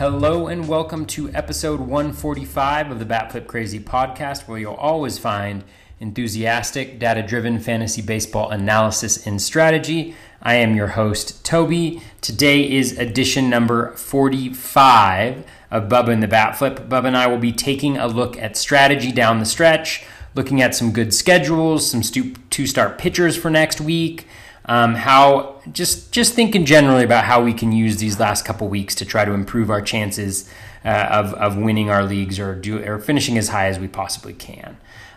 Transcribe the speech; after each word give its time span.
Hello 0.00 0.46
and 0.46 0.66
welcome 0.66 1.04
to 1.04 1.28
episode 1.34 1.78
145 1.78 2.90
of 2.90 2.98
the 2.98 3.04
Batflip 3.04 3.46
Crazy 3.46 3.78
podcast, 3.78 4.48
where 4.48 4.58
you'll 4.58 4.72
always 4.72 5.18
find 5.18 5.62
enthusiastic, 5.98 6.98
data 6.98 7.22
driven 7.22 7.58
fantasy 7.60 8.00
baseball 8.00 8.48
analysis 8.48 9.26
and 9.26 9.42
strategy. 9.42 10.14
I 10.40 10.54
am 10.54 10.74
your 10.74 10.86
host, 10.86 11.44
Toby. 11.44 12.00
Today 12.22 12.66
is 12.66 12.98
edition 12.98 13.50
number 13.50 13.94
45 13.94 15.44
of 15.70 15.90
Bubba 15.90 16.14
and 16.14 16.22
the 16.22 16.28
Batflip. 16.28 16.88
Bubba 16.88 17.08
and 17.08 17.16
I 17.18 17.26
will 17.26 17.36
be 17.36 17.52
taking 17.52 17.98
a 17.98 18.06
look 18.06 18.38
at 18.38 18.56
strategy 18.56 19.12
down 19.12 19.38
the 19.38 19.44
stretch, 19.44 20.06
looking 20.34 20.62
at 20.62 20.74
some 20.74 20.92
good 20.92 21.12
schedules, 21.12 21.90
some 21.90 22.00
two 22.00 22.66
start 22.66 22.96
pitchers 22.96 23.36
for 23.36 23.50
next 23.50 23.82
week. 23.82 24.26
Um, 24.70 24.94
how 24.94 25.60
just 25.72 26.12
just 26.12 26.34
thinking 26.34 26.64
generally 26.64 27.02
about 27.02 27.24
how 27.24 27.42
we 27.42 27.52
can 27.52 27.72
use 27.72 27.96
these 27.96 28.20
last 28.20 28.44
couple 28.44 28.68
weeks 28.68 28.94
to 28.94 29.04
try 29.04 29.24
to 29.24 29.32
improve 29.32 29.68
our 29.68 29.82
chances 29.82 30.48
uh, 30.84 31.08
of, 31.10 31.34
of 31.34 31.56
winning 31.56 31.90
our 31.90 32.04
leagues 32.04 32.38
or 32.38 32.54
do 32.54 32.80
or 32.84 33.00
finishing 33.00 33.36
as 33.36 33.48
high 33.48 33.66
as 33.66 33.80
we 33.80 33.88
possibly 33.88 34.32
can. 34.32 34.76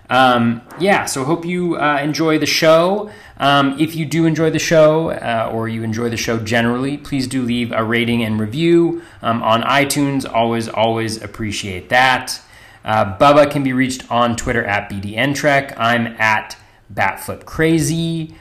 Um, 0.09 0.63
yeah, 0.79 1.05
so 1.05 1.23
hope 1.23 1.45
you 1.45 1.77
uh, 1.77 1.99
enjoy 2.01 2.39
the 2.39 2.47
show. 2.47 3.11
Um, 3.37 3.79
if 3.79 3.95
you 3.95 4.07
do 4.07 4.25
enjoy 4.25 4.49
the 4.49 4.57
show 4.57 5.11
uh, 5.11 5.51
or 5.53 5.69
you 5.69 5.83
enjoy 5.83 6.09
the 6.09 6.17
show 6.17 6.39
generally, 6.39 6.97
please 6.97 7.27
do 7.27 7.43
leave 7.43 7.71
a 7.71 7.83
rating 7.83 8.23
and 8.23 8.39
review 8.39 9.03
um, 9.21 9.43
on 9.43 9.61
iTunes. 9.61 10.27
Always, 10.27 10.67
always 10.67 11.21
appreciate 11.21 11.89
that. 11.89 12.41
Uh, 12.83 13.15
Bubba 13.19 13.51
can 13.51 13.61
be 13.61 13.71
reached 13.71 14.11
on 14.11 14.35
Twitter 14.35 14.65
at 14.65 14.89
BDNTrek. 14.89 15.75
I'm 15.77 16.07
at 16.19 16.57
BatFlipCrazy. 16.91 18.33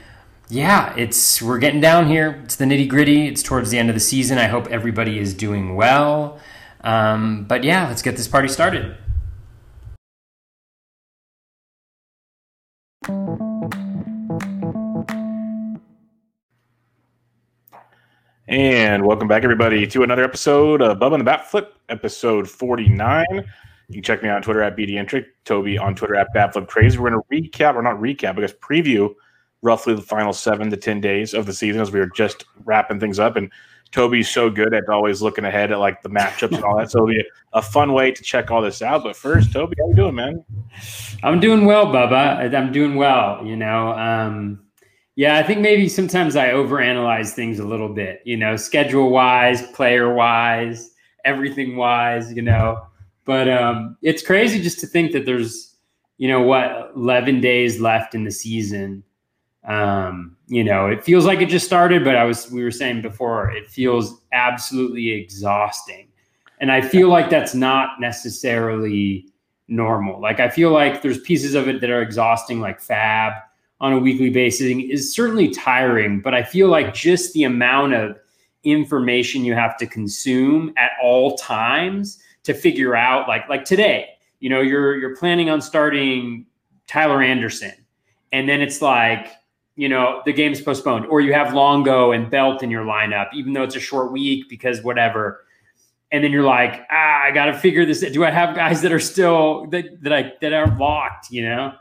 Yeah, 0.52 0.94
it's 0.98 1.40
we're 1.40 1.56
getting 1.56 1.80
down 1.80 2.08
here. 2.08 2.38
It's 2.44 2.56
the 2.56 2.66
nitty 2.66 2.86
gritty. 2.86 3.26
It's 3.26 3.42
towards 3.42 3.70
the 3.70 3.78
end 3.78 3.88
of 3.88 3.94
the 3.94 4.00
season. 4.00 4.36
I 4.36 4.48
hope 4.48 4.66
everybody 4.66 5.18
is 5.18 5.32
doing 5.32 5.76
well. 5.76 6.38
Um, 6.82 7.46
but 7.48 7.64
yeah, 7.64 7.88
let's 7.88 8.02
get 8.02 8.18
this 8.18 8.28
party 8.28 8.48
started. 8.48 8.94
And 18.46 19.06
welcome 19.06 19.28
back, 19.28 19.44
everybody, 19.44 19.86
to 19.86 20.02
another 20.02 20.22
episode 20.22 20.82
of 20.82 20.98
Bubba 20.98 21.14
and 21.14 21.20
the 21.22 21.24
Bat 21.24 21.50
Flip, 21.50 21.74
episode 21.88 22.46
49. 22.46 23.24
You 23.30 23.94
can 23.94 24.02
check 24.02 24.22
me 24.22 24.28
out 24.28 24.36
on 24.36 24.42
Twitter 24.42 24.62
at 24.62 24.76
BDNtrick, 24.76 25.24
Toby 25.46 25.78
on 25.78 25.94
Twitter 25.94 26.14
at 26.14 26.26
Batflip 26.36 26.68
Crazy. 26.68 26.98
We're 26.98 27.08
going 27.08 27.22
to 27.22 27.58
recap, 27.58 27.74
or 27.74 27.80
not 27.80 27.96
recap, 27.96 28.36
I 28.36 28.42
guess 28.42 28.52
preview 28.52 29.14
roughly 29.62 29.94
the 29.94 30.02
final 30.02 30.32
seven 30.32 30.70
to 30.70 30.76
10 30.76 31.00
days 31.00 31.34
of 31.34 31.46
the 31.46 31.52
season 31.52 31.80
as 31.80 31.92
we 31.92 32.00
are 32.00 32.06
just 32.06 32.44
wrapping 32.64 33.00
things 33.00 33.18
up. 33.18 33.36
And 33.36 33.50
Toby's 33.92 34.28
so 34.28 34.50
good 34.50 34.74
at 34.74 34.88
always 34.88 35.22
looking 35.22 35.44
ahead 35.44 35.70
at 35.70 35.78
like 35.78 36.02
the 36.02 36.08
matchups 36.08 36.54
and 36.54 36.64
all 36.64 36.78
that. 36.78 36.90
So 36.90 36.98
it'll 36.98 37.08
be 37.08 37.24
a 37.52 37.62
fun 37.62 37.92
way 37.92 38.10
to 38.10 38.22
check 38.22 38.50
all 38.50 38.62
this 38.62 38.82
out. 38.82 39.04
But 39.04 39.16
first, 39.16 39.52
Toby, 39.52 39.76
how 39.78 39.88
you 39.88 39.94
doing, 39.94 40.14
man? 40.14 40.44
I'm 41.22 41.40
doing 41.40 41.64
well, 41.66 41.86
Bubba. 41.86 42.54
I'm 42.54 42.72
doing 42.72 42.96
well. 42.96 43.44
You 43.44 43.56
know, 43.56 43.92
um, 43.92 44.62
yeah, 45.14 45.36
I 45.36 45.42
think 45.42 45.60
maybe 45.60 45.88
sometimes 45.88 46.36
I 46.36 46.48
overanalyze 46.48 47.32
things 47.32 47.58
a 47.58 47.64
little 47.66 47.90
bit, 47.90 48.22
you 48.24 48.36
know, 48.36 48.56
schedule 48.56 49.10
wise, 49.10 49.62
player 49.72 50.12
wise, 50.14 50.90
everything 51.24 51.76
wise, 51.76 52.32
you 52.32 52.42
know. 52.42 52.80
But 53.24 53.48
um, 53.48 53.96
it's 54.02 54.24
crazy 54.26 54.60
just 54.60 54.80
to 54.80 54.86
think 54.86 55.12
that 55.12 55.26
there's, 55.26 55.76
you 56.16 56.28
know, 56.28 56.40
what, 56.40 56.92
11 56.96 57.40
days 57.42 57.78
left 57.78 58.14
in 58.14 58.24
the 58.24 58.30
season. 58.30 59.04
Um, 59.64 60.36
you 60.48 60.64
know, 60.64 60.86
it 60.86 61.04
feels 61.04 61.24
like 61.24 61.40
it 61.40 61.48
just 61.48 61.66
started, 61.66 62.04
but 62.04 62.16
I 62.16 62.24
was, 62.24 62.50
we 62.50 62.64
were 62.64 62.70
saying 62.70 63.02
before, 63.02 63.50
it 63.50 63.68
feels 63.68 64.20
absolutely 64.32 65.10
exhausting. 65.10 66.08
And 66.60 66.70
I 66.70 66.80
feel 66.80 67.08
like 67.08 67.30
that's 67.30 67.54
not 67.54 68.00
necessarily 68.00 69.26
normal. 69.68 70.20
Like, 70.20 70.40
I 70.40 70.48
feel 70.48 70.70
like 70.70 71.02
there's 71.02 71.20
pieces 71.20 71.54
of 71.54 71.68
it 71.68 71.80
that 71.80 71.90
are 71.90 72.02
exhausting, 72.02 72.60
like 72.60 72.80
fab 72.80 73.34
on 73.80 73.92
a 73.92 73.98
weekly 73.98 74.30
basis 74.30 74.72
is 74.90 75.12
certainly 75.12 75.48
tiring, 75.48 76.20
but 76.20 76.34
I 76.34 76.44
feel 76.44 76.68
like 76.68 76.94
just 76.94 77.32
the 77.32 77.42
amount 77.42 77.94
of 77.94 78.16
information 78.62 79.44
you 79.44 79.54
have 79.54 79.76
to 79.78 79.86
consume 79.86 80.72
at 80.76 80.92
all 81.02 81.36
times 81.36 82.20
to 82.44 82.54
figure 82.54 82.94
out 82.94 83.26
like 83.26 83.48
like 83.48 83.64
today, 83.64 84.10
you 84.38 84.48
know, 84.48 84.60
you're 84.60 84.96
you're 84.98 85.16
planning 85.16 85.50
on 85.50 85.60
starting 85.60 86.46
Tyler 86.86 87.20
Anderson 87.22 87.72
and 88.32 88.48
then 88.48 88.60
it's 88.60 88.80
like 88.80 89.28
you 89.76 89.88
know 89.88 90.22
the 90.24 90.32
game's 90.32 90.60
postponed 90.60 91.06
or 91.06 91.20
you 91.20 91.32
have 91.32 91.54
longo 91.54 92.12
and 92.12 92.30
belt 92.30 92.62
in 92.62 92.70
your 92.70 92.84
lineup 92.84 93.28
even 93.32 93.52
though 93.52 93.62
it's 93.62 93.76
a 93.76 93.80
short 93.80 94.12
week 94.12 94.48
because 94.48 94.82
whatever 94.82 95.44
and 96.10 96.22
then 96.22 96.30
you're 96.30 96.44
like 96.44 96.82
ah 96.90 97.22
i 97.24 97.30
gotta 97.30 97.54
figure 97.58 97.86
this 97.86 98.04
Out. 98.04 98.12
do 98.12 98.24
i 98.24 98.30
have 98.30 98.54
guys 98.54 98.82
that 98.82 98.92
are 98.92 99.00
still 99.00 99.66
that 99.68 100.02
that 100.02 100.12
i 100.12 100.32
that 100.40 100.52
aren't 100.52 100.78
locked 100.78 101.30
you 101.30 101.42
know 101.42 101.72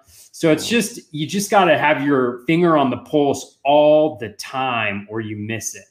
so 0.42 0.52
it's 0.52 0.68
just 0.68 1.14
you 1.14 1.28
just 1.28 1.52
got 1.52 1.66
to 1.66 1.78
have 1.78 2.04
your 2.04 2.44
finger 2.48 2.76
on 2.76 2.90
the 2.90 2.98
pulse 2.98 3.60
all 3.64 4.18
the 4.18 4.30
time, 4.30 5.06
or 5.08 5.22
you 5.22 5.36
miss 5.36 5.76
it, 5.76 5.86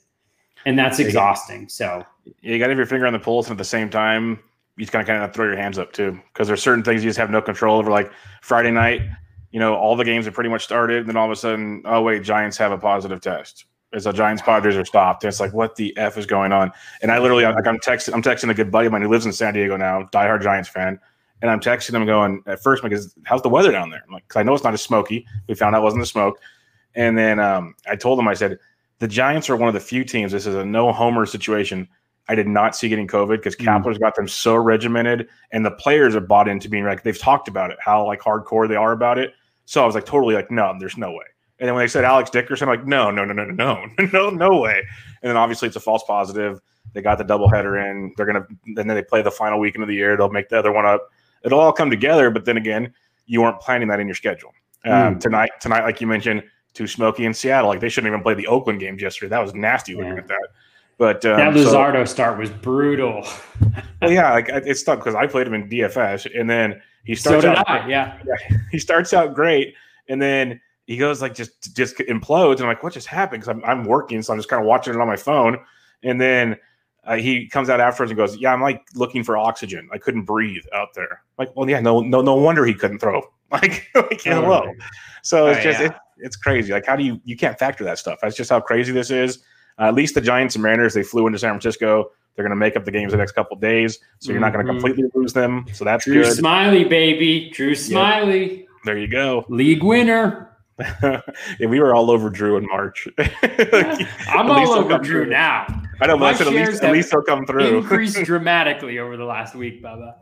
and 0.66 0.76
that's 0.76 0.98
exhausting. 0.98 1.68
So 1.68 2.04
you 2.40 2.58
got 2.58 2.66
to 2.66 2.70
have 2.70 2.76
your 2.76 2.86
finger 2.86 3.06
on 3.06 3.12
the 3.12 3.20
pulse, 3.20 3.46
and 3.46 3.52
at 3.52 3.58
the 3.58 3.64
same 3.64 3.90
time, 3.90 4.40
you 4.76 4.84
just 4.84 4.92
kind 4.92 5.02
of 5.02 5.06
kind 5.06 5.22
of 5.22 5.32
throw 5.32 5.44
your 5.44 5.56
hands 5.56 5.78
up 5.78 5.92
too, 5.92 6.18
because 6.32 6.48
there's 6.48 6.62
certain 6.62 6.82
things 6.82 7.04
you 7.04 7.10
just 7.10 7.18
have 7.18 7.30
no 7.30 7.40
control 7.40 7.78
over. 7.78 7.92
Like 7.92 8.10
Friday 8.40 8.72
night, 8.72 9.02
you 9.50 9.60
know, 9.60 9.74
all 9.74 9.96
the 9.96 10.04
games 10.04 10.26
are 10.26 10.32
pretty 10.32 10.50
much 10.50 10.64
started, 10.64 10.98
and 10.98 11.08
then 11.08 11.16
all 11.16 11.26
of 11.26 11.32
a 11.32 11.36
sudden, 11.36 11.82
oh 11.84 12.02
wait, 12.02 12.22
Giants 12.22 12.56
have 12.58 12.72
a 12.72 12.78
positive 12.78 13.20
test. 13.20 13.66
It's 13.92 14.06
a 14.06 14.12
Giants 14.12 14.42
Padres 14.42 14.76
are 14.76 14.84
stopped. 14.84 15.24
And 15.24 15.28
it's 15.28 15.40
like, 15.40 15.52
what 15.52 15.74
the 15.74 15.96
f 15.96 16.16
is 16.16 16.24
going 16.24 16.52
on? 16.52 16.70
And 17.02 17.10
I 17.10 17.18
literally, 17.18 17.44
like, 17.44 17.66
I'm 17.66 17.78
texting, 17.78 18.14
I'm 18.14 18.22
texting 18.22 18.48
a 18.48 18.54
good 18.54 18.70
buddy 18.70 18.86
of 18.86 18.92
mine 18.92 19.02
who 19.02 19.08
lives 19.08 19.26
in 19.26 19.32
San 19.32 19.52
Diego 19.52 19.76
now, 19.76 20.08
diehard 20.12 20.42
Giants 20.42 20.68
fan 20.68 21.00
and 21.42 21.50
I'm 21.50 21.60
texting 21.60 21.94
him 21.94 22.06
going 22.06 22.42
at 22.46 22.62
first 22.62 22.82
because 22.82 23.14
how's 23.24 23.42
the 23.42 23.48
weather 23.48 23.72
down 23.72 23.90
there? 23.90 24.02
I'm 24.06 24.12
like, 24.12 24.26
cause 24.28 24.40
I 24.40 24.42
know 24.42 24.54
it's 24.54 24.64
not 24.64 24.74
as 24.74 24.82
smoky. 24.82 25.26
We 25.48 25.54
found 25.54 25.74
out 25.74 25.80
it 25.80 25.84
wasn't 25.84 26.02
the 26.02 26.06
smoke. 26.06 26.38
And 26.94 27.16
then 27.16 27.38
um, 27.38 27.74
I 27.88 27.96
told 27.96 28.18
him, 28.18 28.28
I 28.28 28.34
said, 28.34 28.58
the 28.98 29.08
Giants 29.08 29.48
are 29.48 29.56
one 29.56 29.68
of 29.68 29.74
the 29.74 29.80
few 29.80 30.04
teams. 30.04 30.32
This 30.32 30.46
is 30.46 30.54
a 30.54 30.64
no 30.64 30.92
homer 30.92 31.24
situation. 31.24 31.88
I 32.28 32.34
did 32.34 32.46
not 32.46 32.76
see 32.76 32.88
getting 32.88 33.08
COVID 33.08 33.36
because 33.36 33.56
mm. 33.56 33.64
Kapler's 33.64 33.98
got 33.98 34.14
them 34.14 34.28
so 34.28 34.54
regimented, 34.54 35.28
and 35.52 35.64
the 35.64 35.70
players 35.70 36.14
are 36.14 36.20
bought 36.20 36.48
into 36.48 36.68
being 36.68 36.84
like 36.84 37.02
they've 37.02 37.18
talked 37.18 37.48
about 37.48 37.70
it, 37.70 37.78
how 37.80 38.06
like 38.06 38.20
hardcore 38.20 38.68
they 38.68 38.76
are 38.76 38.92
about 38.92 39.18
it. 39.18 39.32
So 39.70 39.82
I 39.82 39.86
was 39.86 39.94
like 39.94 40.06
totally 40.06 40.34
like, 40.34 40.50
no, 40.50 40.75
there's 40.78 40.97
no 40.97 41.12
way. 41.12 41.25
And 41.58 41.69
then 41.69 41.75
when 41.75 41.82
they 41.82 41.88
said 41.88 42.04
Alex 42.04 42.31
Dickerson, 42.31 42.69
I'm 42.69 42.76
like, 42.76 42.86
no, 42.86 43.10
no, 43.10 43.25
no, 43.25 43.32
no, 43.32 43.44
no, 43.44 43.84
no, 43.86 44.04
no, 44.12 44.31
no 44.31 44.60
way. 44.60 44.82
And 45.22 45.28
then 45.28 45.36
obviously 45.36 45.69
it's 45.69 45.76
a 45.76 45.81
false 45.81 46.03
positive. 46.06 46.60
They 46.92 47.03
got 47.03 47.19
the 47.19 47.25
doubleheader 47.25 47.91
in. 47.91 48.12
They're 48.16 48.26
gonna, 48.26 48.47
and 48.66 48.76
then 48.76 48.88
they 48.88 49.03
play 49.03 49.22
the 49.22 49.30
final 49.30 49.60
weekend 49.60 49.82
of 49.82 49.88
the 49.88 49.94
year. 49.94 50.16
They'll 50.16 50.30
make 50.30 50.48
the 50.48 50.59
other 50.59 50.72
one 50.72 50.86
up 50.86 51.09
it'll 51.44 51.60
all 51.60 51.72
come 51.72 51.91
together. 51.91 52.30
But 52.30 52.44
then 52.44 52.56
again, 52.56 52.92
you 53.26 53.42
weren't 53.42 53.60
planning 53.60 53.88
that 53.88 54.00
in 54.00 54.06
your 54.06 54.14
schedule. 54.14 54.53
Um, 54.84 55.16
mm. 55.16 55.20
Tonight, 55.20 55.50
tonight, 55.60 55.84
like 55.84 56.00
you 56.00 56.06
mentioned, 56.06 56.42
too 56.75 56.86
smoky 56.86 57.25
in 57.25 57.34
Seattle. 57.34 57.69
Like 57.69 57.80
they 57.80 57.88
shouldn't 57.88 58.10
even 58.10 58.22
play 58.22 58.34
the 58.34 58.47
Oakland 58.47 58.80
games 58.80 59.03
yesterday. 59.03 59.30
That 59.30 59.42
was 59.42 59.54
nasty 59.54 59.94
looking 59.94 60.12
yeah. 60.12 60.19
at 60.19 60.28
that. 60.28 60.48
But 60.98 61.25
um, 61.25 61.38
that 61.38 61.54
Luzardo 61.54 62.06
so, 62.06 62.12
start 62.12 62.38
was 62.38 62.50
brutal. 62.50 63.26
well, 64.03 64.12
yeah, 64.12 64.32
like 64.32 64.48
it's 64.48 64.82
tough 64.82 64.98
because 64.98 65.14
I 65.14 65.26
played 65.26 65.47
him 65.47 65.54
in 65.54 65.69
DFS, 65.69 66.38
and 66.38 66.48
then 66.48 66.80
he 67.04 67.14
starts 67.14 67.44
so 67.44 67.50
out. 67.50 67.68
I, 67.68 67.86
yeah. 67.88 68.18
he 68.70 68.78
starts 68.78 69.12
out 69.12 69.34
great, 69.34 69.74
and 70.08 70.20
then 70.20 70.60
he 70.86 70.96
goes 70.96 71.22
like 71.22 71.34
just 71.34 71.74
just 71.76 71.97
implodes, 71.98 72.54
and 72.54 72.62
I'm 72.62 72.68
like, 72.68 72.82
what 72.82 72.92
just 72.92 73.06
happened? 73.06 73.42
Because 73.42 73.54
I'm 73.54 73.64
I'm 73.64 73.84
working, 73.84 74.22
so 74.22 74.32
I'm 74.32 74.38
just 74.38 74.48
kind 74.48 74.62
of 74.62 74.66
watching 74.66 74.94
it 74.94 75.00
on 75.00 75.06
my 75.06 75.16
phone, 75.16 75.58
and 76.02 76.20
then 76.20 76.56
uh, 77.04 77.16
he 77.16 77.48
comes 77.48 77.70
out 77.70 77.80
afterwards 77.80 78.10
and 78.10 78.18
goes, 78.18 78.36
"Yeah, 78.36 78.52
I'm 78.52 78.60
like 78.60 78.82
looking 78.94 79.24
for 79.24 79.36
oxygen. 79.36 79.88
I 79.92 79.98
couldn't 79.98 80.24
breathe 80.24 80.64
out 80.74 80.88
there." 80.94 81.22
Like, 81.38 81.54
well, 81.56 81.68
yeah, 81.68 81.80
no, 81.80 82.00
no, 82.00 82.20
no 82.20 82.34
wonder 82.34 82.64
he 82.64 82.74
couldn't 82.74 82.98
throw. 82.98 83.22
Like, 83.53 83.88
like 83.96 84.20
hello. 84.22 84.72
So 85.24 85.48
it's 85.48 85.58
oh, 85.58 85.62
just 85.64 85.80
yeah. 85.80 85.86
it, 85.86 85.94
it's 86.18 86.36
crazy. 86.36 86.72
Like, 86.72 86.86
how 86.86 86.94
do 86.94 87.03
you 87.03 87.20
you 87.24 87.36
can't 87.36 87.58
factor 87.58 87.82
that 87.82 87.98
stuff? 87.98 88.20
That's 88.22 88.36
just 88.36 88.48
how 88.48 88.60
crazy 88.60 88.92
this 88.92 89.10
is. 89.10 89.41
Uh, 89.76 89.88
at 89.88 89.94
least 89.94 90.14
the 90.14 90.20
Giants 90.20 90.54
and 90.54 90.62
Mariners 90.62 90.94
they 90.94 91.03
flew 91.03 91.26
into 91.26 91.36
San 91.36 91.50
Francisco. 91.50 92.12
They're 92.34 92.44
going 92.44 92.50
to 92.50 92.56
make 92.56 92.77
up 92.77 92.84
the 92.84 92.91
games 92.91 93.12
the 93.12 93.18
next 93.18 93.32
couple 93.32 93.56
days, 93.56 93.98
so 94.18 94.32
you're 94.32 94.41
not 94.41 94.53
going 94.53 94.65
to 94.65 94.72
mm-hmm. 94.72 94.80
completely 94.80 95.10
lose 95.15 95.32
them. 95.32 95.66
So 95.72 95.84
that's 95.84 96.04
Drew 96.04 96.22
good. 96.22 96.38
Smyly, 96.38 96.88
baby, 96.88 97.50
Drew 97.50 97.74
Smyly. 97.74 98.59
Yep. 98.59 98.66
There 98.84 98.98
you 98.98 99.09
go, 99.09 99.44
league 99.48 99.82
winner. 99.82 100.50
yeah, 101.03 101.66
we 101.68 101.80
were 101.80 101.94
all 101.94 102.10
over 102.10 102.30
Drew 102.30 102.56
in 102.56 102.66
March. 102.66 103.06
I'm 103.18 104.50
all 104.50 104.72
over 104.72 104.98
Drew 104.98 105.27
now. 105.27 105.66
I 106.00 106.06
know, 106.06 106.16
but 106.16 106.34
I 106.34 106.38
said 106.38 106.47
at 106.47 106.53
least, 106.54 106.82
at 106.82 106.92
least 106.92 107.10
he'll 107.10 107.22
come 107.22 107.44
through. 107.44 107.78
Increased 107.78 108.16
dramatically 108.24 108.98
over 108.98 109.16
the 109.16 109.24
last 109.24 109.54
week, 109.54 109.82
Bubba. 109.82 110.15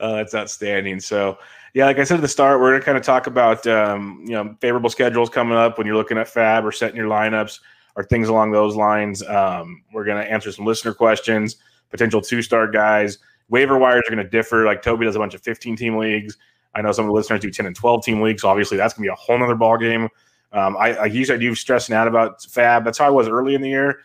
Uh, 0.00 0.22
it's 0.24 0.34
outstanding. 0.34 1.00
So, 1.00 1.38
yeah, 1.74 1.86
like 1.86 1.98
I 1.98 2.04
said 2.04 2.16
at 2.16 2.20
the 2.20 2.28
start, 2.28 2.60
we're 2.60 2.70
going 2.70 2.80
to 2.80 2.84
kind 2.84 2.96
of 2.96 3.02
talk 3.02 3.26
about 3.26 3.66
um, 3.66 4.22
you 4.24 4.34
know 4.34 4.54
favorable 4.60 4.90
schedules 4.90 5.28
coming 5.28 5.58
up 5.58 5.78
when 5.78 5.86
you're 5.86 5.96
looking 5.96 6.18
at 6.18 6.28
Fab 6.28 6.64
or 6.64 6.70
setting 6.70 6.96
your 6.96 7.08
lineups 7.08 7.58
or 7.98 8.04
things 8.04 8.28
along 8.28 8.52
those 8.52 8.76
lines. 8.76 9.26
Um, 9.26 9.82
we're 9.92 10.04
going 10.04 10.22
to 10.22 10.30
answer 10.30 10.52
some 10.52 10.64
listener 10.64 10.94
questions, 10.94 11.56
potential 11.90 12.22
two 12.22 12.42
star 12.42 12.70
guys. 12.70 13.18
Waiver 13.50 13.76
wires 13.76 14.04
are 14.06 14.14
going 14.14 14.24
to 14.24 14.30
differ. 14.30 14.64
Like 14.64 14.82
Toby 14.82 15.04
does 15.04 15.16
a 15.16 15.18
bunch 15.18 15.34
of 15.34 15.42
15 15.42 15.74
team 15.74 15.96
leagues. 15.96 16.36
I 16.76 16.80
know 16.80 16.92
some 16.92 17.06
of 17.06 17.08
the 17.08 17.12
listeners 17.12 17.40
do 17.40 17.50
10 17.50 17.66
and 17.66 17.74
12 17.74 18.04
team 18.04 18.22
leagues. 18.22 18.42
So 18.42 18.48
obviously, 18.48 18.76
that's 18.76 18.94
going 18.94 19.02
to 19.02 19.08
be 19.08 19.12
a 19.12 19.16
whole 19.16 19.42
other 19.42 19.56
ball 19.56 19.76
game. 19.76 20.08
Um, 20.52 20.76
I, 20.76 20.94
I 20.94 21.04
usually 21.06 21.40
do 21.40 21.56
stressing 21.56 21.92
out 21.92 22.06
about 22.06 22.40
Fab. 22.44 22.84
That's 22.84 22.98
how 22.98 23.06
I 23.06 23.10
was 23.10 23.26
early 23.26 23.56
in 23.56 23.62
the 23.62 23.68
year. 23.68 23.98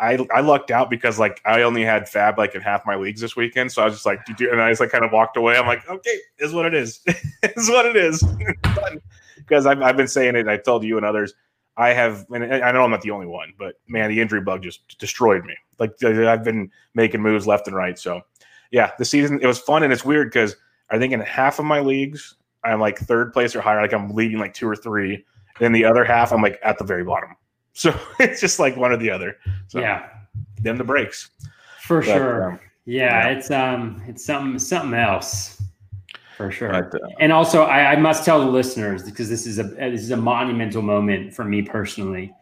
I 0.00 0.26
I 0.34 0.40
lucked 0.40 0.70
out 0.70 0.88
because 0.88 1.18
like 1.18 1.40
I 1.44 1.62
only 1.62 1.84
had 1.84 2.08
Fab 2.08 2.38
like 2.38 2.54
in 2.54 2.62
half 2.62 2.84
my 2.86 2.96
leagues 2.96 3.20
this 3.20 3.36
weekend, 3.36 3.70
so 3.70 3.82
I 3.82 3.84
was 3.84 3.94
just 3.94 4.06
like, 4.06 4.20
and 4.40 4.60
I 4.60 4.70
just 4.70 4.80
like 4.80 4.90
kind 4.90 5.04
of 5.04 5.12
walked 5.12 5.36
away. 5.36 5.56
I'm 5.56 5.66
like, 5.66 5.88
okay, 5.88 6.18
is 6.38 6.52
what 6.52 6.66
it 6.66 6.74
is, 6.74 7.00
is 7.42 7.68
what 7.68 7.86
it 7.86 7.94
is, 7.94 8.24
because 9.36 9.66
I've 9.66 9.80
I've 9.82 9.96
been 9.96 10.08
saying 10.08 10.34
it. 10.34 10.48
I 10.48 10.56
told 10.56 10.82
you 10.82 10.96
and 10.96 11.06
others. 11.06 11.34
I 11.76 11.92
have, 11.92 12.26
and 12.30 12.44
I 12.44 12.70
know 12.72 12.84
I'm 12.84 12.90
not 12.90 13.02
the 13.02 13.10
only 13.10 13.26
one, 13.26 13.52
but 13.58 13.74
man, 13.88 14.10
the 14.10 14.20
injury 14.20 14.40
bug 14.40 14.62
just 14.62 14.98
destroyed 14.98 15.44
me. 15.44 15.54
Like 15.78 15.92
I've 16.04 16.44
been 16.44 16.70
making 16.94 17.20
moves 17.20 17.46
left 17.46 17.66
and 17.66 17.76
right. 17.76 17.98
So 17.98 18.22
yeah, 18.70 18.92
the 18.98 19.04
season 19.04 19.40
it 19.42 19.46
was 19.46 19.58
fun 19.58 19.82
and 19.82 19.92
it's 19.92 20.04
weird 20.04 20.28
because 20.28 20.56
I 20.90 20.98
think 20.98 21.12
in 21.12 21.20
half 21.20 21.58
of 21.58 21.64
my 21.64 21.80
leagues 21.80 22.36
I'm 22.62 22.80
like 22.80 22.98
third 22.98 23.32
place 23.32 23.54
or 23.54 23.60
higher, 23.60 23.80
like 23.80 23.92
I'm 23.92 24.10
leading 24.10 24.38
like 24.38 24.54
two 24.54 24.68
or 24.68 24.76
three. 24.76 25.14
And 25.14 25.60
then 25.60 25.72
the 25.72 25.84
other 25.84 26.04
half 26.04 26.32
I'm 26.32 26.42
like 26.42 26.58
at 26.62 26.78
the 26.78 26.84
very 26.84 27.04
bottom. 27.04 27.30
So 27.76 27.92
it's 28.20 28.40
just 28.40 28.60
like 28.60 28.76
one 28.76 28.92
or 28.92 28.96
the 28.96 29.10
other. 29.10 29.36
So 29.66 29.80
yeah, 29.80 30.08
then 30.62 30.78
the 30.78 30.84
breaks 30.84 31.30
for 31.80 31.98
but, 32.02 32.06
sure. 32.06 32.50
Um, 32.52 32.60
yeah, 32.84 33.26
yeah, 33.26 33.36
it's 33.36 33.50
um, 33.50 34.00
it's 34.06 34.24
something 34.24 34.60
something 34.60 34.94
else 34.94 35.60
for 36.36 36.50
sure. 36.50 36.70
But, 36.70 36.94
uh, 36.94 37.06
and 37.18 37.32
also, 37.32 37.62
I, 37.62 37.92
I, 37.92 37.96
must 37.96 38.24
tell 38.24 38.40
the 38.40 38.50
listeners 38.50 39.02
because 39.02 39.28
this 39.28 39.46
is 39.46 39.58
a 39.58 39.64
this 39.64 40.02
is 40.02 40.10
a 40.10 40.16
monumental 40.16 40.82
moment 40.82 41.34
for 41.34 41.44
me 41.44 41.62
personally. 41.62 42.34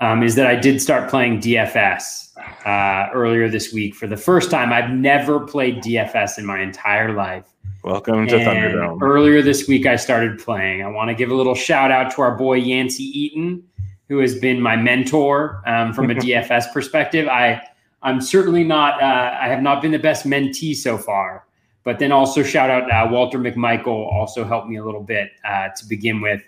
Um, 0.00 0.22
is 0.22 0.34
that 0.36 0.46
I 0.46 0.56
did 0.56 0.80
start 0.80 1.10
playing 1.10 1.40
DFS 1.40 2.30
uh, 2.64 3.10
earlier 3.12 3.50
this 3.50 3.70
week 3.70 3.94
for 3.94 4.06
the 4.06 4.16
first 4.16 4.50
time. 4.50 4.72
I've 4.72 4.90
never 4.90 5.40
played 5.40 5.82
DFS 5.82 6.38
in 6.38 6.46
my 6.46 6.62
entire 6.62 7.12
life. 7.12 7.44
Welcome 7.84 8.26
to 8.28 8.36
and 8.36 8.46
Thunderdome. 8.46 9.02
Earlier 9.02 9.42
this 9.42 9.68
week, 9.68 9.86
I 9.86 9.96
started 9.96 10.38
playing. 10.38 10.82
I 10.82 10.88
want 10.88 11.08
to 11.08 11.14
give 11.14 11.30
a 11.30 11.34
little 11.34 11.54
shout 11.54 11.90
out 11.90 12.10
to 12.14 12.22
our 12.22 12.34
boy 12.34 12.54
Yancey 12.54 13.04
Eaton, 13.04 13.62
who 14.08 14.18
has 14.18 14.38
been 14.38 14.60
my 14.60 14.76
mentor 14.76 15.62
um, 15.66 15.92
from 15.92 16.10
a 16.10 16.14
DFS 16.16 16.72
perspective. 16.72 17.28
I 17.28 17.60
I'm 18.02 18.20
certainly 18.20 18.64
not. 18.64 19.02
Uh, 19.02 19.36
I 19.38 19.48
have 19.48 19.62
not 19.62 19.82
been 19.82 19.92
the 19.92 19.98
best 19.98 20.26
mentee 20.26 20.74
so 20.74 20.96
far, 20.96 21.46
but 21.84 21.98
then 21.98 22.12
also 22.12 22.42
shout 22.42 22.70
out 22.70 22.90
uh, 22.90 23.10
Walter 23.10 23.38
McMichael 23.38 24.12
also 24.12 24.44
helped 24.44 24.68
me 24.68 24.76
a 24.76 24.84
little 24.84 25.02
bit 25.02 25.30
uh, 25.44 25.68
to 25.76 25.86
begin 25.86 26.20
with, 26.20 26.42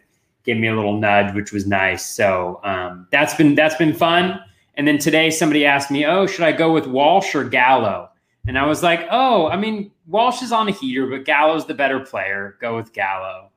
gave 0.45 0.57
me 0.57 0.69
a 0.69 0.75
little 0.75 0.99
nudge, 0.99 1.35
which 1.35 1.53
was 1.53 1.67
nice. 1.67 2.05
So 2.05 2.61
um, 2.65 3.07
that's 3.11 3.35
been 3.35 3.55
that's 3.55 3.77
been 3.77 3.95
fun. 3.95 4.41
And 4.75 4.89
then 4.89 4.99
today 4.99 5.31
somebody 5.31 5.67
asked 5.67 5.91
me, 5.91 6.07
"Oh, 6.07 6.27
should 6.27 6.45
I 6.45 6.53
go 6.53 6.73
with 6.73 6.87
Walsh 6.87 7.35
or 7.35 7.45
Gallo?" 7.45 8.09
And 8.47 8.59
I 8.59 8.67
was 8.67 8.83
like, 8.83 9.07
oh, 9.11 9.49
I 9.49 9.57
mean, 9.57 9.93
Walsh 10.09 10.43
is 10.43 10.51
on 10.51 10.69
a 10.69 10.73
heater, 10.73 11.07
but 11.07 11.25
Gallo's 11.25 11.67
the 11.67 11.75
better 11.75 12.01
player. 12.01 12.57
Go 12.61 12.77
with 12.77 12.93
Gallo. 12.93 13.51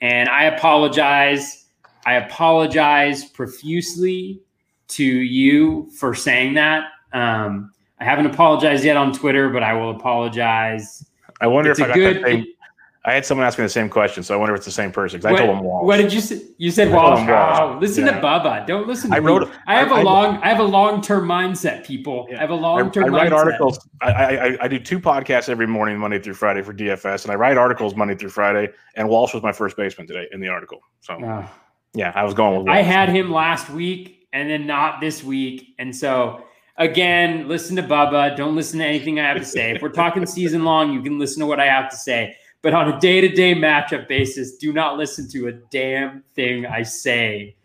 And 0.00 0.28
I 0.28 0.44
apologize. 0.44 1.66
I 2.06 2.14
apologize 2.14 3.24
profusely 3.24 4.40
to 4.88 5.04
you 5.04 5.90
for 5.98 6.14
saying 6.14 6.54
that. 6.54 6.84
Um, 7.12 7.72
I 7.98 8.04
haven't 8.04 8.26
apologized 8.26 8.84
yet 8.84 8.96
on 8.96 9.12
Twitter, 9.12 9.48
but 9.48 9.64
I 9.64 9.72
will 9.72 9.90
apologize. 9.90 11.04
I 11.40 11.46
wonder 11.46 11.70
it's 11.70 11.80
if 11.80 11.84
I 11.84 11.88
got 11.88 11.94
good, 11.94 12.16
that 12.16 12.24
same. 12.24 12.46
I 13.04 13.14
had 13.14 13.24
someone 13.24 13.46
asking 13.46 13.64
the 13.64 13.70
same 13.70 13.88
question, 13.88 14.22
so 14.22 14.34
I 14.34 14.36
wonder 14.36 14.54
if 14.54 14.58
it's 14.58 14.66
the 14.66 14.72
same 14.72 14.92
person. 14.92 15.18
Because 15.18 15.34
I 15.34 15.38
told 15.38 15.56
him 15.56 15.64
Walsh. 15.64 15.86
What 15.86 15.96
did 15.96 16.12
you 16.12 16.20
say? 16.20 16.42
You 16.58 16.70
said 16.70 16.92
Walsh. 16.92 17.26
Oh, 17.26 17.78
listen 17.80 18.04
yeah. 18.04 18.20
to 18.20 18.20
Bubba. 18.20 18.66
Don't 18.66 18.86
listen. 18.86 19.12
I 19.14 19.18
wrote. 19.18 19.48
Me. 19.48 19.54
I 19.66 19.76
have 19.76 19.92
I, 19.92 20.00
a 20.00 20.04
long. 20.04 20.36
I, 20.36 20.42
I 20.42 20.48
have 20.48 20.58
a 20.58 20.64
long 20.64 21.00
term 21.00 21.26
mindset. 21.26 21.86
People. 21.86 22.26
Yeah. 22.28 22.36
I 22.36 22.40
have 22.40 22.50
a 22.50 22.54
long 22.54 22.90
term. 22.90 23.04
I, 23.04 23.08
write 23.08 23.32
mindset. 23.32 23.36
articles. 23.36 23.88
I, 24.02 24.12
I 24.12 24.58
I 24.64 24.68
do 24.68 24.78
two 24.78 25.00
podcasts 25.00 25.48
every 25.48 25.66
morning, 25.66 25.96
Monday 25.96 26.18
through 26.18 26.34
Friday 26.34 26.60
for 26.60 26.74
DFS, 26.74 27.22
and 27.22 27.32
I 27.32 27.36
write 27.36 27.56
articles 27.56 27.94
Monday 27.94 28.14
through 28.14 28.30
Friday. 28.30 28.70
And 28.96 29.08
Walsh 29.08 29.32
was 29.32 29.42
my 29.42 29.52
first 29.52 29.78
baseman 29.78 30.06
today 30.06 30.26
in 30.32 30.40
the 30.40 30.48
article. 30.48 30.80
So 31.00 31.14
oh. 31.14 31.48
yeah, 31.94 32.12
I 32.14 32.24
was 32.24 32.34
going 32.34 32.58
with. 32.58 32.66
Walsh. 32.66 32.76
I 32.76 32.82
had 32.82 33.08
him 33.08 33.32
last 33.32 33.70
week, 33.70 34.26
and 34.34 34.50
then 34.50 34.66
not 34.66 35.00
this 35.00 35.24
week, 35.24 35.74
and 35.78 35.96
so 35.96 36.44
again, 36.78 37.48
listen 37.48 37.76
to 37.76 37.82
Bubba. 37.82 38.36
Don't 38.36 38.56
listen 38.56 38.78
to 38.78 38.86
anything 38.86 39.20
I 39.20 39.28
have 39.28 39.38
to 39.38 39.44
say. 39.44 39.72
If 39.72 39.82
we're 39.82 39.90
talking 39.90 40.24
season 40.26 40.64
long, 40.64 40.92
you 40.92 41.02
can 41.02 41.18
listen 41.18 41.40
to 41.40 41.46
what 41.46 41.60
I 41.60 41.66
have 41.66 41.90
to 41.90 41.96
say. 41.96 42.36
But 42.62 42.74
on 42.74 42.92
a 42.92 42.98
day 42.98 43.20
to 43.20 43.28
day 43.28 43.54
matchup 43.54 44.08
basis, 44.08 44.56
do 44.56 44.72
not 44.72 44.96
listen 44.96 45.28
to 45.30 45.48
a 45.48 45.52
damn 45.52 46.24
thing 46.34 46.66
I 46.66 46.82
say. 46.82 47.56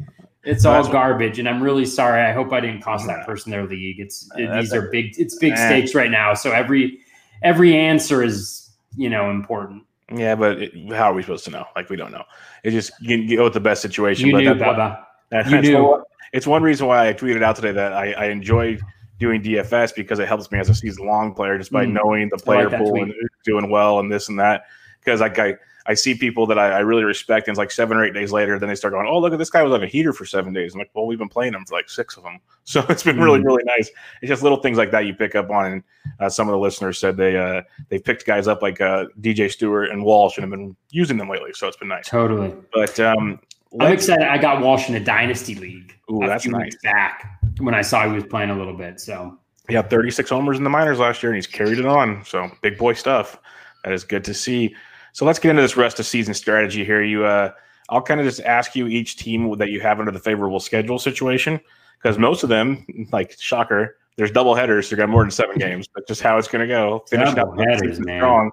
It's 0.43 0.65
all 0.65 0.85
garbage, 0.91 1.39
and 1.39 1.47
I'm 1.47 1.63
really 1.63 1.85
sorry. 1.85 2.21
I 2.21 2.33
hope 2.33 2.51
I 2.51 2.59
didn't 2.59 2.81
cost 2.81 3.07
that 3.07 3.25
person 3.25 3.49
their 3.49 3.65
league. 3.65 3.99
It's 3.99 4.29
uh, 4.35 4.59
these 4.59 4.73
are 4.73 4.89
big. 4.89 5.17
It's 5.17 5.35
big 5.35 5.55
stakes 5.55 5.95
right 5.95 6.11
now. 6.11 6.33
So 6.33 6.51
every 6.51 6.99
every 7.43 7.75
answer 7.75 8.21
is 8.21 8.69
you 8.97 9.09
know 9.09 9.31
important. 9.31 9.83
Yeah, 10.13 10.35
but 10.35 10.61
it, 10.61 10.91
how 10.91 11.11
are 11.11 11.13
we 11.13 11.21
supposed 11.21 11.45
to 11.45 11.51
know? 11.51 11.65
Like 11.77 11.89
we 11.89 11.95
don't 11.95 12.11
know. 12.11 12.25
It 12.63 12.71
just 12.71 12.91
you, 12.99 13.37
go 13.37 13.45
with 13.45 13.53
the 13.53 13.61
best 13.61 13.81
situation. 13.81 14.27
You 14.27 14.33
but 14.33 14.43
knew, 14.43 14.55
Baba. 14.55 15.07
One, 15.29 15.49
you 15.49 15.61
knew. 15.61 15.83
One, 15.83 16.03
it's 16.33 16.45
one 16.45 16.61
reason 16.61 16.87
why 16.87 17.07
I 17.07 17.13
tweeted 17.13 17.41
out 17.41 17.55
today 17.55 17.71
that 17.71 17.93
I, 17.93 18.11
I 18.11 18.25
enjoy 18.25 18.79
doing 19.23 19.41
DFS 19.41 19.95
because 19.95 20.19
it 20.19 20.27
helps 20.27 20.51
me 20.51 20.59
as 20.59 20.69
a 20.69 20.75
season 20.75 21.07
long 21.07 21.33
player 21.33 21.57
just 21.57 21.71
by 21.71 21.85
mm. 21.85 21.93
knowing 21.93 22.29
the 22.29 22.37
player 22.37 22.69
like 22.69 22.77
pool 22.77 23.01
and 23.01 23.13
doing 23.45 23.69
well 23.69 23.99
and 23.99 24.11
this 24.11 24.27
and 24.27 24.37
that 24.39 24.65
because 24.99 25.21
like 25.21 25.39
I 25.39 25.55
I 25.85 25.93
see 25.95 26.15
people 26.15 26.47
that 26.47 26.57
I, 26.57 26.77
I, 26.77 26.79
really 26.79 27.03
respect, 27.03 27.47
and 27.47 27.53
it's 27.53 27.57
like 27.57 27.71
seven 27.71 27.97
or 27.97 28.05
eight 28.05 28.13
days 28.13 28.31
later, 28.31 28.57
then 28.57 28.69
they 28.69 28.75
start 28.75 28.93
going, 28.93 29.05
"Oh, 29.05 29.19
look 29.19 29.33
at 29.33 29.39
this 29.39 29.49
guy 29.49 29.63
was 29.63 29.73
on 29.73 29.83
a 29.83 29.87
heater 29.87 30.13
for 30.13 30.25
seven 30.25 30.53
days." 30.53 30.73
I'm 30.73 30.79
like, 30.79 30.89
"Well, 30.93 31.05
we've 31.05 31.19
been 31.19 31.27
playing 31.27 31.53
him 31.53 31.65
for 31.65 31.75
like 31.75 31.89
six 31.89 32.15
of 32.15 32.23
them, 32.23 32.39
so 32.63 32.85
it's 32.87 33.03
been 33.03 33.19
really, 33.19 33.39
mm-hmm. 33.39 33.47
really 33.47 33.63
nice." 33.65 33.89
It's 34.21 34.29
just 34.29 34.43
little 34.43 34.59
things 34.59 34.77
like 34.77 34.91
that 34.91 35.05
you 35.05 35.13
pick 35.13 35.35
up 35.35 35.49
on, 35.49 35.65
and 35.65 35.83
uh, 36.21 36.29
some 36.29 36.47
of 36.47 36.53
the 36.53 36.59
listeners 36.59 36.99
said 36.99 37.17
they 37.17 37.35
uh, 37.35 37.63
they 37.89 37.99
picked 37.99 38.25
guys 38.25 38.47
up 38.47 38.61
like 38.61 38.79
uh, 38.79 39.05
DJ 39.19 39.51
Stewart 39.51 39.89
and 39.89 40.03
Walsh 40.05 40.37
and 40.37 40.43
have 40.43 40.51
been 40.51 40.75
using 40.89 41.17
them 41.17 41.29
lately, 41.29 41.51
so 41.53 41.67
it's 41.67 41.77
been 41.77 41.89
nice. 41.89 42.07
Totally, 42.07 42.55
but 42.73 42.97
um, 43.01 43.41
I'm 43.79 43.93
excited. 43.93 44.27
I 44.27 44.37
got 44.37 44.61
Walsh 44.61 44.89
in 44.89 44.95
a 44.95 44.99
dynasty 44.99 45.55
league. 45.55 45.95
Ooh, 46.11 46.19
that's 46.25 46.45
nice. 46.45 46.75
Back 46.83 47.39
when 47.59 47.73
I 47.73 47.81
saw 47.81 48.07
he 48.07 48.13
was 48.13 48.25
playing 48.25 48.49
a 48.49 48.57
little 48.57 48.75
bit, 48.75 48.99
so 48.99 49.37
he 49.67 49.75
had 49.75 49.89
36 49.89 50.29
homers 50.29 50.57
in 50.57 50.63
the 50.63 50.69
minors 50.69 50.99
last 50.99 51.23
year, 51.23 51.31
and 51.31 51.37
he's 51.37 51.47
carried 51.47 51.79
it 51.79 51.85
on. 51.85 52.23
So 52.25 52.51
big 52.61 52.77
boy 52.77 52.93
stuff. 52.93 53.39
That 53.83 53.93
is 53.93 54.03
good 54.03 54.23
to 54.25 54.33
see. 54.33 54.75
So 55.13 55.25
let's 55.25 55.39
get 55.39 55.51
into 55.51 55.61
this 55.61 55.77
rest 55.77 55.99
of 55.99 56.05
season 56.05 56.33
strategy 56.33 56.83
here. 56.83 57.03
You, 57.03 57.25
uh, 57.25 57.51
I'll 57.89 58.01
kind 58.01 58.19
of 58.19 58.25
just 58.25 58.41
ask 58.41 58.75
you 58.75 58.87
each 58.87 59.17
team 59.17 59.57
that 59.57 59.69
you 59.69 59.79
have 59.81 59.99
under 59.99 60.11
the 60.11 60.19
favorable 60.19 60.59
schedule 60.59 60.99
situation 60.99 61.59
because 62.01 62.17
most 62.17 62.43
of 62.43 62.49
them, 62.49 62.85
like 63.11 63.39
shocker, 63.39 63.97
there's 64.17 64.31
double 64.31 64.55
headers. 64.55 64.87
So 64.87 64.95
you 64.95 64.97
got 64.97 65.09
more 65.09 65.23
than 65.23 65.31
seven 65.31 65.55
games. 65.59 65.87
That's 65.95 66.07
just 66.07 66.21
how 66.21 66.37
it's 66.37 66.47
going 66.47 66.67
to 66.67 66.73
go. 66.73 67.03
Finish 67.09 67.33
double 67.33 67.53
out 67.53 67.67
headers, 67.67 67.99
man. 67.99 68.19
strong. 68.19 68.51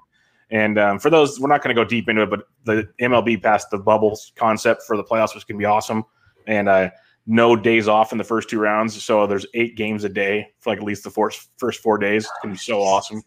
And 0.50 0.78
um, 0.78 0.98
for 0.98 1.10
those, 1.10 1.38
we're 1.38 1.48
not 1.48 1.62
going 1.62 1.74
to 1.74 1.80
go 1.80 1.88
deep 1.88 2.08
into 2.08 2.22
it, 2.22 2.30
but 2.30 2.42
the 2.64 2.88
MLB 3.00 3.42
passed 3.42 3.70
the 3.70 3.78
bubbles 3.78 4.32
concept 4.36 4.82
for 4.82 4.96
the 4.96 5.04
playoffs, 5.04 5.34
which 5.34 5.46
can 5.46 5.56
be 5.56 5.64
awesome. 5.64 6.04
And 6.46 6.68
uh, 6.68 6.90
no 7.26 7.54
days 7.54 7.86
off 7.86 8.12
in 8.12 8.18
the 8.18 8.24
first 8.24 8.50
two 8.50 8.58
rounds, 8.58 9.00
so 9.02 9.26
there's 9.26 9.46
eight 9.54 9.76
games 9.76 10.04
a 10.04 10.08
day 10.08 10.48
for 10.58 10.70
like 10.70 10.78
at 10.78 10.84
least 10.84 11.04
the 11.04 11.10
first 11.10 11.48
first 11.58 11.80
four 11.80 11.98
days. 11.98 12.24
It's 12.24 12.32
gonna 12.42 12.54
be 12.54 12.58
so 12.58 12.80
awesome. 12.80 13.22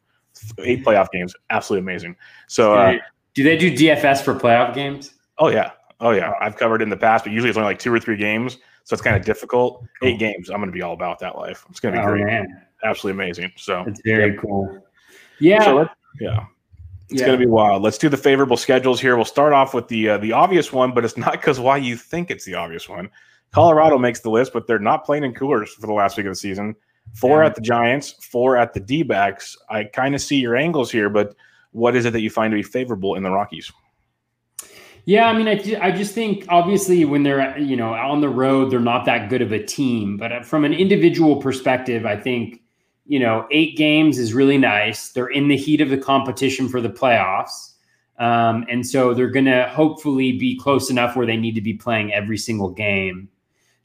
Eight 0.60 0.84
playoff 0.84 1.10
games, 1.12 1.34
absolutely 1.52 1.90
amazing. 1.90 2.16
So 2.48 2.74
uh, 2.74 2.98
do 3.34 3.44
they 3.44 3.56
do 3.56 3.72
DFS 3.72 4.22
for 4.22 4.36
playoff 4.36 4.74
games? 4.74 5.14
Oh 5.38 5.50
yeah. 5.50 5.72
Oh 6.00 6.12
yeah. 6.12 6.34
I've 6.42 6.58
covered 6.58 6.82
in 6.82 6.90
the 6.90 6.98
past, 6.98 7.24
but 7.24 7.32
usually 7.32 7.50
it's 7.50 7.58
only 7.58 7.70
like 7.70 7.80
two 7.80 7.94
or 7.94 8.00
three 8.00 8.18
games. 8.18 8.58
So 8.84 8.94
it's 8.94 9.02
kind 9.02 9.16
of 9.16 9.24
difficult. 9.24 9.86
Eight 10.02 10.20
games. 10.20 10.50
I'm 10.50 10.58
going 10.58 10.68
to 10.68 10.74
be 10.74 10.82
all 10.82 10.94
about 10.94 11.20
that 11.20 11.38
life. 11.38 11.66
It's 11.70 11.80
going 11.80 11.96
to 11.96 12.02
be 12.02 12.06
oh, 12.06 12.10
great. 12.10 12.26
Man. 12.26 12.62
Absolutely 12.84 13.24
amazing. 13.24 13.54
So 13.56 13.86
it's 13.88 14.02
very 14.04 14.34
yeah. 14.34 14.42
cool. 14.42 14.84
Yeah. 15.40 15.64
So 15.64 15.90
yeah. 16.20 16.46
It's 17.10 17.20
yeah. 17.20 17.28
going 17.28 17.40
to 17.40 17.46
be 17.46 17.50
wild. 17.50 17.84
Let's 17.84 17.98
do 17.98 18.10
the 18.10 18.18
favorable 18.18 18.58
schedules 18.58 19.00
here. 19.00 19.16
We'll 19.16 19.26
start 19.26 19.54
off 19.54 19.74
with 19.74 19.88
the 19.88 20.10
uh, 20.10 20.18
the 20.18 20.32
obvious 20.32 20.72
one, 20.72 20.94
but 20.94 21.04
it's 21.06 21.18
not 21.18 21.34
because 21.34 21.60
why 21.60 21.78
you 21.78 21.98
think 21.98 22.32
it's 22.32 22.46
the 22.46 22.56
obvious 22.56 22.88
one. 22.88 23.10
Colorado 23.52 23.98
makes 23.98 24.22
the 24.22 24.32
list, 24.32 24.52
but 24.52 24.66
they're 24.66 24.80
not 24.80 25.06
playing 25.06 25.24
in 25.24 25.34
coolers 25.34 25.74
for 25.74 25.86
the 25.86 25.94
last 25.94 26.18
week 26.18 26.26
of 26.26 26.32
the 26.32 26.36
season. 26.36 26.76
Four 27.14 27.42
yeah. 27.42 27.48
at 27.48 27.56
the 27.56 27.62
Giants, 27.62 28.14
four 28.26 28.58
at 28.58 28.74
the 28.74 28.80
D 28.80 29.04
backs. 29.04 29.56
I 29.70 29.84
kind 29.84 30.16
of 30.16 30.22
see 30.22 30.38
your 30.38 30.56
angles 30.56 30.92
here, 30.92 31.10
but 31.10 31.36
what 31.72 31.96
is 31.96 32.06
it 32.06 32.14
that 32.14 32.22
you 32.22 32.30
find 32.30 32.52
to 32.52 32.56
be 32.56 32.64
favorable 32.64 33.16
in 33.16 33.24
the 33.24 33.30
Rockies? 33.30 33.72
Yeah, 35.06 35.28
I 35.28 35.34
mean, 35.34 35.48
I, 35.48 35.86
I 35.86 35.92
just 35.92 36.16
think 36.16 36.46
obviously 36.48 37.04
when 37.04 37.24
they're 37.24 37.58
you 37.60 37.76
know 37.76 37.94
on 37.94 38.22
the 38.22 38.30
road, 38.30 38.72
they're 38.72 38.80
not 38.80 39.06
that 39.06 39.30
good 39.30 39.42
of 39.42 39.52
a 39.52 39.62
team. 39.62 40.18
But 40.18 40.32
uh, 40.32 40.42
from 40.42 40.66
an 40.66 40.74
individual 40.74 41.36
perspective, 41.36 42.06
I 42.06 42.16
think 42.16 42.63
you 43.06 43.20
know 43.20 43.48
eight 43.52 43.78
games 43.78 44.18
is 44.18 44.34
really 44.34 44.58
nice. 44.58 45.10
They're 45.10 45.28
in 45.28 45.48
the 45.48 45.58
heat 45.58 45.82
of 45.82 45.90
the 45.90 45.98
competition 45.98 46.70
for 46.70 46.82
the 46.82 46.90
playoffs, 46.90 47.74
um, 48.20 48.66
and 48.70 48.86
so 48.86 49.14
they're 49.14 49.30
going 49.30 49.46
to 49.46 49.68
hopefully 49.70 50.38
be 50.38 50.58
close 50.58 50.90
enough 50.90 51.16
where 51.16 51.26
they 51.26 51.38
need 51.38 51.56
to 51.56 51.62
be 51.62 51.74
playing 51.74 52.14
every 52.14 52.38
single 52.38 52.70
game. 52.70 53.30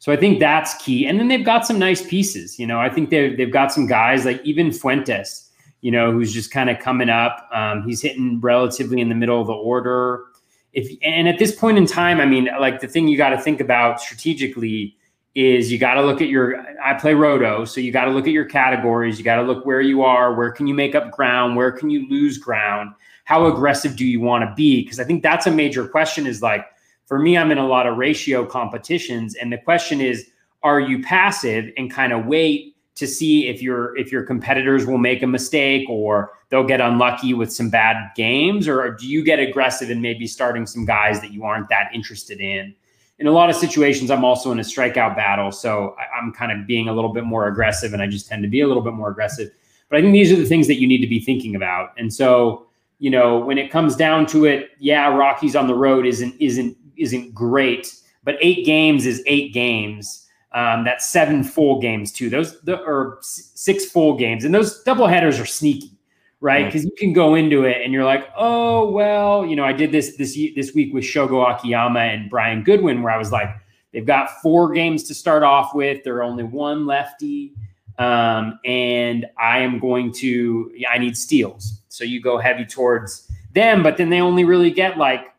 So 0.00 0.12
I 0.12 0.16
think 0.16 0.38
that's 0.38 0.75
key. 0.82 1.06
And 1.06 1.18
then 1.18 1.26
they've 1.26 1.44
got 1.44 1.66
some 1.66 1.78
nice 1.78 2.06
pieces. 2.06 2.58
You 2.58 2.66
know, 2.66 2.78
I 2.78 2.88
think 2.88 3.10
they've 3.10 3.37
they've 3.37 3.52
got 3.52 3.72
some 3.72 3.87
guys 3.87 4.25
like 4.25 4.40
even 4.44 4.72
Fuentes 4.72 5.48
you 5.80 5.90
know, 5.90 6.10
who's 6.10 6.32
just 6.32 6.50
kind 6.50 6.70
of 6.70 6.78
coming 6.78 7.08
up. 7.08 7.48
Um, 7.52 7.82
he's 7.82 8.02
hitting 8.02 8.40
relatively 8.40 9.00
in 9.00 9.08
the 9.08 9.14
middle 9.14 9.40
of 9.40 9.46
the 9.46 9.52
order. 9.52 10.25
If 10.72 10.90
and 11.02 11.28
at 11.28 11.38
this 11.38 11.54
point 11.54 11.78
in 11.78 11.87
time, 11.87 12.20
I 12.20 12.26
mean, 12.26 12.48
like 12.60 12.80
the 12.80 12.88
thing 12.88 13.08
you 13.08 13.16
got 13.16 13.30
to 13.30 13.38
think 13.38 13.60
about 13.60 14.00
strategically 14.00 14.96
is 15.38 15.71
you 15.71 15.78
got 15.78 15.95
to 15.95 16.02
look 16.02 16.21
at 16.21 16.28
your. 16.28 16.61
I 16.83 16.95
play 16.95 17.14
roto, 17.14 17.64
so 17.64 17.80
you 17.80 17.92
got 17.92 18.07
to 18.07 18.11
look 18.11 18.26
at 18.26 18.33
your 18.33 18.45
categories. 18.45 19.18
You 19.18 19.25
got 19.25 19.37
to 19.37 19.42
look 19.42 19.64
where 19.64 19.80
you 19.80 20.02
are. 20.02 20.35
Where 20.35 20.50
can 20.50 20.66
you 20.66 20.75
make 20.75 20.97
up 20.97 21.12
ground? 21.12 21.54
Where 21.54 21.71
can 21.71 21.90
you 21.90 22.09
lose 22.09 22.38
ground? 22.38 22.90
How 23.23 23.47
aggressive 23.47 23.95
do 23.95 24.04
you 24.04 24.21
want 24.21 24.42
to 24.42 24.52
be? 24.57 24.83
Because 24.83 24.99
I 24.99 25.04
think 25.04 25.23
that's 25.23 25.47
a 25.47 25.52
major 25.52 25.87
question. 25.87 26.26
Is 26.26 26.42
like 26.42 26.66
for 27.07 27.21
me, 27.21 27.38
I'm 27.38 27.52
in 27.52 27.59
a 27.59 27.66
lot 27.68 27.87
of 27.87 27.97
ratio 27.97 28.45
competitions, 28.45 29.37
and 29.37 29.52
the 29.52 29.59
question 29.59 30.00
is, 30.00 30.28
are 30.64 30.80
you 30.80 31.02
passive 31.04 31.71
and 31.76 31.88
kind 31.88 32.12
of 32.12 32.26
wait 32.26 32.75
to 32.97 33.07
see 33.07 33.47
if 33.47 33.62
your 33.62 33.97
if 33.97 34.11
your 34.11 34.25
competitors 34.25 34.87
will 34.87 34.99
make 34.99 35.23
a 35.23 35.26
mistake 35.26 35.88
or 35.88 36.33
they'll 36.49 36.64
get 36.64 36.80
unlucky 36.80 37.33
with 37.33 37.52
some 37.52 37.71
bad 37.71 38.11
games 38.16 38.66
or 38.66 38.90
do 38.90 39.07
you 39.07 39.23
get 39.23 39.38
aggressive 39.38 39.88
and 39.88 40.02
maybe 40.02 40.26
starting 40.26 40.66
some 40.66 40.85
guys 40.85 41.21
that 41.21 41.30
you 41.33 41.45
aren't 41.45 41.68
that 41.68 41.90
interested 41.95 42.40
in 42.40 42.75
in 43.18 43.26
a 43.26 43.32
lot 43.32 43.50
of 43.50 43.56
situations 43.56 44.10
i'm 44.10 44.25
also 44.25 44.52
in 44.52 44.58
a 44.58 44.62
strikeout 44.62 45.16
battle 45.16 45.52
so 45.52 45.94
I, 45.98 46.18
i'm 46.18 46.32
kind 46.32 46.52
of 46.52 46.66
being 46.66 46.88
a 46.88 46.92
little 46.92 47.12
bit 47.12 47.25
more 47.25 47.48
aggressive 47.48 47.92
and 47.92 48.02
i 48.02 48.06
just 48.06 48.28
tend 48.28 48.42
to 48.42 48.48
be 48.48 48.60
a 48.60 48.66
little 48.66 48.82
bit 48.82 48.94
more 48.94 49.10
aggressive. 49.10 49.50
But 49.88 49.98
i 49.98 50.02
think 50.02 50.12
these 50.12 50.32
are 50.32 50.37
the 50.37 50.46
things 50.46 50.66
that 50.66 50.80
you 50.80 50.87
need 50.87 51.00
to 51.00 51.06
be 51.06 51.20
thinking 51.20 51.54
about. 51.54 51.90
And 51.96 52.12
so 52.12 52.66
you 52.98 53.10
know 53.10 53.38
when 53.38 53.58
it 53.58 53.70
comes 53.70 53.94
down 53.96 54.26
to 54.26 54.44
it 54.44 54.70
yeah 54.80 55.06
rockies 55.14 55.54
on 55.54 55.66
the 55.66 55.75
road 55.75 56.04
isn't 56.04 56.34
isn't 56.40 56.76
isn't 56.96 57.32
great 57.32 57.94
but 58.28 58.37
eight 58.42 58.66
games 58.66 59.06
is 59.06 59.22
eight 59.25 59.54
games. 59.54 60.26
Um, 60.52 60.84
that's 60.84 61.08
seven 61.08 61.42
full 61.42 61.80
games 61.80 62.12
too. 62.12 62.28
Those 62.28 62.60
the, 62.60 62.78
or 62.80 63.16
six 63.22 63.87
full 63.87 64.18
games, 64.18 64.44
and 64.44 64.54
those 64.54 64.82
double 64.82 65.06
headers 65.06 65.40
are 65.40 65.46
sneaky, 65.46 65.98
right? 66.40 66.66
Because 66.66 66.85
you 66.85 66.92
can 66.97 67.12
go 67.12 67.35
into 67.35 67.64
it 67.64 67.78
and 67.83 67.92
you're 67.92 68.04
like, 68.04 68.28
oh 68.37 68.90
well, 68.90 69.45
you 69.47 69.57
know, 69.57 69.64
I 69.64 69.73
did 69.73 69.92
this 69.92 70.16
this 70.16 70.38
this 70.54 70.75
week 70.75 70.92
with 70.95 71.04
Shogo 71.04 71.54
Akiyama 71.54 72.00
and 72.00 72.30
Brian 72.30 72.62
Goodwin, 72.62 73.02
where 73.02 73.12
I 73.12 73.18
was 73.18 73.33
like, 73.33 73.49
they've 73.92 74.07
got 74.07 74.30
four 74.42 74.73
games 74.73 75.02
to 75.04 75.14
start 75.14 75.42
off 75.42 75.75
with. 75.75 76.04
They're 76.04 76.23
only 76.23 76.45
one 76.45 76.87
lefty, 76.87 77.54
um, 77.99 78.59
and 78.64 79.26
I 79.38 79.61
am 79.61 79.78
going 79.78 80.12
to. 80.14 80.73
I 80.90 80.99
need 80.99 81.16
steals, 81.16 81.83
so 81.88 82.04
you 82.04 82.21
go 82.21 82.38
heavy 82.38 82.64
towards 82.64 83.30
them, 83.54 83.83
but 83.83 83.97
then 83.97 84.11
they 84.11 84.21
only 84.21 84.45
really 84.45 84.71
get 84.71 84.99
like 84.99 85.33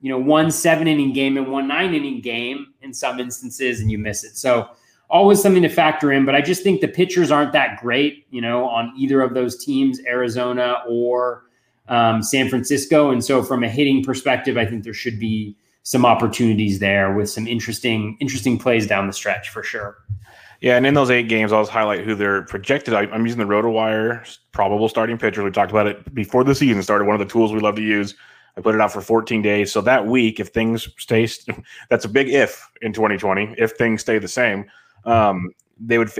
you 0.00 0.10
know, 0.10 0.18
one 0.18 0.50
seven 0.50 0.86
inning 0.86 1.12
game 1.12 1.36
and 1.36 1.50
one 1.50 1.66
nine 1.66 1.94
inning 1.94 2.20
game 2.20 2.66
in 2.82 2.92
some 2.92 3.18
instances, 3.18 3.80
and 3.80 3.90
you 3.90 3.98
miss 3.98 4.24
it. 4.24 4.36
So 4.36 4.68
always 5.08 5.40
something 5.40 5.62
to 5.62 5.68
factor 5.68 6.12
in. 6.12 6.24
But 6.24 6.34
I 6.34 6.40
just 6.40 6.62
think 6.62 6.80
the 6.80 6.88
pitchers 6.88 7.30
aren't 7.30 7.52
that 7.52 7.80
great, 7.80 8.26
you 8.30 8.40
know, 8.40 8.68
on 8.68 8.92
either 8.96 9.20
of 9.20 9.34
those 9.34 9.62
teams, 9.62 10.00
Arizona 10.06 10.82
or 10.88 11.44
um, 11.88 12.22
San 12.22 12.48
Francisco. 12.48 13.10
And 13.10 13.24
so 13.24 13.42
from 13.42 13.62
a 13.62 13.68
hitting 13.68 14.02
perspective, 14.02 14.56
I 14.56 14.66
think 14.66 14.84
there 14.84 14.94
should 14.94 15.18
be 15.18 15.56
some 15.82 16.04
opportunities 16.04 16.80
there 16.80 17.14
with 17.14 17.30
some 17.30 17.46
interesting, 17.46 18.16
interesting 18.20 18.58
plays 18.58 18.86
down 18.86 19.06
the 19.06 19.12
stretch 19.12 19.50
for 19.50 19.62
sure. 19.62 19.98
Yeah, 20.60 20.76
and 20.76 20.86
in 20.86 20.94
those 20.94 21.10
eight 21.10 21.28
games, 21.28 21.52
I'll 21.52 21.62
just 21.62 21.70
highlight 21.70 22.04
who 22.04 22.14
they're 22.14 22.42
projected. 22.42 22.94
I, 22.94 23.04
am 23.14 23.24
using 23.26 23.38
the 23.38 23.44
RotoWire 23.44 24.38
probable 24.52 24.88
starting 24.88 25.18
pitchers. 25.18 25.44
We 25.44 25.50
talked 25.50 25.70
about 25.70 25.86
it 25.86 26.14
before 26.14 26.44
the 26.44 26.54
season 26.54 26.82
started. 26.82 27.04
One 27.04 27.14
of 27.14 27.20
the 27.20 27.30
tools 27.30 27.52
we 27.52 27.60
love 27.60 27.76
to 27.76 27.82
use 27.82 28.14
I 28.56 28.62
put 28.62 28.74
it 28.74 28.80
out 28.80 28.92
for 28.92 29.00
14 29.00 29.42
days. 29.42 29.70
So 29.70 29.80
that 29.82 30.06
week, 30.06 30.40
if 30.40 30.48
things 30.48 30.88
stay, 30.98 31.28
that's 31.90 32.04
a 32.04 32.08
big 32.08 32.28
if 32.28 32.66
in 32.80 32.92
2020. 32.92 33.54
If 33.58 33.72
things 33.72 34.00
stay 34.00 34.18
the 34.18 34.28
same, 34.28 34.64
um, 35.06 35.50
they 35.80 35.98
would 35.98 36.10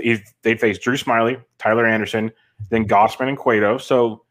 they'd 0.41 0.59
face 0.59 0.79
Drew 0.79 0.95
Smyly, 0.95 1.41
Tyler 1.59 1.85
Anderson, 1.85 2.31
then 2.69 2.87
Gausman 2.87 3.29
and 3.29 3.37
Cueto. 3.37 3.77
So 3.77 4.23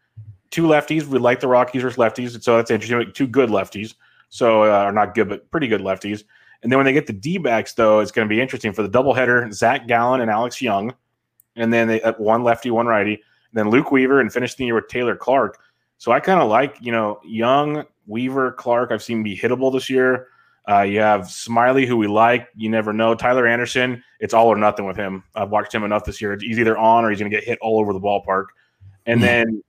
two 0.51 0.65
lefties. 0.65 1.05
We 1.05 1.19
like 1.19 1.41
the 1.41 1.49
Rockies 1.49 1.83
versus 1.83 1.99
lefties, 1.99 2.43
so 2.43 2.57
that's 2.57 2.71
interesting. 2.71 3.13
Two 3.13 3.27
good 3.27 3.51
lefties, 3.51 3.95
so 4.29 4.65
uh, 4.65 4.69
are 4.69 4.93
not 4.93 5.15
good, 5.15 5.29
but 5.29 5.51
pretty 5.51 5.69
good 5.69 5.81
lefties. 5.81 6.25
And 6.63 6.73
then 6.73 6.79
when 6.79 6.87
they 6.87 6.93
get 6.93 7.07
the 7.07 7.13
D 7.13 7.39
backs, 7.39 7.75
though, 7.75 8.01
it's 8.01 8.11
going 8.11 8.27
to 8.29 8.35
be 8.35 8.41
interesting 8.41 8.73
for 8.73 8.83
the 8.83 8.89
doubleheader: 8.89 9.53
Zach 9.53 9.87
Gallen 9.87 10.21
and 10.21 10.31
Alex 10.31 10.61
Young, 10.63 10.95
and 11.55 11.73
then 11.73 11.89
they, 11.89 12.01
uh, 12.03 12.15
one 12.19 12.43
lefty, 12.43 12.71
one 12.71 12.87
righty. 12.87 13.15
And 13.15 13.21
then 13.53 13.71
Luke 13.71 13.91
Weaver, 13.91 14.21
and 14.21 14.33
finish 14.33 14.55
the 14.55 14.65
year 14.65 14.75
with 14.75 14.89
Taylor 14.89 15.17
Clarke. 15.17 15.59
So 15.99 16.13
I 16.13 16.21
kind 16.21 16.41
of 16.41 16.49
like, 16.49 16.77
you 16.81 16.93
know, 16.93 17.21
Young, 17.25 17.85
Weaver, 18.07 18.53
Clarke. 18.53 18.93
I've 18.93 19.03
seen 19.03 19.23
be 19.23 19.37
hittable 19.37 19.73
this 19.73 19.89
year. 19.89 20.29
Uh, 20.69 20.83
you 20.83 20.99
have 20.99 21.23
Smyly, 21.23 21.87
who 21.87 21.97
we 21.97 22.09
like. 22.09 22.49
You 22.57 22.69
never 22.69 22.93
know. 22.93 23.15
Tyler 23.15 23.47
Anderson, 23.47 24.03
it's 24.19 24.35
all 24.35 24.49
or 24.49 24.57
nothing 24.57 24.85
with 24.85 24.97
him. 24.97 25.23
I've 25.35 25.51
watched 25.51 25.73
him 25.73 25.85
enough 25.85 26.05
this 26.05 26.21
year. 26.21 26.37
He's 26.41 26.59
either 26.59 26.77
on 26.77 27.05
or 27.05 27.11
he's 27.11 27.21
going 27.21 27.31
to 27.31 27.37
get 27.37 27.45
hit 27.45 27.59
all 27.63 27.79
over 27.79 27.93
the 27.93 28.01
ballpark. 28.01 28.47
And 29.07 29.23
then 29.23 29.63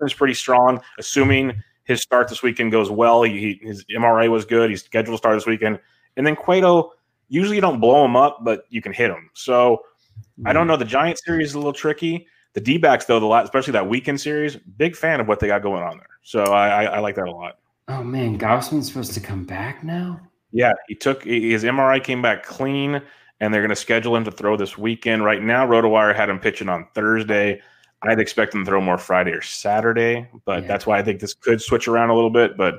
it's 0.00 0.12
pretty 0.12 0.34
strong, 0.34 0.82
assuming 0.98 1.62
his 1.84 2.02
start 2.02 2.28
this 2.28 2.42
weekend 2.42 2.72
goes 2.72 2.90
well. 2.90 3.22
He, 3.22 3.58
his 3.62 3.84
MRA 3.86 4.30
was 4.30 4.44
good. 4.44 4.68
He's 4.68 4.84
scheduled 4.84 5.14
to 5.14 5.18
start 5.18 5.36
this 5.36 5.46
weekend. 5.46 5.80
And 6.16 6.26
then 6.26 6.36
Cueto, 6.36 6.92
usually 7.28 7.56
you 7.56 7.62
don't 7.62 7.80
blow 7.80 8.04
him 8.04 8.16
up, 8.16 8.44
but 8.44 8.64
you 8.68 8.82
can 8.82 8.92
hit 8.92 9.10
him. 9.10 9.30
So 9.32 9.82
I 10.44 10.52
don't 10.52 10.66
know. 10.66 10.76
The 10.76 10.84
Giant 10.84 11.18
series 11.18 11.48
is 11.48 11.54
a 11.54 11.58
little 11.58 11.72
tricky. 11.72 12.26
The 12.52 12.60
D 12.60 12.78
backs, 12.78 13.06
though, 13.06 13.18
the 13.18 13.26
lot, 13.26 13.44
especially 13.44 13.72
that 13.72 13.88
weekend 13.88 14.20
series, 14.20 14.56
big 14.56 14.94
fan 14.94 15.20
of 15.20 15.26
what 15.26 15.40
they 15.40 15.48
got 15.48 15.62
going 15.62 15.82
on 15.82 15.96
there. 15.96 16.06
So 16.22 16.44
I, 16.44 16.84
I, 16.84 16.84
I 16.84 16.98
like 17.00 17.16
that 17.16 17.26
a 17.26 17.30
lot. 17.30 17.58
Oh 17.88 18.02
man, 18.02 18.38
Gausman's 18.38 18.86
supposed 18.86 19.12
to 19.14 19.20
come 19.20 19.44
back 19.44 19.82
now. 19.82 20.20
Yeah, 20.54 20.72
he 20.86 20.94
took 20.94 21.24
his 21.24 21.64
MRI 21.64 22.02
came 22.02 22.22
back 22.22 22.44
clean, 22.44 23.02
and 23.40 23.52
they're 23.52 23.60
going 23.60 23.70
to 23.70 23.76
schedule 23.76 24.14
him 24.14 24.24
to 24.24 24.30
throw 24.30 24.56
this 24.56 24.78
weekend. 24.78 25.24
Right 25.24 25.42
now, 25.42 25.66
RotoWire 25.66 26.14
had 26.14 26.30
him 26.30 26.38
pitching 26.38 26.68
on 26.68 26.86
Thursday. 26.94 27.60
I'd 28.02 28.20
expect 28.20 28.54
him 28.54 28.64
to 28.64 28.70
throw 28.70 28.80
more 28.80 28.96
Friday 28.96 29.32
or 29.32 29.42
Saturday, 29.42 30.28
but 30.44 30.62
yeah. 30.62 30.68
that's 30.68 30.86
why 30.86 30.98
I 30.98 31.02
think 31.02 31.20
this 31.20 31.34
could 31.34 31.60
switch 31.60 31.88
around 31.88 32.10
a 32.10 32.14
little 32.14 32.30
bit. 32.30 32.56
But 32.56 32.76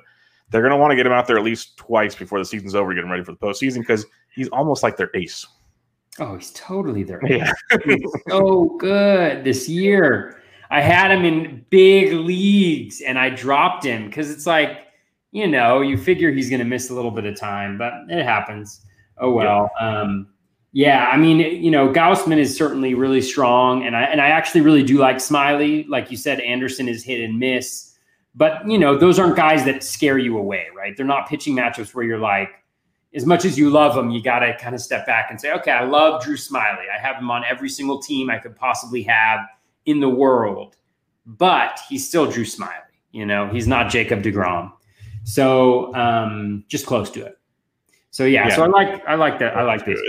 they're 0.49 0.61
going 0.61 0.71
to 0.71 0.77
want 0.77 0.91
to 0.91 0.95
get 0.95 1.05
him 1.05 1.11
out 1.11 1.27
there 1.27 1.37
at 1.37 1.43
least 1.43 1.75
twice 1.75 2.15
before 2.15 2.39
the 2.39 2.45
season's 2.45 2.75
over, 2.75 2.93
get 2.93 3.03
him 3.03 3.11
ready 3.11 3.23
for 3.23 3.33
the 3.33 3.37
postseason 3.37 3.79
because 3.79 4.05
he's 4.33 4.47
almost 4.49 4.81
like 4.81 4.95
their 4.95 5.09
ace. 5.13 5.45
Oh, 6.19 6.37
he's 6.37 6.51
totally 6.51 7.03
their 7.03 7.19
ace. 7.25 7.51
Yeah. 7.87 7.97
so 8.29 8.77
good 8.79 9.43
this 9.43 9.67
year. 9.67 10.41
I 10.69 10.79
had 10.79 11.11
him 11.11 11.25
in 11.25 11.65
big 11.69 12.13
leagues 12.13 13.01
and 13.01 13.19
I 13.19 13.29
dropped 13.31 13.83
him 13.83 14.05
because 14.05 14.31
it's 14.31 14.45
like 14.45 14.84
you 15.35 15.49
know, 15.49 15.81
you 15.81 15.97
figure 15.97 16.31
he's 16.31 16.49
going 16.49 16.59
to 16.59 16.65
miss 16.65 16.89
a 16.89 16.93
little 16.93 17.11
bit 17.11 17.25
of 17.25 17.37
time, 17.37 17.77
but 17.77 17.91
it 18.07 18.23
happens. 18.23 18.85
Oh 19.17 19.33
well. 19.33 19.69
Yeah. 19.77 19.99
Um, 19.99 20.29
yeah, 20.71 21.07
I 21.07 21.17
mean, 21.17 21.39
you 21.39 21.71
know, 21.71 21.89
Gausman 21.89 22.37
is 22.37 22.55
certainly 22.55 22.93
really 22.93 23.21
strong, 23.21 23.85
and 23.85 23.97
I 23.97 24.03
and 24.03 24.21
I 24.21 24.27
actually 24.27 24.61
really 24.61 24.83
do 24.83 24.97
like 24.97 25.17
Smyly. 25.17 25.87
Like 25.89 26.09
you 26.09 26.15
said, 26.15 26.39
Anderson 26.39 26.87
is 26.87 27.03
hit 27.03 27.21
and 27.21 27.37
miss, 27.37 27.95
but 28.33 28.65
you 28.65 28.77
know, 28.77 28.97
those 28.97 29.19
aren't 29.19 29.35
guys 29.35 29.65
that 29.65 29.83
scare 29.83 30.17
you 30.17 30.37
away, 30.37 30.67
right? 30.75 30.95
They're 30.95 31.05
not 31.05 31.27
pitching 31.27 31.55
matchups 31.55 31.93
where 31.93 32.05
you're 32.05 32.17
like, 32.17 32.49
as 33.13 33.25
much 33.25 33.43
as 33.43 33.57
you 33.57 33.69
love 33.69 33.93
them, 33.93 34.11
you 34.11 34.21
got 34.21 34.39
to 34.39 34.57
kind 34.57 34.73
of 34.73 34.79
step 34.79 35.05
back 35.05 35.27
and 35.29 35.39
say, 35.39 35.51
okay, 35.51 35.71
I 35.71 35.83
love 35.83 36.23
Drew 36.23 36.37
Smyly. 36.37 36.85
I 36.93 37.01
have 37.01 37.17
him 37.17 37.29
on 37.29 37.43
every 37.43 37.69
single 37.69 38.01
team 38.01 38.29
I 38.29 38.37
could 38.37 38.55
possibly 38.55 39.03
have 39.03 39.41
in 39.85 39.99
the 39.99 40.09
world, 40.09 40.75
but 41.25 41.79
he's 41.89 42.07
still 42.07 42.29
Drew 42.29 42.45
Smyly. 42.45 42.71
You 43.11 43.25
know, 43.25 43.49
he's 43.49 43.67
not 43.67 43.89
Jacob 43.89 44.23
Degrom. 44.23 44.71
So 45.25 45.93
um, 45.95 46.63
just 46.67 46.85
close 46.85 47.09
to 47.11 47.25
it. 47.25 47.37
So 48.11 48.23
yeah, 48.23 48.47
yeah. 48.47 48.55
so 48.55 48.63
I 48.63 48.67
like 48.67 49.05
I 49.05 49.15
like 49.15 49.39
that. 49.39 49.57
I 49.57 49.63
like 49.63 49.85
this. 49.85 49.99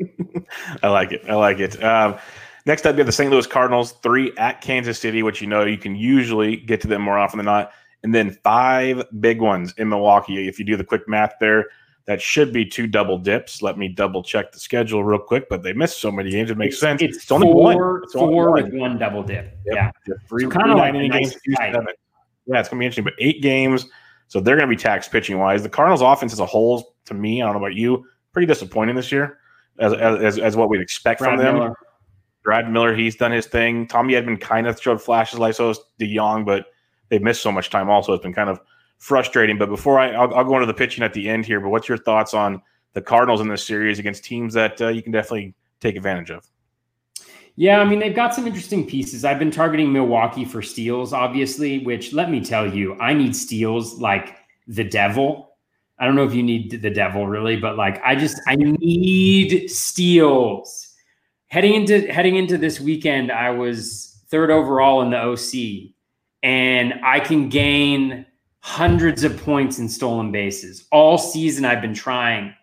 I 0.82 0.88
like 0.88 1.12
it. 1.12 1.22
I 1.28 1.34
like 1.34 1.60
it. 1.60 1.82
Um, 1.84 2.18
next 2.66 2.86
up, 2.86 2.96
we 2.96 3.00
have 3.00 3.06
the 3.06 3.12
St. 3.12 3.30
Louis 3.30 3.46
Cardinals, 3.46 3.92
three 4.02 4.32
at 4.38 4.62
Kansas 4.62 4.98
City, 4.98 5.22
which 5.22 5.40
you 5.40 5.46
know 5.46 5.64
you 5.64 5.78
can 5.78 5.94
usually 5.94 6.56
get 6.56 6.80
to 6.80 6.88
them 6.88 7.02
more 7.02 7.18
often 7.18 7.36
than 7.36 7.44
not, 7.44 7.72
and 8.02 8.14
then 8.14 8.30
five 8.42 9.04
big 9.20 9.40
ones 9.40 9.74
in 9.76 9.90
Milwaukee. 9.90 10.48
If 10.48 10.58
you 10.58 10.64
do 10.64 10.76
the 10.76 10.84
quick 10.84 11.06
math 11.06 11.34
there, 11.38 11.66
that 12.06 12.22
should 12.22 12.50
be 12.50 12.64
two 12.64 12.86
double 12.86 13.18
dips. 13.18 13.60
Let 13.60 13.76
me 13.76 13.88
double 13.88 14.22
check 14.22 14.52
the 14.52 14.58
schedule 14.58 15.04
real 15.04 15.20
quick, 15.20 15.50
but 15.50 15.62
they 15.62 15.74
missed 15.74 16.00
so 16.00 16.10
many 16.10 16.30
games. 16.30 16.50
It 16.50 16.56
makes 16.56 16.76
it's, 16.76 16.80
sense. 16.80 17.02
It's, 17.02 17.16
it's 17.18 17.30
only 17.30 17.46
four, 17.46 17.62
one. 17.62 18.02
It's 18.04 18.14
four 18.14 18.52
one. 18.52 18.64
with 18.64 18.72
one 18.72 18.98
double 18.98 19.22
dip. 19.22 19.54
Yep. 19.66 19.74
Yeah, 19.76 20.14
three, 20.28 20.44
so 20.44 20.50
kind 20.50 20.70
of 20.70 20.78
like 20.78 20.94
nice 20.94 21.10
games. 21.10 21.36
Yeah, 22.46 22.58
it's 22.58 22.70
gonna 22.70 22.80
be 22.80 22.86
interesting. 22.86 23.04
But 23.04 23.12
eight 23.18 23.42
games 23.42 23.86
so 24.30 24.40
they're 24.40 24.54
going 24.54 24.68
to 24.68 24.74
be 24.74 24.80
taxed 24.80 25.10
pitching 25.10 25.38
wise. 25.38 25.64
The 25.64 25.68
Cardinals' 25.68 26.02
offense 26.02 26.32
as 26.32 26.38
a 26.38 26.46
whole, 26.46 26.94
to 27.06 27.14
me, 27.14 27.42
I 27.42 27.46
don't 27.46 27.54
know 27.54 27.58
about 27.58 27.74
you, 27.74 28.06
pretty 28.32 28.46
disappointing 28.46 28.94
this 28.94 29.10
year, 29.10 29.38
as 29.80 29.92
as, 29.92 30.38
as 30.38 30.56
what 30.56 30.70
we'd 30.70 30.80
expect 30.80 31.18
Brad 31.18 31.32
from 31.32 31.44
them. 31.44 31.54
Miller. 31.56 31.76
Brad 32.44 32.70
Miller, 32.70 32.94
he's 32.94 33.16
done 33.16 33.32
his 33.32 33.46
thing. 33.46 33.88
Tommy 33.88 34.14
Edman 34.14 34.40
kind 34.40 34.68
of 34.68 34.80
showed 34.80 35.02
flashes 35.02 35.40
like 35.40 35.54
so 35.54 35.70
is 35.70 35.80
DeJong, 36.00 36.46
but 36.46 36.66
they've 37.08 37.20
missed 37.20 37.42
so 37.42 37.50
much 37.50 37.70
time. 37.70 37.90
Also, 37.90 38.12
it's 38.12 38.22
been 38.22 38.32
kind 38.32 38.48
of 38.48 38.60
frustrating. 38.98 39.58
But 39.58 39.68
before 39.68 39.98
I, 39.98 40.12
I'll, 40.12 40.32
I'll, 40.32 40.44
go 40.44 40.54
into 40.54 40.66
the 40.66 40.74
pitching 40.74 41.02
at 41.02 41.12
the 41.12 41.28
end 41.28 41.44
here. 41.44 41.58
But 41.58 41.70
what's 41.70 41.88
your 41.88 41.98
thoughts 41.98 42.32
on 42.32 42.62
the 42.92 43.02
Cardinals 43.02 43.40
in 43.40 43.48
this 43.48 43.66
series 43.66 43.98
against 43.98 44.24
teams 44.24 44.54
that 44.54 44.80
uh, 44.80 44.88
you 44.88 45.02
can 45.02 45.10
definitely 45.10 45.54
take 45.80 45.96
advantage 45.96 46.30
of? 46.30 46.48
Yeah, 47.60 47.80
I 47.80 47.84
mean, 47.84 47.98
they've 47.98 48.16
got 48.16 48.34
some 48.34 48.46
interesting 48.46 48.86
pieces. 48.86 49.22
I've 49.22 49.38
been 49.38 49.50
targeting 49.50 49.92
Milwaukee 49.92 50.46
for 50.46 50.62
steals, 50.62 51.12
obviously, 51.12 51.80
which 51.84 52.14
let 52.14 52.30
me 52.30 52.40
tell 52.40 52.66
you, 52.66 52.98
I 52.98 53.12
need 53.12 53.36
steals 53.36 54.00
like 54.00 54.34
the 54.66 54.82
devil. 54.82 55.58
I 55.98 56.06
don't 56.06 56.14
know 56.14 56.24
if 56.24 56.32
you 56.32 56.42
need 56.42 56.80
the 56.80 56.88
devil 56.88 57.26
really, 57.26 57.56
but 57.56 57.76
like 57.76 58.00
I 58.02 58.14
just 58.14 58.40
I 58.48 58.56
need 58.56 59.70
steals. 59.70 60.88
Heading 61.48 61.74
into 61.74 62.10
heading 62.10 62.36
into 62.36 62.56
this 62.56 62.80
weekend, 62.80 63.30
I 63.30 63.50
was 63.50 64.22
third 64.30 64.50
overall 64.50 65.02
in 65.02 65.10
the 65.10 65.18
OC, 65.18 65.92
and 66.42 66.94
I 67.04 67.20
can 67.20 67.50
gain 67.50 68.24
hundreds 68.60 69.22
of 69.22 69.36
points 69.44 69.78
in 69.78 69.90
stolen 69.90 70.32
bases. 70.32 70.86
All 70.92 71.18
season 71.18 71.66
I've 71.66 71.82
been 71.82 71.92
trying 71.92 72.54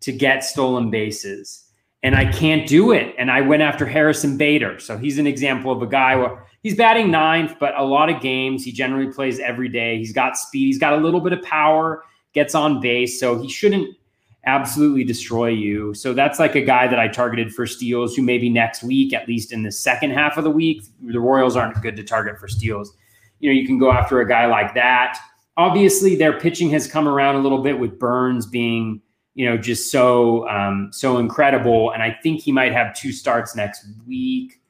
to 0.00 0.12
get 0.12 0.44
stolen 0.44 0.90
bases 0.90 1.61
and 2.02 2.14
I 2.14 2.30
can't 2.30 2.66
do 2.66 2.92
it. 2.92 3.14
And 3.18 3.30
I 3.30 3.40
went 3.40 3.62
after 3.62 3.86
Harrison 3.86 4.36
Bader. 4.36 4.78
So 4.80 4.98
he's 4.98 5.18
an 5.18 5.26
example 5.26 5.70
of 5.70 5.82
a 5.82 5.86
guy 5.86 6.16
where 6.16 6.44
he's 6.62 6.76
batting 6.76 7.10
ninth, 7.10 7.56
but 7.60 7.76
a 7.76 7.84
lot 7.84 8.10
of 8.10 8.20
games 8.20 8.64
he 8.64 8.72
generally 8.72 9.12
plays 9.12 9.38
every 9.38 9.68
day. 9.68 9.98
He's 9.98 10.12
got 10.12 10.36
speed, 10.36 10.66
he's 10.66 10.78
got 10.78 10.94
a 10.94 10.96
little 10.96 11.20
bit 11.20 11.32
of 11.32 11.42
power, 11.42 12.02
gets 12.32 12.54
on 12.54 12.80
base. 12.80 13.20
So 13.20 13.40
he 13.40 13.48
shouldn't, 13.48 13.96
absolutely 14.44 15.04
destroy 15.04 15.48
you. 15.48 15.94
So 15.94 16.14
that's 16.14 16.38
like 16.38 16.54
a 16.54 16.60
guy 16.60 16.88
that 16.88 16.98
I 16.98 17.08
targeted 17.08 17.54
for 17.54 17.66
steals 17.66 18.16
who 18.16 18.22
maybe 18.22 18.48
next 18.48 18.82
week, 18.82 19.12
at 19.12 19.28
least 19.28 19.52
in 19.52 19.62
the 19.62 19.72
second 19.72 20.10
half 20.10 20.36
of 20.36 20.44
the 20.44 20.50
week, 20.50 20.82
the 21.00 21.20
Royals 21.20 21.56
aren't 21.56 21.80
good 21.80 21.96
to 21.96 22.02
target 22.02 22.38
for 22.38 22.48
steals. 22.48 22.92
You 23.40 23.50
know, 23.50 23.54
you 23.54 23.66
can 23.66 23.78
go 23.78 23.92
after 23.92 24.20
a 24.20 24.28
guy 24.28 24.46
like 24.46 24.74
that. 24.74 25.18
Obviously, 25.56 26.16
their 26.16 26.38
pitching 26.38 26.70
has 26.70 26.90
come 26.90 27.06
around 27.06 27.36
a 27.36 27.40
little 27.40 27.62
bit 27.62 27.78
with 27.78 27.98
Burnes 27.98 28.46
being, 28.46 29.00
you 29.34 29.48
know, 29.48 29.56
just 29.56 29.90
so 29.90 30.48
um, 30.48 30.90
so 30.92 31.18
incredible. 31.18 31.92
And 31.92 32.02
I 32.02 32.16
think 32.22 32.40
he 32.40 32.52
might 32.52 32.72
have 32.72 32.94
two 32.94 33.12
starts 33.12 33.56
next 33.56 33.86
week. 34.06 34.60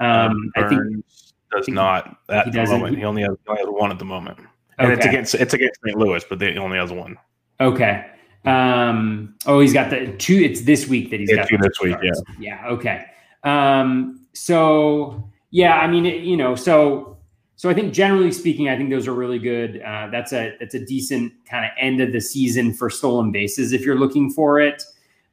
Um, 0.00 0.50
I 0.56 0.68
think 0.68 1.04
does 1.50 1.66
think 1.66 1.74
not 1.74 2.18
at 2.28 2.52
the 2.52 2.64
moment. 2.64 2.94
He, 2.94 3.00
he 3.00 3.04
only 3.04 3.22
has, 3.22 3.36
he 3.44 3.50
only 3.50 3.62
has 3.62 3.70
one 3.70 3.90
at 3.90 3.98
the 3.98 4.04
moment, 4.04 4.38
and 4.78 4.92
okay. 4.92 4.96
it's 4.96 5.06
against 5.06 5.34
it's 5.34 5.54
against 5.54 5.80
St. 5.84 5.98
Louis, 5.98 6.24
but 6.28 6.40
he 6.40 6.56
only 6.58 6.78
has 6.78 6.92
one. 6.92 7.16
Okay. 7.60 8.06
Um, 8.44 9.34
oh, 9.46 9.60
he's 9.60 9.72
got 9.72 9.90
the 9.90 10.14
two. 10.18 10.36
It's 10.36 10.62
this 10.62 10.86
week 10.86 11.10
that 11.10 11.20
he's 11.20 11.30
it's 11.30 11.38
got 11.38 11.48
two 11.48 11.58
this 11.58 11.80
week. 11.80 11.96
Yeah. 12.02 12.12
Yeah. 12.38 12.66
Okay. 12.68 13.04
Um, 13.42 14.26
so 14.32 15.30
yeah, 15.50 15.78
I 15.78 15.86
mean, 15.88 16.06
it, 16.06 16.22
you 16.22 16.36
know, 16.36 16.54
so 16.54 17.15
so 17.56 17.70
I 17.70 17.74
think 17.74 17.94
generally 17.94 18.32
speaking, 18.32 18.68
I 18.68 18.76
think 18.76 18.90
those 18.90 19.08
are 19.08 19.14
really 19.14 19.38
good. 19.38 19.80
Uh, 19.80 20.08
that's 20.12 20.34
a 20.34 20.54
that's 20.60 20.74
a 20.74 20.84
decent 20.84 21.32
kind 21.48 21.64
of 21.64 21.70
end 21.78 22.02
of 22.02 22.12
the 22.12 22.20
season 22.20 22.74
for 22.74 22.90
stolen 22.90 23.32
bases 23.32 23.72
if 23.72 23.80
you're 23.80 23.98
looking 23.98 24.30
for 24.30 24.60
it. 24.60 24.84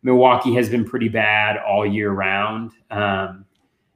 Milwaukee 0.03 0.53
has 0.55 0.69
been 0.69 0.85
pretty 0.85 1.09
bad 1.09 1.57
all 1.57 1.85
year 1.85 2.11
round. 2.11 2.71
Um, 2.91 3.45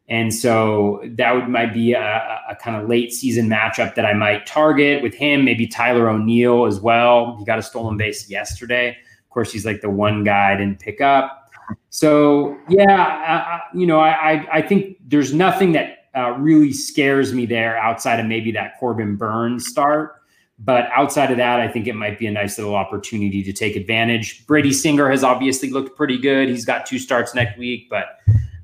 and 0.09 0.33
so 0.33 1.01
that 1.15 1.33
would 1.33 1.47
might 1.47 1.73
be 1.73 1.93
a, 1.93 2.41
a 2.49 2.55
kind 2.55 2.81
of 2.81 2.89
late 2.89 3.13
season 3.13 3.49
matchup 3.49 3.95
that 3.95 4.05
I 4.05 4.13
might 4.13 4.45
target 4.45 5.03
with 5.03 5.13
him, 5.13 5.43
maybe 5.43 5.65
Tyler 5.65 6.09
O'Neill 6.09 6.65
as 6.65 6.79
well. 6.79 7.37
He 7.37 7.45
got 7.45 7.59
a 7.59 7.63
stolen 7.63 7.97
base 7.97 8.29
yesterday. 8.29 8.89
Of 8.89 9.29
course, 9.29 9.51
he's 9.51 9.65
like 9.65 9.81
the 9.81 9.89
one 9.89 10.23
guy 10.23 10.53
I 10.53 10.57
didn't 10.57 10.79
pick 10.79 10.99
up. 10.99 11.49
So 11.89 12.57
yeah, 12.69 12.85
I, 12.87 13.61
you 13.77 13.85
know, 13.85 13.99
I 13.99 14.45
I 14.51 14.61
think 14.61 14.97
there's 15.05 15.33
nothing 15.33 15.73
that 15.73 15.96
uh, 16.17 16.31
really 16.31 16.73
scares 16.73 17.33
me 17.33 17.45
there 17.45 17.77
outside 17.77 18.19
of 18.19 18.25
maybe 18.25 18.51
that 18.51 18.79
Corbin 18.79 19.15
Burnes 19.15 19.67
start. 19.67 20.15
But 20.59 20.89
outside 20.95 21.29
of 21.29 21.37
that, 21.37 21.59
I 21.59 21.67
think 21.67 21.85
it 21.85 21.93
might 21.93 22.17
be 22.17 22.25
a 22.25 22.31
nice 22.31 22.57
little 22.57 22.75
opportunity 22.75 23.43
to 23.43 23.53
take 23.53 23.75
advantage. 23.75 24.47
Brady 24.47 24.73
Singer 24.73 25.07
has 25.11 25.23
obviously 25.23 25.69
looked 25.69 25.95
pretty 25.95 26.17
good. 26.17 26.49
He's 26.49 26.65
got 26.65 26.87
two 26.87 26.97
starts 26.97 27.35
next 27.35 27.59
week, 27.59 27.87
but 27.91 28.17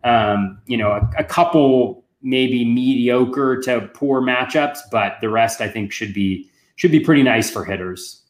um, 0.03 0.59
you 0.65 0.75
know, 0.75 0.91
a, 0.91 1.09
a 1.19 1.23
couple 1.23 2.03
maybe 2.23 2.65
mediocre 2.65 3.61
to 3.61 3.89
poor 3.93 4.21
matchups, 4.21 4.79
but 4.91 5.17
the 5.21 5.29
rest 5.29 5.61
I 5.61 5.69
think 5.69 5.91
should 5.91 6.13
be 6.13 6.49
should 6.77 6.91
be 6.91 6.99
pretty 6.99 7.21
nice 7.21 7.51
for 7.51 7.63
hitters. 7.63 8.23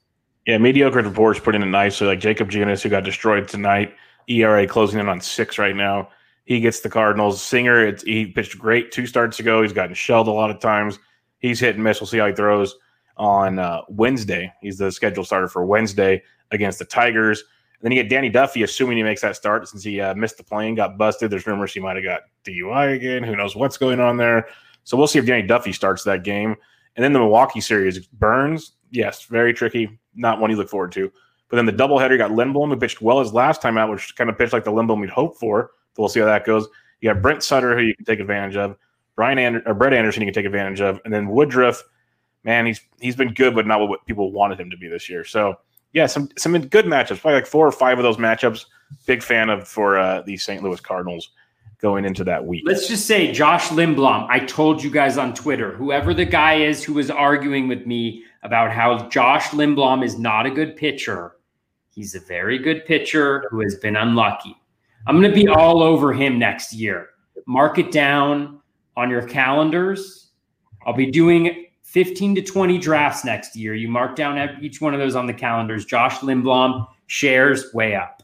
Yeah, 0.45 0.57
mediocre 0.57 1.01
to 1.01 1.09
poor 1.09 1.31
is 1.31 1.39
putting 1.39 1.61
it 1.61 1.67
nice. 1.67 1.95
So 1.95 2.05
like 2.05 2.19
Jakob 2.19 2.51
Junis, 2.51 2.81
who 2.81 2.89
got 2.89 3.05
destroyed 3.05 3.47
tonight, 3.47 3.95
ERA 4.27 4.67
closing 4.67 4.99
in 4.99 5.07
on 5.07 5.21
six 5.21 5.57
right 5.57 5.75
now. 5.75 6.09
He 6.45 6.59
gets 6.59 6.81
the 6.81 6.89
Cardinals. 6.89 7.41
Singer, 7.41 7.85
it's, 7.85 8.03
he 8.03 8.25
pitched 8.25 8.57
great 8.59 8.91
two 8.91 9.05
starts 9.05 9.39
ago. 9.39 9.61
He's 9.61 9.73
gotten 9.73 9.95
shelled 9.95 10.27
a 10.27 10.31
lot 10.31 10.49
of 10.49 10.59
times. 10.59 10.99
He's 11.39 11.59
hit 11.59 11.75
and 11.75 11.83
miss. 11.83 12.01
We'll 12.01 12.07
see 12.07 12.17
how 12.17 12.27
he 12.27 12.33
throws 12.33 12.75
on 13.17 13.59
uh, 13.59 13.81
Wednesday. 13.89 14.51
He's 14.61 14.77
the 14.77 14.91
scheduled 14.91 15.25
starter 15.25 15.47
for 15.47 15.65
Wednesday 15.65 16.21
against 16.51 16.79
the 16.79 16.85
Tigers. 16.85 17.41
And 17.41 17.85
Then 17.85 17.91
you 17.91 18.03
get 18.03 18.09
Danny 18.09 18.29
Duffy, 18.29 18.63
assuming 18.63 18.97
he 18.97 19.03
makes 19.03 19.21
that 19.21 19.35
start 19.35 19.67
since 19.67 19.83
he 19.83 19.99
uh, 19.99 20.15
missed 20.15 20.37
the 20.37 20.43
plane, 20.43 20.75
got 20.75 20.97
busted. 20.97 21.29
There's 21.29 21.47
rumors 21.47 21.73
he 21.73 21.79
might 21.79 21.95
have 21.95 22.05
got 22.05 22.21
DUI 22.45 22.95
again. 22.95 23.23
Who 23.23 23.35
knows 23.35 23.55
what's 23.55 23.77
going 23.77 23.99
on 23.99 24.17
there? 24.17 24.47
So 24.83 24.97
we'll 24.97 25.07
see 25.07 25.19
if 25.19 25.25
Danny 25.25 25.45
Duffy 25.45 25.71
starts 25.71 26.03
that 26.03 26.23
game. 26.23 26.55
And 26.95 27.03
then 27.03 27.13
the 27.13 27.19
Milwaukee 27.19 27.61
series, 27.61 28.05
Burnes, 28.07 28.73
yes, 28.91 29.25
very 29.25 29.53
tricky, 29.53 29.99
not 30.15 30.39
one 30.39 30.51
you 30.51 30.57
look 30.57 30.69
forward 30.69 30.91
to. 30.93 31.11
But 31.49 31.57
then 31.57 31.65
the 31.65 31.73
doubleheader, 31.73 32.17
got 32.17 32.31
Lindblom, 32.31 32.69
who 32.69 32.77
pitched 32.77 33.01
well 33.01 33.19
his 33.19 33.33
last 33.33 33.61
time 33.61 33.77
out, 33.77 33.89
which 33.89 34.15
kind 34.15 34.29
of 34.29 34.37
pitched 34.37 34.53
like 34.53 34.63
the 34.63 34.71
Lindblom 34.71 35.01
we'd 35.01 35.09
hoped 35.09 35.39
for. 35.39 35.71
We'll 35.97 36.09
see 36.09 36.19
how 36.19 36.25
that 36.27 36.45
goes. 36.45 36.67
You 37.01 37.13
got 37.13 37.21
Brent 37.21 37.43
Suter, 37.43 37.77
who 37.77 37.83
you 37.83 37.95
can 37.95 38.05
take 38.05 38.19
advantage 38.19 38.55
of. 38.55 38.77
Brian 39.15 39.61
or 39.65 39.73
Brett 39.73 39.93
Anderson, 39.93 40.23
you 40.23 40.27
can 40.27 40.33
take 40.33 40.45
advantage 40.45 40.81
of, 40.81 40.99
and 41.05 41.13
then 41.13 41.27
Woodruff. 41.27 41.83
Man, 42.43 42.65
he's 42.65 42.81
he's 42.99 43.15
been 43.15 43.33
good, 43.33 43.55
but 43.55 43.67
not 43.67 43.79
what 43.87 44.05
people 44.05 44.31
wanted 44.31 44.59
him 44.59 44.69
to 44.69 44.77
be 44.77 44.87
this 44.87 45.09
year. 45.09 45.23
So 45.23 45.59
yeah, 45.93 46.07
some 46.07 46.29
some 46.37 46.59
good 46.67 46.85
matchups. 46.85 47.21
Probably 47.21 47.35
like 47.35 47.45
four 47.45 47.65
or 47.65 47.71
five 47.71 47.99
of 47.99 48.03
those 48.03 48.17
matchups. 48.17 48.65
Big 49.05 49.23
fan 49.23 49.49
of 49.49 49.67
for 49.67 49.97
uh, 49.97 50.21
the 50.23 50.37
St. 50.37 50.61
Louis 50.63 50.79
Cardinals 50.79 51.29
going 51.79 52.05
into 52.05 52.23
that 52.23 52.45
week. 52.45 52.63
Let's 52.65 52.87
just 52.87 53.05
say 53.05 53.31
Josh 53.31 53.67
Lindblom. 53.67 54.27
I 54.29 54.39
told 54.39 54.83
you 54.83 54.89
guys 54.89 55.17
on 55.17 55.33
Twitter, 55.33 55.75
whoever 55.75 56.13
the 56.13 56.25
guy 56.25 56.55
is 56.55 56.83
who 56.83 56.93
was 56.93 57.11
arguing 57.11 57.67
with 57.67 57.85
me 57.85 58.23
about 58.41 58.71
how 58.71 59.09
Josh 59.09 59.49
Lindblom 59.49 60.03
is 60.03 60.17
not 60.17 60.45
a 60.45 60.49
good 60.49 60.75
pitcher. 60.75 61.35
He's 61.93 62.15
a 62.15 62.19
very 62.19 62.57
good 62.57 62.85
pitcher 62.85 63.45
who 63.49 63.61
has 63.61 63.75
been 63.75 63.95
unlucky. 63.95 64.55
I'm 65.05 65.19
going 65.19 65.29
to 65.29 65.35
be 65.35 65.47
all 65.47 65.83
over 65.83 66.13
him 66.13 66.39
next 66.39 66.73
year. 66.73 67.09
Mark 67.45 67.77
it 67.77 67.91
down 67.91 68.61
on 68.95 69.09
your 69.09 69.27
calendars. 69.27 70.31
I'll 70.85 70.93
be 70.93 71.11
doing 71.11 71.67
15 71.83 72.35
to 72.35 72.41
20 72.41 72.77
drafts 72.77 73.25
next 73.25 73.55
year. 73.55 73.73
You 73.73 73.87
mark 73.87 74.15
down 74.15 74.57
each 74.61 74.81
one 74.81 74.93
of 74.93 74.99
those 74.99 75.15
on 75.15 75.27
the 75.27 75.33
calendars. 75.33 75.85
Josh 75.85 76.19
Lindblom 76.19 76.87
shares 77.07 77.73
way 77.73 77.95
up. 77.95 78.23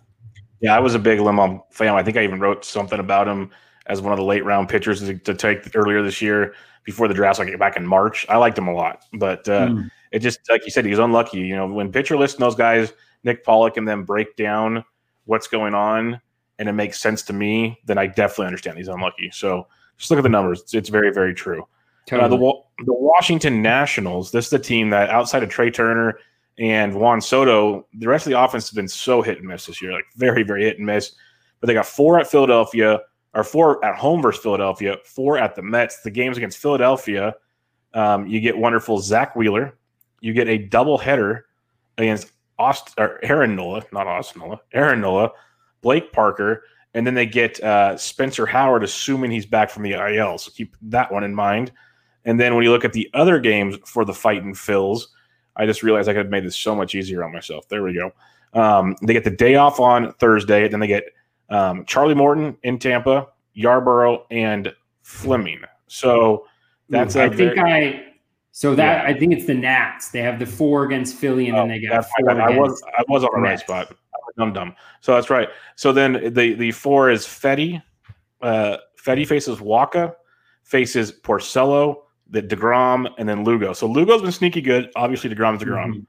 Yeah, 0.62 0.76
I 0.76 0.80
was 0.80 0.96
a 0.96 1.00
big 1.00 1.20
Lindblom 1.20 1.62
fan. 1.70 1.94
I 1.94 2.04
think 2.04 2.18
I 2.18 2.24
even 2.24 2.40
wrote 2.40 2.66
something 2.66 3.00
about 3.00 3.28
him 3.28 3.52
as 3.86 4.02
one 4.02 4.14
of 4.14 4.18
the 4.18 4.26
late 4.26 4.46
round 4.46 4.70
pitchers 4.70 5.02
to, 5.02 5.18
to 5.18 5.34
take 5.34 5.76
earlier 5.76 6.02
this 6.02 6.22
year 6.22 6.54
before 6.84 7.08
the 7.08 7.14
draft, 7.14 7.38
so 7.38 7.44
like 7.44 7.60
back 7.60 7.76
in 7.78 7.86
March. 7.86 8.26
I 8.30 8.38
liked 8.38 8.58
him 8.58 8.68
a 8.68 8.74
lot, 8.74 9.04
but 9.14 9.48
uh, 9.50 9.68
mm. 9.68 9.92
it 10.12 10.20
just 10.20 10.40
like 10.50 10.64
you 10.66 10.72
said, 10.72 10.86
he 10.86 10.92
was 10.92 11.00
unlucky. 11.00 11.40
You 11.40 11.56
know, 11.56 11.68
when 11.68 11.92
pitcher 11.92 12.18
list 12.18 12.38
those 12.38 12.56
guys, 12.56 12.94
Nick 13.24 13.44
Pollack, 13.44 13.78
and 13.78 13.88
then 13.88 14.04
break 14.04 14.36
down 14.36 14.84
what's 15.26 15.48
going 15.48 15.76
on, 15.76 16.22
and 16.60 16.68
it 16.68 16.74
makes 16.74 17.00
sense 17.00 17.24
to 17.24 17.34
me, 17.34 17.80
then 17.86 17.98
I 17.98 18.06
definitely 18.06 18.48
understand 18.48 18.78
he's 18.78 18.90
unlucky. 18.90 19.32
So 19.32 19.68
just 19.98 20.12
look 20.12 20.20
at 20.20 20.24
the 20.24 20.30
numbers; 20.30 20.62
it's, 20.62 20.74
it's 20.74 20.90
very, 20.90 21.12
very 21.12 21.34
true. 21.34 21.68
Totally. 22.06 22.26
Uh, 22.26 22.30
the 22.30 22.86
the 22.86 22.94
Washington 22.94 23.62
Nationals. 23.62 24.32
This 24.32 24.46
is 24.46 24.52
the 24.52 24.60
team 24.60 24.90
that 24.92 25.10
outside 25.10 25.42
of 25.42 25.50
Trea 25.50 25.72
Turner 25.72 26.20
and 26.60 26.94
Juan 26.94 27.22
Soto, 27.22 27.88
the 27.94 28.08
rest 28.08 28.28
of 28.28 28.32
the 28.32 28.40
offense 28.40 28.70
has 28.70 28.76
been 28.76 28.88
so 28.88 29.22
hit 29.22 29.40
and 29.40 29.48
miss 29.48 29.66
this 29.66 29.82
year, 29.82 29.94
like 29.94 30.06
very 30.16 30.44
very 30.44 30.64
hit 30.64 30.78
and 30.78 30.86
miss. 30.86 31.14
But 31.60 31.68
they 31.68 31.74
got 31.74 31.86
four 31.86 32.20
at 32.20 32.28
Philadelphia, 32.28 33.00
or 33.34 33.44
four 33.44 33.84
at 33.84 33.96
home 33.96 34.22
versus 34.22 34.42
Philadelphia, 34.44 34.98
four 35.06 35.38
at 35.38 35.56
the 35.56 35.62
Mets. 35.62 36.02
The 36.02 36.12
games 36.12 36.38
against 36.38 36.58
Philadelphia, 36.58 37.36
um, 37.94 38.28
you 38.28 38.40
get 38.42 38.58
wonderful 38.58 39.00
Zack 39.00 39.36
Wheeler. 39.36 39.78
You 40.22 40.34
get 40.34 40.50
a 40.50 40.58
double 40.58 40.98
header 40.98 41.46
against 41.98 42.32
Aust- 42.58 42.96
or 42.98 43.20
Aaron 43.24 43.56
Nola, 43.56 43.84
not 43.94 44.08
Austin 44.08 44.42
Nola, 44.42 44.60
Aaron 44.74 45.00
Nola, 45.00 45.32
Blake 45.82 46.12
Parker, 46.12 46.64
and 46.94 47.06
then 47.06 47.14
they 47.14 47.26
get 47.26 47.62
uh, 47.62 47.98
Spencer 47.98 48.46
Howard, 48.46 48.84
assuming 48.84 49.32
he's 49.32 49.46
back 49.46 49.70
from 49.70 49.84
the 49.84 49.94
IL. 49.94 50.38
So 50.38 50.52
keep 50.52 50.76
that 50.84 51.12
one 51.12 51.24
in 51.24 51.36
mind. 51.36 51.72
And 52.26 52.40
then 52.40 52.56
when 52.56 52.64
you 52.64 52.72
look 52.72 52.86
at 52.86 52.94
the 52.94 53.10
other 53.14 53.40
games 53.40 53.78
for 53.86 54.06
the 54.06 54.14
fighting 54.14 54.54
Phils, 54.54 55.08
I 55.56 55.66
just 55.66 55.84
realized 55.84 56.10
I 56.10 56.14
could 56.14 56.26
have 56.26 56.32
made 56.32 56.46
this 56.46 56.56
so 56.56 56.76
much 56.76 56.96
easier 56.96 57.24
on 57.24 57.32
myself. 57.32 57.68
There 57.70 57.84
we 57.84 57.94
go. 57.94 58.12
Um, 58.54 58.96
they 59.04 59.14
get 59.14 59.24
the 59.24 59.30
day 59.30 59.56
off 59.56 59.80
on 59.80 60.14
Thursday, 60.14 60.64
and 60.64 60.74
then 60.74 60.80
they 60.80 60.88
get 60.88 61.06
um, 61.50 61.86
Charlie 61.86 62.16
Morton 62.16 62.58
in 62.64 62.80
Tampa, 62.80 63.28
Yarbrough, 63.56 64.24
and 64.32 64.74
Fleming. 65.02 65.62
So 65.88 66.46
that's 66.90 67.16
Ooh, 67.16 67.22
I 67.22 67.30
so 68.52 68.76
that 68.76 69.06
I 69.06 69.14
think 69.14 69.34
it's 69.34 69.46
the 69.46 69.54
nats 69.54 70.10
they 70.10 70.22
have 70.22 70.40
the 70.40 70.46
four 70.46 70.84
against 70.84 71.16
philly 71.16 71.48
and 71.48 71.58
then 71.58 71.68
they 71.68 71.80
very, 71.80 71.94
I 71.94 73.06
so 73.62 73.68
that 73.72 73.96
yeah. 74.38 74.38
I 74.38 74.38
think 74.38 74.38
it's 74.38 74.38
the 74.38 74.38
Nats. 74.38 74.38
They 74.38 74.38
have 74.38 74.38
the 74.38 74.38
four 74.38 74.38
against 74.38 74.38
Philly, 74.38 74.38
and 74.38 74.38
then 74.38 74.38
they 74.38 74.38
got 74.38 74.38
four. 74.38 74.38
I, 74.38 74.38
I 74.38 74.38
was 74.38 74.38
I 74.38 74.38
was 74.38 74.38
on 74.38 74.38
the 74.38 74.38
right 74.38 74.38
spot. 74.38 74.38
Dumb 74.38 74.54
dumb. 74.54 74.76
So 75.02 75.14
that's 75.14 75.30
right. 75.30 75.50
So 75.76 75.92
then 75.92 76.34
the 76.34 76.54
the 76.54 76.72
four 76.72 77.10
is 77.10 77.26
Fedde. 77.26 77.82
Uh, 78.42 78.78
Fedde 78.98 79.28
faces 79.28 79.60
Wacha, 79.60 80.14
faces 80.64 81.12
Porcello, 81.12 82.04
the 82.30 82.42
Degrom, 82.42 83.12
and 83.18 83.28
then 83.28 83.44
Lugo. 83.44 83.74
So 83.74 83.88
Lugo's 83.88 84.22
been 84.22 84.32
sneaky 84.32 84.62
good. 84.62 84.92
Obviously, 84.96 85.30
Degrom's 85.30 85.62
Degrom. 85.62 85.92
Mm-hmm. 85.92 86.00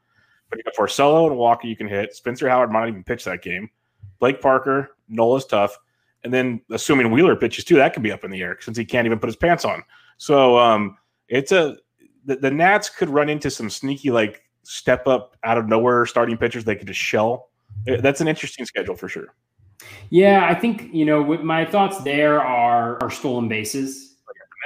But 0.48 0.58
you 0.58 0.64
got 0.64 0.74
Porcello 0.74 1.28
and 1.28 1.36
Wacha 1.36 1.64
you 1.64 1.76
can 1.76 1.88
hit. 1.88 2.14
Spencer 2.14 2.48
Howard 2.48 2.70
might 2.70 2.80
not 2.80 2.88
even 2.88 3.04
pitch 3.04 3.24
that 3.24 3.42
game. 3.42 3.70
Blake 4.18 4.40
Parker, 4.40 4.96
Nola's 5.08 5.46
tough. 5.46 5.78
And 6.24 6.34
then 6.34 6.60
assuming 6.70 7.10
Wheeler 7.10 7.36
pitches 7.36 7.64
too, 7.64 7.76
that 7.76 7.94
could 7.94 8.02
be 8.02 8.12
up 8.12 8.24
in 8.24 8.30
the 8.30 8.42
air 8.42 8.58
since 8.60 8.76
he 8.76 8.84
can't 8.84 9.06
even 9.06 9.18
put 9.18 9.28
his 9.28 9.36
pants 9.36 9.64
on. 9.64 9.82
So 10.18 10.58
um, 10.58 10.98
it's 11.28 11.52
a 11.52 11.76
the, 12.26 12.36
the 12.36 12.50
Nats 12.50 12.90
could 12.90 13.08
run 13.08 13.28
into 13.30 13.50
some 13.50 13.70
sneaky 13.70 14.10
like 14.10 14.42
step 14.62 15.06
up 15.06 15.36
out 15.44 15.56
of 15.56 15.66
nowhere 15.66 16.04
starting 16.04 16.36
pitchers 16.36 16.64
they 16.64 16.76
could 16.76 16.88
just 16.88 17.00
shell. 17.00 17.49
That's 17.86 18.20
an 18.20 18.28
interesting 18.28 18.66
schedule 18.66 18.96
for 18.96 19.08
sure. 19.08 19.34
Yeah, 20.10 20.46
I 20.46 20.54
think 20.54 20.92
you 20.92 21.04
know 21.04 21.24
my 21.42 21.64
thoughts 21.64 22.02
there 22.02 22.40
are 22.40 23.02
are 23.02 23.10
stolen 23.10 23.48
bases. 23.48 24.10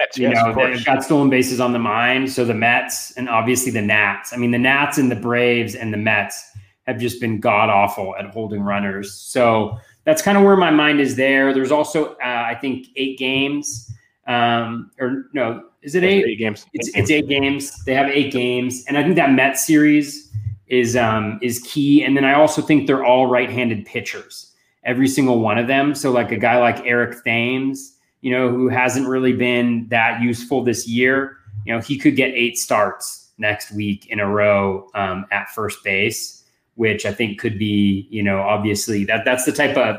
Mets, 0.01 0.19
you 0.19 0.29
yes, 0.29 0.35
know, 0.35 0.55
they've 0.55 0.85
got 0.85 1.05
stolen 1.05 1.31
bases 1.31 1.61
on 1.61 1.73
the 1.73 1.79
mind. 1.79 2.31
So 2.31 2.45
the 2.45 2.55
Mets 2.55 3.13
and 3.13 3.29
obviously 3.29 3.71
the 3.71 3.83
Nats. 3.83 4.33
I 4.33 4.37
mean, 4.37 4.51
the 4.51 4.59
Nats 4.59 4.99
and 4.99 5.11
the 5.11 5.17
Braves 5.17 5.75
and 5.75 5.93
the 5.93 5.99
Mets 5.99 6.51
have 6.87 6.99
just 6.99 7.21
been 7.21 7.41
god 7.41 7.71
awful 7.71 8.15
at 8.17 8.27
holding 8.27 8.61
runners. 8.61 9.15
So 9.15 9.79
that's 10.05 10.21
kind 10.23 10.37
of 10.37 10.45
where 10.45 10.57
my 10.57 10.71
mind 10.71 11.01
is 11.01 11.17
there. 11.17 11.55
There's 11.55 11.73
also, 11.73 12.15
uh, 12.17 12.47
I 12.47 12.57
think, 12.61 12.89
eight 12.97 13.19
games. 13.19 13.91
Um, 14.27 14.91
or 14.99 15.27
no, 15.33 15.65
is 15.83 15.95
it 15.95 16.03
eight? 16.03 16.25
Eight 16.27 16.39
games. 16.39 16.67
It's, 16.73 16.89
eight 16.89 17.01
it's 17.01 17.11
eight 17.11 17.29
games. 17.29 17.85
They 17.85 17.95
have 17.95 18.09
eight 18.09 18.33
games. 18.33 18.85
And 18.89 18.99
I 18.99 19.03
think 19.03 19.17
that 19.17 19.33
Mets 19.33 19.67
series 19.67 20.24
is 20.69 20.97
um, 20.97 21.39
is 21.43 21.61
key. 21.61 22.03
And 22.03 22.17
then 22.17 22.25
I 22.25 22.35
also 22.35 22.63
think 22.63 22.87
they're 22.87 23.05
all 23.05 23.27
right-handed 23.27 23.85
pitchers, 23.87 24.53
every 24.85 25.09
single 25.09 25.41
one 25.41 25.59
of 25.59 25.67
them. 25.67 25.95
So 25.95 26.11
like 26.11 26.33
a 26.33 26.37
guy 26.37 26.59
like 26.59 26.85
Eric 26.87 27.23
Thames, 27.25 27.97
you 28.23 28.31
know, 28.31 28.51
who 28.51 28.69
hasn't 28.69 29.07
really 29.07 29.33
been 29.33 29.87
that 29.89 30.23
useful 30.23 30.65
this 30.65 30.89
year, 30.89 31.37
you 31.67 31.75
know, 31.75 31.81
he 31.81 31.99
could 31.99 32.17
get 32.17 32.33
eight 32.35 32.57
starts 32.57 33.33
next 33.37 33.73
week 33.73 34.07
in 34.07 34.21
a 34.21 34.27
row 34.27 34.89
um, 34.95 35.27
at 35.31 35.51
first 35.51 35.83
base, 35.85 36.45
which 36.77 37.05
I 37.05 37.13
think 37.13 37.39
could 37.39 37.59
be, 37.59 38.07
you 38.11 38.23
know, 38.23 38.41
obviously 38.41 39.05
that 39.05 39.25
that's 39.25 39.45
the 39.45 39.53
type 39.53 39.77
of 39.77 39.97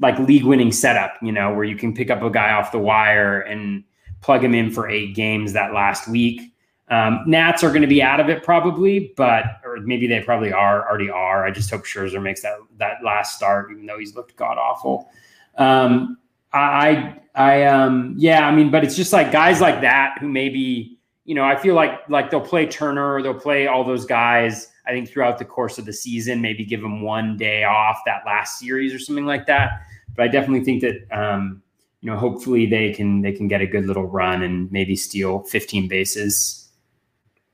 like 0.00 0.18
league 0.18 0.44
winning 0.44 0.72
setup, 0.72 1.14
you 1.22 1.30
know, 1.30 1.52
where 1.52 1.64
you 1.64 1.76
can 1.76 1.94
pick 1.94 2.10
up 2.10 2.22
a 2.22 2.30
guy 2.30 2.52
off 2.52 2.72
the 2.72 2.78
wire 2.78 3.40
and 3.42 3.84
plug 4.22 4.42
him 4.42 4.54
in 4.54 4.70
for 4.70 4.88
eight 4.88 5.14
games 5.14 5.52
that 5.52 5.74
last 5.74 6.08
week. 6.08 6.40
Um, 6.88 7.22
Nats 7.26 7.62
are 7.62 7.68
going 7.68 7.82
to 7.82 7.88
be 7.88 8.02
out 8.02 8.18
of 8.18 8.28
it 8.28 8.42
probably, 8.42 9.12
but 9.16 9.44
or 9.74 9.80
maybe 9.80 10.06
they 10.06 10.20
probably 10.20 10.52
are 10.52 10.88
already 10.88 11.10
are. 11.10 11.46
I 11.46 11.50
just 11.50 11.70
hope 11.70 11.84
Scherzer 11.84 12.22
makes 12.22 12.42
that 12.42 12.58
that 12.78 13.02
last 13.04 13.36
start, 13.36 13.70
even 13.70 13.86
though 13.86 13.98
he's 13.98 14.14
looked 14.14 14.36
god 14.36 14.58
awful. 14.58 15.10
Um, 15.56 16.18
I 16.52 17.16
I 17.34 17.64
um 17.64 18.14
yeah, 18.16 18.46
I 18.46 18.54
mean, 18.54 18.70
but 18.70 18.84
it's 18.84 18.96
just 18.96 19.12
like 19.12 19.32
guys 19.32 19.60
like 19.60 19.80
that 19.82 20.18
who 20.20 20.28
maybe 20.28 20.98
you 21.24 21.34
know 21.34 21.44
I 21.44 21.56
feel 21.56 21.74
like 21.74 22.08
like 22.08 22.30
they'll 22.30 22.40
play 22.40 22.66
Turner, 22.66 23.22
they'll 23.22 23.34
play 23.34 23.66
all 23.66 23.84
those 23.84 24.04
guys. 24.04 24.68
I 24.86 24.90
think 24.90 25.08
throughout 25.08 25.38
the 25.38 25.44
course 25.44 25.78
of 25.78 25.84
the 25.84 25.92
season, 25.92 26.40
maybe 26.40 26.64
give 26.64 26.80
them 26.80 27.02
one 27.02 27.36
day 27.36 27.64
off 27.64 27.98
that 28.06 28.22
last 28.26 28.58
series 28.58 28.92
or 28.92 28.98
something 28.98 29.26
like 29.26 29.46
that. 29.46 29.82
But 30.16 30.24
I 30.24 30.28
definitely 30.28 30.64
think 30.64 30.82
that 30.82 31.06
um, 31.16 31.62
you 32.00 32.10
know 32.10 32.16
hopefully 32.16 32.66
they 32.66 32.92
can 32.92 33.20
they 33.20 33.32
can 33.32 33.46
get 33.46 33.60
a 33.60 33.66
good 33.66 33.86
little 33.86 34.06
run 34.06 34.42
and 34.42 34.70
maybe 34.72 34.96
steal 34.96 35.44
15 35.44 35.86
bases 35.86 36.59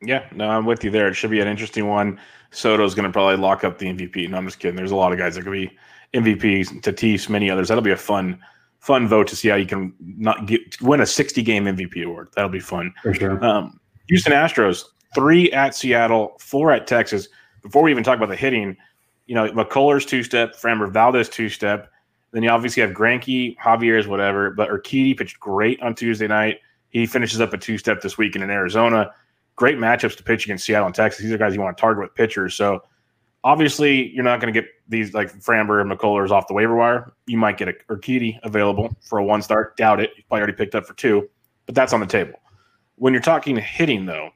yeah, 0.03 0.27
no, 0.35 0.49
I'm 0.49 0.67
with 0.67 0.85
you 0.85 0.91
there. 0.91 1.09
It 1.09 1.15
should 1.15 1.31
be 1.31 1.41
an 1.41 1.49
interesting 1.49 1.87
one. 1.87 2.19
Soto's 2.51 2.95
going 2.95 3.07
to 3.07 3.13
probably 3.13 3.37
lock 3.37 3.65
up 3.65 3.79
the 3.79 3.87
MVP. 3.87 4.29
No, 4.29 4.37
I'm 4.37 4.47
just 4.47 4.59
kidding. 4.59 4.77
There's 4.77 4.91
a 4.91 4.97
lot 4.97 5.13
of 5.13 5.19
guys 5.19 5.35
that 5.35 5.43
could 5.43 5.53
be 5.53 5.77
MVPs. 6.15 6.81
Tatis, 6.81 7.29
many 7.29 7.51
others. 7.51 7.69
That'll 7.69 7.83
be 7.83 7.93
a 7.93 7.97
fun, 7.97 8.39
fun 8.81 9.09
vote 9.09 9.27
to 9.29 9.37
see 9.37 9.49
how 9.49 9.57
you 9.57 9.67
can 9.67 9.95
not 10.01 10.47
get 10.47 10.81
win 10.81 11.01
a 11.01 11.07
60 11.07 11.43
game 11.43 11.65
MVP 11.65 12.05
award. 12.05 12.29
That'll 12.35 12.51
be 12.51 12.61
fun 12.61 12.93
for 13.03 13.15
sure. 13.15 13.43
Um, 13.45 13.81
Houston 14.09 14.33
Astros, 14.33 14.85
three 15.15 15.51
at 15.53 15.75
Seattle, 15.75 16.37
four 16.39 16.73
at 16.73 16.87
Texas. 16.87 17.29
Before 17.63 17.83
we 17.83 17.91
even 17.91 18.05
talk 18.05 18.17
about 18.17 18.29
the 18.29 18.37
hitting, 18.37 18.77
you 19.27 19.35
know, 19.35 19.49
McCullers 19.51 20.07
two 20.07 20.23
step, 20.23 20.55
Framber 20.55 20.91
Valdez 20.91 21.29
two 21.29 21.49
step. 21.49 21.91
Then 22.33 22.43
you 22.43 22.51
obviously 22.51 22.83
have 22.83 22.91
Greinke, 22.91 23.57
Javier's 23.57 24.07
whatever, 24.07 24.51
but 24.51 24.69
Urquidy 24.69 25.17
pitched 25.17 25.41
great 25.41 25.81
on 25.81 25.95
Tuesday 25.95 26.27
night. 26.27 26.61
He 26.91 27.07
finishes 27.07 27.41
up 27.41 27.53
a 27.53 27.59
two 27.59 27.79
step 27.79 28.03
this 28.03 28.19
weekend 28.19 28.45
in 28.45 28.51
Arizona 28.51 29.13
great 29.57 29.79
matchups 29.79 30.17
to 30.17 30.23
pitch 30.23 30.45
against 30.45 30.65
Seattle 30.65 30.87
and 30.87 30.95
Texas. 30.95 31.23
These 31.23 31.33
are 31.33 31.39
guys 31.39 31.55
you 31.55 31.61
want 31.61 31.77
to 31.77 31.81
target 31.81 32.03
with 32.03 32.15
pitchers. 32.15 32.55
So 32.55 32.83
obviously, 33.43 34.11
you're 34.11 34.25
not 34.25 34.41
going 34.41 34.53
to 34.53 34.61
get 34.61 34.71
these 34.89 35.15
like 35.15 35.33
Framber 35.33 35.81
and 35.81 35.91
McCullers 35.91 36.31
off 36.31 36.47
the 36.47 36.55
waiver 36.55 36.77
wire. 36.77 37.13
You 37.27 37.39
might 37.39 37.59
get 37.59 37.69
a 37.69 37.73
Urquidy 37.91 38.39
available 38.43 38.95
for 39.01 39.19
a 39.19 39.25
one 39.25 39.43
start. 39.43 39.77
Doubt 39.77 40.01
it. 40.01 40.11
You 40.17 40.23
probably 40.29 40.43
already 40.43 40.57
picked 40.57 40.75
up 40.75 40.87
for 40.87 40.95
two, 40.95 41.29
but 41.65 41.75
that's 41.75 41.93
on 41.93 42.01
the 42.01 42.07
table. 42.07 42.39
When 42.97 43.13
you're 43.13 43.23
talking 43.23 43.57
hitting, 43.57 44.07
though, 44.07 44.31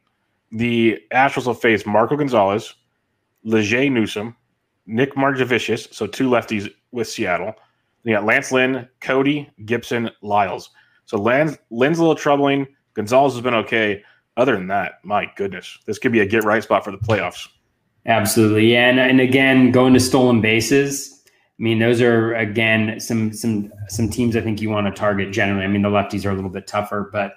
the 0.52 0.98
Astros 1.12 1.46
will 1.46 1.54
face 1.54 1.86
Marco 1.86 2.16
Gonzalez, 2.16 2.74
Ljay 3.46 3.90
Newsome, 3.90 4.36
Nick 4.86 5.14
Margevicius, 5.14 5.92
so 5.94 6.06
two 6.06 6.28
lefties 6.28 6.70
with 6.90 7.08
Seattle. 7.08 7.54
You 8.04 8.14
got 8.14 8.24
Lance 8.24 8.50
Lynn, 8.50 8.88
Cody, 9.00 9.50
Gibson, 9.64 10.10
Lyles. 10.22 10.70
So 11.04 11.18
Lance, 11.18 11.56
Lynn's 11.70 11.98
a 11.98 12.02
little 12.02 12.16
troubling. 12.16 12.66
Gonzalez 12.94 13.34
has 13.34 13.42
been 13.42 13.54
okay 13.54 14.02
other 14.40 14.56
than 14.56 14.68
that, 14.68 15.04
my 15.04 15.30
goodness, 15.36 15.78
this 15.86 15.98
could 15.98 16.12
be 16.12 16.20
a 16.20 16.26
get 16.26 16.44
right 16.44 16.62
spot 16.62 16.84
for 16.84 16.90
the 16.90 16.98
playoffs. 16.98 17.48
Absolutely, 18.06 18.72
yeah, 18.72 18.88
and, 18.88 18.98
and 18.98 19.20
again, 19.20 19.70
going 19.70 19.92
to 19.94 20.00
stolen 20.00 20.40
bases. 20.40 21.22
I 21.26 21.62
mean, 21.62 21.78
those 21.78 22.00
are 22.00 22.34
again 22.34 22.98
some 22.98 23.34
some 23.34 23.70
some 23.88 24.08
teams 24.08 24.34
I 24.34 24.40
think 24.40 24.62
you 24.62 24.70
want 24.70 24.86
to 24.86 24.98
target 24.98 25.30
generally. 25.30 25.64
I 25.64 25.68
mean, 25.68 25.82
the 25.82 25.90
lefties 25.90 26.24
are 26.24 26.30
a 26.30 26.34
little 26.34 26.50
bit 26.50 26.66
tougher, 26.66 27.10
but 27.12 27.34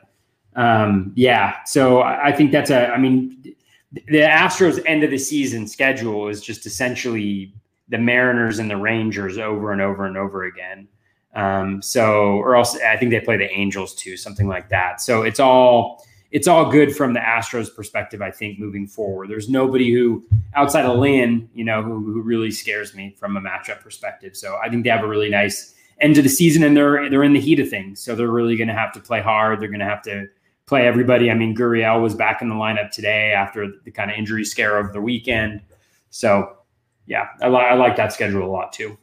um, 0.55 1.11
yeah. 1.15 1.57
So 1.65 2.01
I 2.01 2.31
think 2.31 2.53
that's 2.53 2.69
a. 2.69 2.87
I 2.87 2.97
mean, 2.97 3.53
the 3.91 4.19
Astros' 4.19 4.81
end 4.85 5.03
of 5.03 5.11
the 5.11 5.17
season 5.17 5.67
schedule 5.67 6.29
is 6.29 6.41
just 6.41 6.65
essentially 6.65 7.53
the 7.89 7.97
Mariners 7.97 8.59
and 8.59 8.71
the 8.71 8.77
Rangers 8.77 9.37
over 9.37 9.73
and 9.73 9.81
over 9.81 10.05
and 10.05 10.15
over 10.17 10.45
again. 10.45 10.87
Um, 11.35 11.81
so, 11.81 12.37
or 12.37 12.55
else 12.55 12.77
I 12.79 12.95
think 12.95 13.11
they 13.11 13.19
play 13.19 13.37
the 13.37 13.49
Angels 13.51 13.93
too, 13.93 14.15
something 14.15 14.47
like 14.47 14.69
that. 14.69 15.01
So 15.01 15.23
it's 15.23 15.39
all 15.39 16.05
it's 16.33 16.47
all 16.47 16.69
good 16.69 16.95
from 16.95 17.13
the 17.13 17.19
Astros 17.19 17.73
perspective, 17.73 18.19
I 18.19 18.31
think, 18.31 18.57
moving 18.57 18.87
forward. 18.87 19.29
There's 19.29 19.49
nobody 19.49 19.93
who, 19.93 20.25
outside 20.55 20.83
of 20.83 20.97
Lynn, 20.97 21.47
you 21.53 21.63
know, 21.63 21.83
who, 21.83 22.11
who 22.11 22.23
really 22.23 22.49
scares 22.49 22.95
me 22.95 23.15
from 23.19 23.37
a 23.37 23.41
matchup 23.41 23.81
perspective. 23.81 24.35
So 24.35 24.57
I 24.61 24.67
think 24.67 24.83
they 24.83 24.89
have 24.89 25.03
a 25.03 25.07
really 25.07 25.29
nice 25.29 25.75
end 26.01 26.15
to 26.15 26.23
the 26.23 26.29
season 26.29 26.63
and 26.63 26.75
they're 26.75 27.07
they're 27.07 27.23
in 27.23 27.33
the 27.33 27.39
heat 27.39 27.59
of 27.59 27.69
things. 27.69 28.01
So 28.01 28.15
they're 28.15 28.31
really 28.31 28.57
gonna 28.57 28.73
have 28.73 28.91
to 28.93 28.99
play 28.99 29.21
hard. 29.21 29.61
They're 29.61 29.69
gonna 29.69 29.85
have 29.85 30.01
to 30.03 30.25
play 30.65 30.87
everybody. 30.87 31.29
I 31.29 31.35
mean, 31.35 31.55
Gurriel 31.55 32.01
was 32.01 32.15
back 32.15 32.41
in 32.41 32.49
the 32.49 32.55
lineup 32.55 32.89
today 32.89 33.31
after 33.31 33.71
the 33.85 33.91
kind 33.91 34.09
of 34.09 34.17
injury 34.17 34.43
scare 34.43 34.79
of 34.79 34.91
the 34.91 35.01
weekend. 35.01 35.61
So 36.09 36.57
yeah, 37.05 37.27
I, 37.43 37.47
li- 37.47 37.57
I 37.57 37.75
like 37.75 37.95
that 37.97 38.11
schedule 38.11 38.43
a 38.43 38.51
lot 38.51 38.73
too. 38.73 38.97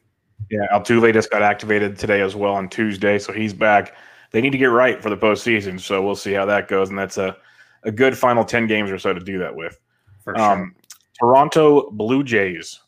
Yeah, 0.50 0.66
Altuve 0.72 1.12
just 1.12 1.30
got 1.30 1.42
activated 1.42 1.96
today 1.96 2.22
as 2.22 2.34
well 2.34 2.54
on 2.54 2.68
Tuesday, 2.68 3.20
so 3.20 3.32
he's 3.32 3.54
back 3.54 3.94
they 4.30 4.40
need 4.40 4.50
to 4.50 4.58
get 4.58 4.66
right 4.66 5.02
for 5.02 5.10
the 5.10 5.16
postseason. 5.16 5.80
So 5.80 6.02
we'll 6.02 6.16
see 6.16 6.32
how 6.32 6.46
that 6.46 6.68
goes, 6.68 6.90
and 6.90 6.98
that's 6.98 7.18
a 7.18 7.36
a 7.84 7.90
good 7.90 8.16
final 8.16 8.44
ten 8.44 8.66
games 8.66 8.90
or 8.90 8.98
so 8.98 9.12
to 9.12 9.20
do 9.20 9.38
that 9.38 9.54
with. 9.54 9.78
For 10.22 10.34
sure. 10.36 10.52
Um, 10.52 10.74
Toronto 11.18 11.90
Blue 11.90 12.24
Jays, 12.24 12.80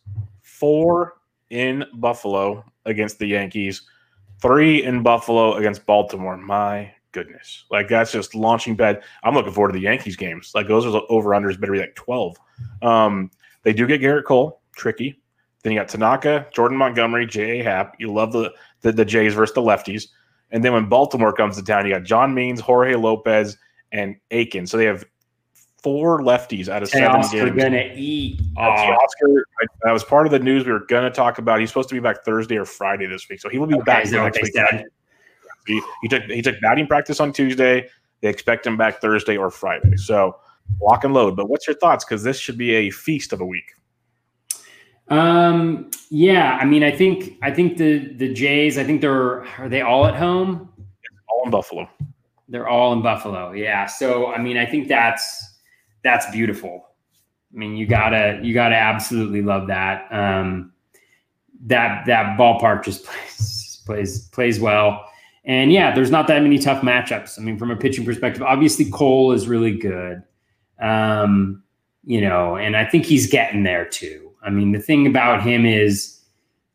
four 0.43 1.15
in 1.51 1.85
Buffalo 1.95 2.65
against 2.87 3.19
the 3.19 3.27
Yankees, 3.27 3.83
three 4.41 4.83
in 4.83 5.03
Buffalo 5.03 5.55
against 5.55 5.85
Baltimore. 5.87 6.37
My 6.37 6.93
goodness, 7.13 7.65
like 7.71 7.89
that's 7.89 8.13
just 8.13 8.35
launching 8.35 8.75
bad. 8.75 9.03
I'm 9.23 9.35
looking 9.35 9.53
forward 9.53 9.73
to 9.73 9.79
the 9.79 9.85
Yankees 9.85 10.17
games. 10.17 10.53
Like 10.55 10.69
those 10.69 10.87
are 10.87 11.03
over 11.09 11.31
unders 11.31 11.61
better 11.61 11.73
be 11.73 11.81
like 11.81 11.95
12. 11.95 12.37
Um, 12.81 13.31
they 13.65 13.73
do 13.73 13.87
get 13.87 14.01
Gerrit 14.01 14.25
Cole, 14.25 14.61
tricky. 14.75 15.21
Then 15.63 15.73
you 15.73 15.79
got 15.79 15.89
Tanaka, 15.89 16.47
Jordan 16.53 16.77
Montgomery, 16.77 17.27
J.A. 17.27 17.63
Happ. 17.63 17.95
You 17.99 18.13
love 18.13 18.33
the, 18.33 18.53
the 18.81 18.93
the 18.93 19.05
Jays 19.05 19.35
versus 19.35 19.55
the 19.55 19.61
lefties. 19.61 20.09
And 20.53 20.63
then 20.63 20.73
when 20.73 20.89
Baltimore 20.89 21.33
comes 21.33 21.57
to 21.57 21.65
town, 21.65 21.87
you 21.87 21.93
got 21.93 22.05
John 22.05 22.35
Means, 22.35 22.61
Jorge 22.61 22.95
Lopez, 22.95 23.57
and 23.91 24.17
Akin. 24.31 24.67
So 24.67 24.77
they 24.77 24.85
have 24.85 25.05
four 25.83 26.21
lefties 26.21 26.69
out 26.69 26.83
of 26.83 26.89
seven 26.89 27.23
games. 27.23 27.33
gonna 27.51 27.91
eat. 27.95 28.41
Oscar, 28.57 29.47
that 29.83 29.93
was 29.93 30.05
part 30.05 30.27
of 30.27 30.33
the 30.33 30.39
news 30.39 30.65
we 30.65 30.73
were 30.73 30.87
gonna 30.87 31.11
talk 31.11 31.39
about. 31.39 31.59
He's 31.59 31.71
supposed 31.71 31.89
to 31.89 31.95
be 31.95 32.01
back 32.01 32.25
Thursday 32.25 32.57
or 32.57 32.65
Friday 32.65 33.07
this 33.07 33.29
week, 33.29 33.41
so 33.41 33.49
he 33.49 33.59
will 33.59 33.67
be 33.67 33.75
okay, 33.77 33.85
back 33.85 34.11
next 34.11 34.43
week. 34.43 34.55
He, 35.67 35.81
he, 36.03 36.09
took 36.09 36.25
he 36.25 36.43
took 36.43 36.61
batting 36.61 36.87
practice 36.87 37.21
on 37.21 37.33
Tuesday. 37.33 37.89
They 38.21 38.29
expect 38.29 38.67
him 38.67 38.77
back 38.77 39.01
Thursday 39.01 39.37
or 39.37 39.51
Friday. 39.51 39.97
So 39.97 40.37
lock 40.81 41.05
and 41.05 41.15
load. 41.15 41.37
But 41.37 41.49
what's 41.49 41.67
your 41.67 41.77
thoughts? 41.77 42.05
Because 42.05 42.23
this 42.23 42.39
should 42.39 42.59
be 42.59 42.73
a 42.73 42.91
feast 42.91 43.33
of 43.33 43.41
a 43.41 43.47
week. 43.47 43.73
Um, 45.09 45.91
yeah, 46.11 46.59
I 46.61 46.65
mean, 46.65 46.83
I 46.83 46.91
think 46.91 47.39
I 47.43 47.51
think 47.51 47.77
the 47.77 48.13
the 48.15 48.33
Jays. 48.33 48.79
I 48.79 48.85
think 48.85 49.01
they're 49.01 49.45
are 49.59 49.69
they 49.69 49.83
all 49.83 50.07
at 50.07 50.15
home? 50.15 50.69
All 51.29 51.43
in 51.45 51.51
Buffalo. 51.51 51.89
They're 52.49 52.69
all 52.69 52.93
in 52.93 53.03
Buffalo. 53.03 53.53
Yeah. 53.53 53.87
So 53.87 54.33
I 54.33 54.39
mean, 54.39 54.57
I 54.57 54.67
think 54.67 54.89
that's 54.89 55.59
that's 56.03 56.31
beautiful. 56.31 56.89
I 57.53 57.59
mean, 57.59 57.77
you 57.77 57.87
gotta 57.87 58.41
you 58.43 58.55
gotta 58.55 58.77
absolutely 58.77 59.43
love 59.43 59.69
that. 59.69 60.07
Um, 60.13 60.73
that 61.67 62.07
that 62.07 62.39
ballpark 62.39 62.85
just 62.85 63.05
plays 63.07 63.83
plays 63.87 64.29
plays 64.29 64.61
well. 64.61 65.05
And 65.45 65.73
yeah, 65.73 65.95
there's 65.95 66.11
not 66.11 66.29
that 66.29 66.43
many 66.43 66.59
tough 66.59 66.83
matchups. 66.83 67.39
I 67.39 67.43
mean, 67.43 67.59
from 67.59 67.71
a 67.71 67.77
pitching 67.77 68.05
perspective, 68.05 68.43
obviously 68.43 68.89
Cole 68.91 69.33
is 69.33 69.49
really 69.49 69.77
good. 69.77 70.23
Um, 70.81 71.63
you 72.05 72.21
know, 72.21 72.57
and 72.57 72.77
I 72.77 72.85
think 72.85 73.07
he's 73.07 73.29
getting 73.29 73.65
there 73.65 73.85
too. 73.85 74.32
I 74.43 74.51
mean, 74.51 74.73
the 74.73 74.81
thing 74.81 75.07
about 75.07 75.43
him 75.43 75.65
is, 75.65 76.19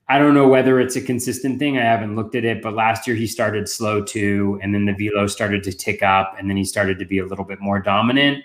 I 0.09 0.19
don't 0.19 0.33
know 0.33 0.47
whether 0.47 0.79
it's 0.79 0.95
a 0.95 1.01
consistent 1.01 1.59
thing. 1.59 1.77
I 1.77 1.81
haven't 1.81 2.15
looked 2.15 2.35
at 2.35 2.45
it, 2.45 2.61
but 2.61 2.73
last 2.73 3.05
year 3.05 3.15
he 3.15 3.27
started 3.27 3.67
slow 3.67 4.01
too, 4.01 4.57
and 4.63 4.73
then 4.73 4.85
the 4.85 4.93
velo 4.93 5.27
started 5.27 5.63
to 5.63 5.73
tick 5.73 6.01
up, 6.01 6.35
and 6.39 6.49
then 6.49 6.55
he 6.55 6.63
started 6.63 6.97
to 6.99 7.05
be 7.05 7.19
a 7.19 7.25
little 7.25 7.43
bit 7.43 7.59
more 7.59 7.81
dominant. 7.81 8.43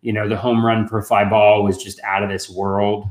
You 0.00 0.12
know, 0.12 0.28
the 0.28 0.36
home 0.36 0.64
run 0.64 0.88
per 0.88 1.02
fly 1.02 1.24
ball 1.24 1.64
was 1.64 1.82
just 1.82 2.00
out 2.04 2.22
of 2.22 2.28
this 2.28 2.48
world. 2.48 3.08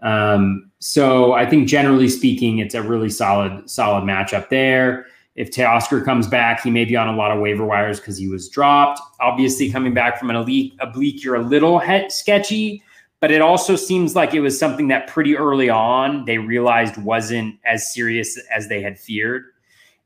Um, 0.00 0.70
so 0.78 1.32
I 1.32 1.46
think 1.46 1.68
generally 1.68 2.08
speaking, 2.08 2.58
it's 2.58 2.74
a 2.74 2.82
really 2.82 3.10
solid, 3.10 3.68
solid 3.68 4.04
matchup 4.04 4.48
there. 4.48 5.06
If 5.34 5.50
Teoscar 5.50 6.04
comes 6.04 6.26
back, 6.26 6.62
he 6.62 6.70
may 6.70 6.84
be 6.84 6.94
on 6.94 7.08
a 7.08 7.16
lot 7.16 7.30
of 7.30 7.40
waiver 7.40 7.64
wires 7.64 7.98
because 7.98 8.18
he 8.18 8.28
was 8.28 8.48
dropped. 8.48 9.00
Obviously, 9.20 9.70
coming 9.70 9.94
back 9.94 10.18
from 10.18 10.30
an 10.30 10.36
elite 10.36 10.74
oblique, 10.80 11.24
you're 11.24 11.36
a 11.36 11.42
little 11.42 11.78
he- 11.78 12.10
sketchy 12.10 12.82
but 13.22 13.30
it 13.30 13.40
also 13.40 13.76
seems 13.76 14.16
like 14.16 14.34
it 14.34 14.40
was 14.40 14.58
something 14.58 14.88
that 14.88 15.06
pretty 15.06 15.36
early 15.36 15.70
on 15.70 16.24
they 16.24 16.38
realized 16.38 16.96
wasn't 16.96 17.56
as 17.64 17.94
serious 17.94 18.36
as 18.52 18.68
they 18.68 18.82
had 18.82 18.98
feared. 18.98 19.44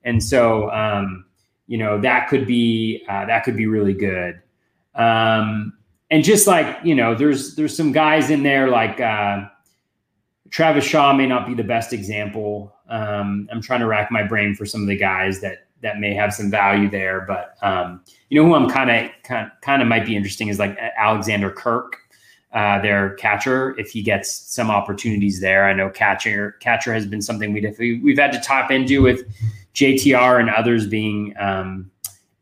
And 0.05 0.23
so 0.23 0.71
um, 0.71 1.25
you 1.67 1.79
know 1.79 1.99
that 2.03 2.29
could 2.29 2.47
be 2.47 3.05
uh, 3.09 3.25
that 3.25 3.43
could 3.43 3.57
be 3.57 3.67
really 3.67 3.95
good. 3.95 4.41
Um, 4.95 5.73
and 6.11 6.23
just 6.23 6.47
like 6.47 6.79
you 6.85 6.95
know, 6.95 7.15
there's 7.15 7.57
there's 7.57 7.75
some 7.75 7.91
guys 7.91 8.29
in 8.29 8.43
there 8.43 8.69
like 8.69 9.01
uh, 9.01 9.47
Travis 10.51 10.85
Shaw 10.85 11.15
may 11.15 11.27
not 11.27 11.47
be 11.47 11.55
the 11.55 11.65
best 11.65 11.95
example. 11.95 12.75
Um, 12.87 13.49
I'm 13.51 13.63
trying 13.63 13.81
to 13.81 13.87
rack 13.87 14.11
my 14.11 14.25
brain 14.25 14.55
for 14.55 14.67
some 14.67 14.83
of 14.83 14.89
the 14.89 14.97
guys 14.97 15.41
that 15.41 15.67
that 15.81 16.01
may 16.01 16.15
have 16.15 16.35
some 16.35 16.51
value 16.51 16.91
there, 16.91 17.23
but 17.23 17.55
um, 17.63 18.05
you 18.29 18.39
know 18.39 18.47
who 18.47 18.55
I'm 18.55 18.69
kind 18.69 18.91
of 18.91 19.51
kind 19.63 19.81
of 19.81 19.89
might 19.89 20.05
be 20.05 20.17
interesting 20.17 20.49
is 20.49 20.59
like 20.59 20.77
Alexander 20.99 21.51
Kirk, 21.51 21.97
uh, 22.57 22.81
their 22.81 23.11
catcher. 23.17 23.79
If 23.79 23.91
he 23.91 24.01
gets 24.01 24.33
some 24.33 24.71
opportunities 24.71 25.41
there, 25.41 25.67
I 25.67 25.75
know 25.75 25.91
catcher 25.91 26.53
catcher 26.53 26.95
has 26.95 27.05
been 27.07 27.21
something 27.21 27.53
we 27.53 28.01
we've 28.03 28.19
had 28.19 28.33
to 28.33 28.41
tap 28.41 28.71
into 28.71 29.03
with 29.03 29.29
JTR 29.75 30.41
and 30.41 30.49
others 30.49 30.87
being 30.87 31.35
um, 31.39 31.91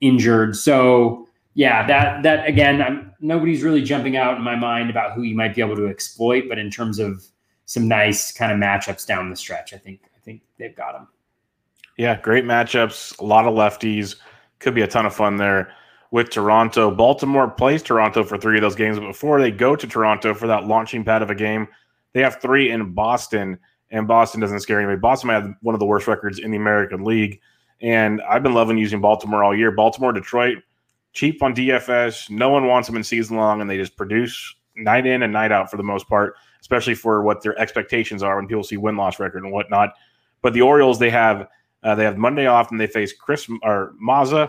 injured. 0.00 0.54
So 0.54 1.26
yeah, 1.54 1.84
that 1.88 2.22
that 2.22 2.46
again, 2.46 2.80
I'm, 2.80 3.12
nobody's 3.18 3.64
really 3.64 3.82
jumping 3.82 4.16
out 4.16 4.36
in 4.36 4.44
my 4.44 4.54
mind 4.54 4.88
about 4.88 5.14
who 5.14 5.22
you 5.22 5.34
might 5.34 5.52
be 5.52 5.60
able 5.60 5.74
to 5.76 5.88
exploit, 5.88 6.44
but 6.48 6.60
in 6.60 6.70
terms 6.70 7.00
of 7.00 7.24
some 7.66 7.88
nice 7.88 8.30
kind 8.30 8.52
of 8.52 8.58
matchups 8.58 9.04
down 9.04 9.30
the 9.30 9.36
stretch, 9.36 9.74
I 9.74 9.78
think 9.78 10.02
I 10.14 10.20
think 10.20 10.42
they've 10.58 10.76
got 10.76 10.92
them. 10.92 11.08
Yeah, 11.98 12.20
great 12.20 12.44
matchups. 12.44 13.18
A 13.18 13.24
lot 13.24 13.46
of 13.46 13.54
lefties. 13.54 14.14
Could 14.60 14.76
be 14.76 14.82
a 14.82 14.86
ton 14.86 15.06
of 15.06 15.14
fun 15.14 15.38
there 15.38 15.72
with 16.14 16.30
Toronto. 16.30 16.92
Baltimore 16.92 17.50
plays 17.50 17.82
Toronto 17.82 18.22
for 18.22 18.38
three 18.38 18.56
of 18.56 18.62
those 18.62 18.76
games, 18.76 19.00
but 19.00 19.08
before 19.08 19.40
they 19.40 19.50
go 19.50 19.74
to 19.74 19.84
Toronto 19.84 20.32
for 20.32 20.46
that 20.46 20.64
launching 20.64 21.02
pad 21.02 21.22
of 21.22 21.30
a 21.30 21.34
game, 21.34 21.66
they 22.12 22.20
have 22.20 22.40
three 22.40 22.70
in 22.70 22.92
Boston, 22.92 23.58
and 23.90 24.06
Boston 24.06 24.40
doesn't 24.40 24.60
scare 24.60 24.78
anybody. 24.78 25.00
Boston 25.00 25.30
had 25.30 25.52
one 25.62 25.74
of 25.74 25.80
the 25.80 25.86
worst 25.86 26.06
records 26.06 26.38
in 26.38 26.52
the 26.52 26.56
American 26.56 27.02
League, 27.02 27.40
and 27.80 28.22
I've 28.30 28.44
been 28.44 28.54
loving 28.54 28.78
using 28.78 29.00
Baltimore 29.00 29.42
all 29.42 29.56
year. 29.56 29.72
Baltimore, 29.72 30.12
Detroit, 30.12 30.58
cheap 31.14 31.42
on 31.42 31.52
DFS. 31.52 32.30
No 32.30 32.48
one 32.48 32.68
wants 32.68 32.86
them 32.86 32.94
in 32.94 33.02
season 33.02 33.36
long, 33.36 33.60
and 33.60 33.68
they 33.68 33.76
just 33.76 33.96
produce 33.96 34.54
night 34.76 35.06
in 35.06 35.24
and 35.24 35.32
night 35.32 35.50
out 35.50 35.68
for 35.68 35.78
the 35.78 35.82
most 35.82 36.08
part, 36.08 36.36
especially 36.60 36.94
for 36.94 37.24
what 37.24 37.42
their 37.42 37.58
expectations 37.58 38.22
are 38.22 38.36
when 38.36 38.46
people 38.46 38.62
see 38.62 38.76
win 38.76 38.96
loss 38.96 39.18
record 39.18 39.42
and 39.42 39.52
whatnot. 39.52 39.90
But 40.42 40.52
the 40.52 40.62
Orioles, 40.62 41.00
they 41.00 41.10
have 41.10 41.48
uh, 41.82 41.96
they 41.96 42.04
have 42.04 42.18
Monday 42.18 42.46
off, 42.46 42.70
and 42.70 42.78
they 42.78 42.86
face 42.86 43.12
Chris 43.12 43.50
or 43.64 43.94
Mazza, 44.00 44.48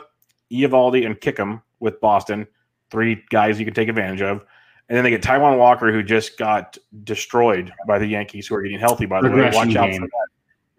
Eovaldi, 0.52 1.06
and 1.06 1.20
Kickham 1.20 1.62
with 1.80 2.00
Boston. 2.02 2.48
Three 2.90 3.24
guys 3.30 3.60
you 3.60 3.66
can 3.66 3.74
take 3.74 3.90
advantage 3.90 4.22
of. 4.22 4.46
And 4.88 4.96
then 4.96 5.04
they 5.04 5.10
get 5.10 5.24
Taijuan 5.24 5.58
Walker, 5.58 5.92
who 5.92 6.04
just 6.04 6.38
got 6.38 6.78
destroyed 7.04 7.74
by 7.88 7.98
the 7.98 8.06
Yankees, 8.06 8.48
who 8.48 8.56
are 8.56 8.62
getting 8.62 8.80
healthy. 8.80 9.06
By 9.06 9.22
the 9.22 9.32
way, 9.32 9.50
watch 9.52 9.70
game. 9.70 9.78
out 9.78 9.94
for 9.94 10.02
that. 10.02 10.28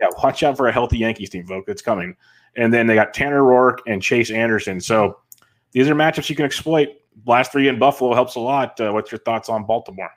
Yeah, 0.00 0.08
watch 0.22 0.42
out 0.42 0.56
for 0.56 0.68
a 0.68 0.72
healthy 0.72 0.98
Yankees 0.98 1.30
team, 1.30 1.46
folks. 1.46 1.68
It's 1.68 1.82
coming. 1.82 2.14
And 2.56 2.72
then 2.72 2.86
they 2.86 2.94
got 2.94 3.12
Tanner 3.12 3.42
Roark 3.42 3.78
and 3.86 4.00
Chase 4.00 4.30
Anderson. 4.30 4.80
So 4.80 5.18
these 5.72 5.88
are 5.88 5.94
matchups 5.94 6.30
you 6.30 6.36
can 6.36 6.44
exploit. 6.44 6.88
Last 7.26 7.50
three 7.50 7.66
in 7.68 7.78
Buffalo 7.78 8.14
helps 8.14 8.36
a 8.36 8.40
lot. 8.40 8.80
Uh, 8.80 8.92
what's 8.92 9.10
your 9.10 9.18
thoughts 9.20 9.48
on 9.48 9.64
Baltimore? 9.64 10.10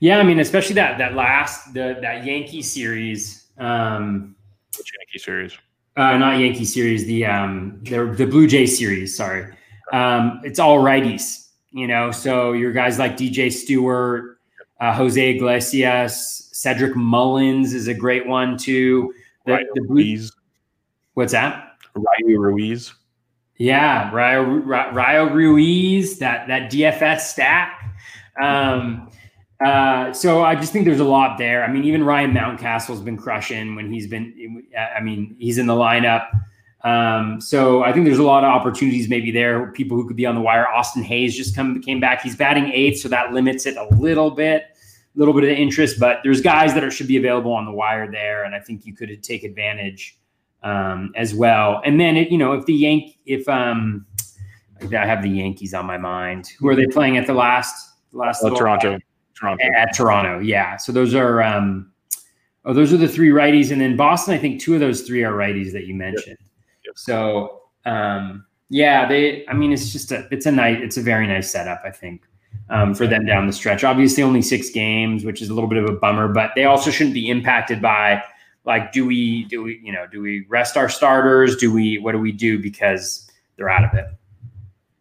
Yeah, 0.00 0.18
I 0.18 0.22
mean, 0.22 0.40
especially 0.40 0.74
that 0.76 0.98
that 0.98 1.14
last 1.14 1.74
the 1.74 1.98
that 2.02 2.24
Yankee 2.24 2.62
series. 2.62 3.48
Um, 3.58 4.36
Which 4.76 4.90
Yankee 4.98 5.18
series? 5.18 5.56
Uh, 5.96 6.16
not 6.16 6.38
Yankee 6.38 6.64
series. 6.64 7.04
The 7.04 7.26
um 7.26 7.78
the 7.82 8.14
the 8.16 8.26
Blue 8.26 8.46
Jay 8.46 8.66
series. 8.66 9.16
Sorry. 9.16 9.46
Um, 9.92 10.40
it's 10.42 10.58
all 10.58 10.78
righties. 10.78 11.48
You 11.70 11.86
know, 11.86 12.10
so 12.10 12.52
your 12.52 12.72
guys 12.72 12.98
like 12.98 13.16
DJ 13.16 13.52
Stewart, 13.52 14.38
uh, 14.80 14.92
Jose 14.94 15.36
Iglesias, 15.36 16.50
Cedric 16.52 16.96
Mullins 16.96 17.74
is 17.74 17.88
a 17.88 17.94
great 17.94 18.26
one 18.26 18.56
too. 18.56 19.12
The, 19.46 19.54
Rio 19.54 19.66
the 19.74 19.80
Blue, 19.82 19.94
Ruiz. 19.96 20.32
What's 21.14 21.32
that? 21.32 21.76
Rio 21.94 22.38
Ruiz. 22.38 22.94
Yeah, 23.58 24.12
Rio, 24.12 24.42
Rio 24.42 25.28
Ruiz, 25.28 26.18
that 26.18 26.48
that 26.48 26.70
DFS 26.70 27.20
stack. 27.20 27.94
Um, 28.40 29.10
uh, 29.64 30.12
so 30.12 30.42
I 30.42 30.54
just 30.54 30.72
think 30.72 30.84
there's 30.84 31.00
a 31.00 31.04
lot 31.04 31.38
there. 31.38 31.64
I 31.64 31.70
mean, 31.70 31.84
even 31.84 32.04
Ryan 32.04 32.32
Mountcastle's 32.32 33.00
been 33.00 33.16
crushing 33.16 33.74
when 33.74 33.92
he's 33.92 34.06
been. 34.06 34.64
I 34.96 35.00
mean, 35.00 35.36
he's 35.38 35.58
in 35.58 35.66
the 35.66 35.74
lineup. 35.74 36.28
Um, 36.84 37.40
so 37.40 37.84
I 37.84 37.92
think 37.92 38.06
there's 38.06 38.18
a 38.18 38.24
lot 38.24 38.44
of 38.44 38.50
opportunities 38.50 39.08
maybe 39.08 39.30
there. 39.30 39.70
People 39.72 39.96
who 39.96 40.06
could 40.06 40.16
be 40.16 40.26
on 40.26 40.34
the 40.34 40.40
wire. 40.40 40.66
Austin 40.66 41.02
Hays 41.02 41.36
just 41.36 41.54
come 41.54 41.80
came 41.80 42.00
back. 42.00 42.22
He's 42.22 42.36
batting 42.36 42.72
eighth, 42.72 43.00
so 43.00 43.08
that 43.08 43.32
limits 43.32 43.66
it 43.66 43.76
a 43.76 43.86
little 43.94 44.30
bit, 44.30 44.64
a 45.14 45.18
little 45.18 45.34
bit 45.34 45.44
of 45.44 45.50
interest. 45.50 46.00
But 46.00 46.20
there's 46.24 46.40
guys 46.40 46.74
that 46.74 46.82
are, 46.82 46.90
should 46.90 47.08
be 47.08 47.16
available 47.16 47.52
on 47.52 47.64
the 47.64 47.72
wire 47.72 48.10
there, 48.10 48.44
and 48.44 48.54
I 48.54 48.60
think 48.60 48.84
you 48.84 48.94
could 48.94 49.22
take 49.22 49.44
advantage 49.44 50.18
um, 50.62 51.12
as 51.14 51.34
well. 51.34 51.80
And 51.84 52.00
then 52.00 52.16
it, 52.16 52.30
you 52.30 52.38
know, 52.38 52.52
if 52.54 52.66
the 52.66 52.74
Yank, 52.74 53.16
if 53.26 53.48
um, 53.48 54.06
I 54.80 55.06
have 55.06 55.22
the 55.22 55.30
Yankees 55.30 55.74
on 55.74 55.86
my 55.86 55.98
mind, 55.98 56.48
who 56.58 56.68
are 56.68 56.74
they 56.74 56.86
playing 56.86 57.16
at 57.16 57.26
the 57.26 57.34
last 57.34 57.92
last? 58.12 58.42
Oh, 58.42 58.54
Toronto. 58.56 58.98
Toronto. 59.34 59.64
At 59.76 59.94
Toronto, 59.94 60.38
yeah. 60.38 60.76
So 60.76 60.92
those 60.92 61.14
are 61.14 61.42
um, 61.42 61.90
oh, 62.64 62.72
those 62.72 62.92
are 62.92 62.96
the 62.96 63.08
three 63.08 63.30
righties, 63.30 63.70
and 63.70 63.80
then 63.80 63.96
Boston. 63.96 64.34
I 64.34 64.38
think 64.38 64.60
two 64.60 64.74
of 64.74 64.80
those 64.80 65.02
three 65.02 65.24
are 65.24 65.32
righties 65.32 65.72
that 65.72 65.86
you 65.86 65.94
mentioned. 65.94 66.38
Yep. 66.40 66.86
Yep. 66.86 66.98
So 66.98 67.62
um, 67.84 68.44
yeah, 68.68 69.06
they. 69.06 69.46
I 69.48 69.54
mean, 69.54 69.72
it's 69.72 69.92
just 69.92 70.12
a 70.12 70.26
it's 70.30 70.46
a 70.46 70.52
nice 70.52 70.78
it's 70.80 70.96
a 70.96 71.02
very 71.02 71.26
nice 71.26 71.50
setup. 71.50 71.82
I 71.84 71.90
think. 71.90 72.22
Um, 72.68 72.94
for 72.94 73.06
them 73.06 73.26
down 73.26 73.46
the 73.46 73.52
stretch. 73.52 73.82
Obviously, 73.82 74.22
only 74.22 74.40
six 74.40 74.70
games, 74.70 75.24
which 75.24 75.42
is 75.42 75.50
a 75.50 75.54
little 75.54 75.68
bit 75.68 75.82
of 75.82 75.90
a 75.90 75.92
bummer, 75.92 76.28
but 76.28 76.52
they 76.54 76.64
also 76.64 76.90
shouldn't 76.90 77.12
be 77.12 77.28
impacted 77.28 77.82
by 77.82 78.22
like, 78.64 78.92
do 78.92 79.04
we 79.06 79.44
do 79.44 79.62
we 79.62 79.80
you 79.82 79.92
know 79.92 80.06
do 80.06 80.20
we 80.20 80.46
rest 80.48 80.76
our 80.76 80.88
starters? 80.88 81.56
Do 81.56 81.72
we 81.72 81.98
what 81.98 82.12
do 82.12 82.18
we 82.18 82.32
do 82.32 82.60
because 82.60 83.28
they're 83.56 83.68
out 83.68 83.84
of 83.84 83.98
it? 83.98 84.06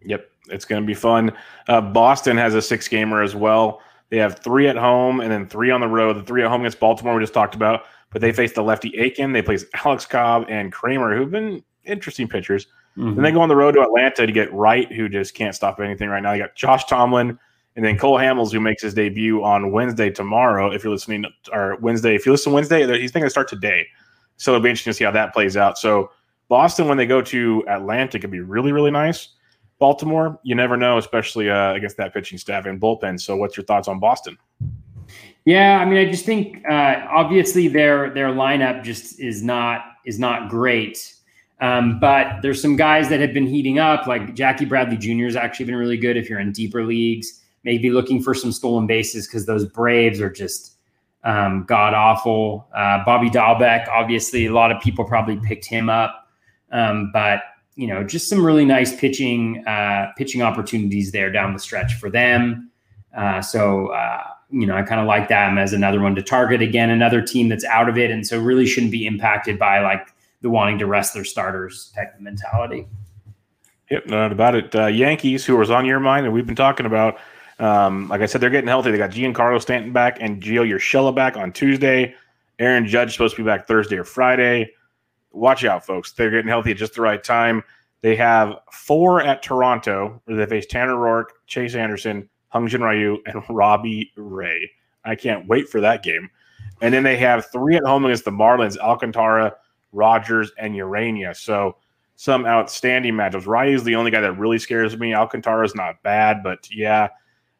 Yep, 0.03 0.29
it's 0.49 0.65
going 0.65 0.81
to 0.81 0.87
be 0.87 0.93
fun. 0.93 1.31
Uh, 1.67 1.81
Boston 1.81 2.37
has 2.37 2.55
a 2.55 2.61
six 2.61 2.87
gamer 2.87 3.21
as 3.21 3.35
well. 3.35 3.81
They 4.11 4.17
have 4.17 4.39
three 4.39 4.67
at 4.67 4.75
home 4.75 5.21
and 5.21 5.31
then 5.31 5.47
three 5.47 5.71
on 5.71 5.81
the 5.81 5.87
road. 5.87 6.17
The 6.17 6.23
three 6.23 6.43
at 6.43 6.49
home 6.49 6.61
against 6.61 6.79
Baltimore, 6.79 7.15
we 7.15 7.23
just 7.23 7.33
talked 7.33 7.55
about, 7.55 7.85
but 8.11 8.21
they 8.21 8.31
face 8.31 8.51
the 8.51 8.61
lefty 8.61 8.95
Akin. 8.99 9.31
They 9.31 9.41
place 9.41 9.65
Alex 9.85 10.05
Cobb 10.05 10.45
and 10.49 10.71
Kramer, 10.71 11.15
who've 11.15 11.31
been 11.31 11.63
interesting 11.85 12.27
pitchers. 12.27 12.67
Mm-hmm. 12.97 13.15
Then 13.15 13.23
they 13.23 13.31
go 13.31 13.39
on 13.39 13.47
the 13.49 13.55
road 13.55 13.71
to 13.75 13.81
Atlanta 13.81 14.27
to 14.27 14.31
get 14.31 14.53
Wright, 14.53 14.91
who 14.91 15.07
just 15.07 15.33
can't 15.33 15.55
stop 15.55 15.79
anything 15.79 16.09
right 16.09 16.21
now. 16.21 16.33
You 16.33 16.43
got 16.43 16.55
Josh 16.55 16.85
Tomlin 16.85 17.39
and 17.77 17.85
then 17.85 17.97
Cole 17.97 18.17
Hamels, 18.17 18.51
who 18.51 18.59
makes 18.59 18.83
his 18.83 18.93
debut 18.93 19.43
on 19.43 19.71
Wednesday 19.71 20.09
tomorrow. 20.09 20.71
If 20.71 20.83
you're 20.83 20.91
listening, 20.91 21.25
or 21.53 21.77
Wednesday, 21.77 22.13
if 22.13 22.25
you 22.25 22.33
listen 22.33 22.51
Wednesday, 22.51 22.85
he's 22.99 23.11
thinking 23.11 23.27
to 23.27 23.29
start 23.29 23.47
today. 23.47 23.87
So 24.35 24.51
it'll 24.51 24.61
be 24.61 24.69
interesting 24.69 24.91
to 24.91 24.97
see 24.97 25.05
how 25.05 25.11
that 25.11 25.31
plays 25.31 25.55
out. 25.55 25.77
So 25.77 26.11
Boston, 26.49 26.89
when 26.89 26.97
they 26.97 27.05
go 27.05 27.21
to 27.21 27.63
Atlanta, 27.69 28.19
could 28.19 28.31
be 28.31 28.41
really, 28.41 28.73
really 28.73 28.91
nice. 28.91 29.29
Baltimore, 29.81 30.39
you 30.43 30.53
never 30.53 30.77
know, 30.77 30.99
especially 30.99 31.49
uh, 31.49 31.73
against 31.73 31.97
that 31.97 32.13
pitching 32.13 32.37
staff 32.37 32.67
and 32.67 32.79
bullpen. 32.79 33.19
So, 33.19 33.35
what's 33.35 33.57
your 33.57 33.65
thoughts 33.65 33.87
on 33.87 33.99
Boston? 33.99 34.37
Yeah, 35.43 35.79
I 35.79 35.85
mean, 35.85 35.97
I 35.97 36.09
just 36.09 36.23
think 36.23 36.63
uh, 36.69 37.03
obviously 37.09 37.67
their 37.67 38.13
their 38.13 38.27
lineup 38.27 38.83
just 38.83 39.19
is 39.19 39.41
not 39.41 39.81
is 40.05 40.19
not 40.19 40.49
great. 40.49 41.15
Um, 41.61 41.99
but 41.99 42.41
there's 42.41 42.61
some 42.61 42.75
guys 42.75 43.09
that 43.09 43.19
have 43.19 43.33
been 43.33 43.45
heating 43.47 43.79
up, 43.79 44.07
like 44.07 44.35
Jackie 44.35 44.65
Bradley 44.65 44.97
Jr. 44.97 45.25
has 45.25 45.35
actually 45.35 45.65
been 45.65 45.75
really 45.75 45.97
good 45.97 46.15
if 46.15 46.29
you're 46.29 46.39
in 46.39 46.51
deeper 46.51 46.85
leagues. 46.85 47.41
Maybe 47.63 47.89
looking 47.89 48.21
for 48.21 48.33
some 48.33 48.51
stolen 48.51 48.87
bases 48.87 49.27
because 49.27 49.45
those 49.47 49.65
Braves 49.65 50.21
are 50.21 50.29
just 50.29 50.77
um, 51.23 51.65
god 51.67 51.95
awful. 51.95 52.67
Uh, 52.75 53.03
Bobby 53.03 53.31
Dalbec, 53.31 53.87
obviously, 53.87 54.45
a 54.45 54.53
lot 54.53 54.71
of 54.71 54.79
people 54.79 55.05
probably 55.05 55.37
picked 55.37 55.65
him 55.65 55.89
up, 55.89 56.27
um, 56.71 57.09
but 57.11 57.41
you 57.81 57.87
know, 57.87 58.03
just 58.03 58.29
some 58.29 58.45
really 58.45 58.63
nice 58.63 58.95
pitching 58.95 59.65
uh, 59.65 60.11
pitching 60.15 60.43
opportunities 60.43 61.11
there 61.11 61.31
down 61.31 61.51
the 61.51 61.59
stretch 61.59 61.95
for 61.95 62.11
them. 62.11 62.69
Uh, 63.17 63.41
so 63.41 63.87
uh, 63.87 64.21
you 64.51 64.67
know, 64.67 64.75
I 64.75 64.83
kind 64.83 65.01
of 65.01 65.07
like 65.07 65.29
them 65.29 65.57
as 65.57 65.73
another 65.73 65.99
one 65.99 66.13
to 66.13 66.21
target 66.21 66.61
again, 66.61 66.91
another 66.91 67.23
team 67.23 67.49
that's 67.49 67.65
out 67.65 67.89
of 67.89 67.97
it, 67.97 68.11
and 68.11 68.25
so 68.25 68.39
really 68.39 68.67
shouldn't 68.67 68.91
be 68.91 69.07
impacted 69.07 69.57
by 69.57 69.79
like 69.79 70.13
the 70.41 70.49
wanting 70.51 70.77
to 70.77 70.85
rest 70.85 71.15
their 71.15 71.23
starters 71.23 71.91
type 71.95 72.13
of 72.13 72.21
mentality. 72.21 72.87
Yep, 73.89 74.05
not 74.05 74.31
about 74.31 74.53
it. 74.53 74.75
Uh, 74.75 74.85
Yankees, 74.85 75.43
who 75.43 75.57
was 75.57 75.71
on 75.71 75.83
your 75.83 75.99
mind, 75.99 76.27
and 76.27 76.35
we've 76.35 76.45
been 76.45 76.55
talking 76.55 76.85
about. 76.85 77.19
Um, 77.57 78.07
like 78.09 78.21
I 78.21 78.27
said, 78.27 78.41
they're 78.41 78.51
getting 78.51 78.67
healthy. 78.67 78.91
They 78.91 78.97
got 78.99 79.09
Giancarlo 79.09 79.59
Stanton 79.59 79.91
back 79.91 80.17
and 80.19 80.41
Gio 80.41 80.67
Urshela 80.67 81.13
back 81.13 81.35
on 81.35 81.51
Tuesday. 81.51 82.13
Aaron 82.59 82.87
Judge 82.87 83.11
supposed 83.13 83.35
to 83.35 83.41
be 83.41 83.45
back 83.45 83.67
Thursday 83.67 83.97
or 83.97 84.03
Friday 84.03 84.71
watch 85.31 85.63
out, 85.65 85.85
folks. 85.85 86.11
They're 86.11 86.31
getting 86.31 86.47
healthy 86.47 86.71
at 86.71 86.77
just 86.77 86.95
the 86.95 87.01
right 87.01 87.23
time. 87.23 87.63
They 88.01 88.15
have 88.15 88.55
four 88.71 89.21
at 89.21 89.43
Toronto 89.43 90.21
where 90.25 90.37
they 90.37 90.45
face 90.45 90.65
Tanner 90.65 90.95
Roark, 90.95 91.25
Chase 91.47 91.75
Anderson, 91.75 92.29
Hyun-Jin 92.53 92.81
Ryu, 92.81 93.19
and 93.25 93.43
Robbie 93.49 94.11
Ray. 94.15 94.71
I 95.05 95.15
can't 95.15 95.47
wait 95.47 95.69
for 95.69 95.81
that 95.81 96.03
game. 96.03 96.29
And 96.81 96.93
then 96.93 97.03
they 97.03 97.17
have 97.17 97.51
three 97.51 97.75
at 97.75 97.83
home 97.83 98.05
against 98.05 98.25
the 98.25 98.31
Marlins, 98.31 98.77
Alcantara, 98.77 99.53
Rogers, 99.91 100.51
and 100.57 100.73
Ureña. 100.73 101.35
So 101.35 101.77
some 102.15 102.45
outstanding 102.45 103.13
matchups. 103.13 103.47
Ryu 103.47 103.75
is 103.75 103.83
the 103.83 103.95
only 103.95 104.11
guy 104.11 104.21
that 104.21 104.33
really 104.33 104.59
scares 104.59 104.97
me. 104.97 105.13
Alcantara 105.13 105.65
is 105.65 105.75
not 105.75 106.01
bad, 106.03 106.43
but 106.43 106.67
yeah. 106.71 107.09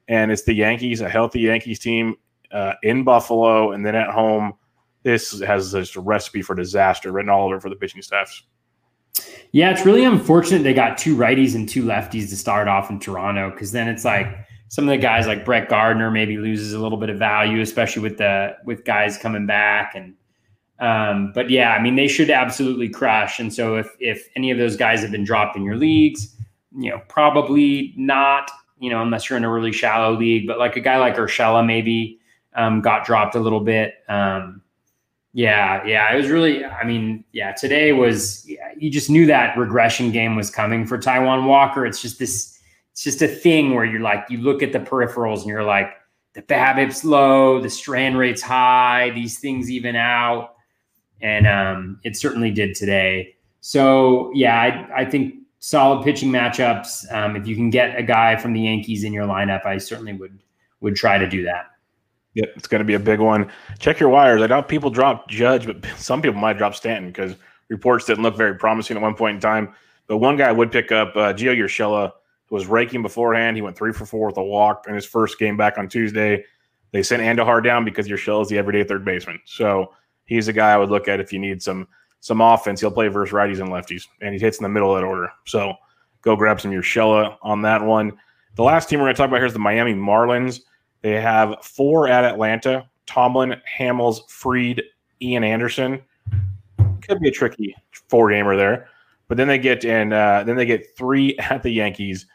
And 0.08 0.32
it's 0.32 0.44
the 0.44 0.54
Yankees, 0.54 1.02
a 1.02 1.10
healthy 1.10 1.42
Yankees 1.42 1.80
team 1.80 2.16
uh, 2.52 2.74
in 2.84 3.04
Buffalo, 3.04 3.72
and 3.72 3.86
then 3.86 3.96
at 3.96 4.10
home 4.10 4.54
this 5.04 5.40
has 5.42 5.72
just 5.72 5.96
a 5.96 6.02
recipe 6.02 6.42
for 6.42 6.56
disaster 6.56 7.12
written 7.12 7.30
all 7.30 7.48
over 7.48 7.60
for 7.60 7.70
the 7.70 7.76
pitching 7.76 8.02
staffs. 8.02 8.44
Yeah, 9.52 9.72
it's 9.72 9.86
really 9.86 10.06
unfortunate 10.06 10.64
they 10.64 10.74
got 10.74 10.98
two 10.98 11.16
righties 11.18 11.56
and 11.56 11.68
two 11.68 11.84
lefties 11.84 12.30
to 12.30 12.38
start 12.38 12.68
off 12.68 12.90
in 12.90 13.00
Toronto 13.00 13.52
because 13.52 13.72
then 13.72 13.88
it's 13.88 14.06
like 14.06 14.28
some 14.70 14.88
of 14.88 14.90
the 14.90 14.98
guys 14.98 15.28
like 15.28 15.44
Brett 15.44 15.68
Gardner 15.68 16.10
maybe 16.10 16.38
loses 16.38 16.72
a 16.72 16.80
little 16.80 16.98
bit 16.98 17.10
of 17.10 17.20
value, 17.20 17.60
especially 17.60 18.02
with 18.02 18.18
the 18.18 18.56
with 18.64 18.86
guys 18.86 19.18
coming 19.18 19.46
back. 19.46 19.94
And 19.96 20.14
um, 20.80 21.34
but 21.36 21.50
yeah, 21.50 21.74
I 21.74 21.82
mean 21.82 21.98
they 21.98 22.08
should 22.08 22.30
absolutely 22.30 22.88
crush. 22.88 23.40
And 23.40 23.54
so 23.54 23.76
if 23.76 23.90
if 24.00 24.30
any 24.38 24.50
of 24.52 24.58
those 24.58 24.78
guys 24.78 25.02
have 25.02 25.12
been 25.12 25.26
dropped 25.26 25.58
in 25.58 25.64
your 25.64 25.76
leagues, 25.76 26.36
you 26.78 26.90
know 26.90 27.02
probably 27.10 27.94
not. 27.98 28.50
You 28.80 28.90
know 28.90 29.02
unless 29.02 29.30
you're 29.30 29.38
in 29.38 29.44
a 29.44 29.52
really 29.52 29.74
shallow 29.74 30.18
league, 30.18 30.48
but 30.48 30.58
like 30.58 30.78
a 30.78 30.82
guy 30.82 30.98
like 30.98 31.18
Urshela 31.18 31.66
maybe 31.66 32.20
um, 32.56 32.80
got 32.80 33.06
dropped 33.06 33.36
a 33.36 33.40
little 33.40 33.60
bit. 33.60 33.96
Um, 34.08 34.62
yeah, 35.34 35.84
yeah, 35.86 36.14
it 36.14 36.18
was 36.18 36.30
really. 36.30 36.66
I 36.66 36.84
mean, 36.84 37.24
yeah, 37.32 37.54
today 37.54 37.94
was. 37.94 38.46
Yeah, 38.48 38.72
you 38.78 38.90
just 38.90 39.10
knew 39.10 39.26
that 39.28 39.58
regression 39.58 40.12
game 40.12 40.36
was 40.36 40.50
coming 40.50 40.86
for 40.86 40.98
Taijuan 40.98 41.46
Walker. 41.46 41.86
It's 41.86 42.02
just 42.02 42.20
this 42.20 42.52
it's 42.92 43.04
just 43.04 43.22
a 43.22 43.28
thing 43.28 43.74
where 43.74 43.86
you're 43.86 44.02
like, 44.02 44.26
you 44.30 44.38
look 44.40 44.62
at 44.62 44.74
the 44.74 44.80
peripherals 44.80 45.40
and 45.40 45.48
you're 45.48 45.64
like, 45.64 45.94
the 46.34 46.42
BABIP's 46.42 47.04
low, 47.04 47.62
the 47.62 47.70
strand 47.70 48.18
rate's 48.18 48.42
high, 48.42 49.12
these 49.16 49.40
things 49.40 49.72
even 49.72 49.96
out. 49.96 50.56
And 51.22 51.48
um, 51.48 52.00
it 52.04 52.18
certainly 52.18 52.52
did 52.52 52.76
today. 52.76 53.36
So, 53.62 54.32
yeah, 54.34 54.60
I, 54.60 55.02
I 55.02 55.06
think 55.06 55.36
solid 55.60 56.04
pitching 56.04 56.32
matchups. 56.32 57.12
Um, 57.14 57.36
if 57.36 57.48
you 57.48 57.56
can 57.56 57.70
get 57.70 57.98
a 57.98 58.04
guy 58.04 58.36
from 58.36 58.54
the 58.54 58.62
Yankees 58.62 59.04
in 59.04 59.14
your 59.14 59.26
lineup, 59.26 59.66
I 59.66 59.78
certainly 59.78 60.14
would 60.14 60.40
would 60.80 60.96
try 60.96 61.20
to 61.20 61.30
do 61.30 61.44
that. 61.44 61.71
Yep, 62.34 62.50
it's 62.56 62.68
going 62.68 62.80
to 62.80 62.86
be 62.86 62.94
a 62.94 63.00
big 63.00 63.20
one. 63.20 63.52
Check 63.80 64.00
your 64.00 64.10
wires. 64.10 64.42
I 64.42 64.48
know 64.48 64.62
people 64.62 64.90
drop 64.90 65.28
Judge, 65.30 65.66
but 65.66 65.86
some 65.98 66.22
people 66.22 66.40
might 66.40 66.58
drop 66.58 66.76
Stanton 66.76 67.12
because 67.12 67.36
reports 67.70 68.06
didn't 68.06 68.24
look 68.24 68.38
very 68.38 68.56
promising 68.56 68.98
at 68.98 69.04
one 69.04 69.16
point 69.16 69.36
in 69.36 69.42
time. 69.42 69.74
But 70.08 70.18
one 70.18 70.38
guy 70.38 70.52
would 70.52 70.72
pick 70.72 70.92
up 70.92 71.16
uh, 71.16 71.34
Gio 71.34 71.56
Urshela 71.58 72.12
was 72.50 72.68
raking 72.68 73.02
beforehand. 73.02 73.56
He 73.56 73.62
went 73.62 73.78
three 73.78 73.94
for 73.94 74.06
four 74.06 74.28
with 74.28 74.38
a 74.38 74.44
walk 74.44 74.86
in 74.88 74.96
his 74.96 75.06
first 75.06 75.40
game 75.40 75.56
back 75.56 75.78
on 75.78 75.88
Tuesday. 75.88 76.44
They 76.92 77.02
sent 77.02 77.22
Andujar 77.22 77.64
down 77.64 77.86
because 77.86 78.08
Urshela 78.08 78.42
is 78.42 78.50
the 78.50 78.58
everyday 78.58 78.84
third 78.84 79.06
baseman. 79.06 79.40
So 79.46 79.94
he's 80.26 80.50
a 80.50 80.54
guy 80.54 80.72
I 80.74 80.78
would 80.78 80.90
look 80.90 81.08
at 81.08 81.20
if 81.20 81.32
you 81.32 81.40
need 81.40 81.62
some 81.64 81.88
some 82.20 82.42
offense. 82.42 82.82
He'll 82.82 82.92
play 82.92 83.08
versus 83.08 83.34
righties 83.34 83.62
and 83.62 83.70
lefties, 83.70 84.06
and 84.22 84.34
he 84.34 84.40
hits 84.40 84.60
in 84.60 84.64
the 84.64 84.70
middle 84.70 84.94
of 84.94 85.02
that 85.02 85.08
order. 85.08 85.32
So 85.46 85.76
go 86.22 86.36
grab 86.36 86.60
some 86.60 86.72
Urshela 86.72 87.38
on 87.42 87.62
that 87.64 87.82
one. 87.82 88.12
The 88.56 88.64
last 88.64 88.90
team 88.90 89.00
we're 89.00 89.06
going 89.06 89.16
to 89.16 89.18
talk 89.18 89.30
about 89.30 89.38
here 89.38 89.46
is 89.46 89.54
the 89.54 89.60
Miami 89.60 89.94
Marlins. 89.94 90.60
They 91.02 91.20
have 91.20 91.64
four 91.64 92.08
at 92.08 92.24
Atlanta: 92.24 92.90
Tomlin, 93.06 93.56
Hamels, 93.78 94.30
Fried, 94.30 94.84
Ian 95.22 95.44
Anderson. 95.44 96.02
Could 97.02 97.20
be 97.20 97.30
a 97.30 97.32
tricky 97.32 97.76
four 98.10 98.30
gamer 98.30 98.56
there, 98.56 98.88
but 99.28 99.38
then 99.38 99.48
they 99.48 99.58
get 99.58 99.84
in. 99.84 100.14
Uh, 100.14 100.44
then 100.44 100.56
they 100.56 100.66
get 100.66 100.96
three 100.98 101.38
at 101.40 101.64
the 101.64 101.72
Yankees. 101.72 102.26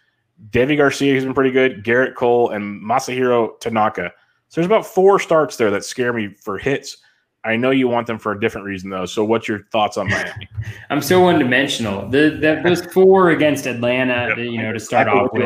Deivi 0.51 0.77
Garcia, 0.77 1.15
who's 1.15 1.25
been 1.25 1.35
pretty 1.35 1.51
good, 1.51 1.83
Gerrit 1.83 2.15
Cole, 2.15 2.51
and 2.51 2.83
Masahiro 2.83 3.59
Tanaka. 3.61 4.13
So 4.49 4.61
there's 4.61 4.67
about 4.67 4.87
four 4.87 5.19
starts 5.19 5.57
there 5.57 5.71
that 5.71 5.85
scare 5.85 6.13
me 6.13 6.35
for 6.35 6.59
hits. 6.59 6.99
I 7.45 7.57
know 7.57 7.71
you 7.71 7.89
want 7.89 8.07
them 8.07 8.19
for 8.19 8.33
a 8.33 8.41
different 8.41 8.67
reason 8.67 8.91
though. 8.91 9.07
So 9.07 9.25
what's 9.25 9.47
your 9.47 9.61
thoughts 9.71 9.97
on 9.97 10.09
Miami? 10.09 10.49
I'm 10.91 11.01
so 11.01 11.21
one 11.21 11.39
dimensional. 11.39 12.09
The, 12.09 12.31
the, 12.31 12.61
those 12.63 12.85
four 12.87 13.31
against 13.31 13.67
Atlanta, 13.67 14.29
yep. 14.29 14.39
you 14.39 14.61
know, 14.61 14.73
to 14.73 14.81
start 14.81 15.09
off 15.09 15.31
with 15.33 15.43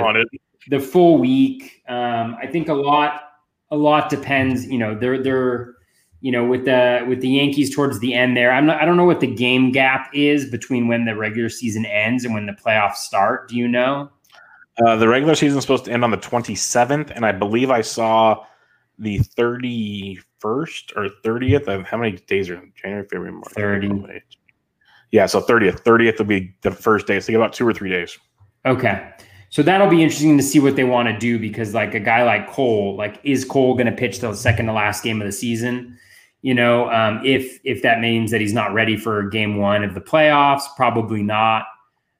the 0.68 0.80
full 0.80 1.18
week. 1.18 1.82
Um, 1.88 2.36
I 2.40 2.46
think 2.46 2.68
a 2.68 2.74
lot 2.74 3.22
a 3.70 3.76
lot 3.76 4.10
depends. 4.10 4.66
You 4.66 4.78
know, 4.78 4.94
they're 4.94 5.22
they're 5.22 5.74
you 6.20 6.32
know 6.32 6.44
with 6.44 6.64
the 6.64 7.04
with 7.08 7.20
the 7.20 7.28
Yankees 7.28 7.74
towards 7.74 7.98
the 8.00 8.14
end 8.14 8.36
there. 8.36 8.52
I'm 8.52 8.66
not. 8.66 8.80
I 8.80 8.84
don't 8.84 8.96
know 8.96 9.04
what 9.04 9.20
the 9.20 9.32
game 9.32 9.72
gap 9.72 10.10
is 10.14 10.50
between 10.50 10.88
when 10.88 11.04
the 11.04 11.16
regular 11.16 11.48
season 11.48 11.86
ends 11.86 12.24
and 12.24 12.34
when 12.34 12.46
the 12.46 12.52
playoffs 12.52 12.96
start. 12.96 13.48
Do 13.48 13.56
you 13.56 13.68
know? 13.68 14.10
Uh, 14.84 14.96
the 14.96 15.08
regular 15.08 15.34
season 15.34 15.58
is 15.58 15.64
supposed 15.64 15.84
to 15.84 15.92
end 15.92 16.04
on 16.04 16.10
the 16.10 16.16
27th, 16.16 17.10
and 17.14 17.26
I 17.26 17.32
believe 17.32 17.70
I 17.70 17.82
saw 17.82 18.44
the 18.98 19.18
31st 19.18 20.22
or 20.96 21.08
30th. 21.24 21.68
Of, 21.68 21.84
how 21.84 21.98
many 21.98 22.12
days 22.12 22.48
are 22.48 22.54
in 22.54 22.72
January, 22.74 23.04
February, 23.04 23.32
March? 23.32 23.52
30. 23.52 24.22
Yeah, 25.10 25.26
so 25.26 25.40
30th. 25.40 25.82
30th 25.82 26.18
will 26.18 26.26
be 26.26 26.54
the 26.62 26.70
first 26.70 27.06
day. 27.06 27.20
So 27.20 27.34
about 27.34 27.52
two 27.52 27.66
or 27.66 27.74
three 27.74 27.90
days. 27.90 28.16
Okay. 28.64 29.10
So 29.50 29.62
that'll 29.62 29.88
be 29.88 30.02
interesting 30.02 30.36
to 30.36 30.42
see 30.44 30.60
what 30.60 30.76
they 30.76 30.84
want 30.84 31.08
to 31.08 31.18
do 31.18 31.38
because, 31.38 31.74
like 31.74 31.94
a 31.94 32.00
guy 32.00 32.22
like 32.22 32.48
Cole, 32.48 32.96
like 32.96 33.20
is 33.24 33.44
Cole 33.44 33.74
going 33.74 33.86
to 33.86 33.92
pitch 33.92 34.20
the 34.20 34.34
second 34.34 34.66
to 34.66 34.72
last 34.72 35.02
game 35.02 35.20
of 35.20 35.26
the 35.26 35.32
season? 35.32 35.98
You 36.42 36.54
know, 36.54 36.88
um, 36.90 37.20
if 37.24 37.60
if 37.64 37.82
that 37.82 38.00
means 38.00 38.30
that 38.30 38.40
he's 38.40 38.52
not 38.52 38.72
ready 38.72 38.96
for 38.96 39.28
game 39.28 39.58
one 39.58 39.84
of 39.84 39.94
the 39.94 40.00
playoffs, 40.00 40.62
probably 40.76 41.22
not. 41.22 41.66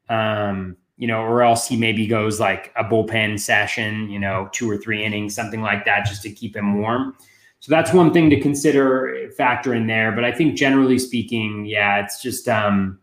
Um, 0.09 0.77
you 0.97 1.07
know, 1.07 1.21
or 1.23 1.43
else 1.43 1.67
he 1.67 1.79
maybe 1.79 2.07
goes 2.07 2.41
like 2.41 2.73
a 2.77 2.85
bullpen 2.85 3.41
session, 3.41 4.11
you 4.11 4.19
know, 4.19 4.51
two 4.53 4.71
or 4.71 4.77
three 4.77 5.03
innings, 5.03 5.35
something 5.35 5.63
like 5.63 5.87
that, 5.87 6.05
just 6.05 6.23
to 6.23 6.31
keep 6.31 6.55
him 6.55 6.79
warm. 6.79 7.17
So 7.61 7.71
that's 7.71 7.95
one 7.95 8.13
thing 8.13 8.29
to 8.31 8.41
consider, 8.41 9.31
factor 9.37 9.73
in 9.73 9.87
there. 9.87 10.13
But 10.13 10.25
I 10.25 10.33
think 10.33 10.57
generally 10.57 10.99
speaking, 10.99 11.65
yeah, 11.65 12.01
it's 12.01 12.21
just 12.21 12.49
um, 12.49 12.99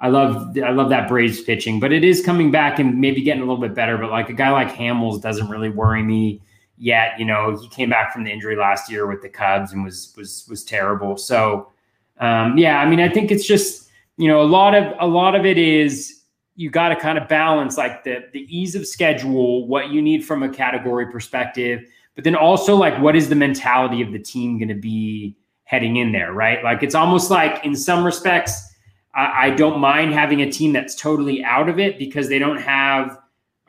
I 0.00 0.08
love 0.08 0.56
I 0.58 0.70
love 0.70 0.88
that 0.90 1.08
Braves 1.08 1.42
pitching, 1.42 1.78
but 1.78 1.92
it 1.92 2.04
is 2.04 2.24
coming 2.24 2.50
back 2.50 2.78
and 2.78 2.98
maybe 2.98 3.22
getting 3.22 3.42
a 3.42 3.44
little 3.44 3.60
bit 3.60 3.74
better. 3.74 3.98
But 3.98 4.10
like 4.10 4.30
a 4.30 4.32
guy 4.32 4.50
like 4.50 4.68
Hamels 4.68 5.20
doesn't 5.20 5.48
really 5.48 5.68
worry 5.68 6.02
me 6.02 6.40
yet. 6.78 7.18
You 7.18 7.26
know, 7.26 7.56
he 7.56 7.68
came 7.68 7.90
back 7.90 8.12
from 8.12 8.24
the 8.24 8.30
injury 8.30 8.56
last 8.56 8.90
year 8.90 9.06
with 9.06 9.20
the 9.20 9.28
Cubs 9.28 9.72
and 9.72 9.84
was 9.84 10.14
was 10.16 10.46
was 10.48 10.64
terrible. 10.64 11.16
So 11.16 11.70
um, 12.18 12.56
yeah, 12.56 12.80
I 12.80 12.88
mean, 12.88 13.00
I 13.00 13.08
think 13.08 13.30
it's 13.30 13.46
just 13.46 13.90
you 14.16 14.28
know 14.28 14.40
a 14.40 14.44
lot 14.44 14.74
of 14.74 14.94
a 15.00 15.06
lot 15.06 15.34
of 15.34 15.44
it 15.44 15.58
is 15.58 16.22
you 16.56 16.70
got 16.70 16.90
to 16.90 16.96
kind 16.96 17.18
of 17.18 17.28
balance 17.28 17.76
like 17.76 18.04
the 18.04 18.24
the 18.32 18.46
ease 18.54 18.74
of 18.74 18.86
schedule, 18.86 19.66
what 19.66 19.90
you 19.90 20.00
need 20.00 20.24
from 20.24 20.42
a 20.42 20.48
category 20.48 21.10
perspective, 21.10 21.82
but 22.14 22.24
then 22.24 22.34
also 22.34 22.74
like 22.74 22.98
what 23.00 23.16
is 23.16 23.28
the 23.28 23.34
mentality 23.34 24.00
of 24.00 24.12
the 24.12 24.18
team 24.18 24.58
going 24.58 24.68
to 24.68 24.74
be 24.74 25.36
heading 25.64 25.96
in 25.96 26.12
there, 26.12 26.32
right? 26.32 26.64
Like 26.64 26.82
it's 26.82 26.94
almost 26.94 27.30
like 27.30 27.64
in 27.64 27.76
some 27.76 28.04
respects, 28.04 28.69
I, 29.14 29.50
don't 29.50 29.80
mind 29.80 30.12
having 30.12 30.40
a 30.40 30.50
team 30.50 30.72
that's 30.72 30.94
totally 30.94 31.42
out 31.42 31.68
of 31.68 31.78
it 31.78 31.98
because 31.98 32.28
they 32.28 32.38
don't 32.38 32.60
have 32.60 33.18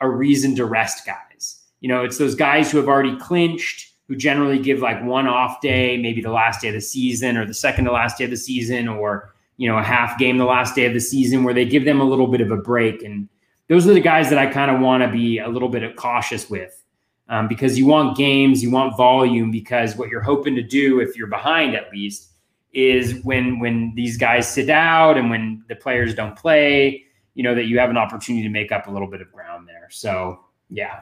a 0.00 0.08
reason 0.08 0.54
to 0.56 0.64
rest 0.64 1.04
guys. 1.04 1.62
You 1.80 1.88
know, 1.88 2.04
it's 2.04 2.18
those 2.18 2.34
guys 2.34 2.70
who 2.70 2.78
have 2.78 2.88
already 2.88 3.16
clinched, 3.18 3.90
who 4.06 4.14
generally 4.14 4.58
give 4.58 4.80
like 4.80 5.02
one 5.02 5.26
off 5.26 5.60
day, 5.60 5.96
maybe 5.96 6.20
the 6.20 6.30
last 6.30 6.60
day 6.60 6.68
of 6.68 6.74
the 6.74 6.80
season 6.80 7.36
or 7.36 7.44
the 7.44 7.54
second 7.54 7.86
to 7.86 7.92
last 7.92 8.18
day 8.18 8.24
of 8.24 8.30
the 8.30 8.36
season, 8.36 8.86
or 8.86 9.34
you 9.56 9.68
know, 9.68 9.78
a 9.78 9.82
half 9.82 10.18
game 10.18 10.38
the 10.38 10.44
last 10.44 10.74
day 10.74 10.86
of 10.86 10.94
the 10.94 11.00
season 11.00 11.44
where 11.44 11.54
they 11.54 11.64
give 11.64 11.84
them 11.84 12.00
a 12.00 12.04
little 12.04 12.26
bit 12.26 12.40
of 12.40 12.50
a 12.50 12.56
break. 12.56 13.02
And 13.02 13.28
those 13.68 13.86
are 13.86 13.94
the 13.94 14.00
guys 14.00 14.30
that 14.30 14.38
I 14.38 14.46
kind 14.46 14.70
of 14.70 14.80
want 14.80 15.02
to 15.02 15.08
be 15.08 15.38
a 15.38 15.48
little 15.48 15.68
bit 15.68 15.96
cautious 15.96 16.48
with 16.48 16.82
um, 17.28 17.48
because 17.48 17.78
you 17.78 17.86
want 17.86 18.16
games, 18.16 18.62
you 18.62 18.70
want 18.70 18.96
volume, 18.96 19.50
because 19.50 19.96
what 19.96 20.08
you're 20.08 20.20
hoping 20.20 20.54
to 20.56 20.62
do, 20.62 21.00
if 21.00 21.16
you're 21.16 21.26
behind 21.26 21.74
at 21.74 21.92
least, 21.92 22.31
is 22.72 23.22
when 23.24 23.58
when 23.58 23.92
these 23.94 24.16
guys 24.16 24.48
sit 24.48 24.70
out 24.70 25.16
and 25.18 25.30
when 25.30 25.64
the 25.68 25.76
players 25.76 26.14
don't 26.14 26.36
play, 26.36 27.04
you 27.34 27.42
know, 27.42 27.54
that 27.54 27.66
you 27.66 27.78
have 27.78 27.90
an 27.90 27.96
opportunity 27.96 28.42
to 28.42 28.48
make 28.48 28.72
up 28.72 28.86
a 28.86 28.90
little 28.90 29.08
bit 29.08 29.20
of 29.20 29.30
ground 29.32 29.68
there. 29.68 29.88
So 29.90 30.40
yeah. 30.70 31.00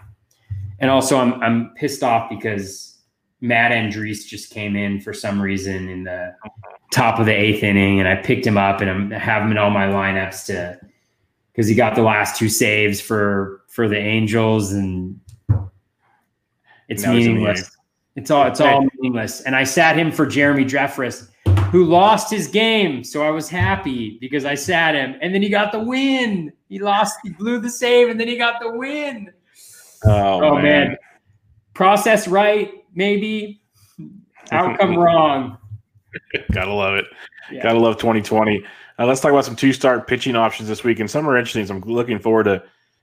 And 0.78 0.90
also 0.90 1.18
I'm 1.18 1.40
I'm 1.42 1.74
pissed 1.74 2.02
off 2.02 2.28
because 2.28 2.98
Matt 3.40 3.72
Andriese 3.72 4.26
just 4.26 4.50
came 4.50 4.76
in 4.76 5.00
for 5.00 5.12
some 5.12 5.40
reason 5.40 5.88
in 5.88 6.04
the 6.04 6.34
top 6.92 7.18
of 7.18 7.26
the 7.26 7.32
eighth 7.32 7.62
inning, 7.62 8.00
and 8.00 8.08
I 8.08 8.16
picked 8.16 8.46
him 8.46 8.58
up 8.58 8.80
and 8.80 9.14
I 9.14 9.18
have 9.18 9.42
him 9.42 9.52
in 9.52 9.58
all 9.58 9.70
my 9.70 9.86
lineups 9.86 10.46
to 10.46 10.78
because 11.52 11.68
he 11.68 11.74
got 11.74 11.94
the 11.94 12.02
last 12.02 12.36
two 12.36 12.48
saves 12.48 13.00
for 13.00 13.62
for 13.68 13.88
the 13.88 13.98
Angels, 13.98 14.72
and 14.72 15.20
it's 16.88 17.06
meaningless. 17.06 17.70
It's 18.16 18.30
all 18.30 18.46
it's 18.46 18.60
all 18.60 18.86
meaningless. 18.96 19.42
And 19.42 19.54
I 19.56 19.64
sat 19.64 19.96
him 19.96 20.10
for 20.10 20.26
Jeremy 20.26 20.64
Jeffress, 20.64 21.29
who 21.70 21.84
lost 21.84 22.30
his 22.30 22.46
game, 22.46 23.04
so 23.04 23.22
I 23.22 23.30
was 23.30 23.48
happy 23.48 24.18
because 24.20 24.44
I 24.44 24.54
sat 24.54 24.94
him, 24.94 25.16
and 25.20 25.34
then 25.34 25.42
he 25.42 25.48
got 25.48 25.72
the 25.72 25.80
win. 25.80 26.52
He 26.68 26.78
lost, 26.78 27.18
he 27.22 27.30
blew 27.30 27.58
the 27.60 27.70
save, 27.70 28.08
and 28.08 28.18
then 28.18 28.28
he 28.28 28.36
got 28.36 28.60
the 28.60 28.70
win. 28.70 29.32
Oh, 30.04 30.42
oh 30.42 30.54
man. 30.56 30.62
man. 30.62 30.96
process 31.74 32.26
right, 32.26 32.72
maybe 32.94 33.60
outcome 34.52 34.96
wrong. 34.98 35.58
Gotta 36.52 36.72
love 36.72 36.96
it. 36.96 37.06
Yeah. 37.52 37.62
Gotta 37.62 37.78
love 37.78 37.98
2020. 37.98 38.64
Uh, 38.98 39.06
let's 39.06 39.20
talk 39.20 39.30
about 39.30 39.44
some 39.44 39.56
two 39.56 39.72
start 39.72 40.06
pitching 40.06 40.36
options 40.36 40.68
this 40.68 40.84
week. 40.84 41.00
And 41.00 41.10
some 41.10 41.28
are 41.28 41.36
interesting. 41.36 41.66
So 41.66 41.74
I'm 41.74 41.80
looking 41.80 42.18
forward 42.18 42.44
to 42.44 42.62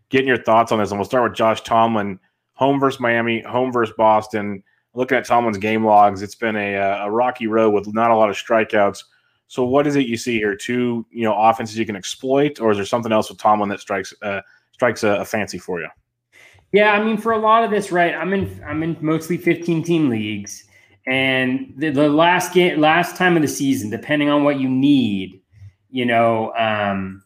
getting 0.10 0.28
your 0.28 0.42
thoughts 0.42 0.72
on 0.72 0.80
this. 0.80 0.92
And 0.92 1.00
we'll 1.00 1.06
start 1.06 1.30
with 1.30 1.38
Josh 1.38 1.62
Tomlin, 1.62 2.20
home 2.54 2.80
versus 2.80 3.00
Miami, 3.00 3.42
home 3.42 3.72
versus 3.72 3.96
Boston. 3.98 4.64
Looking 4.98 5.20
at 5.20 5.26
Tomlin's 5.26 5.60
game 5.60 5.86
logs, 5.86 6.24
it's 6.24 6.34
been 6.34 6.56
a, 6.56 6.76
uh, 6.76 7.06
a 7.06 7.12
rocky 7.12 7.46
road 7.46 7.70
with 7.70 7.94
not 7.94 8.10
a 8.10 8.16
lot 8.16 8.32
of 8.32 8.36
strikeouts. 8.36 9.04
So 9.46 9.64
what 9.64 9.86
is 9.86 9.96
it 9.96 10.08
you 10.08 10.18
see 10.18 10.40
here? 10.40 10.56
Two, 10.56 11.06
you 11.12 11.24
know, 11.24 11.38
offenses 11.38 11.78
you 11.78 11.86
can 11.86 11.96
exploit, 11.96 12.60
or 12.60 12.72
is 12.72 12.78
there 12.78 12.86
something 12.86 13.12
else 13.12 13.30
with 13.30 13.38
Tomlin 13.38 13.70
that 13.70 13.80
strikes 13.80 14.12
uh, 14.24 14.42
strikes 14.72 15.04
a, 15.04 15.10
a 15.10 15.26
fancy 15.26 15.60
for 15.60 15.80
you? 15.80 15.88
Yeah, 16.72 16.94
I 16.94 17.04
mean, 17.04 17.16
for 17.16 17.32
a 17.32 17.38
lot 17.38 17.64
of 17.64 17.70
this, 17.70 17.92
right? 17.92 18.16
I'm 18.16 18.34
in 18.34 18.60
I'm 18.66 18.82
in 18.82 18.98
mostly 19.00 19.38
15 19.38 19.84
team 19.84 20.10
leagues, 20.10 20.66
and 21.06 21.72
the, 21.78 21.92
the 21.92 22.10
last 22.10 22.56
game, 22.56 22.82
last 22.82 23.16
time 23.16 23.36
of 23.36 23.44
the 23.44 23.48
season, 23.48 23.92
depending 23.92 24.30
on 24.30 24.44
what 24.44 24.60
you 24.60 24.68
need, 24.68 25.44
you 25.92 26.08
know, 26.08 26.52
um, 26.56 27.24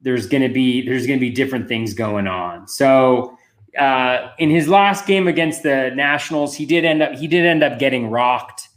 there's 0.00 0.26
to 0.26 0.48
be 0.48 0.86
there's 0.86 1.06
going 1.06 1.18
to 1.18 1.20
be 1.20 1.30
different 1.30 1.68
things 1.68 1.92
going 1.92 2.26
on. 2.26 2.66
So 2.66 3.36
uh, 3.78 4.32
in 4.38 4.50
his 4.50 4.68
last 4.68 5.06
game 5.06 5.28
against 5.28 5.62
the 5.62 5.90
Nationals, 5.94 6.54
he 6.54 6.66
did 6.66 6.84
end 6.84 7.02
up 7.02 7.12
he 7.14 7.26
did 7.26 7.44
end 7.44 7.62
up 7.62 7.78
getting 7.78 8.10
rocked, 8.10 8.68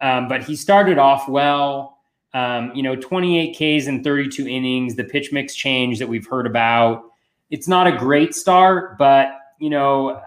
um, 0.00 0.28
but 0.28 0.42
he 0.42 0.56
started 0.56 0.98
off 0.98 1.28
well. 1.28 1.98
Um, 2.34 2.72
you 2.74 2.82
know, 2.82 2.96
28 2.96 3.52
Ks 3.52 3.86
in 3.86 4.02
32 4.02 4.48
innings. 4.48 4.96
The 4.96 5.04
pitch 5.04 5.32
mix 5.32 5.54
change 5.54 5.98
that 5.98 6.08
we've 6.08 6.26
heard 6.26 6.46
about. 6.46 7.04
It's 7.50 7.68
not 7.68 7.86
a 7.86 7.92
great 7.92 8.34
start, 8.34 8.96
but 8.96 9.38
you 9.58 9.70
know, 9.70 10.20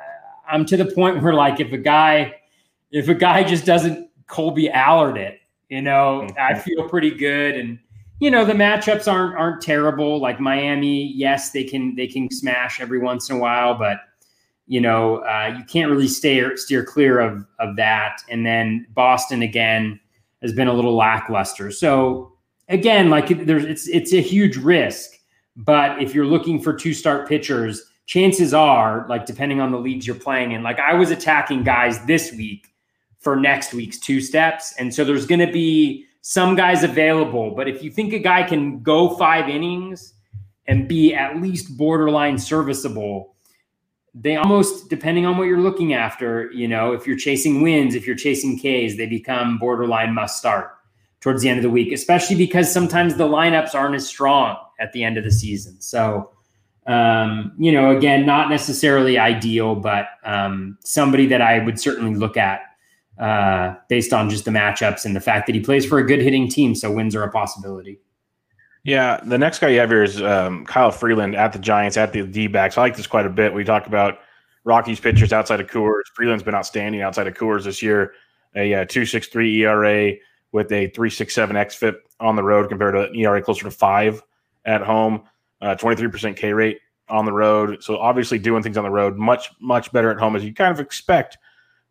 I'm 0.48 0.66
to 0.66 0.78
the 0.78 0.86
point 0.86 1.22
where 1.24 1.34
like 1.34 1.60
if 1.60 1.72
a 1.72 1.78
guy 1.78 2.36
if 2.92 3.10
a 3.10 3.16
guy 3.16 3.44
just 3.44 3.66
doesn't 3.66 4.10
Kolby 4.28 4.72
Allard 4.72 5.18
it, 5.18 5.40
you 5.70 5.82
know, 5.82 6.26
mm-hmm. 6.28 6.38
I 6.40 6.58
feel 6.58 6.88
pretty 6.88 7.12
good 7.12 7.56
and 7.56 7.80
you 8.20 8.32
know 8.32 8.46
the 8.46 8.54
matchups 8.54 9.12
aren't 9.12 9.36
aren't 9.36 9.62
terrible. 9.62 10.20
Like 10.20 10.40
Miami, 10.40 11.12
yes, 11.14 11.52
they 11.52 11.64
can 11.64 11.96
they 11.96 12.08
can 12.08 12.32
smash 12.32 12.80
every 12.80 13.00
once 13.00 13.30
in 13.30 13.36
a 13.36 13.40
while, 13.40 13.78
but 13.78 14.00
you 14.68 14.82
know 14.82 15.18
uh, 15.18 15.56
you 15.58 15.64
can't 15.66 15.92
really 15.92 16.08
stay 16.08 16.44
steer 16.56 16.84
clear 16.84 17.20
of 17.20 17.46
of 17.60 17.76
that. 17.76 18.22
And 18.30 18.46
then 18.46 18.88
Boston 18.94 19.42
again 19.42 20.00
has 20.42 20.54
been 20.54 20.68
a 20.68 20.74
little 20.74 20.96
lackluster. 20.96 21.72
So 21.72 22.34
again, 22.70 23.10
like 23.10 23.46
there's 23.46 23.66
it's 23.66 23.88
it's 23.88 24.14
a 24.14 24.22
huge 24.22 24.58
risk. 24.58 25.12
But 25.56 26.02
if 26.02 26.14
you're 26.14 26.26
looking 26.26 26.62
for 26.62 26.74
two 26.74 26.94
start 26.94 27.28
pitchers, 27.28 27.82
chances 28.06 28.54
are, 28.54 29.06
like 29.08 29.26
depending 29.26 29.62
on 29.62 29.72
the 29.72 29.80
leagues 29.80 30.06
you're 30.06 30.16
playing 30.16 30.52
in, 30.52 30.64
like 30.64 30.80
I 30.80 30.94
was 30.94 31.12
attacking 31.12 31.64
guys 31.64 32.06
this 32.06 32.34
week 32.34 32.68
for 33.20 33.36
next 33.36 33.74
week's 33.74 33.98
two 33.98 34.20
steps, 34.22 34.74
and 34.78 34.94
so 34.94 35.04
there's 35.04 35.26
going 35.26 35.46
to 35.46 35.52
be 35.52 36.06
some 36.22 36.56
guys 36.56 36.84
available. 36.84 37.52
But 37.52 37.68
if 37.68 37.84
you 37.84 37.92
think 37.92 38.12
a 38.14 38.20
guy 38.20 38.44
can 38.44 38.82
go 38.82 39.16
five 39.16 39.48
innings 39.48 40.14
and 40.68 40.88
be 40.88 41.14
at 41.14 41.40
least 41.40 41.78
borderline 41.78 42.38
serviceable, 42.38 43.35
they 44.18 44.38
almost, 44.38 44.90
depending 44.90 45.26
on 45.26 45.38
what 45.38 45.44
you're 45.44 45.60
looking 45.60 45.94
after, 45.94 46.50
you 46.52 46.70
know, 46.70 46.94
if 46.94 47.06
you're 47.06 47.18
chasing 47.18 47.62
wins, 47.62 47.96
if 47.96 48.08
you're 48.08 48.16
chasing 48.16 48.58
Ks, 48.58 48.96
they 48.96 49.06
become 49.06 49.58
borderline 49.58 50.14
must 50.14 50.38
start 50.38 50.72
towards 51.20 51.42
the 51.42 51.50
end 51.50 51.60
of 51.60 51.64
the 51.64 51.70
week, 51.70 51.92
especially 51.92 52.36
because 52.38 52.72
sometimes 52.72 53.16
the 53.16 53.28
lineups 53.28 53.76
aren't 53.76 53.96
as 53.96 54.08
strong 54.08 54.56
at 54.80 54.94
the 54.94 55.04
end 55.04 55.18
of 55.18 55.26
the 55.26 55.32
season. 55.32 55.82
So, 55.82 56.32
um, 56.88 57.52
you 57.58 57.74
know, 57.74 57.96
again, 57.96 58.26
not 58.26 58.50
necessarily 58.50 59.18
ideal, 59.18 59.76
but 59.76 60.08
um, 60.24 60.78
somebody 60.86 61.26
that 61.28 61.42
I 61.42 61.60
would 61.60 61.80
certainly 61.80 62.16
look 62.16 62.38
at 62.38 62.62
uh, 63.20 63.76
based 63.90 64.14
on 64.14 64.30
just 64.30 64.46
the 64.46 64.52
matchups 64.52 65.04
and 65.04 65.16
the 65.16 65.22
fact 65.22 65.46
that 65.48 65.56
he 65.56 65.62
plays 65.62 65.86
for 65.86 65.98
a 65.98 66.06
good 66.06 66.22
hitting 66.22 66.48
team. 66.48 66.74
So 66.74 66.92
wins 66.92 67.16
are 67.16 67.24
a 67.24 67.32
possibility. 67.32 68.00
Yeah, 68.86 69.20
the 69.26 69.40
next 69.40 69.58
guy 69.58 69.70
you 69.70 69.80
have 69.80 69.90
here 69.90 70.04
is 70.04 70.22
um, 70.22 70.64
Kyle 70.64 70.92
Freeland 70.92 71.36
at 71.36 71.52
the 71.52 71.58
Giants 71.58 71.98
at 71.98 72.14
the 72.14 72.22
D 72.22 72.46
backs. 72.46 72.78
I 72.78 72.82
like 72.82 72.96
this 72.96 73.08
quite 73.08 73.26
a 73.26 73.32
bit. 73.32 73.52
We 73.52 73.64
talked 73.64 73.88
about 73.88 74.20
Rockies 74.64 75.00
pitchers 75.00 75.34
outside 75.34 75.60
of 75.60 75.66
Coors. 75.66 76.04
Freeland's 76.14 76.44
been 76.44 76.54
outstanding 76.54 77.02
outside 77.02 77.26
of 77.26 77.34
Coors 77.34 77.64
this 77.64 77.82
year. 77.82 78.14
A 78.56 78.76
uh, 78.76 78.86
two 78.86 79.08
six 79.08 79.28
three 79.28 79.60
ERA 79.64 80.14
with 80.52 80.72
a 80.72 80.92
three 80.92 81.10
six 81.10 81.34
seven 81.34 81.56
xFIP 81.56 81.96
on 82.20 82.36
the 82.36 82.44
road 82.44 82.70
compared 82.70 82.94
to 82.94 83.10
an 83.10 83.16
ERA 83.16 83.42
closer 83.42 83.64
to 83.64 83.72
five 83.72 84.22
at 84.66 84.82
home. 84.82 85.24
Three 85.80 86.08
percent 86.08 86.38
K 86.38 86.54
rate 86.54 86.78
on 87.10 87.26
the 87.26 87.34
road. 87.34 87.84
So 87.84 87.98
obviously 87.98 88.38
doing 88.38 88.62
things 88.62 88.78
on 88.78 88.84
the 88.84 88.92
road 88.92 89.18
much 89.18 89.50
much 89.60 89.92
better 89.94 90.12
at 90.12 90.20
home 90.20 90.36
as 90.36 90.46
you 90.46 90.54
kind 90.54 90.72
of 90.72 90.80
expect 90.80 91.40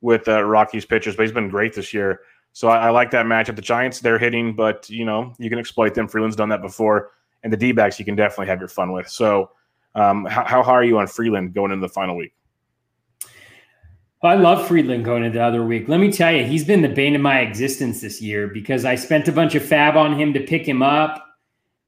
with 0.01 0.29
uh, 0.29 0.45
Rockies 0.45 0.85
pitchers, 0.85 1.17
but 1.17 1.23
he's 1.23 1.33
been 1.33 1.49
great 1.49 1.75
this 1.75 1.93
year. 1.93 2.21
So 2.55 2.69
I, 2.69 2.87
I, 2.87 2.91
like 2.91 3.11
that 3.11 3.27
matchup. 3.27 3.57
The 3.57 3.63
Giants, 3.63 4.01
they're 4.01 4.19
hitting, 4.19 4.55
but 4.55 4.89
you 4.89 5.05
know 5.05 5.35
you 5.39 5.51
can 5.51 5.59
exploit 5.59 5.95
them. 5.95 6.09
Freeland's 6.09 6.37
done 6.37 6.49
that 6.49 6.63
before, 6.63 7.11
and 7.43 7.53
the 7.53 7.57
D-backs 7.57 7.99
you 7.99 8.05
can 8.05 8.17
definitely 8.17 8.47
have 8.47 8.59
your 8.59 8.69
fun 8.69 8.93
with. 8.93 9.09
So 9.09 9.51
um, 9.95 10.25
how, 10.25 10.45
how 10.45 10.63
high 10.63 10.73
are 10.73 10.85
you 10.85 10.99
on 10.99 11.07
Freeland 11.07 11.53
going 11.53 11.73
into 11.73 11.87
the 11.87 11.93
final 11.93 12.17
week? 12.17 12.33
I 14.23 14.37
love 14.37 14.67
Freeland 14.67 15.05
going 15.05 15.23
into 15.23 15.39
the 15.39 15.45
other 15.45 15.63
week. 15.63 15.87
Let 15.87 16.01
me 16.01 16.11
tell 16.11 16.33
you, 16.33 16.45
he's 16.45 16.65
been 16.65 16.81
the 16.81 16.89
bane 16.89 17.15
of 17.15 17.21
my 17.21 17.41
existence 17.41 18.01
this 18.01 18.23
year 18.23 18.47
because 18.47 18.87
I 18.87 18.95
spent 18.95 19.29
a 19.29 19.33
bunch 19.33 19.55
of 19.55 19.63
fab 19.63 19.99
on 19.99 20.19
him 20.19 20.33
to 20.33 20.41
pick 20.41 20.67
him 20.67 20.83
up, 20.83 21.23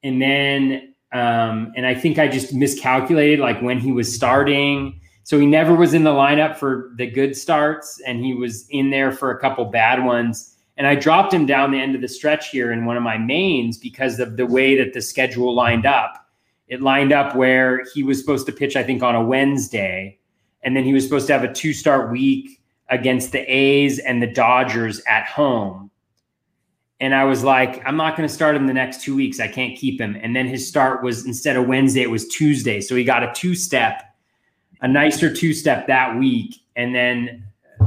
and 0.02 0.20
then 0.20 0.94
um, 1.12 1.72
and 1.76 1.86
I 1.86 1.94
think 1.94 2.18
I 2.18 2.28
just 2.28 2.52
miscalculated 2.52 3.38
like 3.38 3.62
when 3.62 3.78
he 3.78 3.92
was 3.92 4.12
starting 4.12 5.00
so 5.26 5.40
he 5.40 5.46
never 5.46 5.74
was 5.74 5.92
in 5.92 6.04
the 6.04 6.12
lineup 6.12 6.56
for 6.56 6.92
the 6.94 7.10
good 7.10 7.36
starts, 7.36 8.00
and 8.06 8.24
he 8.24 8.32
was 8.32 8.64
in 8.70 8.90
there 8.90 9.10
for 9.10 9.32
a 9.32 9.40
couple 9.40 9.64
bad 9.64 10.04
ones. 10.04 10.55
And 10.76 10.86
I 10.86 10.94
dropped 10.94 11.32
him 11.32 11.46
down 11.46 11.70
the 11.70 11.80
end 11.80 11.94
of 11.94 12.00
the 12.00 12.08
stretch 12.08 12.50
here 12.50 12.72
in 12.72 12.84
one 12.84 12.96
of 12.96 13.02
my 13.02 13.16
mains 13.16 13.78
because 13.78 14.18
of 14.18 14.36
the 14.36 14.46
way 14.46 14.76
that 14.76 14.92
the 14.92 15.00
schedule 15.00 15.54
lined 15.54 15.86
up. 15.86 16.28
It 16.68 16.82
lined 16.82 17.12
up 17.12 17.34
where 17.34 17.84
he 17.94 18.02
was 18.02 18.20
supposed 18.20 18.46
to 18.46 18.52
pitch, 18.52 18.76
I 18.76 18.82
think, 18.82 19.02
on 19.02 19.14
a 19.14 19.22
Wednesday, 19.22 20.18
and 20.62 20.76
then 20.76 20.84
he 20.84 20.92
was 20.92 21.04
supposed 21.04 21.28
to 21.28 21.32
have 21.32 21.44
a 21.44 21.52
two 21.52 21.72
start 21.72 22.10
week 22.10 22.60
against 22.88 23.32
the 23.32 23.40
A's 23.40 23.98
and 24.00 24.22
the 24.22 24.26
Dodgers 24.26 25.00
at 25.08 25.26
home. 25.26 25.90
And 26.98 27.14
I 27.14 27.24
was 27.24 27.44
like, 27.44 27.86
I'm 27.86 27.96
not 27.96 28.16
going 28.16 28.28
to 28.28 28.34
start 28.34 28.56
him 28.56 28.66
the 28.66 28.72
next 28.72 29.02
two 29.02 29.14
weeks. 29.14 29.38
I 29.38 29.48
can't 29.48 29.76
keep 29.76 30.00
him. 30.00 30.16
And 30.20 30.34
then 30.34 30.46
his 30.46 30.66
start 30.66 31.02
was 31.02 31.26
instead 31.26 31.56
of 31.56 31.66
Wednesday, 31.66 32.02
it 32.02 32.10
was 32.10 32.26
Tuesday. 32.28 32.80
So 32.80 32.96
he 32.96 33.04
got 33.04 33.22
a 33.22 33.32
two 33.34 33.54
step 33.54 34.02
a 34.80 34.88
nicer 34.88 35.32
two 35.32 35.52
step 35.54 35.86
that 35.86 36.16
week. 36.18 36.56
And 36.74 36.94
then, 36.94 37.46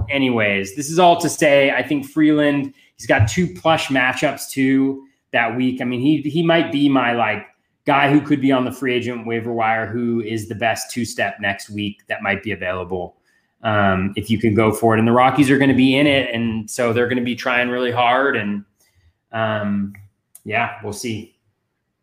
anyways, 0.09 0.75
this 0.75 0.89
is 0.89 0.99
all 0.99 1.19
to 1.21 1.29
say, 1.29 1.71
I 1.71 1.83
think 1.83 2.05
Freeland, 2.05 2.73
he's 2.95 3.07
got 3.07 3.27
two 3.27 3.47
plush 3.53 3.87
matchups 3.87 4.49
too 4.49 5.05
that 5.31 5.55
week. 5.55 5.81
I 5.81 5.85
mean, 5.85 6.01
he 6.01 6.21
he 6.29 6.43
might 6.43 6.71
be 6.71 6.89
my 6.89 7.13
like 7.13 7.45
guy 7.85 8.11
who 8.11 8.21
could 8.21 8.41
be 8.41 8.51
on 8.51 8.65
the 8.65 8.71
free 8.71 8.93
agent 8.93 9.25
waiver 9.25 9.53
wire 9.53 9.87
who 9.87 10.21
is 10.21 10.47
the 10.47 10.55
best 10.55 10.91
two 10.91 11.05
step 11.05 11.37
next 11.39 11.69
week 11.69 12.01
that 12.07 12.21
might 12.21 12.43
be 12.43 12.51
available. 12.51 13.15
Um, 13.61 14.13
if 14.15 14.29
you 14.29 14.39
can 14.39 14.53
go 14.53 14.71
for 14.71 14.95
it. 14.95 14.99
And 14.99 15.07
the 15.07 15.11
Rockies 15.11 15.49
are 15.49 15.57
going 15.57 15.69
to 15.69 15.75
be 15.75 15.97
in 15.97 16.07
it. 16.07 16.33
And 16.33 16.69
so 16.69 16.93
they're 16.93 17.07
going 17.07 17.17
to 17.17 17.23
be 17.23 17.35
trying 17.35 17.67
really 17.67 17.91
hard. 17.91 18.37
And 18.37 18.63
um, 19.33 19.93
yeah, 20.45 20.77
we'll 20.81 20.93
see. 20.93 21.35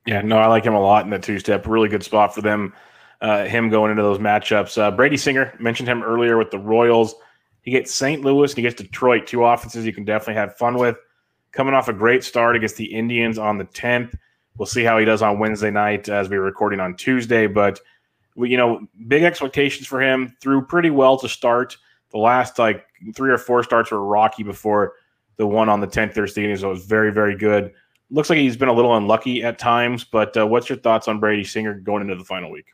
Yeah, 0.05 0.21
no, 0.21 0.37
I 0.37 0.49
like 0.49 0.65
him 0.65 0.75
a 0.75 0.81
lot 0.81 1.05
in 1.05 1.11
the 1.11 1.19
two 1.19 1.39
step. 1.39 1.67
Really 1.67 1.89
good 1.89 2.03
spot 2.03 2.35
for 2.35 2.43
them 2.43 2.75
uh, 3.21 3.45
him 3.45 3.71
going 3.71 3.91
into 3.91 4.03
those 4.03 4.19
matchups. 4.19 4.79
Uh, 4.79 4.91
Brady 4.91 5.17
Singer 5.17 5.55
mentioned 5.59 5.89
him 5.89 6.03
earlier 6.03 6.37
with 6.37 6.51
the 6.51 6.59
Royals. 6.59 7.15
He 7.67 7.73
gets 7.73 7.93
St. 7.93 8.25
Louis 8.25 8.53
and 8.53 8.57
he 8.57 8.63
gets 8.63 8.81
Detroit, 8.81 9.27
two 9.27 9.45
offenses 9.45 9.85
you 9.85 9.93
can 9.93 10.05
definitely 10.05 10.41
have 10.41 10.57
fun 10.57 10.79
with. 10.79 10.97
Coming 11.51 11.75
off 11.75 11.89
a 11.89 11.93
great 11.93 12.23
start 12.23 12.55
against 12.55 12.77
the 12.77 12.85
Indians 12.85 13.39
on 13.39 13.59
the 13.59 13.65
10th. 13.65 14.17
We'll 14.57 14.67
see 14.67 14.85
how 14.85 14.99
he 14.99 15.05
does 15.05 15.21
on 15.21 15.41
Wednesday 15.41 15.73
night 15.73 16.09
as 16.09 16.29
we're 16.29 16.43
recording 16.43 16.79
on 16.79 16.95
Tuesday. 16.95 17.49
But, 17.49 17.81
you 18.37 18.57
know, 18.57 18.87
big 19.09 19.25
expectations 19.25 19.89
for 19.89 20.01
him. 20.01 20.37
Threw 20.41 20.65
pretty 20.65 20.91
well 20.91 21.19
to 21.19 21.29
start. 21.29 21.77
The 22.13 22.19
last 22.19 22.57
like 22.61 22.87
three 23.17 23.33
or 23.33 23.39
four 23.39 23.65
starts 23.65 23.91
were 23.91 24.05
rocky 24.05 24.45
before 24.45 24.93
the 25.37 25.47
one 25.47 25.69
on 25.69 25.81
the 25.81 25.89
10th 25.89 26.15
Thursday. 26.15 26.55
So 26.55 26.69
it 26.69 26.73
was 26.73 26.87
very, 26.87 27.13
very 27.13 27.37
good. 27.37 27.73
Looks 28.11 28.31
like 28.31 28.39
he's 28.39 28.57
been 28.57 28.69
a 28.69 28.73
little 28.73 28.97
unlucky 28.97 29.43
at 29.43 29.59
times, 29.59 30.05
but 30.05 30.37
uh, 30.37 30.47
what's 30.47 30.69
your 30.69 30.79
thoughts 30.79 31.09
on 31.09 31.19
Brady 31.19 31.43
Singer 31.43 31.75
going 31.75 32.03
into 32.03 32.15
the 32.15 32.25
final 32.25 32.49
week? 32.49 32.67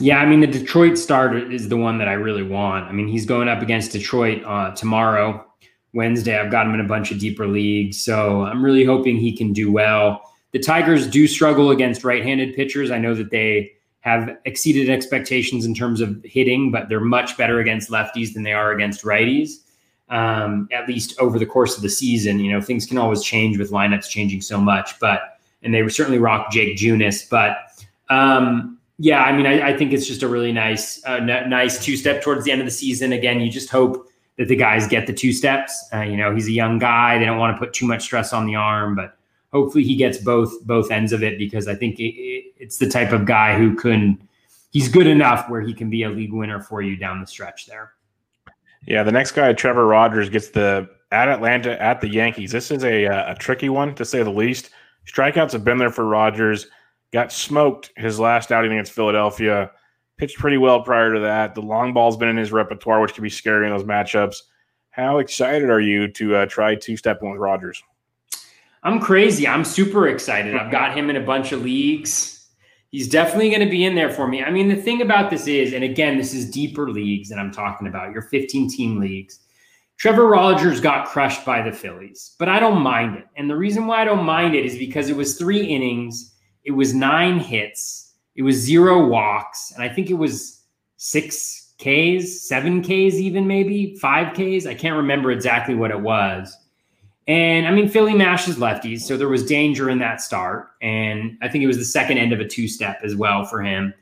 Yeah, 0.00 0.18
I 0.18 0.26
mean 0.26 0.40
the 0.40 0.46
Detroit 0.46 0.96
start 0.96 1.36
is 1.36 1.68
the 1.68 1.76
one 1.76 1.98
that 1.98 2.08
I 2.08 2.14
really 2.14 2.42
want. 2.42 2.86
I 2.86 2.92
mean 2.92 3.06
he's 3.06 3.26
going 3.26 3.48
up 3.48 3.60
against 3.60 3.92
Detroit 3.92 4.42
uh, 4.46 4.74
tomorrow, 4.74 5.44
Wednesday. 5.92 6.38
I've 6.38 6.50
got 6.50 6.66
him 6.66 6.72
in 6.72 6.80
a 6.80 6.88
bunch 6.88 7.12
of 7.12 7.18
deeper 7.18 7.46
leagues, 7.46 8.02
so 8.02 8.42
I'm 8.46 8.64
really 8.64 8.82
hoping 8.82 9.16
he 9.16 9.36
can 9.36 9.52
do 9.52 9.70
well. 9.70 10.22
The 10.52 10.58
Tigers 10.58 11.06
do 11.06 11.28
struggle 11.28 11.70
against 11.70 12.02
right-handed 12.02 12.56
pitchers. 12.56 12.90
I 12.90 12.98
know 12.98 13.14
that 13.14 13.30
they 13.30 13.72
have 14.00 14.38
exceeded 14.46 14.88
expectations 14.88 15.66
in 15.66 15.74
terms 15.74 16.00
of 16.00 16.18
hitting, 16.24 16.70
but 16.70 16.88
they're 16.88 17.00
much 17.00 17.36
better 17.36 17.60
against 17.60 17.90
lefties 17.90 18.32
than 18.32 18.42
they 18.42 18.54
are 18.54 18.72
against 18.72 19.04
righties. 19.04 19.50
Um, 20.08 20.66
at 20.72 20.88
least 20.88 21.14
over 21.20 21.38
the 21.38 21.46
course 21.46 21.76
of 21.76 21.82
the 21.82 21.90
season, 21.90 22.40
you 22.40 22.50
know 22.50 22.62
things 22.62 22.86
can 22.86 22.96
always 22.96 23.22
change 23.22 23.58
with 23.58 23.70
lineups 23.70 24.08
changing 24.08 24.40
so 24.40 24.58
much, 24.58 24.98
but 24.98 25.38
and 25.62 25.74
they 25.74 25.86
certainly 25.88 26.18
rock 26.18 26.50
Jake 26.50 26.78
Junis, 26.78 27.28
but. 27.28 27.58
Um, 28.08 28.79
yeah, 29.02 29.22
I 29.22 29.34
mean, 29.34 29.46
I, 29.46 29.68
I, 29.68 29.76
think 29.76 29.94
it's 29.94 30.06
just 30.06 30.22
a 30.22 30.28
really 30.28 30.52
nice, 30.52 31.02
uh, 31.06 31.12
n- 31.12 31.48
nice 31.48 31.82
two 31.82 31.96
step 31.96 32.22
towards 32.22 32.44
the 32.44 32.52
end 32.52 32.60
of 32.60 32.66
the 32.66 32.70
season. 32.70 33.14
Again, 33.14 33.40
you 33.40 33.50
just 33.50 33.70
hope 33.70 34.06
that 34.36 34.48
the 34.48 34.56
guys 34.56 34.86
get 34.86 35.06
the 35.06 35.14
two 35.14 35.32
steps. 35.32 35.88
Uh, 35.90 36.02
you 36.02 36.18
know, 36.18 36.34
he's 36.34 36.48
a 36.48 36.52
young 36.52 36.78
guy; 36.78 37.18
they 37.18 37.24
don't 37.24 37.38
want 37.38 37.56
to 37.56 37.58
put 37.58 37.72
too 37.72 37.86
much 37.86 38.02
stress 38.02 38.34
on 38.34 38.46
the 38.46 38.56
arm, 38.56 38.94
but 38.94 39.16
hopefully 39.54 39.84
he 39.84 39.96
gets 39.96 40.18
both 40.18 40.52
both 40.66 40.90
ends 40.90 41.14
of 41.14 41.22
it 41.22 41.38
because 41.38 41.66
I 41.66 41.74
think 41.74 41.98
it, 41.98 42.14
it, 42.14 42.52
it's 42.58 42.76
the 42.76 42.90
type 42.90 43.12
of 43.12 43.24
guy 43.24 43.56
who 43.56 43.74
can. 43.74 44.20
He's 44.70 44.88
good 44.88 45.06
enough 45.06 45.48
where 45.48 45.62
he 45.62 45.72
can 45.72 45.88
be 45.88 46.02
a 46.02 46.10
league 46.10 46.34
winner 46.34 46.60
for 46.60 46.82
you 46.82 46.96
down 46.96 47.22
the 47.22 47.26
stretch 47.26 47.66
there. 47.66 47.94
Yeah, 48.86 49.02
the 49.02 49.12
next 49.12 49.32
guy, 49.32 49.52
Trevor 49.54 49.86
Rogers, 49.86 50.28
gets 50.28 50.50
the 50.50 50.88
at 51.10 51.28
Atlanta 51.28 51.80
at 51.82 52.02
the 52.02 52.08
Yankees. 52.08 52.52
This 52.52 52.70
is 52.70 52.84
a 52.84 53.04
a 53.06 53.34
tricky 53.38 53.70
one 53.70 53.94
to 53.94 54.04
say 54.04 54.22
the 54.22 54.30
least. 54.30 54.68
Strikeouts 55.06 55.52
have 55.52 55.64
been 55.64 55.78
there 55.78 55.90
for 55.90 56.04
Rogers 56.04 56.66
got 57.12 57.32
smoked 57.32 57.92
his 57.96 58.20
last 58.20 58.52
outing 58.52 58.72
against 58.72 58.92
Philadelphia. 58.92 59.70
Pitched 60.16 60.38
pretty 60.38 60.58
well 60.58 60.82
prior 60.82 61.14
to 61.14 61.20
that. 61.20 61.54
The 61.54 61.62
long 61.62 61.92
ball's 61.92 62.16
been 62.16 62.28
in 62.28 62.36
his 62.36 62.52
repertoire, 62.52 63.00
which 63.00 63.14
can 63.14 63.22
be 63.22 63.30
scary 63.30 63.66
in 63.66 63.72
those 63.72 63.84
matchups. 63.86 64.36
How 64.90 65.18
excited 65.18 65.70
are 65.70 65.80
you 65.80 66.08
to 66.08 66.36
uh, 66.36 66.46
try 66.46 66.74
two 66.74 66.96
stepping 66.96 67.30
with 67.30 67.40
Rogers? 67.40 67.82
I'm 68.82 69.00
crazy. 69.00 69.46
I'm 69.46 69.64
super 69.64 70.08
excited. 70.08 70.56
I've 70.56 70.72
got 70.72 70.96
him 70.96 71.10
in 71.10 71.16
a 71.16 71.20
bunch 71.20 71.52
of 71.52 71.62
leagues. 71.62 72.48
He's 72.90 73.08
definitely 73.08 73.50
going 73.50 73.64
to 73.64 73.70
be 73.70 73.84
in 73.84 73.94
there 73.94 74.10
for 74.10 74.26
me. 74.26 74.42
I 74.42 74.50
mean, 74.50 74.68
the 74.68 74.76
thing 74.76 75.00
about 75.00 75.30
this 75.30 75.46
is, 75.46 75.72
and 75.74 75.84
again, 75.84 76.16
this 76.16 76.34
is 76.34 76.50
deeper 76.50 76.90
leagues 76.90 77.28
that 77.28 77.38
I'm 77.38 77.52
talking 77.52 77.86
about, 77.86 78.12
your 78.12 78.22
15 78.22 78.68
team 78.68 78.98
leagues. 78.98 79.40
Trevor 79.96 80.26
Rogers 80.26 80.80
got 80.80 81.06
crushed 81.06 81.44
by 81.44 81.62
the 81.62 81.70
Phillies, 81.70 82.34
but 82.38 82.48
I 82.48 82.58
don't 82.58 82.80
mind 82.80 83.16
it. 83.16 83.26
And 83.36 83.48
the 83.48 83.56
reason 83.56 83.86
why 83.86 84.00
I 84.00 84.04
don't 84.04 84.24
mind 84.24 84.54
it 84.54 84.64
is 84.64 84.78
because 84.78 85.10
it 85.10 85.16
was 85.16 85.36
three 85.36 85.64
innings, 85.66 86.29
it 86.64 86.72
was 86.72 86.94
nine 86.94 87.38
hits, 87.38 88.14
it 88.36 88.42
was 88.42 88.56
zero 88.56 89.06
walks, 89.06 89.72
and 89.72 89.82
I 89.82 89.88
think 89.88 90.10
it 90.10 90.14
was 90.14 90.62
six 90.96 91.72
Ks, 91.78 92.42
seven 92.42 92.82
Ks, 92.82 93.14
even 93.14 93.46
maybe 93.46 93.96
five 93.96 94.34
Ks. 94.34 94.66
I 94.66 94.74
can't 94.74 94.96
remember 94.96 95.30
exactly 95.30 95.74
what 95.74 95.90
it 95.90 96.00
was. 96.00 96.54
And 97.26 97.66
I 97.66 97.70
mean, 97.70 97.88
Philly 97.88 98.14
mashes 98.14 98.56
lefties, 98.56 99.02
so 99.02 99.16
there 99.16 99.28
was 99.28 99.44
danger 99.44 99.88
in 99.88 99.98
that 100.00 100.20
start. 100.20 100.70
And 100.82 101.38
I 101.42 101.48
think 101.48 101.62
it 101.64 101.66
was 101.66 101.78
the 101.78 101.84
second 101.84 102.18
end 102.18 102.32
of 102.32 102.40
a 102.40 102.46
two 102.46 102.68
step 102.68 103.00
as 103.02 103.14
well 103.14 103.44
for 103.44 103.62
him. 103.62 103.94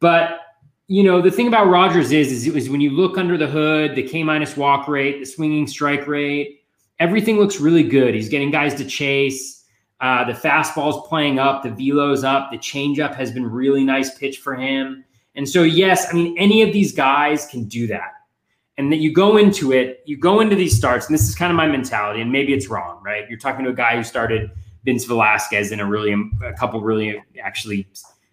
But, 0.00 0.40
you 0.88 1.02
know, 1.02 1.22
the 1.22 1.30
thing 1.30 1.46
about 1.46 1.68
Rogers 1.68 2.12
is, 2.12 2.32
is 2.32 2.46
it 2.46 2.52
was 2.52 2.68
when 2.68 2.80
you 2.80 2.90
look 2.90 3.16
under 3.16 3.38
the 3.38 3.46
hood, 3.46 3.94
the 3.94 4.02
K 4.02 4.22
minus 4.22 4.56
walk 4.56 4.88
rate, 4.88 5.20
the 5.20 5.26
swinging 5.26 5.66
strike 5.66 6.06
rate, 6.06 6.62
everything 6.98 7.38
looks 7.38 7.60
really 7.60 7.84
good. 7.84 8.14
He's 8.14 8.28
getting 8.28 8.50
guys 8.50 8.74
to 8.74 8.84
chase. 8.84 9.53
Uh, 10.04 10.22
the 10.22 10.34
fastball's 10.34 11.08
playing 11.08 11.38
up, 11.38 11.62
the 11.62 11.70
velo's 11.70 12.24
up, 12.24 12.50
the 12.50 12.58
changeup 12.58 13.14
has 13.14 13.32
been 13.32 13.50
really 13.50 13.82
nice 13.82 14.18
pitch 14.18 14.36
for 14.36 14.54
him. 14.54 15.02
And 15.34 15.48
so, 15.48 15.62
yes, 15.62 16.06
I 16.10 16.12
mean, 16.12 16.36
any 16.36 16.60
of 16.60 16.74
these 16.74 16.92
guys 16.92 17.46
can 17.46 17.64
do 17.64 17.86
that 17.86 18.12
and 18.76 18.92
that 18.92 18.98
you 18.98 19.10
go 19.14 19.38
into 19.38 19.72
it, 19.72 20.02
you 20.04 20.18
go 20.18 20.40
into 20.40 20.56
these 20.56 20.76
starts, 20.76 21.06
and 21.06 21.14
this 21.14 21.26
is 21.26 21.34
kind 21.34 21.50
of 21.50 21.56
my 21.56 21.66
mentality, 21.66 22.20
and 22.20 22.30
maybe 22.30 22.52
it's 22.52 22.68
wrong, 22.68 23.00
right? 23.02 23.26
You're 23.30 23.38
talking 23.38 23.64
to 23.64 23.70
a 23.70 23.74
guy 23.74 23.96
who 23.96 24.04
started 24.04 24.50
Vince 24.84 25.06
Velasquez 25.06 25.72
in 25.72 25.80
a 25.80 25.86
really 25.86 26.14
a 26.44 26.52
couple 26.52 26.82
really 26.82 27.18
actually 27.42 27.88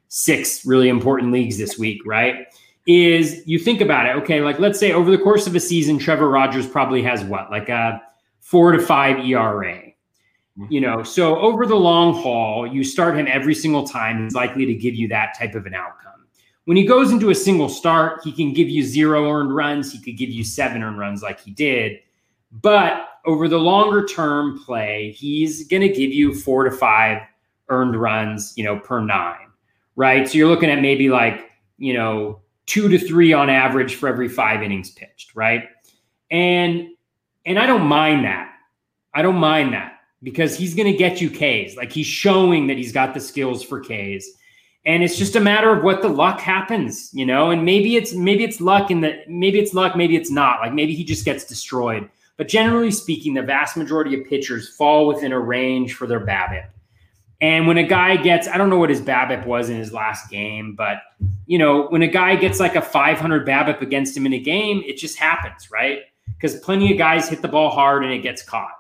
six 0.10 0.66
really 0.66 0.90
important 0.90 1.32
leagues 1.32 1.58
this 1.58 1.80
week, 1.80 2.02
right? 2.06 2.48
Is 2.86 3.44
you 3.46 3.58
think 3.58 3.80
about 3.80 4.08
it, 4.08 4.22
okay, 4.24 4.42
like 4.42 4.60
let's 4.60 4.78
say 4.78 4.92
over 4.92 5.10
the 5.10 5.18
course 5.18 5.48
of 5.48 5.56
a 5.56 5.60
season, 5.62 6.00
Trevor 6.00 6.30
Rogers 6.30 6.68
probably 6.68 7.02
has 7.04 7.24
what, 7.24 7.50
like 7.50 7.70
a 7.70 8.02
four 8.42 8.74
to 8.74 8.80
five 8.80 9.24
ERA. 9.26 9.91
Mm-hmm. 10.62 10.74
You 10.74 10.82
know, 10.82 11.04
so 11.04 11.40
over 11.40 11.66
the 11.66 11.76
long 11.76 12.14
haul, 12.14 12.68
you 12.68 12.84
start 12.84 13.18
him 13.18 13.28
every 13.28 13.56
single 13.56 13.88
time, 13.88 14.24
he's 14.24 14.36
likely 14.36 14.66
to 14.66 14.76
give 14.76 14.94
you 14.94 15.08
that 15.08 15.36
type 15.38 15.56
of 15.56 15.66
an 15.66 15.74
outcome. 15.74 16.28
When 16.66 16.78
he 16.78 16.86
goes 16.86 17.12
into 17.12 17.32
a 17.32 17.36
single 17.36 17.68
start, 17.68 18.22
he 18.24 18.32
can 18.32 18.54
give 18.54 18.70
you 18.70 18.84
zero 18.84 19.30
earned 19.32 19.56
runs. 19.56 19.92
He 19.92 20.00
could 20.00 20.18
give 20.18 20.30
you 20.30 20.44
seven 20.44 20.84
earned 20.84 21.00
runs 21.00 21.24
like 21.24 21.40
he 21.40 21.52
did. 21.52 22.00
But 22.52 23.08
over 23.26 23.48
the 23.48 23.58
longer 23.58 24.06
term 24.06 24.64
play, 24.64 25.12
he's 25.18 25.68
going 25.68 25.82
to 25.82 25.90
give 25.90 26.12
you 26.12 26.36
four 26.36 26.64
to 26.64 26.72
five 26.72 27.24
earned 27.70 28.00
runs, 28.00 28.54
you 28.56 28.64
know, 28.64 28.78
per 28.78 29.00
nine, 29.00 29.48
right? 29.96 30.28
So 30.28 30.38
you're 30.38 30.50
looking 30.50 30.70
at 30.70 30.82
maybe 30.82 31.10
like, 31.10 31.50
you 31.80 31.94
know, 31.94 32.42
two 32.68 32.88
to 32.88 33.00
three 33.00 33.34
on 33.34 33.50
average 33.50 33.96
for 33.96 34.08
every 34.08 34.30
five 34.30 34.62
innings 34.62 34.92
pitched, 34.92 35.34
right? 35.36 35.64
And 36.30 36.90
and 37.48 37.58
I 37.58 37.66
don't 37.66 37.88
mind 37.88 38.26
that. 38.26 38.54
I 39.16 39.24
don't 39.24 39.38
mind 39.38 39.74
that 39.74 40.01
because 40.24 40.58
he's 40.58 40.76
going 40.76 40.92
to 40.92 40.98
get 40.98 41.22
you 41.22 41.30
Ks. 41.30 41.76
Like 41.76 41.92
he's 41.92 42.08
showing 42.08 42.68
that 42.68 42.78
he's 42.78 42.92
got 42.92 43.14
the 43.14 43.20
skills 43.20 43.64
for 43.64 43.82
Ks 43.82 44.26
and 44.86 45.04
it's 45.04 45.18
just 45.18 45.36
a 45.36 45.40
matter 45.40 45.70
of 45.70 45.84
what 45.84 46.02
the 46.02 46.08
luck 46.08 46.40
happens, 46.40 47.12
you 47.14 47.26
know. 47.26 47.52
And 47.52 47.64
maybe 47.64 47.96
it's 47.96 48.14
maybe 48.14 48.44
it's 48.44 48.60
luck 48.60 48.90
in 48.90 49.02
that 49.02 49.30
maybe 49.30 49.60
it's 49.60 49.74
luck, 49.74 49.96
maybe 49.96 50.16
it's 50.16 50.32
not. 50.32 50.60
Like 50.60 50.74
maybe 50.74 50.96
he 50.96 51.04
just 51.04 51.24
gets 51.24 51.46
destroyed. 51.46 52.10
But 52.38 52.48
generally 52.48 52.90
speaking, 52.90 53.36
the 53.36 53.44
vast 53.44 53.78
majority 53.78 54.20
of 54.20 54.28
pitchers 54.28 54.70
fall 54.70 55.06
within 55.06 55.32
a 55.32 55.40
range 55.40 55.94
for 55.94 56.08
their 56.08 56.20
BABIP. 56.26 56.66
And 57.40 57.68
when 57.68 57.78
a 57.78 57.84
guy 57.84 58.18
gets, 58.18 58.48
I 58.48 58.58
don't 58.58 58.70
know 58.70 58.78
what 58.78 58.90
his 58.90 59.02
BABIP 59.02 59.46
was 59.46 59.70
in 59.70 59.78
his 59.78 59.92
last 59.94 60.30
game, 60.30 60.76
but 60.76 60.98
you 61.46 61.58
know, 61.58 61.88
when 61.88 62.02
a 62.02 62.08
guy 62.08 62.36
gets 62.36 62.60
like 62.60 62.76
a 62.76 62.82
500 62.82 63.48
BABIP 63.48 63.82
against 63.82 64.18
him 64.18 64.26
in 64.26 64.34
a 64.34 64.40
game, 64.40 64.82
it 64.86 64.98
just 64.98 65.18
happens, 65.18 65.70
right? 65.70 66.02
Because 66.28 66.60
plenty 66.60 66.92
of 66.92 66.98
guys 66.98 67.30
hit 67.30 67.42
the 67.44 67.48
ball 67.48 67.70
hard 67.70 68.04
and 68.04 68.12
it 68.12 68.24
gets 68.24 68.42
caught. 68.42 68.74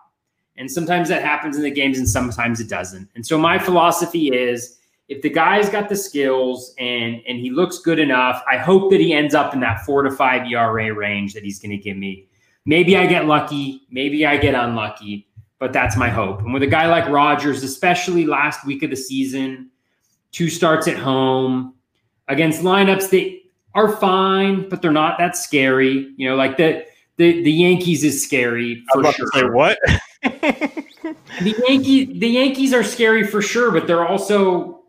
And 0.57 0.69
sometimes 0.69 1.09
that 1.09 1.21
happens 1.21 1.55
in 1.55 1.63
the 1.63 1.71
games 1.71 1.97
and 1.97 2.07
sometimes 2.07 2.59
it 2.59 2.69
doesn't. 2.69 3.09
And 3.15 3.25
so 3.25 3.37
my 3.37 3.57
philosophy 3.57 4.27
is 4.27 4.77
if 5.07 5.21
the 5.21 5.29
guy's 5.29 5.69
got 5.69 5.89
the 5.89 5.95
skills 5.95 6.73
and 6.77 7.21
and 7.27 7.39
he 7.39 7.49
looks 7.49 7.79
good 7.79 7.99
enough, 7.99 8.41
I 8.49 8.57
hope 8.57 8.91
that 8.91 8.99
he 8.99 9.13
ends 9.13 9.35
up 9.35 9.53
in 9.53 9.59
that 9.61 9.85
four 9.85 10.03
to 10.03 10.11
five 10.11 10.49
ERA 10.49 10.93
range 10.93 11.33
that 11.33 11.43
he's 11.43 11.59
going 11.59 11.71
to 11.71 11.77
give 11.77 11.97
me. 11.97 12.27
Maybe 12.65 12.95
I 12.95 13.07
get 13.07 13.25
lucky, 13.25 13.81
maybe 13.89 14.25
I 14.25 14.37
get 14.37 14.55
unlucky, 14.55 15.27
but 15.59 15.73
that's 15.73 15.97
my 15.97 16.09
hope. 16.09 16.41
And 16.41 16.53
with 16.53 16.63
a 16.63 16.67
guy 16.67 16.87
like 16.87 17.09
Rogers, 17.09 17.63
especially 17.63 18.25
last 18.25 18.65
week 18.65 18.83
of 18.83 18.89
the 18.89 18.95
season, 18.95 19.71
two 20.31 20.49
starts 20.49 20.87
at 20.87 20.97
home 20.97 21.73
against 22.27 22.61
lineups 22.61 23.09
that 23.09 23.37
are 23.73 23.95
fine, 23.97 24.69
but 24.69 24.81
they're 24.81 24.91
not 24.91 25.17
that 25.17 25.35
scary. 25.35 26.13
You 26.15 26.29
know, 26.29 26.35
like 26.35 26.57
the 26.57 26.85
the 27.17 27.43
the 27.43 27.51
Yankees 27.51 28.03
is 28.03 28.23
scary 28.23 28.83
for 28.93 29.03
sure. 29.11 29.27
say 29.33 29.43
what? 29.43 29.77
The 30.23 31.55
Yankee 31.67 32.19
the 32.19 32.27
Yankees 32.27 32.73
are 32.73 32.83
scary 32.83 33.25
for 33.25 33.41
sure, 33.41 33.71
but 33.71 33.87
they're 33.87 34.05
also 34.05 34.81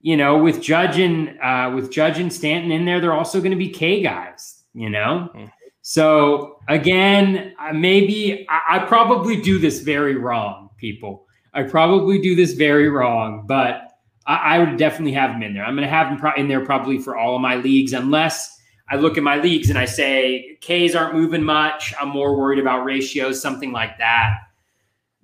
you 0.00 0.16
know, 0.16 0.38
with 0.38 0.62
Judge 0.62 0.98
and 0.98 1.38
uh, 1.40 1.72
with 1.74 1.90
Judge 1.90 2.18
and 2.18 2.32
Stanton 2.32 2.70
in 2.70 2.84
there, 2.84 3.00
they're 3.00 3.12
also 3.12 3.40
going 3.40 3.50
to 3.50 3.56
be 3.56 3.68
K 3.68 4.02
guys. 4.02 4.62
You 4.74 4.90
know, 4.90 5.28
mm-hmm. 5.34 5.46
so 5.82 6.60
again, 6.68 7.54
maybe 7.74 8.46
I, 8.48 8.76
I, 8.76 8.78
probably 8.80 9.40
do 9.40 9.58
this 9.58 9.80
very 9.80 10.14
wrong, 10.14 10.70
people. 10.76 11.26
I 11.52 11.64
probably 11.64 12.20
do 12.20 12.36
this 12.36 12.52
very 12.52 12.88
wrong, 12.88 13.44
but 13.48 13.88
I, 14.26 14.36
I 14.36 14.58
would 14.60 14.76
definitely 14.76 15.14
have 15.14 15.32
them 15.32 15.42
in 15.42 15.54
there. 15.54 15.64
I'm 15.64 15.74
going 15.74 15.88
to 15.88 15.92
have 15.92 16.10
them 16.10 16.18
pro- 16.18 16.34
in 16.34 16.46
there 16.46 16.64
probably 16.64 16.98
for 16.98 17.16
all 17.16 17.34
of 17.34 17.40
my 17.40 17.56
leagues, 17.56 17.92
unless 17.92 18.56
I 18.88 18.96
look 18.96 19.16
at 19.16 19.24
my 19.24 19.40
leagues 19.40 19.68
and 19.68 19.78
I 19.78 19.86
say 19.86 20.58
K's 20.60 20.94
aren't 20.94 21.14
moving 21.14 21.42
much. 21.42 21.92
I'm 22.00 22.10
more 22.10 22.38
worried 22.38 22.60
about 22.60 22.84
ratios, 22.84 23.42
something 23.42 23.72
like 23.72 23.98
that. 23.98 24.38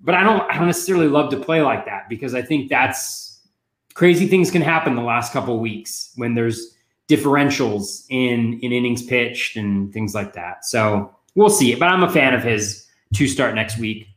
But 0.01 0.15
I 0.15 0.23
don't, 0.23 0.41
I 0.51 0.57
don't 0.57 0.67
necessarily 0.67 1.07
love 1.07 1.31
to 1.31 1.37
play 1.37 1.61
like 1.61 1.85
that 1.85 2.09
because 2.09 2.35
I 2.35 2.41
think 2.41 2.69
that's 2.69 3.41
crazy 3.93 4.27
things 4.27 4.51
can 4.51 4.61
happen 4.61 4.95
the 4.95 5.01
last 5.01 5.33
couple 5.33 5.59
weeks 5.59 6.11
when 6.15 6.35
there's 6.35 6.75
differentials 7.07 8.05
in 8.09 8.59
in 8.61 8.71
innings 8.71 9.03
pitched 9.03 9.57
and 9.57 9.91
things 9.93 10.13
like 10.13 10.33
that. 10.33 10.65
So 10.65 11.15
we'll 11.35 11.49
see. 11.49 11.73
But 11.75 11.87
I'm 11.87 12.03
a 12.03 12.11
fan 12.11 12.33
of 12.33 12.43
his 12.43 12.87
to 13.15 13.27
start 13.27 13.55
next 13.55 13.77
week. 13.77 14.07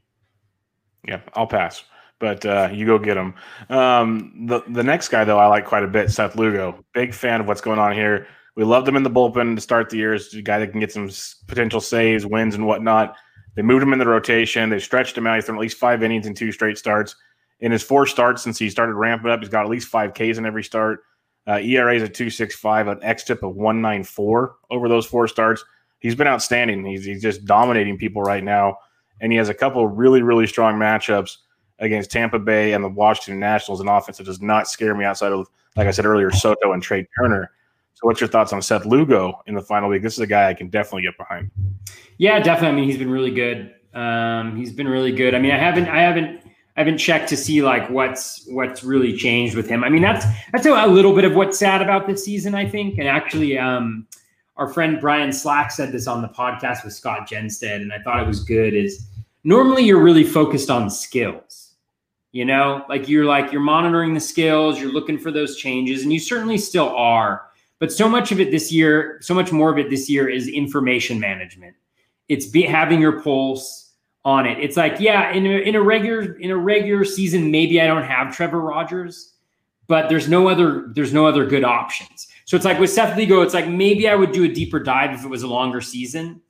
Yeah, 1.07 1.21
I'll 1.35 1.47
pass. 1.47 1.85
But 2.19 2.45
uh, 2.45 2.71
you 2.73 2.85
go 2.85 2.99
get 2.99 3.17
him. 3.17 3.35
Um, 3.71 4.47
the 4.47 4.63
the 4.69 4.83
next 4.83 5.09
guy 5.09 5.25
though 5.25 5.39
I 5.39 5.47
like 5.47 5.65
quite 5.65 5.85
a 5.85 5.89
bit, 5.89 6.11
Seth 6.11 6.37
Lugo. 6.37 6.85
Big 6.93 7.15
fan 7.15 7.41
of 7.41 7.47
what's 7.47 7.61
going 7.61 7.79
on 7.79 7.93
here. 7.93 8.27
We 8.57 8.65
loved 8.65 8.89
him 8.89 8.97
in 8.97 9.05
the 9.05 9.11
bullpen 9.11 9.55
to 9.55 9.61
start 9.61 9.89
the 9.89 9.99
year. 9.99 10.15
He's 10.15 10.35
a 10.35 10.43
guy 10.43 10.59
that 10.59 10.73
can 10.73 10.81
get 10.81 10.91
some 10.91 11.09
potential 11.47 11.81
saves, 11.81 12.27
wins, 12.27 12.57
and 12.57 12.67
whatnot. 12.67 13.17
They 13.59 13.63
moved 13.63 13.83
him 13.83 13.93
in 13.93 13.99
the 13.99 14.07
rotation. 14.07 14.71
They 14.71 14.79
stretched 14.79 15.19
him 15.19 15.27
out. 15.27 15.35
He's 15.35 15.47
thrown 15.47 15.59
at 15.59 15.61
least 15.61 15.79
five 15.79 16.03
innings 16.05 16.27
in 16.27 16.35
two 16.35 16.53
straight 16.53 16.79
starts 16.79 17.17
in 17.61 17.73
his 17.73 17.83
four 17.83 18.07
starts 18.07 18.43
since 18.43 18.59
he 18.59 18.71
started 18.71 18.95
ramping 18.95 19.31
up, 19.31 19.41
he's 19.41 19.49
got 19.49 19.65
at 19.65 19.71
least 19.71 19.89
five 19.89 20.15
Ks 20.15 20.39
in 20.39 20.47
every 20.47 20.65
start. 20.65 21.01
Uh, 21.47 21.59
ERA 21.59 21.95
is 21.95 22.03
a 22.03 22.09
265, 22.09 22.89
an 22.89 23.01
xFIP 23.01 23.43
of 23.43 23.57
194 23.57 24.57
over 24.71 24.89
those 24.89 25.07
four 25.07 25.27
starts. 25.27 25.65
He's 25.99 26.15
been 26.15 26.27
outstanding. 26.27 26.85
He's, 26.85 27.05
he's 27.05 27.23
just 27.23 27.47
dominating 27.47 27.97
people 27.97 28.23
right 28.23 28.45
now. 28.45 28.77
And 29.21 29.33
he 29.33 29.39
has 29.39 29.49
a 29.49 29.55
couple 29.55 29.87
really, 29.87 30.23
really 30.23 30.47
strong 30.47 30.79
matchups 30.79 31.39
against 31.81 32.11
Tampa 32.11 32.39
Bay 32.39 32.75
and 32.75 32.85
the 32.85 32.89
Washington 32.89 33.41
Nationals, 33.41 33.81
an 33.81 33.89
offense 33.89 34.19
that 34.19 34.25
does 34.25 34.43
not 34.43 34.69
scare 34.69 34.95
me 34.95 35.05
outside 35.05 35.33
of, 35.33 35.49
like 35.75 35.89
I 35.89 35.91
said 35.91 36.05
earlier, 36.05 36.31
Soto 36.31 36.73
and 36.73 36.83
Trea 36.83 37.07
Turner. 37.19 37.51
So, 37.95 38.07
what's 38.07 38.21
your 38.21 38.29
thoughts 38.29 38.53
on 38.53 38.63
Seth 38.63 38.85
Lugo 38.85 39.43
in 39.47 39.55
the 39.55 39.63
final 39.63 39.89
week? 39.89 40.03
This 40.03 40.13
is 40.13 40.21
a 40.21 40.27
guy 40.27 40.49
I 40.49 40.55
can 40.55 40.69
definitely 40.69 41.03
get 41.03 41.17
behind. 41.17 41.51
Yeah, 42.19 42.41
definitely. 42.41 42.69
I 42.69 42.73
mean, 42.81 42.85
he's 42.85 42.99
been 42.99 43.11
really 43.11 43.31
good. 43.31 43.75
Um, 43.95 44.57
he's 44.57 44.73
been 44.73 44.89
really 44.89 45.13
good. 45.13 45.35
I 45.35 45.39
mean, 45.39 45.53
I 45.53 45.59
haven't, 45.59 45.89
I 45.89 46.03
haven't 46.03 46.43
I 46.79 46.83
haven't 46.83 46.99
checked 46.99 47.29
to 47.31 47.37
see 47.37 47.61
like 47.61 47.91
what's 47.91 48.47
what's 48.47 48.85
really 48.85 49.17
changed 49.17 49.57
with 49.57 49.69
him. 49.69 49.83
I 49.83 49.89
mean, 49.89 50.01
that's 50.01 50.25
that's 50.53 50.65
a, 50.65 50.87
little 50.87 51.13
bit 51.13 51.25
of 51.25 51.35
what's 51.35 51.59
sad 51.59 51.83
about 51.83 52.07
this 52.07 52.25
season, 52.25 52.55
I 52.55 52.69
think. 52.69 52.99
And 52.99 53.09
actually, 53.09 53.59
um, 53.59 54.07
our 54.57 54.73
friend 54.73 55.01
Brian 55.01 55.33
Slack 55.33 55.73
said 55.73 55.91
this 55.91 56.07
on 56.07 56.23
the 56.23 56.29
podcast 56.29 56.85
with 56.85 56.93
Scott 56.93 57.29
Genstead, 57.29 57.83
and 57.83 57.93
I 57.93 57.99
thought 57.99 58.23
it 58.23 58.29
was 58.29 58.45
good. 58.45 58.75
Is 58.75 59.09
normally 59.43 59.83
you're 59.83 60.01
really 60.01 60.23
focused 60.23 60.71
on 60.71 60.89
skills, 60.89 61.75
you 62.31 62.45
know, 62.45 62.85
like 62.89 63.09
you're 63.09 63.25
like 63.25 63.51
you're 63.51 63.61
monitoring 63.61 64.15
the 64.15 64.21
skills, 64.21 64.81
you're 64.81 64.93
looking 64.93 65.19
for 65.19 65.33
those 65.33 65.57
changes, 65.57 66.05
and 66.05 66.13
you 66.13 66.21
certainly 66.21 66.59
still 66.59 66.91
are. 66.91 67.49
But 67.81 67.91
so 67.91 68.09
much 68.09 68.31
of 68.31 68.39
it 68.39 68.53
this 68.53 68.71
year, 68.71 69.19
so 69.21 69.35
much 69.35 69.51
more 69.51 69.73
of 69.73 69.79
it 69.79 69.91
this 69.91 70.09
year 70.09 70.29
is 70.29 70.47
information 70.47 71.19
management. 71.19 71.75
It's 72.29 72.47
be, 72.47 72.63
having 72.63 73.01
your 73.01 73.21
pulse 73.21 73.93
on 74.25 74.47
it. 74.47 74.59
It's 74.59 74.77
like, 74.77 75.01
yeah, 75.01 75.33
in 75.33 75.47
a, 75.47 75.59
in 75.61 75.75
a 75.75 75.83
regular 75.83 76.33
in 76.35 76.51
a 76.51 76.57
regular 76.57 77.05
season, 77.05 77.51
maybe 77.51 77.81
I 77.81 77.87
don't 77.87 78.03
have 78.03 78.35
Trevor 78.37 78.61
Rogers, 78.61 79.35
but 79.87 80.09
there's 80.09 80.29
no 80.29 80.49
other 80.49 80.89
there's 80.95 81.13
no 81.13 81.27
other 81.27 81.47
good 81.47 81.65
options. 81.65 82.29
So 82.45 82.57
it's 82.57 82.65
like 82.65 82.79
with 82.79 82.91
Seth 82.91 83.17
Lugo, 83.17 83.43
it's 83.43 83.55
like 83.55 83.69
maybe 83.69 84.09
I 84.09 84.15
would 84.15 84.33
do 84.33 84.45
a 84.45 84.49
deeper 84.49 84.81
dive 84.81 85.13
if 85.13 85.25
it 85.25 85.29
was 85.29 85.43
a 85.43 85.49
longer 85.49 85.81
season, 85.81 86.41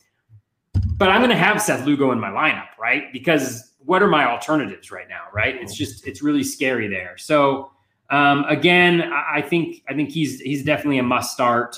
but 0.96 1.08
I'm 1.08 1.20
going 1.20 1.30
to 1.30 1.36
have 1.36 1.60
Seth 1.60 1.86
Lugo 1.86 2.12
in 2.12 2.20
my 2.20 2.30
lineup, 2.30 2.76
right? 2.80 3.12
Because 3.12 3.74
what 3.78 4.02
are 4.02 4.08
my 4.08 4.26
alternatives 4.26 4.90
right 4.90 5.08
now, 5.08 5.24
right? 5.32 5.56
It's 5.56 5.74
just 5.74 6.06
it's 6.06 6.22
really 6.22 6.44
scary 6.44 6.88
there. 6.88 7.16
So 7.16 7.70
Um, 8.10 8.44
again, 8.48 9.02
I 9.12 9.42
think 9.42 9.82
I 9.86 9.92
think 9.92 10.10
he's 10.10 10.40
he's 10.40 10.64
definitely 10.64 10.98
a 10.98 11.02
must 11.02 11.30
start. 11.32 11.76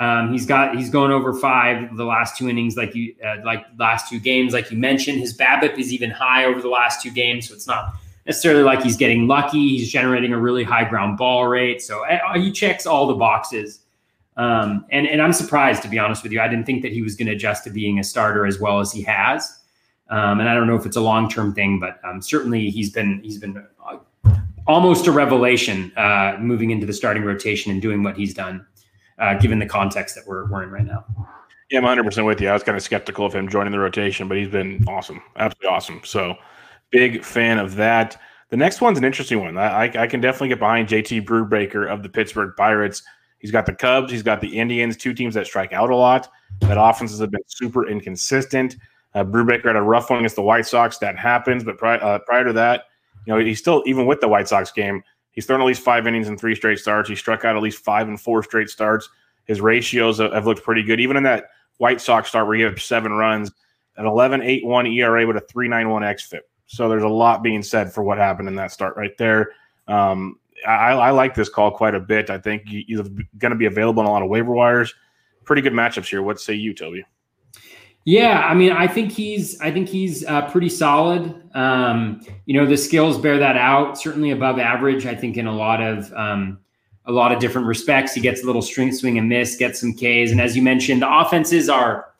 Um, 0.00 0.32
he's 0.32 0.46
got 0.46 0.76
he's 0.76 0.90
going 0.90 1.10
over 1.10 1.34
five 1.34 1.96
the 1.96 2.04
last 2.04 2.36
two 2.36 2.48
innings, 2.48 2.76
like 2.76 2.94
you 2.94 3.14
uh, 3.24 3.36
like 3.44 3.64
last 3.78 4.08
two 4.08 4.20
games, 4.20 4.52
like 4.52 4.70
you 4.70 4.78
mentioned. 4.78 5.18
His 5.18 5.36
BABIP 5.36 5.78
is 5.78 5.92
even 5.92 6.10
high 6.10 6.44
over 6.44 6.60
the 6.60 6.68
last 6.68 7.02
two 7.02 7.10
games, 7.10 7.48
so 7.48 7.54
it's 7.54 7.66
not 7.66 7.94
necessarily 8.24 8.62
like 8.62 8.82
he's 8.82 8.96
getting 8.96 9.26
lucky. 9.26 9.76
He's 9.76 9.90
generating 9.90 10.32
a 10.32 10.38
really 10.38 10.62
high 10.62 10.88
ground 10.88 11.18
ball 11.18 11.48
rate, 11.48 11.82
so 11.82 12.06
uh, 12.06 12.38
he 12.38 12.52
checks 12.52 12.86
all 12.86 13.06
the 13.06 13.14
boxes. 13.14 13.80
Um, 14.36 14.86
and 14.90 15.08
and 15.08 15.20
I'm 15.20 15.32
surprised 15.32 15.82
to 15.82 15.88
be 15.88 15.98
honest 15.98 16.22
with 16.22 16.30
you. 16.30 16.40
I 16.40 16.46
didn't 16.46 16.64
think 16.64 16.82
that 16.82 16.92
he 16.92 17.02
was 17.02 17.16
going 17.16 17.26
to 17.26 17.34
adjust 17.34 17.64
to 17.64 17.70
being 17.70 17.98
a 17.98 18.04
starter 18.04 18.46
as 18.46 18.60
well 18.60 18.78
as 18.78 18.92
he 18.92 19.02
has. 19.02 19.58
Um, 20.10 20.40
and 20.40 20.48
I 20.48 20.54
don't 20.54 20.66
know 20.66 20.76
if 20.76 20.86
it's 20.86 20.96
a 20.96 21.00
long 21.00 21.28
term 21.28 21.54
thing, 21.54 21.80
but 21.80 22.00
um, 22.04 22.22
certainly 22.22 22.70
he's 22.70 22.90
been 22.90 23.20
he's 23.22 23.38
been 23.38 23.66
uh, 23.84 23.98
almost 24.66 25.06
a 25.06 25.12
revelation 25.12 25.92
uh, 25.96 26.36
moving 26.38 26.70
into 26.70 26.86
the 26.86 26.92
starting 26.92 27.24
rotation 27.24 27.72
and 27.72 27.82
doing 27.82 28.02
what 28.02 28.16
he's 28.16 28.32
done, 28.32 28.64
uh, 29.18 29.34
given 29.34 29.58
the 29.58 29.66
context 29.66 30.14
that 30.14 30.26
we're, 30.26 30.50
we're 30.50 30.62
in 30.62 30.70
right 30.70 30.84
now. 30.86 31.04
Yeah, 31.70 31.78
I'm 31.78 31.84
100 31.84 32.04
percent 32.04 32.26
with 32.26 32.40
you. 32.40 32.48
I 32.48 32.54
was 32.54 32.62
kind 32.62 32.76
of 32.76 32.82
skeptical 32.82 33.26
of 33.26 33.34
him 33.34 33.48
joining 33.48 33.72
the 33.72 33.78
rotation, 33.78 34.26
but 34.28 34.38
he's 34.38 34.48
been 34.48 34.84
awesome, 34.88 35.22
absolutely 35.36 35.68
awesome. 35.68 36.00
So 36.04 36.36
big 36.90 37.24
fan 37.24 37.58
of 37.58 37.74
that. 37.76 38.20
The 38.50 38.56
next 38.56 38.80
one's 38.80 38.96
an 38.96 39.04
interesting 39.04 39.40
one. 39.40 39.58
I, 39.58 39.84
I 39.84 40.06
can 40.06 40.22
definitely 40.22 40.48
get 40.48 40.58
behind 40.58 40.88
JT 40.88 41.26
Brubaker 41.26 41.86
of 41.86 42.02
the 42.02 42.08
Pittsburgh 42.08 42.54
Pirates. 42.56 43.02
He's 43.38 43.50
got 43.50 43.66
the 43.66 43.74
Cubs, 43.74 44.10
he's 44.10 44.22
got 44.22 44.40
the 44.40 44.58
Indians, 44.58 44.96
two 44.96 45.12
teams 45.12 45.34
that 45.34 45.46
strike 45.46 45.72
out 45.72 45.90
a 45.90 45.96
lot. 45.96 46.28
That 46.60 46.80
offenses 46.80 47.20
have 47.20 47.30
been 47.30 47.42
super 47.46 47.86
inconsistent. 47.86 48.76
Uh, 49.14 49.24
Brubaker 49.24 49.66
had 49.66 49.76
a 49.76 49.82
rough 49.82 50.10
one 50.10 50.20
against 50.20 50.36
the 50.36 50.42
White 50.42 50.66
Sox. 50.66 50.98
That 50.98 51.18
happens, 51.18 51.62
but 51.62 51.76
pri- 51.76 51.98
uh, 51.98 52.20
prior 52.20 52.44
to 52.44 52.52
that, 52.54 52.84
you 53.26 53.34
know, 53.34 53.44
he's 53.44 53.58
still 53.58 53.82
even 53.86 54.06
with 54.06 54.20
the 54.20 54.28
White 54.28 54.48
Sox 54.48 54.72
game, 54.72 55.02
he's 55.38 55.46
thrown 55.46 55.60
at 55.60 55.66
least 55.68 55.82
five 55.82 56.04
innings 56.04 56.26
in 56.26 56.36
three 56.36 56.56
straight 56.56 56.80
starts. 56.80 57.08
He 57.08 57.14
struck 57.14 57.44
out 57.44 57.54
at 57.54 57.62
least 57.62 57.84
five 57.84 58.08
and 58.08 58.20
four 58.20 58.42
straight 58.42 58.68
starts. 58.68 59.08
His 59.44 59.60
ratios 59.60 60.18
have 60.18 60.46
looked 60.46 60.64
pretty 60.64 60.82
good, 60.82 60.98
even 60.98 61.16
in 61.16 61.22
that 61.22 61.50
White 61.76 62.00
Sox 62.00 62.28
start 62.28 62.48
where 62.48 62.56
he 62.56 62.62
had 62.62 62.76
seven 62.80 63.12
runs, 63.12 63.52
an 63.98 64.04
11 64.04 64.42
8 64.42 64.66
1 64.66 64.86
ERA 64.88 65.28
with 65.28 65.36
a 65.36 65.40
391 65.42 66.02
XFIP. 66.02 66.40
So 66.66 66.88
there's 66.88 67.04
a 67.04 67.08
lot 67.08 67.44
being 67.44 67.62
said 67.62 67.92
for 67.92 68.02
what 68.02 68.18
happened 68.18 68.48
in 68.48 68.56
that 68.56 68.72
start 68.72 68.96
right 68.96 69.16
there. 69.16 69.52
Um, 69.86 70.40
I, 70.66 70.94
I, 70.94 71.10
like 71.12 71.36
this 71.36 71.48
call 71.48 71.70
quite 71.70 71.94
a 71.94 72.00
bit. 72.00 72.30
I 72.30 72.38
think 72.38 72.66
he's 72.66 72.98
going 72.98 73.52
to 73.52 73.54
be 73.54 73.66
available 73.66 74.00
on 74.00 74.06
a 74.06 74.10
lot 74.10 74.22
of 74.22 74.28
waiver 74.28 74.50
wires. 74.50 74.92
Pretty 75.44 75.62
good 75.62 75.72
matchups 75.72 76.08
here. 76.08 76.20
What 76.20 76.40
say 76.40 76.54
you, 76.54 76.74
Toby? 76.74 77.04
Yeah, 78.04 78.40
I 78.40 78.54
mean, 78.54 78.72
I 78.72 78.86
think 78.86 79.12
he's 79.12 79.60
I 79.60 79.70
think 79.70 79.88
he's 79.88 80.24
uh, 80.24 80.50
pretty 80.50 80.70
solid. 80.70 81.42
Um, 81.54 82.22
you 82.46 82.54
know, 82.54 82.64
the 82.64 82.76
skills 82.76 83.18
bear 83.18 83.38
that 83.38 83.56
out. 83.56 83.98
Certainly 83.98 84.30
above 84.30 84.58
average. 84.58 85.04
I 85.04 85.14
think 85.14 85.36
in 85.36 85.46
a 85.46 85.54
lot 85.54 85.82
of 85.82 86.10
um, 86.14 86.58
a 87.04 87.12
lot 87.12 87.32
of 87.32 87.40
different 87.40 87.66
respects. 87.66 88.14
He 88.14 88.20
gets 88.20 88.42
a 88.42 88.46
little 88.46 88.62
string 88.62 88.92
swing 88.92 89.18
and 89.18 89.28
miss, 89.28 89.56
gets 89.56 89.80
some 89.80 89.94
Ks, 89.94 90.30
and 90.30 90.40
as 90.40 90.56
you 90.56 90.62
mentioned, 90.62 91.02
the 91.02 91.18
offenses 91.18 91.68
are, 91.68 92.14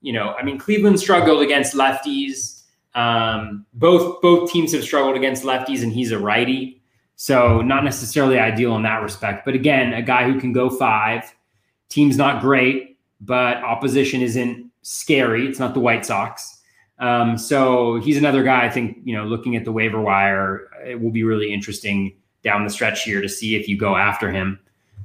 you 0.00 0.12
know, 0.12 0.34
I 0.38 0.42
mean, 0.42 0.58
Cleveland 0.58 0.98
struggled 0.98 1.42
against 1.42 1.74
lefties. 1.74 2.62
Um, 2.94 3.64
both 3.74 4.20
both 4.20 4.50
teams 4.50 4.72
have 4.72 4.82
struggled 4.82 5.16
against 5.16 5.44
lefties, 5.44 5.82
and 5.82 5.92
he's 5.92 6.12
a 6.12 6.18
righty, 6.18 6.82
so 7.16 7.62
not 7.62 7.84
necessarily 7.84 8.38
ideal 8.38 8.74
in 8.76 8.82
that 8.82 9.02
respect. 9.02 9.44
But 9.44 9.54
again, 9.54 9.94
a 9.94 10.02
guy 10.02 10.30
who 10.30 10.40
can 10.40 10.52
go 10.52 10.68
five. 10.68 11.34
Team's 11.88 12.16
not 12.16 12.40
great, 12.40 12.98
but 13.20 13.58
opposition 13.58 14.22
isn't 14.22 14.71
scary. 14.82 15.46
It's 15.46 15.58
not 15.58 15.74
the 15.74 15.80
White 15.80 16.04
Sox. 16.04 16.60
Um, 16.98 17.36
so 17.36 18.00
he's 18.00 18.16
another 18.16 18.42
guy 18.42 18.64
I 18.64 18.70
think, 18.70 18.98
you 19.04 19.16
know, 19.16 19.24
looking 19.24 19.56
at 19.56 19.64
the 19.64 19.72
waiver 19.72 20.00
wire, 20.00 20.68
it 20.86 21.00
will 21.00 21.10
be 21.10 21.24
really 21.24 21.52
interesting 21.52 22.16
down 22.44 22.64
the 22.64 22.70
stretch 22.70 23.02
here 23.02 23.20
to 23.20 23.28
see 23.28 23.56
if 23.56 23.68
you 23.68 23.76
go 23.76 23.96
after 23.96 24.30
him. 24.30 24.58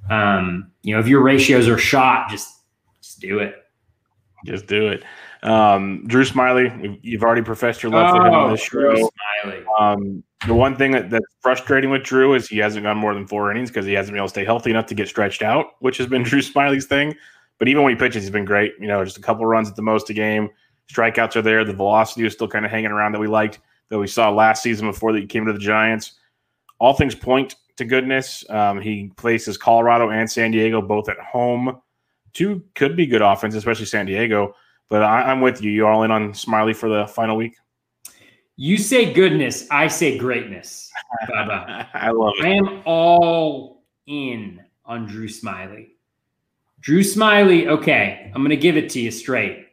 Um, 0.10 0.72
you 0.84 0.94
know, 0.94 1.00
if 1.00 1.08
your 1.08 1.22
ratios 1.22 1.68
are 1.68 1.78
shot, 1.78 2.30
just 2.30 2.62
just 3.02 3.20
do 3.20 3.40
it. 3.40 3.56
Just 4.46 4.68
do 4.68 4.88
it. 4.88 5.04
Um, 5.44 6.06
Drew 6.08 6.24
Smyly, 6.24 7.00
you've 7.02 7.24
already 7.24 7.42
professed 7.42 7.84
your 7.84 7.92
love 7.92 8.12
oh, 8.12 8.18
for 8.18 8.28
him 8.28 8.34
on 8.34 8.52
this 8.52 8.62
show. 8.62 9.10
Um, 9.80 10.24
the 10.46 10.54
one 10.54 10.76
thing 10.76 10.92
that, 10.92 11.10
that's 11.10 11.26
frustrating 11.42 11.90
with 11.90 12.04
Drew 12.04 12.34
is 12.34 12.48
he 12.48 12.58
hasn't 12.58 12.84
gone 12.84 12.98
more 12.98 13.14
than 13.14 13.28
four 13.28 13.52
innings 13.52 13.70
because 13.70 13.86
he 13.86 13.94
hasn't 13.94 14.14
been 14.14 14.20
able 14.20 14.28
to 14.28 14.32
stay 14.32 14.46
healthy 14.46 14.70
enough 14.70 14.86
to 14.88 14.96
get 14.96 15.08
stretched 15.08 15.42
out, 15.42 15.72
which 15.80 15.98
has 15.98 16.08
been 16.08 16.24
Drew 16.24 16.42
Smyly's 16.42 16.86
thing. 16.86 17.16
But 17.60 17.68
even 17.68 17.84
when 17.84 17.94
he 17.94 18.00
pitches, 18.00 18.24
he's 18.24 18.32
been 18.32 18.46
great. 18.46 18.74
You 18.80 18.88
know, 18.88 19.04
just 19.04 19.18
a 19.18 19.22
couple 19.22 19.46
runs 19.46 19.70
at 19.70 19.76
the 19.76 19.82
most 19.82 20.10
a 20.10 20.14
game. 20.14 20.50
Strikeouts 20.92 21.36
are 21.36 21.42
there. 21.42 21.66
The 21.66 21.74
velocity 21.74 22.26
is 22.26 22.34
still 22.34 22.48
kind 22.48 22.66
of 22.66 22.72
hanging 22.72 22.92
around 22.92 23.12
that 23.14 23.20
we 23.20 23.28
liked 23.28 23.60
that 23.90 24.00
we 24.00 24.08
saw 24.08 24.30
last 24.30 24.64
season 24.64 24.88
before 24.88 25.14
that 25.14 25.20
he 25.20 25.26
came 25.26 25.46
to 25.46 25.54
the 25.54 25.60
Giants. 25.60 26.14
All 26.80 26.94
things 26.94 27.16
point 27.16 27.56
to 27.78 27.86
goodness. 27.86 28.48
Um, 28.50 28.82
he 28.82 29.12
places 29.18 29.58
Colorado 29.58 30.10
and 30.10 30.30
San 30.30 30.52
Diego 30.52 30.82
both 30.82 31.10
at 31.10 31.18
home. 31.20 31.82
Two 32.34 32.64
could 32.76 32.96
be 32.96 33.06
good 33.06 33.22
offense, 33.22 33.56
especially 33.56 33.86
San 33.86 34.06
Diego. 34.06 34.54
But 34.90 35.04
I, 35.04 35.32
am 35.32 35.42
with 35.42 35.62
you. 35.62 35.72
You 35.72 35.88
all 35.88 36.04
in 36.04 36.12
on 36.12 36.34
Smyly 36.34 36.76
for 36.76 36.90
the 36.90 37.08
final 37.08 37.36
week? 37.36 37.56
You 38.56 38.78
say 38.78 39.14
goodness, 39.14 39.68
I 39.70 39.88
say 39.88 40.18
greatness. 40.18 40.90
I 41.34 42.10
love 42.10 42.34
it. 42.40 42.46
I 42.46 42.50
am 42.50 42.82
all 42.86 43.84
in 44.08 44.62
on 44.86 45.06
Drew 45.06 45.28
Smyly. 45.28 45.90
Drew 46.80 47.02
Smyly, 47.02 47.68
okay, 47.68 48.32
I'm 48.34 48.42
going 48.42 48.50
to 48.50 48.58
give 48.58 48.78
it 48.78 48.90
to 48.92 49.00
you 49.00 49.12
straight. 49.12 49.68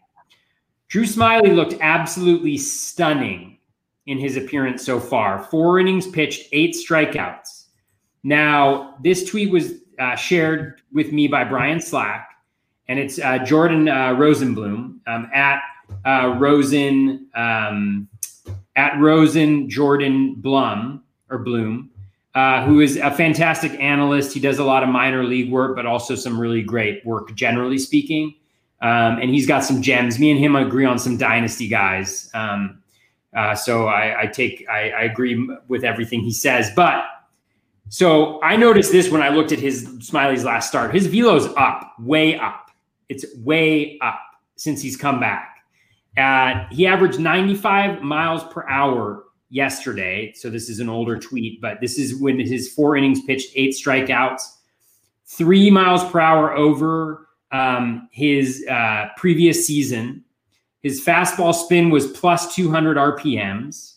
Drew 0.89 1.05
Smyly 1.05 1.55
looked 1.55 1.75
absolutely 1.81 2.57
stunning 2.57 3.59
in 4.07 4.19
his 4.19 4.37
appearance 4.37 4.85
so 4.85 5.01
far. 5.01 5.45
Four 5.45 5.79
innings 5.79 6.07
pitched, 6.07 6.49
eight 6.53 6.75
strikeouts. 6.75 7.67
Now, 8.23 8.97
this 9.03 9.25
tweet 9.29 9.51
was 9.51 9.75
uh, 9.99 10.17
shared 10.17 10.81
with 10.93 11.13
me 11.13 11.29
by 11.29 11.45
Brian 11.45 11.81
Slack, 11.81 12.31
and 12.89 12.99
it's 12.99 13.19
uh, 13.19 13.39
Jordan 13.39 13.89
uh, 13.89 14.15
Rosenblum 14.15 14.99
um, 15.07 15.31
at 15.33 15.63
uh, 16.07 16.37
Rosen 16.39 17.29
um, 17.35 18.09
at 18.77 18.99
Rosen 18.99 19.69
Jordan 19.69 20.35
Blum 20.37 21.03
or 21.31 21.39
Bloom 21.39 21.91
uh, 22.35 22.65
who 22.65 22.81
is 22.81 22.97
a 22.97 23.11
fantastic 23.11 23.73
analyst. 23.81 24.33
He 24.33 24.41
does 24.41 24.59
a 24.59 24.65
lot 24.65 24.83
of 24.83 24.89
minor 24.89 25.25
league 25.25 25.51
work, 25.51 25.77
but 25.77 25.87
also 25.87 26.15
some 26.15 26.39
really 26.39 26.63
great 26.63 27.05
work, 27.07 27.35
generally 27.35 27.79
speaking. 27.79 28.35
Um, 28.83 29.19
and 29.19 29.31
he's 29.31 29.47
got 29.47 29.65
some 29.65 29.81
gems. 29.83 30.19
Me 30.19 30.31
and 30.31 30.41
him 30.41 30.57
agree 30.57 30.85
on 30.85 30.99
some 30.99 31.17
dynasty 31.17 31.69
guys. 31.69 32.31
Um, 32.35 32.83
uh, 33.35 33.55
so 33.55 33.87
I, 33.87 34.23
I 34.23 34.27
take 34.27 34.67
I, 34.69 34.91
I, 34.91 35.03
agree 35.03 35.49
with 35.69 35.85
everything 35.85 36.21
he 36.21 36.33
says. 36.33 36.71
But 36.77 37.05
so 37.89 38.41
I 38.43 38.57
noticed 38.57 38.93
this 38.93 39.11
when 39.11 39.23
I 39.23 39.31
looked 39.31 39.51
at 39.51 39.59
his 39.59 39.87
Smyly's 40.01 40.45
last 40.45 40.69
start. 40.69 40.95
His 40.95 41.07
velo's 41.07 41.47
up, 41.57 41.95
way 41.99 42.39
up. 42.39 42.71
It's 43.09 43.25
way 43.39 43.99
up 44.01 44.21
since 44.57 44.81
he's 44.81 44.97
come 44.97 45.19
back. 45.19 45.65
Uh, 46.17 46.67
he 46.71 46.87
averaged 46.87 47.19
95 47.19 48.03
miles 48.03 48.45
per 48.53 48.69
hour 48.69 49.24
yesterday. 49.55 50.33
So 50.35 50.51
this 50.51 50.69
is 50.69 50.81
an 50.81 50.89
older 50.89 51.17
tweet, 51.17 51.61
but 51.61 51.81
this 51.81 51.97
is 51.97 52.21
when 52.21 52.41
his 52.41 52.73
four 52.73 52.97
innings 52.97 53.23
pitched 53.23 53.53
eight 53.55 53.71
strikeouts, 53.71 54.43
three 55.27 55.71
miles 55.71 56.05
per 56.11 56.19
hour 56.19 56.53
over 56.57 57.29
um, 57.53 58.09
his 58.11 58.67
uh, 58.69 59.07
previous 59.17 59.65
season. 59.65 60.25
His 60.83 61.03
fastball 61.03 61.55
spin 61.55 61.91
was 61.91 62.09
plus 62.09 62.53
200 62.53 62.97
RPMs, 62.97 63.95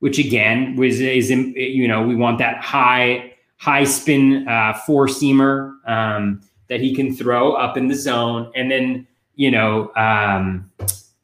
which 0.00 0.18
again 0.18 0.76
was 0.76 1.00
is 1.00 1.30
you 1.30 1.88
know 1.88 2.02
we 2.06 2.14
want 2.14 2.38
that 2.38 2.62
high 2.62 3.32
high 3.56 3.84
spin 3.84 4.46
uh, 4.46 4.74
four 4.86 5.06
seamer 5.06 5.72
um, 5.88 6.42
that 6.68 6.80
he 6.80 6.94
can 6.94 7.16
throw 7.16 7.54
up 7.54 7.78
in 7.78 7.88
the 7.88 7.96
zone, 7.96 8.52
and 8.54 8.70
then 8.70 9.06
you 9.36 9.50
know 9.50 9.90
um, 9.96 10.70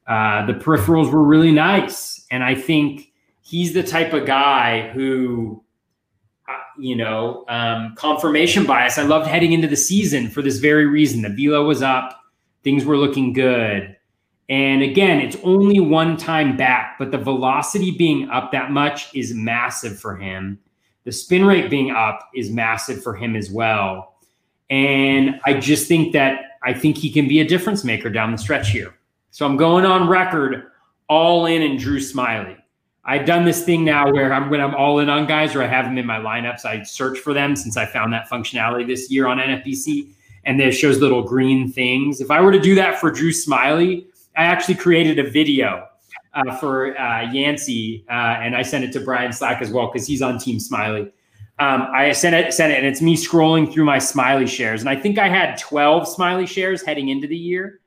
uh, 0.07 0.47
the 0.47 0.55
peripherals 0.55 1.13
were 1.13 1.23
really 1.23 1.53
nice, 1.53 2.25
and 2.31 2.43
I 2.43 2.55
think 2.55 3.11
he's 3.55 3.73
the 3.73 3.85
type 3.85 4.13
of 4.13 4.27
guy 4.27 4.89
who, 4.89 5.63
uh, 6.49 6.59
you 6.77 6.97
know, 6.97 7.45
um, 7.47 7.95
confirmation 7.97 8.67
bias. 8.67 8.99
I 8.99 9.05
loved 9.05 9.29
heading 9.29 9.53
into 9.53 9.69
the 9.69 9.77
season 9.77 10.29
for 10.29 10.43
this 10.43 10.59
very 10.59 10.87
reason. 10.87 11.23
The 11.23 11.29
velo 11.29 11.65
was 11.65 11.81
up, 11.81 12.21
things 12.65 12.85
were 12.85 12.97
looking 12.97 13.33
good. 13.33 13.97
And 14.49 14.83
again, 14.83 15.21
it's 15.21 15.37
only 15.45 15.79
one 15.79 16.17
time 16.17 16.57
back, 16.57 16.97
but 16.99 17.13
the 17.13 17.19
velocity 17.19 17.93
being 17.93 18.29
up 18.29 18.51
that 18.51 18.73
much 18.73 19.15
is 19.15 19.33
massive 19.33 20.01
for 20.01 20.17
him. 20.17 20.59
The 21.05 21.13
spin 21.13 21.45
rate 21.45 21.71
being 21.71 21.93
up 21.93 22.29
is 22.35 22.51
massive 22.51 23.05
for 23.05 23.15
him 23.15 23.37
as 23.37 23.53
well. 23.53 24.17
And 24.69 25.41
I 25.47 25.61
just 25.61 25.87
think 25.87 26.13
that 26.15 26.59
I 26.65 26.75
think 26.75 26.99
he 26.99 27.09
can 27.09 27.29
be 27.29 27.39
a 27.39 27.47
difference 27.47 27.85
maker 27.85 28.11
down 28.11 28.33
the 28.33 28.39
stretch 28.39 28.71
here. 28.71 28.97
So 29.31 29.47
I'm 29.47 29.57
going 29.57 29.85
on 29.85 30.09
record 30.09 30.73
all 31.09 31.47
in 31.47 31.63
and 31.63 31.79
Drew 31.79 32.01
Smyly. 32.01 32.59
I've 33.07 33.27
done 33.27 33.45
this 33.45 33.65
thing 33.65 33.85
now 33.85 34.11
where 34.11 34.33
I'm 34.33 34.49
when 34.49 34.61
I'm 34.61 34.75
all 34.75 34.99
in 34.99 35.11
on 35.11 35.27
guys 35.27 35.55
or 35.55 35.63
I 35.63 35.67
have 35.67 35.85
them 35.85 35.99
in 35.99 36.07
my 36.07 36.19
lineups, 36.19 36.65
I 36.65 36.83
search 36.83 37.19
for 37.19 37.35
them 37.35 37.55
since 37.55 37.77
I 37.77 37.85
found 37.85 38.13
that 38.15 38.29
functionality 38.29 38.87
this 38.87 39.11
year 39.11 39.27
on 39.27 39.39
NFBC 39.39 40.09
and 40.45 40.59
there 40.59 40.73
shows 40.73 40.99
little 40.99 41.23
green 41.23 41.71
things. 41.71 42.21
If 42.21 42.31
I 42.31 42.41
were 42.41 42.53
to 42.53 42.61
do 42.61 42.75
that 42.77 42.99
for 42.99 43.11
Drew 43.11 43.31
Smyly, 43.31 44.07
I 44.37 44.45
actually 44.45 44.77
created 44.77 45.19
a 45.19 45.31
video 45.31 45.87
uh, 46.35 46.57
for 46.57 46.99
uh, 46.99 47.31
Yancey 47.31 48.05
uh, 48.09 48.13
and 48.13 48.57
I 48.57 48.63
sent 48.63 48.85
it 48.85 48.93
to 48.93 49.01
Brian 49.01 49.33
Slack 49.33 49.61
as 49.61 49.71
well 49.71 49.91
because 49.93 50.07
he's 50.07 50.23
on 50.23 50.39
Team 50.39 50.59
Smyly. 50.59 51.11
Um, 51.59 51.87
I 51.93 52.11
sent 52.13 52.35
it, 52.35 52.53
sent 52.53 52.73
it, 52.73 52.79
and 52.79 52.87
it's 52.87 53.01
me 53.01 53.17
scrolling 53.17 53.73
through 53.73 53.85
my 53.85 53.99
Smyly 53.99 54.49
shares, 54.49 54.81
and 54.81 54.89
I 54.91 54.97
think 54.97 55.19
I 55.19 55.29
had 55.29 55.57
12 55.59 56.09
Smyly 56.09 56.49
shares 56.49 56.83
heading 56.83 57.11
into 57.11 57.29
the 57.29 57.37
year, 57.37 57.81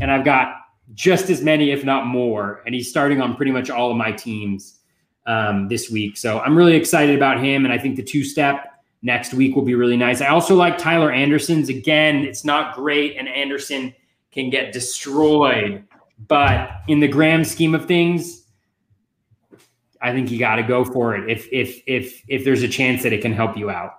and 0.00 0.08
I've 0.08 0.24
got 0.24 0.54
just 0.94 1.30
as 1.30 1.42
many, 1.42 1.70
if 1.70 1.84
not 1.84 2.06
more. 2.06 2.62
And 2.66 2.74
he's 2.74 2.88
starting 2.88 3.20
on 3.20 3.36
pretty 3.36 3.52
much 3.52 3.70
all 3.70 3.90
of 3.90 3.96
my 3.96 4.12
teams 4.12 4.80
um, 5.26 5.68
this 5.68 5.90
week, 5.90 6.16
so 6.16 6.40
I'm 6.40 6.56
really 6.56 6.74
excited 6.74 7.14
about 7.14 7.42
him. 7.42 7.64
And 7.64 7.72
I 7.72 7.78
think 7.78 7.96
the 7.96 8.02
two 8.02 8.24
step 8.24 8.66
next 9.02 9.34
week 9.34 9.54
will 9.54 9.62
be 9.62 9.74
really 9.74 9.96
nice. 9.96 10.20
I 10.20 10.28
also 10.28 10.54
like 10.54 10.78
Tyler 10.78 11.12
Anderson's. 11.12 11.68
Again, 11.68 12.24
it's 12.24 12.44
not 12.44 12.74
great, 12.74 13.16
and 13.16 13.28
Anderson 13.28 13.94
can 14.30 14.50
get 14.50 14.72
destroyed, 14.72 15.84
but 16.26 16.70
in 16.88 17.00
the 17.00 17.08
grand 17.08 17.46
scheme 17.46 17.74
of 17.74 17.86
things, 17.86 18.44
I 20.00 20.12
think 20.12 20.30
you 20.30 20.38
got 20.38 20.56
to 20.56 20.62
go 20.62 20.84
for 20.84 21.16
it 21.16 21.30
if 21.30 21.48
if 21.52 21.82
if 21.86 22.22
if 22.28 22.44
there's 22.44 22.62
a 22.62 22.68
chance 22.68 23.02
that 23.02 23.12
it 23.12 23.20
can 23.20 23.32
help 23.32 23.56
you 23.56 23.68
out. 23.68 23.90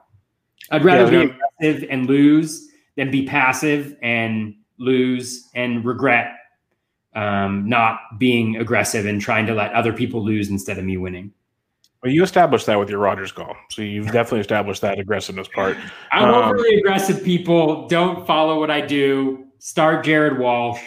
I'd 0.71 0.83
rather 0.83 1.11
yeah, 1.11 1.25
be 1.25 1.31
aggressive 1.31 1.89
and 1.89 2.07
lose 2.07 2.69
than 2.95 3.11
be 3.11 3.25
passive 3.25 3.95
and 4.01 4.55
lose 4.77 5.49
and 5.55 5.83
regret 5.83 6.38
um, 7.15 7.67
not 7.67 7.99
being 8.17 8.57
aggressive 8.57 9.05
and 9.05 9.19
trying 9.19 9.45
to 9.47 9.53
let 9.53 9.73
other 9.73 9.93
people 9.93 10.23
lose 10.23 10.49
instead 10.49 10.77
of 10.77 10.85
me 10.85 10.97
winning. 10.97 11.31
Well, 12.01 12.13
you 12.13 12.23
established 12.23 12.65
that 12.67 12.79
with 12.79 12.89
your 12.89 12.99
Rogers 12.99 13.31
call, 13.31 13.55
so 13.69 13.81
you've 13.81 14.05
definitely 14.05 14.39
established 14.39 14.81
that 14.81 14.99
aggressiveness 14.99 15.49
part. 15.49 15.75
I'm 16.13 16.29
um, 16.29 16.45
overly 16.45 16.77
aggressive. 16.77 17.23
People 17.23 17.87
don't 17.89 18.25
follow 18.25 18.57
what 18.57 18.71
I 18.71 18.79
do. 18.79 19.47
Start 19.57 20.05
Jared 20.05 20.39
Walsh. 20.39 20.81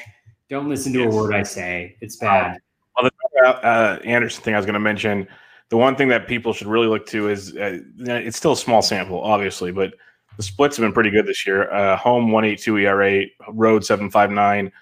Don't 0.49 0.71
listen 0.71 0.93
to 0.95 1.01
yes. 1.01 1.13
a 1.13 1.17
word 1.17 1.35
I 1.35 1.43
say. 1.43 1.97
It's 2.01 2.17
bad. 2.17 2.59
Well, 2.97 3.11
the 3.35 3.47
uh, 3.47 3.99
Anderson 4.05 4.43
thing 4.43 4.55
I 4.55 4.57
was 4.57 4.65
going 4.65 4.75
to 4.75 4.81
mention, 4.81 5.29
the 5.69 5.77
one 5.77 5.97
thing 5.97 6.09
that 6.09 6.29
people 6.29 6.55
should 6.55 6.67
really 6.67 6.87
look 6.87 7.05
to 7.07 7.29
is 7.29 7.55
uh, 7.57 7.79
it's 7.99 8.39
still 8.39 8.53
a 8.53 8.57
small 8.57 8.81
sample, 8.81 9.21
obviously, 9.21 9.71
but 9.71 9.95
the 10.39 10.43
splits 10.43 10.77
have 10.77 10.85
been 10.85 10.93
pretty 10.93 11.11
good 11.11 11.27
this 11.27 11.47
year. 11.47 11.71
Uh, 11.71 11.97
home 11.97 12.33
182 12.33 12.79
ERA, 12.79 13.25
road 13.49 13.85
759 13.85 14.73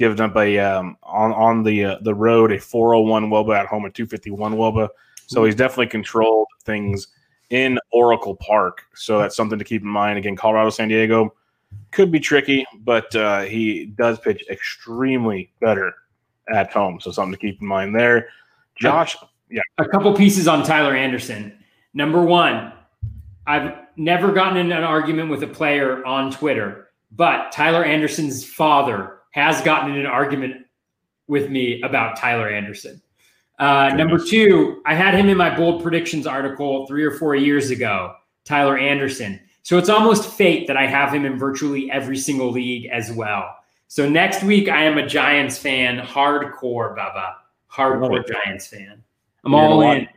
given 0.00 0.18
up 0.18 0.34
a 0.36 0.58
um, 0.58 0.96
on 1.02 1.32
on 1.32 1.62
the 1.62 1.84
uh, 1.84 1.98
the 2.00 2.14
road 2.14 2.50
a 2.50 2.58
401 2.58 3.26
Woba 3.26 3.56
at 3.56 3.66
home 3.66 3.84
a 3.84 3.90
251 3.90 4.54
Woba. 4.54 4.88
So 5.26 5.44
he's 5.44 5.54
definitely 5.54 5.88
controlled 5.88 6.48
things 6.64 7.06
in 7.50 7.78
Oracle 7.92 8.34
Park. 8.36 8.82
So 8.94 9.18
that's 9.18 9.36
something 9.36 9.58
to 9.58 9.64
keep 9.64 9.82
in 9.82 9.88
mind. 9.88 10.18
Again, 10.18 10.34
Colorado 10.34 10.70
San 10.70 10.88
Diego 10.88 11.34
could 11.92 12.10
be 12.10 12.18
tricky, 12.18 12.64
but 12.80 13.14
uh, 13.14 13.42
he 13.42 13.86
does 13.96 14.18
pitch 14.18 14.42
extremely 14.50 15.52
better 15.60 15.92
at 16.52 16.72
home. 16.72 16.98
So 16.98 17.12
something 17.12 17.32
to 17.32 17.38
keep 17.38 17.60
in 17.60 17.66
mind 17.68 17.94
there. 17.94 18.28
Josh, 18.80 19.16
yeah. 19.50 19.60
A 19.78 19.84
couple 19.86 20.12
pieces 20.14 20.48
on 20.48 20.64
Tyler 20.64 20.96
Anderson. 20.96 21.52
Number 21.92 22.22
one, 22.22 22.72
I've 23.46 23.74
never 23.96 24.32
gotten 24.32 24.56
in 24.56 24.72
an 24.72 24.82
argument 24.82 25.28
with 25.28 25.42
a 25.42 25.46
player 25.46 26.04
on 26.06 26.32
Twitter, 26.32 26.88
but 27.12 27.52
Tyler 27.52 27.84
Anderson's 27.84 28.44
father 28.44 29.19
has 29.30 29.60
gotten 29.62 29.92
in 29.92 30.00
an 30.00 30.06
argument 30.06 30.66
with 31.26 31.50
me 31.50 31.80
about 31.82 32.16
Tyler 32.16 32.48
Anderson. 32.48 33.00
Uh, 33.58 33.90
number 33.94 34.18
two, 34.18 34.82
I 34.86 34.94
had 34.94 35.14
him 35.14 35.28
in 35.28 35.36
my 35.36 35.54
bold 35.54 35.82
predictions 35.82 36.26
article 36.26 36.86
three 36.86 37.04
or 37.04 37.12
four 37.12 37.34
years 37.34 37.70
ago, 37.70 38.14
Tyler 38.44 38.78
Anderson. 38.78 39.38
So 39.62 39.76
it's 39.76 39.90
almost 39.90 40.30
fate 40.30 40.66
that 40.66 40.76
I 40.76 40.86
have 40.86 41.14
him 41.14 41.24
in 41.24 41.38
virtually 41.38 41.90
every 41.90 42.16
single 42.16 42.50
league 42.50 42.86
as 42.86 43.12
well. 43.12 43.54
So 43.86 44.08
next 44.08 44.42
week, 44.42 44.68
I 44.68 44.84
am 44.84 44.98
a 44.98 45.06
Giants 45.06 45.58
fan, 45.58 45.98
hardcore, 45.98 46.96
Bubba, 46.96 47.34
hardcore 47.70 48.24
Giants 48.26 48.66
fan. 48.66 49.02
I'm 49.44 49.52
You're 49.52 49.60
all 49.60 49.82
in. 49.92 50.08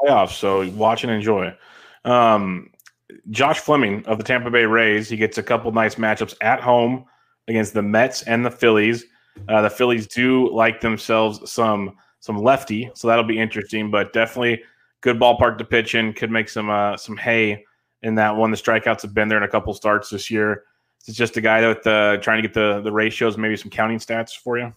Playoffs, 0.00 0.32
so 0.32 0.68
watch 0.70 1.04
and 1.04 1.12
enjoy. 1.12 1.54
Um, 2.04 2.70
Josh 3.30 3.60
Fleming 3.60 4.04
of 4.06 4.18
the 4.18 4.24
Tampa 4.24 4.50
Bay 4.50 4.64
Rays, 4.64 5.08
he 5.08 5.16
gets 5.16 5.38
a 5.38 5.42
couple 5.42 5.70
nice 5.70 5.94
matchups 5.94 6.34
at 6.40 6.60
home 6.60 7.04
against 7.48 7.74
the 7.74 7.82
Mets 7.82 8.22
and 8.22 8.44
the 8.44 8.50
Phillies. 8.50 9.04
Uh, 9.48 9.62
the 9.62 9.70
Phillies 9.70 10.06
do 10.06 10.50
like 10.52 10.80
themselves 10.80 11.50
some 11.50 11.96
some 12.20 12.36
lefty, 12.36 12.90
so 12.94 13.08
that'll 13.08 13.24
be 13.24 13.38
interesting. 13.38 13.90
But 13.90 14.12
definitely 14.12 14.62
good 15.00 15.18
ballpark 15.18 15.58
to 15.58 15.64
pitch 15.64 15.94
in. 15.94 16.12
Could 16.12 16.30
make 16.30 16.48
some 16.48 16.70
uh, 16.70 16.96
some 16.96 17.16
hay 17.16 17.64
in 18.02 18.14
that 18.16 18.36
one. 18.36 18.50
The 18.50 18.56
strikeouts 18.56 19.02
have 19.02 19.14
been 19.14 19.28
there 19.28 19.38
in 19.38 19.44
a 19.44 19.48
couple 19.48 19.74
starts 19.74 20.10
this 20.10 20.30
year. 20.30 20.64
It's 21.06 21.16
just 21.16 21.36
a 21.36 21.40
guy 21.40 21.66
with 21.66 21.86
uh, 21.86 22.18
trying 22.18 22.42
to 22.42 22.48
get 22.48 22.54
the 22.54 22.80
the 22.82 22.92
ratios, 22.92 23.36
maybe 23.36 23.56
some 23.56 23.70
counting 23.70 23.98
stats 23.98 24.36
for 24.36 24.58
you. 24.58 24.72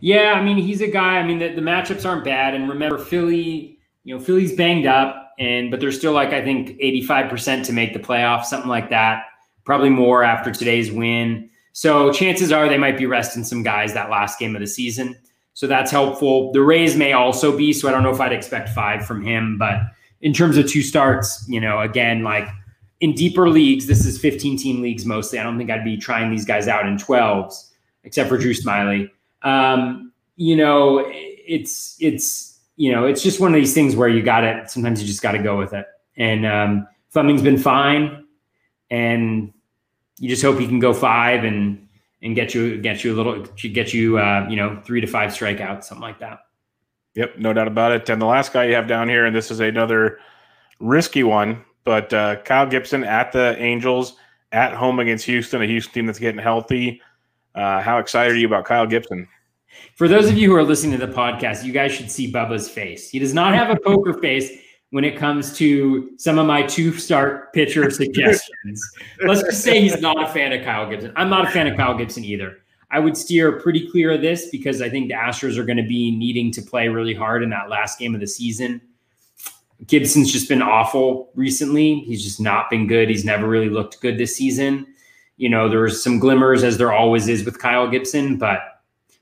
Yeah, 0.00 0.32
I 0.32 0.42
mean 0.42 0.56
he's 0.56 0.80
a 0.80 0.88
guy. 0.88 1.18
I 1.18 1.22
mean 1.22 1.38
the, 1.38 1.54
the 1.54 1.60
matchups 1.60 2.04
aren't 2.04 2.24
bad, 2.24 2.54
and 2.54 2.68
remember 2.68 2.98
Philly. 2.98 3.78
You 4.04 4.16
know 4.16 4.20
Philly's 4.20 4.52
banged 4.52 4.86
up, 4.86 5.32
and 5.38 5.70
but 5.70 5.78
they're 5.78 5.92
still 5.92 6.12
like 6.12 6.30
I 6.30 6.42
think 6.42 6.76
eighty 6.80 7.02
five 7.02 7.30
percent 7.30 7.64
to 7.66 7.72
make 7.72 7.92
the 7.92 8.00
playoffs, 8.00 8.46
something 8.46 8.68
like 8.68 8.90
that. 8.90 9.26
Probably 9.64 9.90
more 9.90 10.24
after 10.24 10.50
today's 10.50 10.90
win. 10.90 11.50
So 11.72 12.12
chances 12.12 12.52
are 12.52 12.68
they 12.68 12.78
might 12.78 12.98
be 12.98 13.06
resting 13.06 13.44
some 13.44 13.62
guys 13.62 13.94
that 13.94 14.10
last 14.10 14.38
game 14.38 14.54
of 14.54 14.60
the 14.60 14.66
season. 14.66 15.16
So 15.54 15.66
that's 15.66 15.90
helpful. 15.90 16.52
The 16.52 16.62
Rays 16.62 16.96
may 16.96 17.12
also 17.12 17.56
be. 17.56 17.72
So 17.72 17.88
I 17.88 17.92
don't 17.92 18.02
know 18.02 18.10
if 18.10 18.20
I'd 18.20 18.32
expect 18.32 18.70
five 18.70 19.06
from 19.06 19.22
him, 19.22 19.58
but 19.58 19.80
in 20.20 20.32
terms 20.32 20.56
of 20.56 20.68
two 20.68 20.82
starts, 20.82 21.44
you 21.48 21.60
know, 21.60 21.80
again, 21.80 22.22
like 22.22 22.48
in 23.00 23.12
deeper 23.14 23.48
leagues, 23.48 23.86
this 23.86 24.06
is 24.06 24.18
15 24.18 24.56
team 24.56 24.80
leagues 24.80 25.04
mostly. 25.04 25.38
I 25.38 25.42
don't 25.42 25.58
think 25.58 25.70
I'd 25.70 25.84
be 25.84 25.96
trying 25.96 26.30
these 26.30 26.44
guys 26.44 26.68
out 26.68 26.86
in 26.86 26.96
12s, 26.96 27.70
except 28.04 28.28
for 28.28 28.38
Drew 28.38 28.54
Smyly. 28.54 29.10
Um, 29.42 30.12
you 30.36 30.56
know, 30.56 31.04
it's 31.08 31.96
it's 32.00 32.60
you 32.76 32.90
know, 32.90 33.04
it's 33.04 33.22
just 33.22 33.40
one 33.40 33.52
of 33.52 33.60
these 33.60 33.74
things 33.74 33.94
where 33.94 34.08
you 34.08 34.22
got 34.22 34.44
it. 34.44 34.70
Sometimes 34.70 35.00
you 35.00 35.06
just 35.06 35.22
got 35.22 35.32
to 35.32 35.42
go 35.42 35.58
with 35.58 35.72
it. 35.74 35.86
And 36.16 36.46
um, 36.46 36.88
Fleming's 37.10 37.42
been 37.42 37.58
fine, 37.58 38.24
and 38.90 39.52
you 40.22 40.28
just 40.28 40.40
hope 40.40 40.60
he 40.60 40.68
can 40.68 40.78
go 40.78 40.94
five 40.94 41.42
and 41.42 41.88
and 42.22 42.36
get 42.36 42.54
you 42.54 42.80
get 42.80 43.02
you 43.02 43.12
a 43.12 43.16
little 43.16 43.44
get 43.56 43.92
you 43.92 44.18
uh, 44.18 44.46
you 44.48 44.54
know 44.54 44.80
three 44.84 45.00
to 45.00 45.06
five 45.08 45.30
strikeouts, 45.30 45.82
something 45.82 46.00
like 46.00 46.20
that. 46.20 46.38
Yep, 47.14 47.38
no 47.38 47.52
doubt 47.52 47.66
about 47.66 47.90
it. 47.90 48.08
And 48.08 48.22
the 48.22 48.26
last 48.26 48.52
guy 48.52 48.66
you 48.66 48.74
have 48.74 48.86
down 48.86 49.08
here, 49.08 49.26
and 49.26 49.34
this 49.34 49.50
is 49.50 49.58
another 49.58 50.20
risky 50.78 51.24
one, 51.24 51.64
but 51.82 52.14
uh, 52.14 52.36
Kyle 52.42 52.66
Gibson 52.68 53.02
at 53.02 53.32
the 53.32 53.56
Angels 53.58 54.14
at 54.52 54.72
home 54.74 55.00
against 55.00 55.26
Houston, 55.26 55.60
a 55.60 55.66
Houston 55.66 55.92
team 55.92 56.06
that's 56.06 56.20
getting 56.20 56.40
healthy. 56.40 57.02
Uh, 57.56 57.82
how 57.82 57.98
excited 57.98 58.36
are 58.36 58.38
you 58.38 58.46
about 58.46 58.64
Kyle 58.64 58.86
Gibson? 58.86 59.26
For 59.96 60.06
those 60.06 60.28
of 60.28 60.38
you 60.38 60.50
who 60.50 60.54
are 60.54 60.62
listening 60.62 60.96
to 61.00 61.04
the 61.04 61.12
podcast, 61.12 61.64
you 61.64 61.72
guys 61.72 61.90
should 61.90 62.12
see 62.12 62.32
Bubba's 62.32 62.68
face. 62.68 63.10
He 63.10 63.18
does 63.18 63.34
not 63.34 63.54
have 63.54 63.70
a 63.70 63.80
poker 63.80 64.14
face 64.14 64.52
when 64.92 65.04
it 65.04 65.16
comes 65.16 65.54
to 65.54 66.10
some 66.18 66.38
of 66.38 66.46
my 66.46 66.62
two 66.62 66.92
start 66.92 67.50
pitcher 67.54 67.90
suggestions. 67.90 68.92
Let's 69.24 69.40
just 69.42 69.62
say 69.62 69.80
he's 69.80 69.98
not 70.02 70.22
a 70.22 70.28
fan 70.28 70.52
of 70.52 70.62
Kyle 70.64 70.88
Gibson. 70.88 71.14
I'm 71.16 71.30
not 71.30 71.48
a 71.48 71.50
fan 71.50 71.66
of 71.66 71.78
Kyle 71.78 71.96
Gibson 71.96 72.24
either. 72.24 72.58
I 72.90 72.98
would 72.98 73.16
steer 73.16 73.58
pretty 73.58 73.88
clear 73.88 74.12
of 74.12 74.20
this 74.20 74.50
because 74.50 74.82
I 74.82 74.90
think 74.90 75.08
the 75.08 75.14
Astros 75.14 75.56
are 75.56 75.64
going 75.64 75.78
to 75.78 75.82
be 75.82 76.14
needing 76.14 76.52
to 76.52 76.62
play 76.62 76.88
really 76.88 77.14
hard 77.14 77.42
in 77.42 77.48
that 77.48 77.70
last 77.70 77.98
game 77.98 78.14
of 78.14 78.20
the 78.20 78.26
season. 78.26 78.82
Gibson's 79.86 80.30
just 80.30 80.46
been 80.46 80.60
awful 80.60 81.30
recently. 81.34 82.00
He's 82.00 82.22
just 82.22 82.38
not 82.38 82.68
been 82.68 82.86
good. 82.86 83.08
He's 83.08 83.24
never 83.24 83.48
really 83.48 83.70
looked 83.70 83.98
good 84.02 84.18
this 84.18 84.36
season. 84.36 84.86
You 85.38 85.48
know, 85.48 85.70
there's 85.70 86.04
some 86.04 86.18
glimmers 86.18 86.62
as 86.62 86.76
there 86.76 86.92
always 86.92 87.28
is 87.28 87.46
with 87.46 87.58
Kyle 87.58 87.88
Gibson, 87.88 88.36
but 88.36 88.60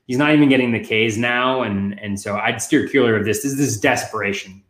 he's 0.05 0.17
not 0.17 0.33
even 0.33 0.49
getting 0.49 0.73
the 0.73 0.83
K's 0.83 1.17
now. 1.17 1.61
And 1.61 1.97
and 1.97 2.19
so 2.19 2.35
I'd 2.35 2.61
steer 2.61 2.89
clear 2.89 3.15
of 3.15 3.23
this. 3.23 3.41
This, 3.43 3.53
this 3.53 3.67
is 3.67 3.79
desperation. 3.79 4.61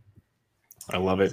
I 0.93 0.97
love 0.97 1.19
it. 1.19 1.31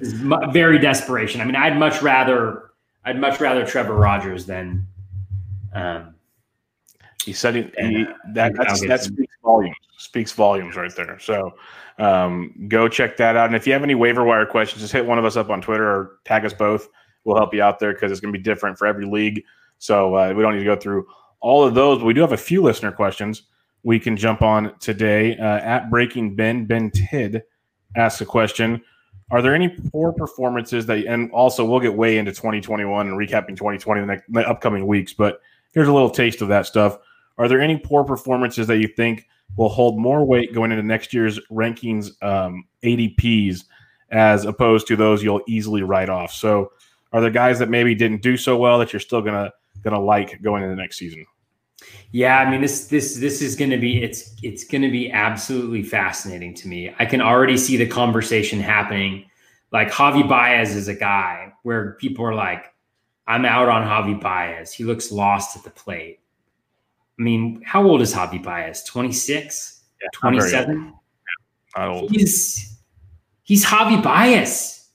very 0.52 0.78
desperation. 0.78 1.40
I 1.40 1.44
mean, 1.44 1.56
I'd 1.56 1.78
much 1.78 2.02
rather 2.02 2.70
I'd 3.04 3.20
much 3.20 3.40
rather 3.40 3.64
Trevor 3.64 3.94
Rogers 3.94 4.46
than 4.46 4.86
um 5.72 6.14
he 7.24 7.32
said 7.32 7.54
he, 7.54 7.70
he 7.78 8.04
uh, 8.04 8.12
that 8.32 8.54
that 8.54 9.00
speaks 9.02 9.34
volumes 9.42 9.76
speaks 9.98 10.32
volumes 10.32 10.76
right 10.76 10.94
there. 10.96 11.18
So 11.18 11.54
um, 11.98 12.66
go 12.68 12.88
check 12.88 13.16
that 13.16 13.36
out. 13.36 13.46
And 13.46 13.56
if 13.56 13.66
you 13.66 13.72
have 13.72 13.82
any 13.82 13.94
waiver 13.94 14.24
wire 14.24 14.46
questions, 14.46 14.80
just 14.80 14.92
hit 14.92 15.04
one 15.04 15.18
of 15.18 15.24
us 15.24 15.36
up 15.36 15.50
on 15.50 15.60
Twitter 15.60 15.84
or 15.84 16.18
tag 16.24 16.44
us 16.44 16.52
both. 16.52 16.88
We'll 17.24 17.36
help 17.36 17.52
you 17.52 17.62
out 17.62 17.78
there 17.78 17.92
because 17.92 18.12
it's 18.12 18.20
going 18.20 18.32
to 18.32 18.38
be 18.38 18.42
different 18.42 18.78
for 18.78 18.86
every 18.86 19.04
league. 19.04 19.42
So 19.78 20.14
uh, 20.14 20.32
we 20.34 20.42
don't 20.42 20.54
need 20.54 20.60
to 20.60 20.64
go 20.64 20.76
through 20.76 21.06
all 21.40 21.64
of 21.64 21.74
those. 21.74 21.98
But 21.98 22.06
we 22.06 22.14
do 22.14 22.20
have 22.20 22.32
a 22.32 22.36
few 22.36 22.62
listener 22.62 22.92
questions 22.92 23.42
we 23.82 23.98
can 23.98 24.16
jump 24.16 24.42
on 24.42 24.78
today. 24.78 25.36
Uh, 25.36 25.58
at 25.58 25.90
Breaking 25.90 26.34
Ben, 26.34 26.64
Ben 26.64 26.90
Tid 26.90 27.42
asks 27.96 28.20
a 28.20 28.26
question. 28.26 28.82
Are 29.30 29.42
there 29.42 29.54
any 29.54 29.68
poor 29.68 30.12
performances 30.12 30.86
that, 30.86 31.04
and 31.06 31.30
also 31.32 31.64
we'll 31.64 31.80
get 31.80 31.94
way 31.94 32.18
into 32.18 32.32
2021 32.32 33.08
and 33.08 33.16
recapping 33.16 33.56
2020 33.56 34.00
in 34.00 34.06
the, 34.06 34.14
next, 34.14 34.32
the 34.32 34.48
upcoming 34.48 34.86
weeks, 34.86 35.12
but 35.12 35.40
here's 35.72 35.88
a 35.88 35.92
little 35.92 36.10
taste 36.10 36.40
of 36.40 36.48
that 36.48 36.66
stuff. 36.66 36.98
Are 37.36 37.46
there 37.46 37.60
any 37.60 37.76
poor 37.76 38.04
performances 38.04 38.66
that 38.66 38.78
you 38.78 38.88
think 38.88 39.26
will 39.56 39.68
hold 39.68 39.98
more 39.98 40.24
weight 40.24 40.54
going 40.54 40.72
into 40.72 40.82
next 40.82 41.12
year's 41.12 41.38
rankings 41.50 42.10
um, 42.22 42.64
ADPs 42.82 43.64
as 44.10 44.44
opposed 44.44 44.86
to 44.88 44.96
those 44.96 45.22
you'll 45.22 45.42
easily 45.46 45.82
write 45.82 46.08
off? 46.08 46.32
So, 46.32 46.72
are 47.12 47.20
there 47.20 47.30
guys 47.30 47.58
that 47.60 47.70
maybe 47.70 47.94
didn't 47.94 48.22
do 48.22 48.36
so 48.36 48.56
well 48.56 48.78
that 48.78 48.92
you're 48.92 49.00
still 49.00 49.22
gonna 49.22 49.50
gonna 49.82 50.00
like 50.00 50.42
going 50.42 50.62
into 50.62 50.74
the 50.74 50.80
next 50.80 50.98
season? 50.98 51.24
Yeah, 52.12 52.38
I 52.38 52.50
mean 52.50 52.60
this 52.62 52.86
this 52.86 53.16
this 53.16 53.42
is 53.42 53.54
going 53.54 53.70
to 53.70 53.76
be 53.76 54.02
it's 54.02 54.34
it's 54.42 54.64
going 54.64 54.82
to 54.82 54.90
be 54.90 55.10
absolutely 55.10 55.82
fascinating 55.82 56.54
to 56.54 56.68
me. 56.68 56.94
I 56.98 57.04
can 57.04 57.20
already 57.20 57.56
see 57.58 57.76
the 57.76 57.86
conversation 57.86 58.60
happening 58.60 59.26
Like 59.70 59.90
Javi 59.90 60.26
Baez 60.26 60.74
is 60.74 60.88
a 60.88 60.94
guy 60.94 61.52
where 61.62 61.92
people 61.94 62.24
are 62.24 62.34
like, 62.34 62.72
I'm 63.26 63.44
out 63.44 63.68
on 63.68 63.86
Javi 63.86 64.18
Baez. 64.18 64.72
He 64.72 64.84
looks 64.84 65.12
lost 65.12 65.56
at 65.56 65.64
the 65.64 65.70
plate. 65.70 66.20
I 67.18 67.22
mean, 67.22 67.60
how 67.64 67.84
old 67.84 68.00
is 68.00 68.14
Javi 68.14 68.42
Baez? 68.42 68.82
26? 68.84 69.82
Yeah, 70.00 70.08
27? 70.14 70.94
Yeah, 71.76 72.02
he's 72.08 72.78
he's 73.42 73.64
Javi 73.64 74.02
Baez. 74.02 74.88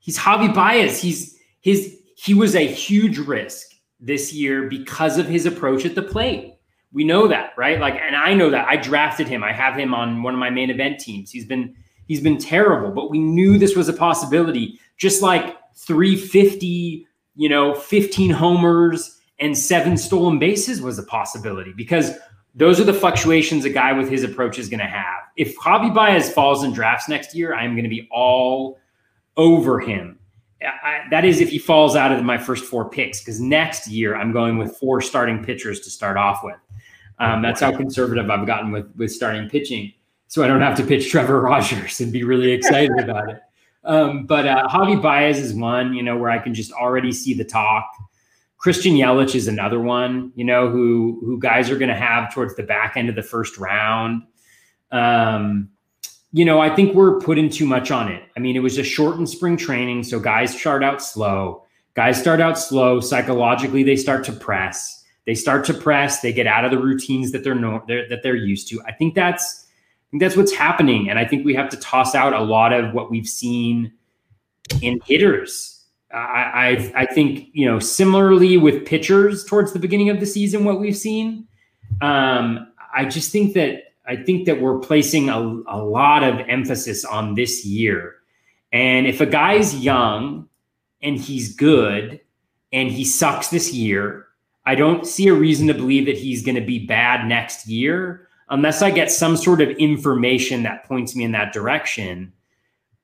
He's 0.00 0.18
Javi 0.18 0.52
Baez. 0.52 1.00
He's 1.00 1.38
his 1.60 1.96
he 2.16 2.34
was 2.34 2.56
a 2.56 2.66
huge 2.66 3.18
risk 3.18 3.69
this 4.00 4.32
year 4.32 4.68
because 4.68 5.18
of 5.18 5.26
his 5.26 5.46
approach 5.46 5.84
at 5.84 5.94
the 5.94 6.02
plate. 6.02 6.54
We 6.92 7.04
know 7.04 7.28
that, 7.28 7.52
right? 7.56 7.78
Like, 7.78 7.94
and 7.94 8.16
I 8.16 8.34
know 8.34 8.50
that. 8.50 8.66
I 8.66 8.76
drafted 8.76 9.28
him. 9.28 9.44
I 9.44 9.52
have 9.52 9.76
him 9.76 9.94
on 9.94 10.22
one 10.22 10.34
of 10.34 10.40
my 10.40 10.50
main 10.50 10.70
event 10.70 10.98
teams. 10.98 11.30
He's 11.30 11.44
been 11.44 11.76
he's 12.06 12.20
been 12.20 12.38
terrible, 12.38 12.90
but 12.90 13.10
we 13.10 13.18
knew 13.20 13.58
this 13.58 13.76
was 13.76 13.88
a 13.88 13.92
possibility. 13.92 14.80
Just 14.96 15.22
like 15.22 15.56
350, 15.76 17.06
you 17.36 17.48
know, 17.48 17.74
15 17.74 18.30
homers 18.30 19.20
and 19.38 19.56
seven 19.56 19.96
stolen 19.96 20.38
bases 20.38 20.82
was 20.82 20.98
a 20.98 21.02
possibility 21.04 21.72
because 21.76 22.12
those 22.54 22.80
are 22.80 22.84
the 22.84 22.92
fluctuations 22.92 23.64
a 23.64 23.70
guy 23.70 23.92
with 23.92 24.10
his 24.10 24.24
approach 24.24 24.58
is 24.58 24.68
going 24.68 24.80
to 24.80 24.86
have. 24.86 25.22
If 25.36 25.56
Javi 25.56 25.94
Baez 25.94 26.32
falls 26.32 26.64
in 26.64 26.72
drafts 26.72 27.08
next 27.08 27.34
year, 27.34 27.54
I'm 27.54 27.74
going 27.74 27.84
to 27.84 27.90
be 27.90 28.08
all 28.10 28.78
over 29.36 29.80
him 29.80 30.19
I, 30.62 31.04
that 31.10 31.24
is 31.24 31.40
if 31.40 31.48
he 31.48 31.58
falls 31.58 31.96
out 31.96 32.12
of 32.12 32.22
my 32.24 32.38
first 32.38 32.64
four 32.64 32.88
picks 32.88 33.20
because 33.20 33.40
next 33.40 33.86
year 33.86 34.14
I'm 34.14 34.32
going 34.32 34.58
with 34.58 34.76
four 34.76 35.00
starting 35.00 35.42
pitchers 35.42 35.80
to 35.80 35.90
start 35.90 36.16
off 36.16 36.40
with. 36.44 36.56
Um, 37.18 37.42
that's 37.42 37.60
how 37.60 37.76
conservative 37.76 38.30
I've 38.30 38.46
gotten 38.46 38.72
with 38.72 38.90
with 38.96 39.12
starting 39.12 39.48
pitching, 39.48 39.92
so 40.28 40.42
I 40.42 40.46
don't 40.46 40.60
have 40.60 40.76
to 40.78 40.84
pitch 40.84 41.10
Trevor 41.10 41.40
Rogers 41.40 42.00
and 42.00 42.12
be 42.12 42.24
really 42.24 42.52
excited 42.52 42.98
about 42.98 43.30
it. 43.30 43.40
Um, 43.84 44.26
but 44.26 44.46
uh, 44.46 44.68
Javi 44.68 45.00
Baez 45.00 45.38
is 45.38 45.54
one, 45.54 45.94
you 45.94 46.02
know, 46.02 46.16
where 46.16 46.30
I 46.30 46.38
can 46.38 46.54
just 46.54 46.72
already 46.72 47.12
see 47.12 47.34
the 47.34 47.44
talk. 47.44 47.90
Christian 48.58 48.92
Yelich 48.92 49.34
is 49.34 49.48
another 49.48 49.80
one, 49.80 50.32
you 50.34 50.44
know, 50.44 50.68
who 50.68 51.18
who 51.24 51.38
guys 51.38 51.70
are 51.70 51.78
going 51.78 51.88
to 51.88 51.94
have 51.94 52.32
towards 52.32 52.54
the 52.56 52.62
back 52.62 52.96
end 52.96 53.08
of 53.08 53.14
the 53.14 53.22
first 53.22 53.56
round. 53.56 54.22
Um, 54.92 55.70
you 56.32 56.44
know, 56.44 56.60
I 56.60 56.74
think 56.74 56.94
we're 56.94 57.18
putting 57.20 57.50
too 57.50 57.66
much 57.66 57.90
on 57.90 58.10
it. 58.10 58.22
I 58.36 58.40
mean, 58.40 58.56
it 58.56 58.60
was 58.60 58.78
a 58.78 58.84
shortened 58.84 59.28
spring 59.28 59.56
training, 59.56 60.04
so 60.04 60.20
guys 60.20 60.58
start 60.58 60.84
out 60.84 61.02
slow. 61.02 61.64
Guys 61.94 62.20
start 62.20 62.40
out 62.40 62.58
slow. 62.58 63.00
Psychologically, 63.00 63.82
they 63.82 63.96
start 63.96 64.24
to 64.24 64.32
press. 64.32 65.04
They 65.26 65.34
start 65.34 65.64
to 65.66 65.74
press. 65.74 66.20
They 66.20 66.32
get 66.32 66.46
out 66.46 66.64
of 66.64 66.70
the 66.70 66.78
routines 66.78 67.32
that 67.32 67.42
they're, 67.42 67.54
no, 67.54 67.82
they're 67.88 68.08
that 68.08 68.22
they're 68.22 68.36
used 68.36 68.68
to. 68.68 68.80
I 68.86 68.92
think 68.92 69.14
that's 69.14 69.66
I 69.66 70.06
think 70.10 70.22
that's 70.22 70.36
what's 70.36 70.52
happening, 70.52 71.10
and 71.10 71.18
I 71.18 71.24
think 71.24 71.44
we 71.44 71.54
have 71.54 71.68
to 71.70 71.76
toss 71.76 72.14
out 72.14 72.32
a 72.32 72.40
lot 72.40 72.72
of 72.72 72.94
what 72.94 73.10
we've 73.10 73.26
seen 73.26 73.92
in 74.82 75.00
hitters. 75.04 75.84
I, 76.12 76.16
I, 76.16 76.92
I 77.02 77.06
think 77.06 77.48
you 77.52 77.66
know 77.66 77.80
similarly 77.80 78.56
with 78.56 78.86
pitchers 78.86 79.44
towards 79.44 79.72
the 79.72 79.78
beginning 79.80 80.10
of 80.10 80.20
the 80.20 80.26
season, 80.26 80.64
what 80.64 80.80
we've 80.80 80.96
seen. 80.96 81.46
Um, 82.00 82.72
I 82.94 83.04
just 83.04 83.30
think 83.30 83.54
that 83.54 83.89
I 84.10 84.16
think 84.16 84.46
that 84.46 84.60
we're 84.60 84.80
placing 84.80 85.28
a, 85.28 85.38
a 85.38 85.78
lot 85.78 86.24
of 86.24 86.40
emphasis 86.48 87.04
on 87.04 87.36
this 87.36 87.64
year. 87.64 88.16
And 88.72 89.06
if 89.06 89.20
a 89.20 89.26
guy's 89.26 89.76
young 89.76 90.48
and 91.00 91.16
he's 91.16 91.54
good 91.54 92.20
and 92.72 92.90
he 92.90 93.04
sucks 93.04 93.48
this 93.48 93.72
year, 93.72 94.26
I 94.66 94.74
don't 94.74 95.06
see 95.06 95.28
a 95.28 95.32
reason 95.32 95.68
to 95.68 95.74
believe 95.74 96.06
that 96.06 96.18
he's 96.18 96.44
going 96.44 96.56
to 96.56 96.60
be 96.60 96.84
bad 96.84 97.28
next 97.28 97.68
year 97.68 98.26
unless 98.48 98.82
I 98.82 98.90
get 98.90 99.12
some 99.12 99.36
sort 99.36 99.60
of 99.60 99.70
information 99.70 100.64
that 100.64 100.84
points 100.86 101.14
me 101.14 101.22
in 101.22 101.30
that 101.32 101.52
direction. 101.52 102.32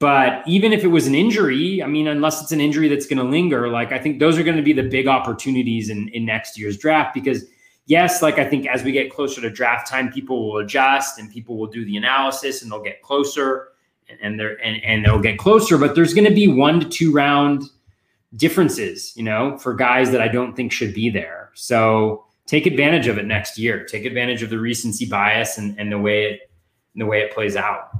But 0.01 0.43
even 0.49 0.73
if 0.73 0.83
it 0.83 0.89
was 0.89 1.07
an 1.07 1.15
injury, 1.15 1.85
I 1.85 1.87
mean, 1.87 2.09
unless 2.09 2.43
it's 2.43 2.51
an 2.51 2.61
injury 2.61 2.89
that's 2.89 3.07
going 3.07 3.19
to 3.19 3.25
linger, 3.25 3.69
like 3.69 3.93
I 3.93 4.01
think 4.01 4.19
those 4.19 4.39
are 4.39 4.43
going 4.43 4.57
to 4.57 4.63
be 4.63 4.73
the 4.73 4.83
big 4.83 5.07
opportunities 5.07 5.89
in, 5.89 6.09
in 6.09 6.27
next 6.27 6.59
year's 6.59 6.77
draft 6.77 7.15
because 7.15 7.45
yes, 7.87 8.22
like 8.22 8.39
I 8.39 8.45
think 8.45 8.66
as 8.66 8.82
we 8.82 8.93
get 8.93 9.11
closer 9.11 9.41
to 9.41 9.51
draft 9.51 9.89
time, 9.89 10.12
people 10.12 10.49
will 10.49 10.59
adjust 10.59 11.18
and 11.18 11.32
people 11.32 11.57
will 11.57 11.66
do 11.66 11.84
the 11.84 11.97
analysis 11.97 12.62
and 12.62 12.70
they'll 12.70 12.82
get 12.82 13.03
closer 13.03 13.68
and 14.20 14.39
they're 14.39 14.57
and, 14.64 14.82
and 14.84 15.05
they'll 15.05 15.20
get 15.20 15.39
closer, 15.39 15.78
but 15.78 15.95
there's 15.95 16.14
going 16.14 16.28
to 16.28 16.34
be 16.34 16.47
one 16.47 16.78
to 16.80 16.89
two 16.89 17.12
round 17.12 17.64
differences, 18.37 19.16
you 19.16 19.22
know, 19.22 19.57
for 19.59 19.74
guys 19.74 20.11
that 20.11 20.20
I 20.20 20.28
don't 20.28 20.55
think 20.55 20.72
should 20.72 20.95
be 20.95 21.11
there. 21.11 21.51
So 21.55 22.24
take 22.47 22.66
advantage 22.66 23.07
of 23.09 23.18
it 23.18 23.26
next 23.26 23.59
year. 23.59 23.84
Take 23.84 24.05
advantage 24.05 24.43
of 24.43 24.51
the 24.51 24.59
recency 24.59 25.07
bias 25.07 25.59
and, 25.59 25.78
and 25.78 25.91
the 25.91 25.99
way 25.99 26.24
it 26.24 26.51
and 26.95 27.03
the 27.03 27.07
way 27.07 27.20
it 27.20 27.32
plays 27.32 27.57
out. 27.57 27.91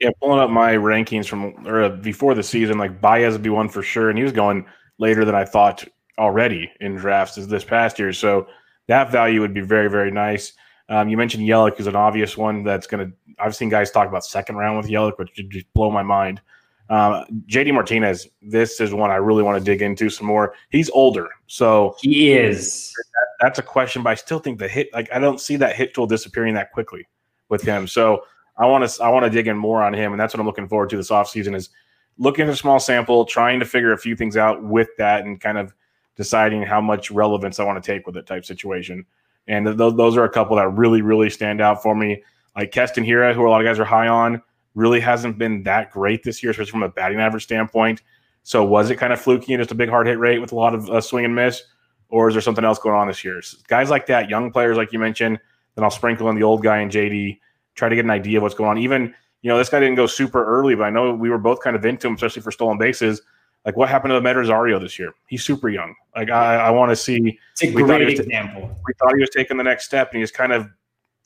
Yeah, 0.00 0.10
pulling 0.20 0.38
up 0.38 0.50
my 0.50 0.74
rankings 0.74 1.26
from 1.26 1.66
or 1.66 1.88
before 1.88 2.34
the 2.34 2.42
season, 2.42 2.78
like 2.78 3.00
Baez 3.00 3.32
would 3.32 3.42
be 3.42 3.50
one 3.50 3.68
for 3.68 3.82
sure, 3.82 4.10
and 4.10 4.18
he 4.18 4.22
was 4.22 4.32
going 4.32 4.64
later 4.98 5.24
than 5.24 5.34
I 5.34 5.44
thought 5.44 5.84
already 6.18 6.70
in 6.80 6.96
drafts 6.96 7.34
this 7.34 7.64
past 7.64 7.98
year. 7.98 8.12
So 8.12 8.46
that 8.88 9.12
value 9.12 9.40
would 9.40 9.54
be 9.54 9.60
very, 9.60 9.88
very 9.88 10.10
nice. 10.10 10.52
Um, 10.88 11.08
you 11.08 11.16
mentioned 11.16 11.46
Yelich 11.46 11.78
is 11.78 11.86
an 11.86 11.94
obvious 11.96 12.36
one 12.36 12.64
that's 12.64 12.86
going 12.86 13.06
to. 13.06 13.16
I've 13.38 13.54
seen 13.54 13.68
guys 13.68 13.90
talk 13.90 14.08
about 14.08 14.24
second 14.24 14.56
round 14.56 14.78
with 14.78 14.88
Yelich, 14.88 15.16
which 15.18 15.32
just 15.34 15.72
blow 15.74 15.90
my 15.90 16.02
mind. 16.02 16.40
Uh, 16.88 17.24
JD 17.46 17.74
Martinez, 17.74 18.26
this 18.40 18.80
is 18.80 18.94
one 18.94 19.10
I 19.10 19.16
really 19.16 19.42
want 19.42 19.58
to 19.58 19.64
dig 19.64 19.82
into 19.82 20.08
some 20.08 20.26
more. 20.26 20.54
He's 20.70 20.88
older, 20.90 21.28
so 21.46 21.94
he 22.00 22.32
is. 22.32 22.94
That, 23.12 23.44
that's 23.44 23.58
a 23.58 23.62
question, 23.62 24.02
but 24.02 24.10
I 24.10 24.14
still 24.14 24.38
think 24.38 24.58
the 24.58 24.68
hit. 24.68 24.88
Like 24.94 25.10
I 25.12 25.18
don't 25.18 25.40
see 25.40 25.56
that 25.56 25.76
hit 25.76 25.92
tool 25.92 26.06
disappearing 26.06 26.54
that 26.54 26.72
quickly 26.72 27.06
with 27.50 27.62
him. 27.62 27.86
So 27.86 28.24
I 28.56 28.64
want 28.66 28.88
to. 28.88 29.02
I 29.02 29.10
want 29.10 29.24
to 29.24 29.30
dig 29.30 29.46
in 29.46 29.58
more 29.58 29.82
on 29.82 29.92
him, 29.92 30.12
and 30.12 30.20
that's 30.20 30.32
what 30.32 30.40
I'm 30.40 30.46
looking 30.46 30.68
forward 30.68 30.88
to 30.90 30.96
this 30.96 31.10
offseason 31.10 31.54
is 31.54 31.68
looking 32.16 32.46
at 32.46 32.50
a 32.50 32.56
small 32.56 32.80
sample, 32.80 33.26
trying 33.26 33.60
to 33.60 33.66
figure 33.66 33.92
a 33.92 33.98
few 33.98 34.16
things 34.16 34.38
out 34.38 34.64
with 34.64 34.88
that, 34.96 35.26
and 35.26 35.38
kind 35.38 35.58
of 35.58 35.74
deciding 36.18 36.62
how 36.62 36.80
much 36.80 37.10
relevance 37.10 37.58
I 37.58 37.64
want 37.64 37.82
to 37.82 37.92
take 37.92 38.06
with 38.06 38.16
it 38.16 38.26
type 38.26 38.44
situation. 38.44 39.06
And 39.46 39.64
th- 39.66 39.94
those 39.94 40.16
are 40.18 40.24
a 40.24 40.28
couple 40.28 40.56
that 40.56 40.68
really, 40.68 41.00
really 41.00 41.30
stand 41.30 41.62
out 41.62 41.82
for 41.82 41.94
me. 41.94 42.22
Like 42.54 42.72
Keston 42.72 43.04
Hiura, 43.04 43.34
who 43.34 43.46
a 43.46 43.48
lot 43.48 43.60
of 43.60 43.64
guys 43.64 43.78
are 43.78 43.84
high 43.84 44.08
on, 44.08 44.42
really 44.74 45.00
hasn't 45.00 45.38
been 45.38 45.62
that 45.62 45.90
great 45.92 46.24
this 46.24 46.42
year, 46.42 46.50
especially 46.50 46.72
from 46.72 46.82
a 46.82 46.88
batting 46.88 47.20
average 47.20 47.44
standpoint. 47.44 48.02
So 48.42 48.64
was 48.64 48.90
it 48.90 48.96
kind 48.96 49.12
of 49.12 49.20
fluky 49.20 49.54
and 49.54 49.60
just 49.60 49.70
a 49.70 49.76
big 49.76 49.88
hard 49.88 50.06
hit 50.06 50.18
rate 50.18 50.40
with 50.40 50.52
a 50.52 50.56
lot 50.56 50.74
of 50.74 50.90
uh, 50.90 51.00
swing 51.00 51.24
and 51.24 51.34
miss? 51.34 51.62
Or 52.08 52.28
is 52.28 52.34
there 52.34 52.42
something 52.42 52.64
else 52.64 52.78
going 52.78 52.96
on 52.96 53.06
this 53.06 53.22
year? 53.22 53.40
So 53.40 53.58
guys 53.68 53.88
like 53.88 54.06
that, 54.06 54.28
young 54.28 54.50
players 54.50 54.76
like 54.76 54.92
you 54.92 54.98
mentioned, 54.98 55.38
then 55.74 55.84
I'll 55.84 55.90
sprinkle 55.90 56.28
in 56.30 56.36
the 56.36 56.42
old 56.42 56.62
guy 56.62 56.78
and 56.78 56.90
JD, 56.90 57.38
try 57.74 57.88
to 57.88 57.94
get 57.94 58.04
an 58.04 58.10
idea 58.10 58.38
of 58.38 58.42
what's 58.42 58.54
going 58.54 58.70
on. 58.70 58.78
Even, 58.78 59.14
you 59.42 59.48
know, 59.48 59.56
this 59.56 59.68
guy 59.68 59.78
didn't 59.78 59.94
go 59.94 60.06
super 60.06 60.44
early, 60.44 60.74
but 60.74 60.84
I 60.84 60.90
know 60.90 61.14
we 61.14 61.30
were 61.30 61.38
both 61.38 61.60
kind 61.60 61.76
of 61.76 61.84
into 61.84 62.08
him, 62.08 62.14
especially 62.14 62.42
for 62.42 62.50
stolen 62.50 62.78
bases. 62.78 63.22
Like 63.64 63.76
what 63.76 63.88
happened 63.88 64.12
to 64.12 64.20
Amed 64.20 64.36
Rosario 64.36 64.78
this 64.78 64.98
year? 64.98 65.12
He's 65.26 65.44
super 65.44 65.68
young. 65.68 65.94
Like 66.16 66.30
I, 66.30 66.56
I 66.56 66.70
want 66.70 66.90
to 66.90 66.96
see. 66.96 67.38
It's 67.52 67.62
a 67.62 67.72
great 67.72 68.08
example. 68.08 68.74
we 68.86 68.94
thought 68.94 69.14
he 69.14 69.20
was 69.20 69.30
taking 69.30 69.56
the 69.56 69.64
next 69.64 69.84
step, 69.84 70.12
and 70.12 70.20
he's 70.20 70.30
kind 70.30 70.52
of 70.52 70.68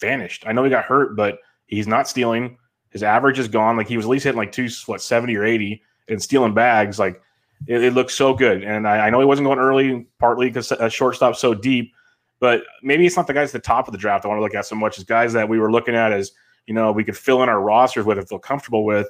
vanished. 0.00 0.44
I 0.46 0.52
know 0.52 0.64
he 0.64 0.70
got 0.70 0.84
hurt, 0.84 1.16
but 1.16 1.38
he's 1.66 1.86
not 1.86 2.08
stealing. 2.08 2.58
His 2.90 3.02
average 3.02 3.38
is 3.38 3.48
gone. 3.48 3.76
Like 3.76 3.88
he 3.88 3.96
was 3.96 4.06
at 4.06 4.10
least 4.10 4.24
hitting 4.24 4.38
like 4.38 4.52
two, 4.52 4.68
what, 4.86 5.00
seventy 5.00 5.36
or 5.36 5.44
eighty, 5.44 5.82
and 6.08 6.22
stealing 6.22 6.54
bags. 6.54 6.98
Like 6.98 7.20
it, 7.66 7.82
it 7.82 7.94
looks 7.94 8.14
so 8.14 8.34
good. 8.34 8.62
And 8.62 8.86
I, 8.86 9.06
I, 9.06 9.10
know 9.10 9.20
he 9.20 9.26
wasn't 9.26 9.46
going 9.46 9.58
early, 9.58 10.06
partly 10.18 10.48
because 10.48 10.72
a 10.72 10.90
shortstop 10.90 11.36
so 11.36 11.54
deep. 11.54 11.94
But 12.40 12.64
maybe 12.82 13.06
it's 13.06 13.16
not 13.16 13.28
the 13.28 13.34
guys 13.34 13.54
at 13.54 13.62
the 13.62 13.66
top 13.66 13.86
of 13.86 13.92
the 13.92 13.98
draft 13.98 14.24
I 14.24 14.28
want 14.28 14.38
to 14.38 14.42
look 14.42 14.54
at 14.54 14.66
so 14.66 14.74
much 14.74 14.98
as 14.98 15.04
guys 15.04 15.32
that 15.34 15.48
we 15.48 15.60
were 15.60 15.70
looking 15.70 15.94
at 15.94 16.12
as 16.12 16.32
you 16.66 16.74
know 16.74 16.90
we 16.90 17.04
could 17.04 17.16
fill 17.16 17.42
in 17.42 17.48
our 17.48 17.60
rosters 17.60 18.04
with 18.04 18.18
and 18.18 18.28
feel 18.28 18.40
comfortable 18.40 18.84
with 18.84 19.08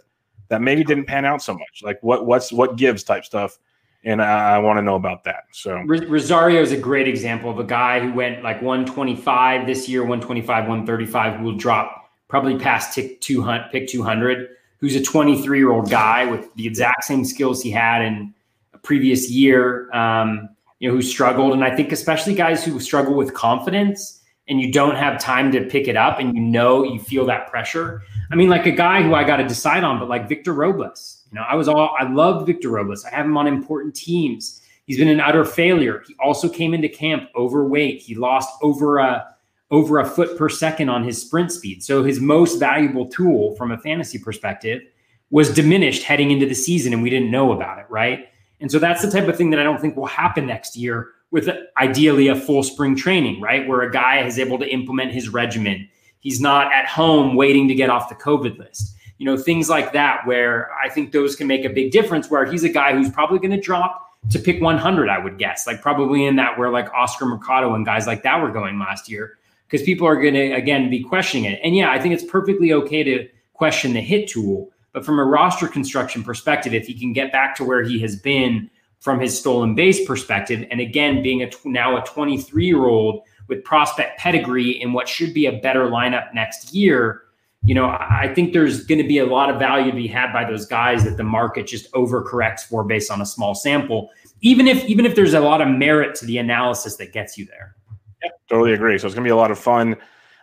that 0.48 0.60
maybe 0.60 0.84
didn't 0.84 1.04
pan 1.04 1.24
out 1.24 1.42
so 1.42 1.54
much. 1.54 1.82
Like 1.82 1.98
what 2.02 2.26
what's 2.26 2.52
what 2.52 2.76
gives 2.76 3.02
type 3.02 3.24
stuff. 3.24 3.58
And 4.04 4.20
I, 4.20 4.56
I 4.56 4.58
want 4.58 4.78
to 4.78 4.82
know 4.82 4.96
about 4.96 5.22
that. 5.24 5.44
So 5.52 5.76
Rosario 5.86 6.60
is 6.60 6.72
a 6.72 6.76
great 6.76 7.06
example 7.06 7.50
of 7.50 7.60
a 7.60 7.64
guy 7.64 8.00
who 8.00 8.12
went 8.12 8.42
like 8.42 8.60
125 8.60 9.64
this 9.64 9.88
year, 9.88 10.00
125, 10.00 10.64
135, 10.64 11.38
who 11.38 11.44
will 11.44 11.56
drop 11.56 12.10
probably 12.26 12.58
past 12.58 12.94
tick 12.94 13.20
200, 13.20 13.70
pick 13.70 13.86
200, 13.86 14.48
who's 14.78 14.96
a 14.96 15.02
23 15.02 15.58
year 15.58 15.70
old 15.70 15.88
guy 15.88 16.24
with 16.24 16.52
the 16.56 16.66
exact 16.66 17.04
same 17.04 17.24
skills 17.24 17.62
he 17.62 17.70
had 17.70 18.02
in 18.02 18.34
a 18.74 18.78
previous 18.78 19.30
year, 19.30 19.88
um, 19.92 20.48
you 20.80 20.88
know, 20.88 20.94
who 20.94 21.02
struggled. 21.02 21.52
And 21.52 21.62
I 21.62 21.74
think 21.76 21.92
especially 21.92 22.34
guys 22.34 22.64
who 22.64 22.80
struggle 22.80 23.14
with 23.14 23.34
confidence 23.34 24.21
and 24.48 24.60
you 24.60 24.72
don't 24.72 24.96
have 24.96 25.20
time 25.20 25.52
to 25.52 25.64
pick 25.64 25.88
it 25.88 25.96
up 25.96 26.18
and 26.18 26.34
you 26.34 26.40
know 26.40 26.82
you 26.82 26.98
feel 26.98 27.24
that 27.26 27.46
pressure. 27.48 28.02
I 28.30 28.34
mean, 28.34 28.48
like 28.48 28.66
a 28.66 28.72
guy 28.72 29.02
who 29.02 29.14
I 29.14 29.24
got 29.24 29.36
to 29.36 29.46
decide 29.46 29.84
on, 29.84 29.98
but 29.98 30.08
like 30.08 30.28
Victor 30.28 30.52
Robles, 30.52 31.24
you 31.30 31.36
know, 31.36 31.44
I 31.48 31.54
was 31.54 31.68
all 31.68 31.94
I 31.98 32.08
love 32.10 32.46
Victor 32.46 32.70
Robles. 32.70 33.04
I 33.04 33.10
have 33.10 33.26
him 33.26 33.36
on 33.36 33.46
important 33.46 33.94
teams. 33.94 34.60
He's 34.86 34.98
been 34.98 35.08
an 35.08 35.20
utter 35.20 35.44
failure. 35.44 36.02
He 36.06 36.14
also 36.22 36.48
came 36.48 36.74
into 36.74 36.88
camp 36.88 37.30
overweight. 37.36 38.00
He 38.00 38.14
lost 38.14 38.50
over 38.62 38.98
a 38.98 39.28
over 39.70 40.00
a 40.00 40.04
foot 40.04 40.36
per 40.36 40.48
second 40.48 40.90
on 40.90 41.02
his 41.02 41.20
sprint 41.20 41.50
speed. 41.50 41.82
So 41.82 42.04
his 42.04 42.20
most 42.20 42.58
valuable 42.58 43.06
tool 43.06 43.54
from 43.56 43.72
a 43.72 43.78
fantasy 43.78 44.18
perspective 44.18 44.82
was 45.30 45.52
diminished 45.54 46.02
heading 46.02 46.30
into 46.30 46.44
the 46.44 46.54
season, 46.54 46.92
and 46.92 47.02
we 47.02 47.08
didn't 47.08 47.30
know 47.30 47.52
about 47.52 47.78
it, 47.78 47.86
right? 47.88 48.28
And 48.60 48.70
so 48.70 48.78
that's 48.78 49.00
the 49.00 49.10
type 49.10 49.28
of 49.28 49.36
thing 49.36 49.48
that 49.50 49.58
I 49.58 49.62
don't 49.62 49.80
think 49.80 49.96
will 49.96 50.06
happen 50.06 50.46
next 50.46 50.76
year 50.76 51.12
with 51.32 51.48
ideally 51.78 52.28
a 52.28 52.36
full 52.36 52.62
spring 52.62 52.94
training, 52.94 53.40
right? 53.40 53.66
Where 53.66 53.80
a 53.80 53.90
guy 53.90 54.24
is 54.24 54.38
able 54.38 54.58
to 54.60 54.68
implement 54.72 55.10
his 55.10 55.28
regimen. 55.28 55.88
He's 56.20 56.40
not 56.40 56.72
at 56.72 56.86
home 56.86 57.34
waiting 57.34 57.66
to 57.66 57.74
get 57.74 57.90
off 57.90 58.08
the 58.08 58.14
COVID 58.14 58.58
list. 58.58 58.94
you 59.22 59.26
know, 59.26 59.36
things 59.36 59.70
like 59.70 59.92
that, 59.92 60.26
where 60.26 60.68
I 60.74 60.88
think 60.88 61.12
those 61.12 61.36
can 61.36 61.46
make 61.46 61.64
a 61.64 61.68
big 61.68 61.92
difference. 61.92 62.28
Where 62.28 62.44
he's 62.44 62.64
a 62.64 62.68
guy 62.68 62.92
who's 62.92 63.08
probably 63.08 63.38
going 63.38 63.52
to 63.52 63.60
drop 63.60 64.18
to 64.30 64.38
pick 64.40 64.60
100, 64.60 65.08
I 65.08 65.18
would 65.18 65.38
guess, 65.38 65.64
like 65.64 65.80
probably 65.80 66.26
in 66.26 66.34
that 66.36 66.58
where 66.58 66.70
like 66.70 66.92
Oscar 66.92 67.26
Mercado 67.26 67.72
and 67.76 67.86
guys 67.86 68.04
like 68.04 68.24
that 68.24 68.42
were 68.42 68.50
going 68.50 68.80
last 68.80 69.08
year, 69.08 69.38
because 69.68 69.86
people 69.86 70.08
are 70.08 70.20
going 70.20 70.34
to, 70.34 70.50
again, 70.50 70.90
be 70.90 71.04
questioning 71.04 71.44
it. 71.44 71.60
And 71.62 71.76
yeah, 71.76 71.92
I 71.92 72.00
think 72.00 72.14
it's 72.14 72.24
perfectly 72.24 72.72
okay 72.72 73.04
to 73.04 73.28
question 73.52 73.92
the 73.92 74.00
hit 74.00 74.28
tool. 74.28 74.72
But 74.92 75.06
from 75.06 75.20
a 75.20 75.24
roster 75.24 75.68
construction 75.68 76.24
perspective, 76.24 76.74
if 76.74 76.88
he 76.88 76.94
can 76.98 77.12
get 77.12 77.30
back 77.30 77.54
to 77.58 77.64
where 77.64 77.84
he 77.84 78.00
has 78.00 78.16
been 78.16 78.68
from 79.02 79.18
his 79.18 79.36
stolen 79.36 79.74
base 79.74 80.06
perspective, 80.06 80.64
and 80.70 80.80
again, 80.80 81.24
being 81.24 81.42
a 81.42 81.50
now 81.64 82.00
a 82.00 82.06
23 82.06 82.64
year 82.64 82.86
old 82.86 83.22
with 83.48 83.64
prospect 83.64 84.16
pedigree 84.16 84.80
in 84.80 84.92
what 84.92 85.08
should 85.08 85.34
be 85.34 85.46
a 85.46 85.52
better 85.58 85.88
lineup 85.88 86.32
next 86.32 86.72
year, 86.72 87.22
you 87.64 87.74
know, 87.74 87.86
I 87.86 88.30
think 88.32 88.52
there's 88.52 88.86
going 88.86 89.02
to 89.02 89.06
be 89.06 89.18
a 89.18 89.26
lot 89.26 89.50
of 89.50 89.58
value 89.58 89.90
to 89.90 89.96
be 89.96 90.06
had 90.06 90.32
by 90.32 90.48
those 90.48 90.66
guys 90.66 91.02
that 91.02 91.16
the 91.16 91.24
market 91.24 91.66
just 91.66 91.90
overcorrects 91.92 92.60
for 92.60 92.84
based 92.84 93.10
on 93.10 93.20
a 93.20 93.26
small 93.26 93.56
sample. 93.56 94.10
Even 94.40 94.68
if 94.68 94.84
even 94.84 95.04
if 95.04 95.16
there's 95.16 95.34
a 95.34 95.40
lot 95.40 95.60
of 95.60 95.66
merit 95.66 96.14
to 96.16 96.24
the 96.26 96.38
analysis 96.38 96.94
that 96.96 97.12
gets 97.12 97.36
you 97.36 97.44
there. 97.46 97.74
Yeah, 98.22 98.30
totally 98.48 98.72
agree. 98.72 98.98
So 98.98 99.08
it's 99.08 99.16
going 99.16 99.24
to 99.24 99.28
be 99.28 99.32
a 99.32 99.36
lot 99.36 99.50
of 99.50 99.58
fun. 99.58 99.96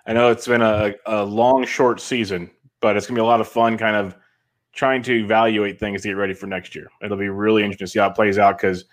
I 0.05 0.11
know 0.11 0.31
it's 0.31 0.47
been 0.47 0.61
a, 0.61 0.95
a 1.05 1.23
long, 1.23 1.65
short 1.65 2.01
season, 2.01 2.51
but 2.81 2.97
it's 2.97 3.07
going 3.07 3.15
to 3.15 3.21
be 3.21 3.23
a 3.23 3.27
lot 3.27 3.39
of 3.39 3.47
fun, 3.47 3.77
kind 3.77 3.95
of 3.95 4.17
trying 4.79 5.03
to 5.03 5.13
evaluate 5.13 5.77
things 5.77 6.01
to 6.01 6.07
get 6.07 6.15
ready 6.15 6.33
for 6.33 6.47
next 6.47 6.73
year. 6.73 6.89
It'll 7.01 7.17
be 7.17 7.27
really 7.27 7.63
interesting 7.63 7.85
to 7.85 7.91
see 7.91 7.99
how 7.99 8.07
it 8.07 8.15
plays 8.15 8.37
out 8.37 8.57
because 8.57 8.85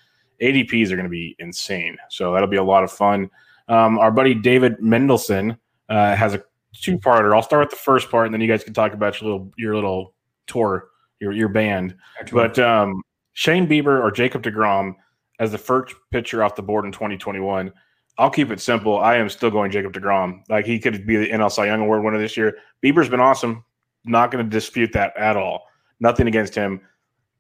ADPs 0.43 0.91
are 0.91 0.97
going 0.97 1.05
to 1.05 1.09
be 1.09 1.37
insane. 1.39 1.97
So 2.11 2.33
that'll 2.33 2.49
be 2.49 2.57
a 2.57 2.65
lot 2.65 2.83
of 2.83 2.91
fun. 2.91 3.31
Um, 3.69 3.97
our 4.01 4.11
buddy 4.11 4.35
David 4.35 4.79
Mendelson 4.79 5.57
uh, 5.89 6.17
has 6.17 6.35
a 6.35 6.43
two-parter. 6.73 7.33
I'll 7.33 7.43
start 7.43 7.67
with 7.67 7.71
the 7.71 7.77
first 7.85 8.11
part, 8.11 8.27
and 8.27 8.35
then 8.35 8.41
you 8.41 8.49
guys 8.49 8.65
can 8.65 8.75
talk 8.75 8.95
about 8.95 9.21
your 9.21 9.31
little 9.31 9.53
your 9.57 9.75
little 9.77 10.15
tour, 10.49 10.89
your 11.21 11.31
your 11.31 11.49
band. 11.49 11.95
But 12.33 12.59
um, 12.59 13.03
Shane 13.35 13.69
Bieber 13.69 14.01
or 14.01 14.11
Jacob 14.11 14.43
Degrom 14.43 14.95
as 15.39 15.53
the 15.53 15.59
first 15.59 15.95
pitcher 16.11 16.43
off 16.43 16.57
the 16.57 16.63
board 16.63 16.85
in 16.85 16.91
2021. 16.91 17.73
I'll 18.19 18.31
keep 18.31 18.51
it 18.51 18.61
simple. 18.61 18.99
I 18.99 19.17
am 19.17 19.29
still 19.29 19.53
going 19.53 19.71
Jacob 19.71 19.93
Degrom. 19.93 20.43
Like 20.49 20.67
he 20.67 20.81
could 20.81 21.07
be 21.07 21.17
the 21.17 21.29
NL 21.29 21.53
Cy 21.53 21.67
Young 21.67 21.83
Award 21.83 22.03
winner 22.03 22.19
this 22.19 22.37
year. 22.37 22.57
Bieber's 22.83 23.09
been 23.09 23.21
awesome. 23.21 23.65
Not 24.05 24.33
going 24.33 24.45
to 24.45 24.51
dispute 24.51 24.93
that 24.95 25.17
at 25.17 25.37
all. 25.37 25.67
Nothing 26.01 26.27
against 26.27 26.55
him, 26.55 26.81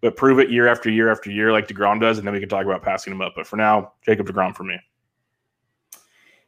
but 0.00 0.16
prove 0.16 0.38
it 0.38 0.50
year 0.50 0.68
after 0.68 0.90
year 0.90 1.10
after 1.10 1.30
year 1.30 1.52
like 1.52 1.68
Degrom 1.68 2.00
does, 2.00 2.18
and 2.18 2.26
then 2.26 2.34
we 2.34 2.40
can 2.40 2.48
talk 2.48 2.64
about 2.64 2.82
passing 2.82 3.12
him 3.12 3.20
up. 3.20 3.34
But 3.36 3.46
for 3.46 3.56
now, 3.56 3.92
Jacob 4.04 4.26
Degrom 4.26 4.54
for 4.54 4.64
me. 4.64 4.78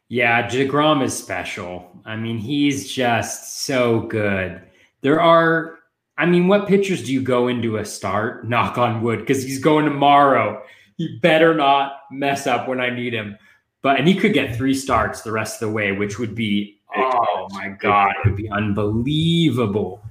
Yeah, 0.07 0.47
Degrom 0.47 1.03
is 1.03 1.15
special. 1.15 1.91
I 2.03 2.15
mean, 2.15 2.39
he's 2.39 2.91
just 2.91 3.63
so 3.65 4.01
good. 4.01 4.61
There 5.01 5.21
are, 5.21 5.77
I 6.17 6.25
mean, 6.25 6.47
what 6.47 6.67
pitchers 6.67 7.03
do 7.03 7.13
you 7.13 7.21
go 7.21 7.47
into 7.47 7.77
a 7.77 7.85
start? 7.85 8.49
Knock 8.49 8.79
on 8.79 9.03
wood, 9.03 9.19
because 9.19 9.43
he's 9.43 9.59
going 9.59 9.85
tomorrow. 9.85 10.63
He 10.97 11.19
better 11.21 11.53
not 11.53 12.01
mess 12.11 12.47
up 12.47 12.67
when 12.67 12.81
I 12.81 12.89
need 12.89 13.13
him. 13.13 13.37
But 13.81 13.99
and 13.99 14.07
he 14.07 14.15
could 14.15 14.33
get 14.33 14.55
three 14.55 14.73
starts 14.73 15.21
the 15.21 15.31
rest 15.31 15.61
of 15.61 15.69
the 15.69 15.73
way, 15.73 15.91
which 15.91 16.19
would 16.19 16.35
be 16.35 16.79
oh 16.95 17.47
my 17.51 17.69
god, 17.69 18.11
it 18.11 18.27
would 18.27 18.35
be 18.35 18.49
unbelievable. 18.49 20.03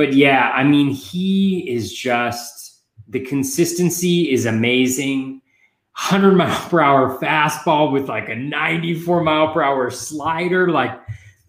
But 0.00 0.14
yeah, 0.14 0.50
I 0.54 0.64
mean, 0.64 0.88
he 0.88 1.70
is 1.70 1.92
just 1.92 2.80
the 3.08 3.20
consistency 3.20 4.32
is 4.32 4.46
amazing. 4.46 5.42
100 5.92 6.36
mile 6.36 6.68
per 6.70 6.80
hour 6.80 7.18
fastball 7.18 7.92
with 7.92 8.08
like 8.08 8.30
a 8.30 8.34
94 8.34 9.22
mile 9.22 9.52
per 9.52 9.60
hour 9.60 9.90
slider. 9.90 10.70
Like 10.70 10.98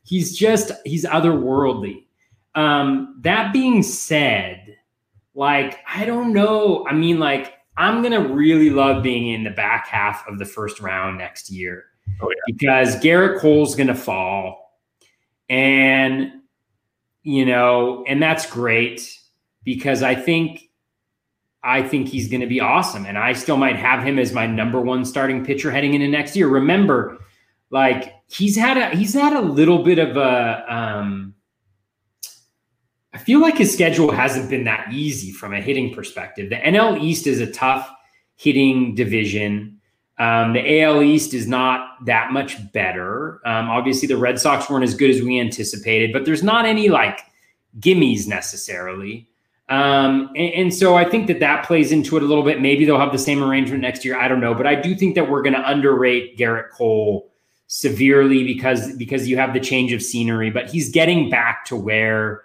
he's 0.04 0.38
just, 0.38 0.74
he's 0.84 1.06
otherworldly. 1.06 2.04
Um, 2.54 3.22
that 3.22 3.54
being 3.54 3.84
said, 3.84 4.76
like, 5.34 5.78
I 5.88 6.04
don't 6.04 6.34
know. 6.34 6.86
I 6.90 6.94
mean, 6.94 7.20
like, 7.20 7.54
I'm 7.78 8.02
going 8.02 8.22
to 8.22 8.34
really 8.34 8.70
love 8.70 9.02
being 9.02 9.30
in 9.30 9.46
the 9.46 9.52
back 9.52 9.88
half 9.88 10.28
of 10.28 10.40
the 10.40 10.46
first 10.46 10.82
round 10.82 11.20
next 11.20 11.50
year 11.50 11.86
oh, 12.22 12.30
yeah. 12.30 12.54
because 12.54 12.98
Gerrit 12.98 13.40
Cole's 13.40 13.76
going 13.76 13.88
to 13.88 13.96
fall. 13.96 14.78
And, 15.48 16.41
you 17.24 17.46
know, 17.46 18.04
and 18.08 18.22
that's 18.22 18.46
great 18.46 19.18
because 19.64 20.04
I 20.04 20.16
think 20.16 20.64
I 21.64 21.84
think 21.84 22.08
he's 22.08 22.28
going 22.28 22.42
to 22.42 22.48
be 22.48 22.60
awesome. 22.60 23.06
And 23.06 23.18
I 23.18 23.34
still 23.34 23.58
might 23.58 23.76
have 23.76 24.04
him 24.04 24.18
as 24.18 24.34
my 24.34 24.48
number 24.48 24.82
one 24.82 25.06
starting 25.06 25.46
pitcher 25.46 25.70
heading 25.70 25.94
into 25.94 26.08
next 26.08 26.36
year. 26.36 26.48
Remember, 26.48 27.20
like 27.70 28.14
he's 28.28 28.56
had 28.56 28.78
a 28.78 28.96
he's 28.96 29.14
had 29.14 29.34
a 29.34 29.42
little 29.42 29.84
bit 29.84 30.00
of 30.00 30.18
a 30.18 30.66
um 30.74 31.36
I 33.14 33.18
feel 33.18 33.42
like 33.42 33.58
his 33.58 33.74
schedule 33.74 34.12
hasn't 34.12 34.50
been 34.50 34.64
that 34.64 34.94
easy 34.94 35.32
from 35.32 35.54
a 35.54 35.62
hitting 35.62 35.94
perspective. 35.94 36.50
The 36.50 36.56
NL 36.56 37.00
East 37.02 37.28
is 37.28 37.42
a 37.42 37.52
tough 37.52 37.92
hitting 38.38 38.96
division. 38.96 39.81
Um, 40.22 40.54
the 40.54 40.84
AL 40.84 41.02
East 41.02 41.34
is 41.34 41.48
not 41.48 42.06
that 42.06 42.32
much 42.32 42.72
better. 42.74 43.42
Um, 43.44 43.72
obviously, 43.72 44.08
the 44.08 44.18
Red 44.18 44.40
Sox 44.40 44.70
weren't 44.70 44.84
as 44.84 44.94
good 44.94 45.10
as 45.10 45.20
we 45.20 45.40
anticipated, 45.40 46.14
but 46.14 46.26
there's 46.26 46.44
not 46.44 46.68
any 46.68 46.90
like 46.90 47.22
gimmies 47.80 48.28
necessarily. 48.28 49.28
Um, 49.70 50.30
and, 50.36 50.54
and, 50.54 50.74
so 50.74 50.96
I 50.96 51.10
think 51.10 51.26
that 51.26 51.40
that 51.40 51.66
plays 51.66 51.92
into 51.92 52.18
it 52.18 52.24
a 52.24 52.28
little 52.28 52.44
bit. 52.44 52.62
Maybe 52.62 52.86
they'll 52.86 53.00
have 53.00 53.12
the 53.12 53.18
same 53.18 53.44
arrangement 53.44 53.82
next 53.82 54.06
year. 54.06 54.16
I 54.16 54.28
don't 54.28 54.42
know, 54.42 54.54
but 54.54 54.68
I 54.68 54.76
do 54.76 54.94
think 54.94 55.16
that 55.16 55.28
we're 55.28 55.42
going 55.42 55.56
to 55.56 55.68
underrate 55.68 56.38
Gerrit 56.38 56.70
Cole 56.70 57.32
severely 57.66 58.44
because 58.44 58.96
because 58.98 59.28
you 59.28 59.38
have 59.38 59.56
the 59.56 59.60
change 59.60 59.92
of 59.92 60.04
scenery. 60.04 60.52
But 60.52 60.70
he's 60.70 60.90
getting 60.90 61.32
back 61.32 61.66
to 61.66 61.76
where 61.76 62.44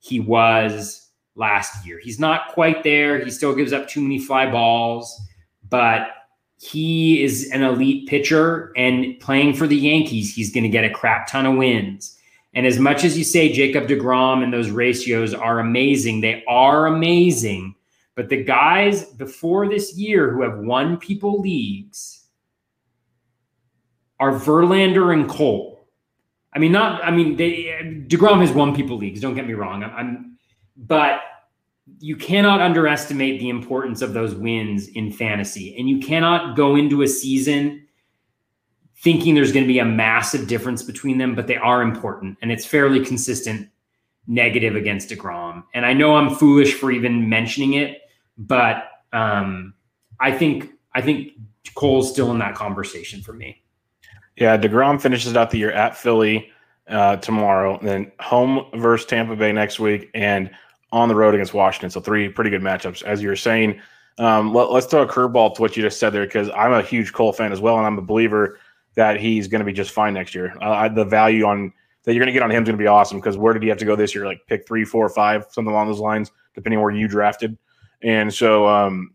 he 0.00 0.18
was 0.18 1.08
last 1.36 1.86
year. 1.86 2.00
He's 2.00 2.18
not 2.18 2.48
quite 2.48 2.82
there. 2.82 3.24
He 3.24 3.30
still 3.30 3.54
gives 3.54 3.72
up 3.72 3.86
too 3.86 4.00
many 4.00 4.18
fly 4.18 4.50
balls, 4.50 5.20
but 5.70 6.08
he 6.62 7.20
is 7.24 7.50
an 7.50 7.64
elite 7.64 8.08
pitcher. 8.08 8.72
And 8.76 9.18
playing 9.18 9.54
for 9.54 9.66
the 9.66 9.76
Yankees, 9.76 10.32
he's 10.32 10.52
going 10.52 10.62
to 10.62 10.68
get 10.68 10.84
a 10.84 10.90
crap 10.90 11.26
ton 11.26 11.44
of 11.44 11.56
wins. 11.56 12.16
And 12.54 12.66
as 12.66 12.78
much 12.78 13.02
as 13.02 13.18
you 13.18 13.24
say 13.24 13.52
Jacob 13.52 13.88
DeGrom 13.88 14.44
and 14.44 14.52
those 14.52 14.70
ratios 14.70 15.34
are 15.34 15.58
amazing, 15.58 16.20
they 16.20 16.44
are 16.46 16.86
amazing. 16.86 17.74
But 18.14 18.28
the 18.28 18.44
guys 18.44 19.04
before 19.04 19.68
this 19.68 19.96
year 19.96 20.30
who 20.30 20.42
have 20.42 20.58
won 20.58 20.98
people 20.98 21.40
leagues 21.40 22.26
are 24.20 24.32
Verlander 24.32 25.12
and 25.12 25.28
Cole. 25.28 25.88
I 26.54 26.60
mean, 26.60 26.70
not. 26.70 27.02
I 27.02 27.10
mean, 27.10 27.36
they, 27.36 28.04
Degrom 28.06 28.40
has 28.40 28.52
won 28.52 28.76
people 28.76 28.98
leagues. 28.98 29.20
Don't 29.20 29.34
get 29.34 29.48
me 29.48 29.54
wrong. 29.54 29.82
I'm, 29.82 29.90
I'm, 29.96 30.38
but 30.76 31.22
you 31.98 32.16
cannot 32.16 32.60
underestimate 32.60 33.40
the 33.40 33.48
importance 33.48 34.02
of 34.02 34.12
those 34.12 34.34
wins 34.34 34.88
in 34.88 35.12
fantasy, 35.12 35.76
and 35.78 35.88
you 35.88 35.98
cannot 35.98 36.56
go 36.56 36.76
into 36.76 37.02
a 37.02 37.08
season 37.08 37.86
thinking 39.02 39.34
there's 39.34 39.52
going 39.52 39.64
to 39.64 39.72
be 39.72 39.80
a 39.80 39.84
massive 39.84 40.46
difference 40.46 40.82
between 40.82 41.18
them, 41.18 41.34
but 41.34 41.48
they 41.48 41.56
are 41.56 41.82
important 41.82 42.38
and 42.40 42.52
it's 42.52 42.64
fairly 42.64 43.04
consistent 43.04 43.68
negative 44.28 44.76
against 44.76 45.10
DeGrom. 45.10 45.64
And 45.74 45.84
I 45.84 45.92
know 45.92 46.14
I'm 46.14 46.32
foolish 46.32 46.74
for 46.74 46.92
even 46.92 47.28
mentioning 47.28 47.74
it, 47.74 47.98
but 48.38 48.84
um, 49.12 49.74
I 50.20 50.30
think 50.30 50.70
I 50.94 51.00
think 51.00 51.32
Cole's 51.74 52.12
still 52.12 52.30
in 52.30 52.38
that 52.38 52.54
conversation 52.54 53.22
for 53.22 53.32
me. 53.32 53.62
Yeah, 54.36 54.56
DeGrom 54.56 55.00
finishes 55.00 55.36
out 55.36 55.50
the 55.50 55.58
year 55.58 55.72
at 55.72 55.96
Philly 55.96 56.48
uh, 56.88 57.16
tomorrow, 57.16 57.78
then 57.82 58.12
home 58.20 58.66
versus 58.74 59.06
Tampa 59.06 59.34
Bay 59.34 59.52
next 59.52 59.80
week, 59.80 60.10
and 60.14 60.50
on 60.92 61.08
the 61.08 61.14
road 61.14 61.34
against 61.34 61.54
Washington. 61.54 61.90
So 61.90 62.00
three 62.00 62.28
pretty 62.28 62.50
good 62.50 62.62
matchups, 62.62 63.02
as 63.02 63.22
you 63.22 63.28
were 63.28 63.36
saying. 63.36 63.80
Um, 64.18 64.52
let, 64.52 64.68
us 64.68 64.86
throw 64.86 65.02
a 65.02 65.06
curveball 65.08 65.54
to 65.54 65.62
what 65.62 65.76
you 65.76 65.82
just 65.82 65.98
said 65.98 66.10
there, 66.10 66.26
because 66.26 66.50
I'm 66.50 66.72
a 66.72 66.82
huge 66.82 67.12
Cole 67.12 67.32
fan 67.32 67.50
as 67.50 67.60
well, 67.60 67.78
and 67.78 67.86
I'm 67.86 67.98
a 67.98 68.02
believer 68.02 68.58
that 68.94 69.18
he's 69.18 69.48
going 69.48 69.60
to 69.60 69.64
be 69.64 69.72
just 69.72 69.90
fine 69.90 70.12
next 70.12 70.34
year. 70.34 70.54
Uh, 70.60 70.88
the 70.88 71.04
value 71.04 71.46
on 71.46 71.72
that 72.04 72.14
you're 72.14 72.20
going 72.20 72.26
to 72.26 72.32
get 72.32 72.42
on 72.42 72.50
him 72.50 72.62
is 72.62 72.66
going 72.66 72.76
to 72.76 72.82
be 72.82 72.88
awesome 72.88 73.18
because 73.18 73.38
where 73.38 73.52
did 73.52 73.62
he 73.62 73.68
have 73.68 73.78
to 73.78 73.84
go 73.84 73.96
this 73.96 74.14
year? 74.14 74.26
Like 74.26 74.46
pick 74.46 74.66
three, 74.66 74.84
four, 74.84 75.08
five, 75.08 75.46
something 75.50 75.72
along 75.72 75.86
those 75.86 76.00
lines, 76.00 76.30
depending 76.54 76.80
where 76.80 76.90
you 76.90 77.08
drafted. 77.08 77.56
And 78.02 78.32
so 78.32 78.66
um, 78.66 79.14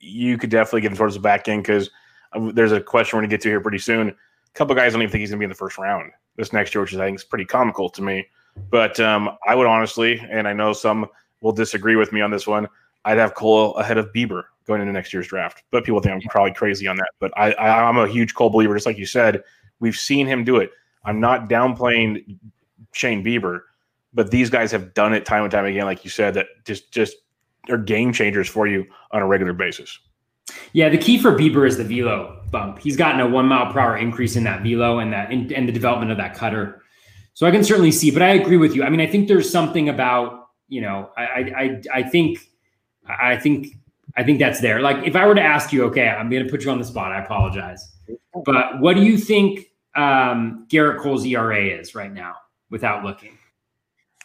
you 0.00 0.38
could 0.38 0.50
definitely 0.50 0.80
get 0.80 0.90
him 0.90 0.96
towards 0.96 1.14
the 1.14 1.20
back 1.20 1.46
end 1.48 1.62
because 1.62 1.90
uh, 2.32 2.50
there's 2.52 2.72
a 2.72 2.80
question 2.80 3.16
we're 3.16 3.22
going 3.22 3.30
to 3.30 3.36
get 3.36 3.42
to 3.42 3.48
here 3.48 3.60
pretty 3.60 3.78
soon. 3.78 4.08
A 4.08 4.14
couple 4.54 4.74
guys 4.74 4.92
don't 4.92 5.02
even 5.02 5.12
think 5.12 5.20
he's 5.20 5.30
going 5.30 5.38
to 5.38 5.42
be 5.42 5.44
in 5.44 5.50
the 5.50 5.54
first 5.54 5.78
round 5.78 6.10
this 6.36 6.52
next 6.52 6.74
year, 6.74 6.82
which 6.82 6.92
is 6.92 6.98
I 6.98 7.06
think 7.06 7.18
is 7.18 7.24
pretty 7.24 7.44
comical 7.44 7.88
to 7.90 8.02
me. 8.02 8.26
But 8.70 8.98
um, 9.00 9.30
I 9.46 9.54
would 9.54 9.66
honestly, 9.66 10.20
and 10.30 10.46
I 10.46 10.52
know 10.52 10.72
some 10.72 11.06
will 11.40 11.52
disagree 11.52 11.96
with 11.96 12.12
me 12.12 12.20
on 12.20 12.30
this 12.30 12.46
one, 12.46 12.68
I'd 13.04 13.18
have 13.18 13.34
Cole 13.34 13.74
ahead 13.76 13.98
of 13.98 14.12
Bieber 14.12 14.44
going 14.66 14.80
into 14.80 14.92
next 14.92 15.12
year's 15.12 15.26
draft. 15.26 15.64
But 15.70 15.84
people 15.84 16.00
think 16.00 16.14
I'm 16.14 16.20
probably 16.30 16.52
crazy 16.52 16.86
on 16.86 16.96
that. 16.96 17.10
But 17.18 17.32
I, 17.36 17.52
I 17.52 17.88
am 17.88 17.98
a 17.98 18.06
huge 18.06 18.34
Cole 18.34 18.50
believer, 18.50 18.74
just 18.74 18.86
like 18.86 18.98
you 18.98 19.06
said. 19.06 19.42
We've 19.80 19.96
seen 19.96 20.26
him 20.26 20.44
do 20.44 20.58
it. 20.58 20.70
I'm 21.04 21.20
not 21.20 21.48
downplaying 21.48 22.38
Shane 22.92 23.24
Bieber, 23.24 23.62
but 24.14 24.30
these 24.30 24.50
guys 24.50 24.70
have 24.70 24.94
done 24.94 25.12
it 25.12 25.24
time 25.24 25.42
and 25.42 25.50
time 25.50 25.64
again, 25.64 25.84
like 25.84 26.04
you 26.04 26.10
said, 26.10 26.34
that 26.34 26.46
just 26.64 26.92
just 26.92 27.16
are 27.68 27.78
game 27.78 28.12
changers 28.12 28.48
for 28.48 28.66
you 28.66 28.86
on 29.10 29.22
a 29.22 29.26
regular 29.26 29.52
basis. 29.52 29.98
Yeah, 30.72 30.88
the 30.88 30.98
key 30.98 31.18
for 31.18 31.32
Bieber 31.32 31.66
is 31.66 31.76
the 31.76 31.84
velo 31.84 32.42
bump. 32.50 32.78
He's 32.78 32.96
gotten 32.96 33.20
a 33.20 33.26
one 33.26 33.46
mile 33.46 33.72
per 33.72 33.80
hour 33.80 33.96
increase 33.96 34.36
in 34.36 34.44
that 34.44 34.62
velo 34.62 34.98
and 34.98 35.12
that 35.12 35.30
and 35.30 35.68
the 35.68 35.72
development 35.72 36.10
of 36.10 36.18
that 36.18 36.34
cutter. 36.34 36.81
So 37.34 37.46
I 37.46 37.50
can 37.50 37.64
certainly 37.64 37.92
see, 37.92 38.10
but 38.10 38.22
I 38.22 38.30
agree 38.30 38.58
with 38.58 38.74
you. 38.74 38.84
I 38.84 38.90
mean, 38.90 39.00
I 39.00 39.06
think 39.06 39.28
there's 39.28 39.50
something 39.50 39.88
about 39.88 40.42
you 40.72 40.80
know, 40.80 41.10
I, 41.18 41.22
I, 41.22 41.82
I 41.92 42.02
think, 42.02 42.38
I 43.06 43.36
think, 43.36 43.76
I 44.16 44.24
think 44.24 44.38
that's 44.38 44.62
there. 44.62 44.80
Like, 44.80 45.06
if 45.06 45.14
I 45.14 45.26
were 45.26 45.34
to 45.34 45.42
ask 45.42 45.70
you, 45.70 45.84
okay, 45.84 46.08
I'm 46.08 46.30
going 46.30 46.42
to 46.42 46.50
put 46.50 46.64
you 46.64 46.70
on 46.70 46.78
the 46.78 46.84
spot. 46.84 47.12
I 47.12 47.22
apologize, 47.22 47.92
but 48.46 48.80
what 48.80 48.96
do 48.96 49.02
you 49.02 49.18
think 49.18 49.66
um, 49.94 50.66
Gerrit 50.70 50.98
Cole's 50.98 51.26
ERA 51.26 51.62
is 51.62 51.94
right 51.94 52.10
now 52.10 52.36
without 52.70 53.04
looking? 53.04 53.36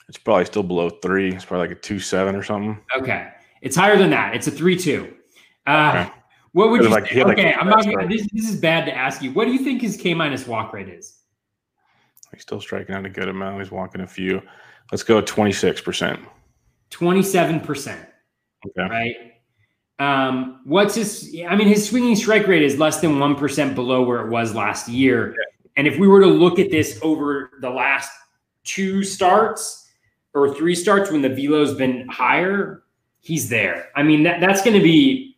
It's 0.08 0.18
probably 0.18 0.46
still 0.46 0.64
below 0.64 0.90
three. 0.90 1.34
It's 1.34 1.44
probably 1.44 1.68
like 1.68 1.78
a 1.78 1.82
two 1.82 2.00
seven 2.00 2.34
or 2.34 2.44
something. 2.44 2.80
Okay, 2.98 3.28
it's 3.62 3.76
higher 3.76 3.98
than 3.98 4.10
that. 4.12 4.34
It's 4.34 4.48
a 4.48 4.52
three 4.52 4.78
two. 4.78 5.14
Uh, 5.66 6.06
okay. 6.06 6.14
What 6.54 6.70
would 6.70 6.82
you? 6.82 6.88
Like, 6.88 7.08
say? 7.08 7.24
Okay, 7.24 7.44
like 7.48 7.58
I'm 7.60 7.68
not. 7.68 7.84
This, 8.08 8.26
this 8.32 8.50
is 8.50 8.56
bad 8.56 8.86
to 8.86 8.96
ask 8.96 9.22
you. 9.22 9.34
What 9.34 9.46
do 9.46 9.52
you 9.52 9.60
think 9.60 9.82
his 9.82 9.98
K 9.98 10.14
minus 10.14 10.48
walk 10.48 10.72
rate 10.72 10.88
is? 10.88 11.17
He's 12.32 12.42
still 12.42 12.62
striking 12.62 12.96
out 12.96 13.06
a 13.06 13.10
good 13.10 13.30
amount. 13.30 13.60
He's 13.60 13.72
walking 13.72 14.02
a 14.02 14.08
few. 14.08 14.42
Let's 14.92 15.04
go 15.04 15.22
26%. 15.22 16.26
27%. 16.92 18.08
Okay. 18.66 18.90
Right. 18.90 19.16
Um, 20.00 20.62
what's 20.66 20.96
his 20.96 21.36
I 21.48 21.56
mean, 21.56 21.68
his 21.68 21.88
swinging 21.90 22.16
strike 22.16 22.48
rate 22.48 22.62
is 22.62 22.78
less 22.78 23.02
than 23.02 23.14
1% 23.14 23.76
below 23.76 24.04
where 24.04 24.22
it 24.26 24.30
was 24.30 24.54
last 24.54 24.88
year. 24.88 25.32
Yeah. 25.32 25.72
And 25.76 25.88
if 25.88 25.98
we 25.98 26.08
were 26.08 26.22
to 26.22 26.28
look 26.28 26.60
at 26.60 26.72
this 26.72 27.00
over 27.02 27.52
the 27.62 27.70
last 27.70 28.12
two 28.64 29.04
starts 29.04 29.90
or 30.34 30.54
three 30.54 30.76
starts 30.76 31.12
when 31.12 31.22
the 31.22 31.30
velo's 31.30 31.74
been 31.76 32.08
higher, 32.10 32.84
he's 33.20 33.50
there. 33.50 33.90
I 33.96 34.04
mean, 34.04 34.24
that, 34.24 34.40
that's 34.40 34.62
going 34.62 34.76
to 34.76 34.84
be, 34.84 35.38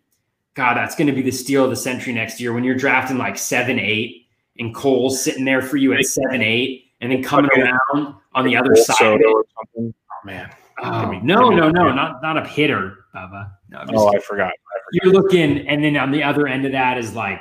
God, 0.54 0.76
that's 0.76 0.96
going 0.96 1.08
to 1.08 1.14
be 1.14 1.22
the 1.22 1.32
steal 1.32 1.64
of 1.64 1.70
the 1.70 1.76
century 1.76 2.14
next 2.14 2.40
year 2.40 2.54
when 2.54 2.64
you're 2.64 2.76
drafting 2.76 3.18
like 3.18 3.38
seven, 3.38 3.80
eight, 3.80 4.28
and 4.60 4.76
Cole's 4.76 5.22
sitting 5.22 5.46
there 5.46 5.62
for 5.62 5.78
you 5.78 5.94
at 5.94 6.06
seven, 6.06 6.42
eight, 6.42 6.92
and 7.02 7.12
then 7.12 7.24
coming 7.24 7.50
around 7.58 8.16
on 8.34 8.46
the 8.46 8.56
other 8.56 8.76
side. 8.76 9.20
Oh 9.26 9.94
man. 10.26 10.54
Oh, 10.82 11.12
no, 11.24 11.50
no, 11.50 11.70
no, 11.70 11.92
not 11.92 12.22
not 12.22 12.38
a 12.38 12.48
hitter, 12.48 13.06
Bubba. 13.14 13.52
No, 13.70 13.84
oh, 13.94 14.08
I 14.16 14.20
forgot. 14.20 14.20
I 14.20 14.22
forgot. 14.22 14.52
You're 14.94 15.14
looking, 15.14 15.68
and 15.68 15.84
then 15.84 15.98
on 15.98 16.12
the 16.12 16.24
other 16.24 16.48
end 16.48 16.66
of 16.66 16.72
that 16.72 16.98
is 16.98 17.16
like 17.16 17.40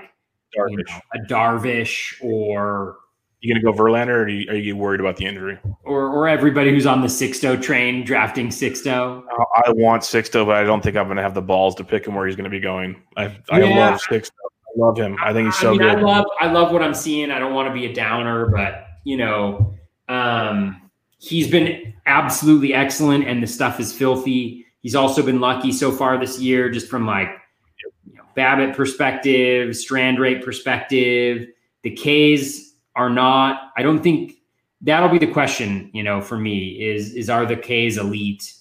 Darvish. 0.56 0.70
You 0.70 0.76
know, 0.78 1.00
a 1.14 1.18
Darvish 1.28 2.14
or 2.22 2.96
you 3.40 3.54
gonna 3.54 3.62
go 3.62 3.72
Verlander, 3.72 4.08
or 4.08 4.22
are 4.22 4.28
you, 4.28 4.50
are 4.50 4.56
you, 4.56 4.76
worried 4.76 5.00
about 5.00 5.16
the 5.16 5.24
injury? 5.24 5.58
Or 5.84 6.08
or 6.08 6.28
everybody 6.28 6.70
who's 6.70 6.86
on 6.86 7.00
the 7.00 7.06
Sixto 7.06 7.60
train 7.60 8.04
drafting 8.04 8.48
Sixto? 8.48 9.22
Uh, 9.22 9.44
I 9.66 9.70
want 9.70 10.02
Sixto, 10.02 10.44
but 10.44 10.56
I 10.56 10.64
don't 10.64 10.82
think 10.82 10.96
I'm 10.96 11.06
gonna 11.06 11.22
have 11.22 11.34
the 11.34 11.42
balls 11.42 11.76
to 11.76 11.84
pick 11.84 12.06
him 12.06 12.16
where 12.16 12.26
he's 12.26 12.34
gonna 12.36 12.50
be 12.50 12.60
going. 12.60 13.00
I 13.16 13.36
I 13.50 13.62
yeah. 13.62 13.90
love 13.90 14.00
Sixto. 14.00 14.30
Love 14.78 14.96
him. 14.96 15.16
I 15.20 15.32
think 15.32 15.46
he's 15.46 15.58
so 15.58 15.70
I 15.70 15.70
mean, 15.72 15.80
good. 15.80 15.88
I 15.88 16.00
love 16.00 16.24
I 16.40 16.52
love 16.52 16.72
what 16.72 16.82
I'm 16.82 16.94
seeing. 16.94 17.32
I 17.32 17.40
don't 17.40 17.52
want 17.52 17.66
to 17.66 17.74
be 17.74 17.86
a 17.86 17.92
downer, 17.92 18.46
but 18.46 18.86
you 19.02 19.16
know, 19.16 19.74
um, 20.08 20.88
he's 21.18 21.50
been 21.50 21.94
absolutely 22.06 22.74
excellent, 22.74 23.26
and 23.26 23.42
the 23.42 23.46
stuff 23.48 23.80
is 23.80 23.92
filthy. 23.92 24.64
He's 24.82 24.94
also 24.94 25.20
been 25.20 25.40
lucky 25.40 25.72
so 25.72 25.90
far 25.90 26.16
this 26.16 26.38
year, 26.38 26.70
just 26.70 26.88
from 26.88 27.06
like 27.06 27.28
you 28.06 28.14
know, 28.14 28.22
BABIP 28.36 28.76
perspective, 28.76 29.74
strand 29.76 30.20
rate 30.20 30.44
perspective. 30.44 31.48
The 31.82 31.90
K's 31.90 32.74
are 32.94 33.10
not. 33.10 33.72
I 33.76 33.82
don't 33.82 34.00
think 34.00 34.34
that'll 34.80 35.08
be 35.08 35.18
the 35.18 35.32
question. 35.32 35.90
You 35.92 36.04
know, 36.04 36.20
for 36.20 36.38
me 36.38 36.80
is 36.80 37.14
is 37.14 37.28
are 37.28 37.44
the 37.44 37.56
K's 37.56 37.98
elite 37.98 38.54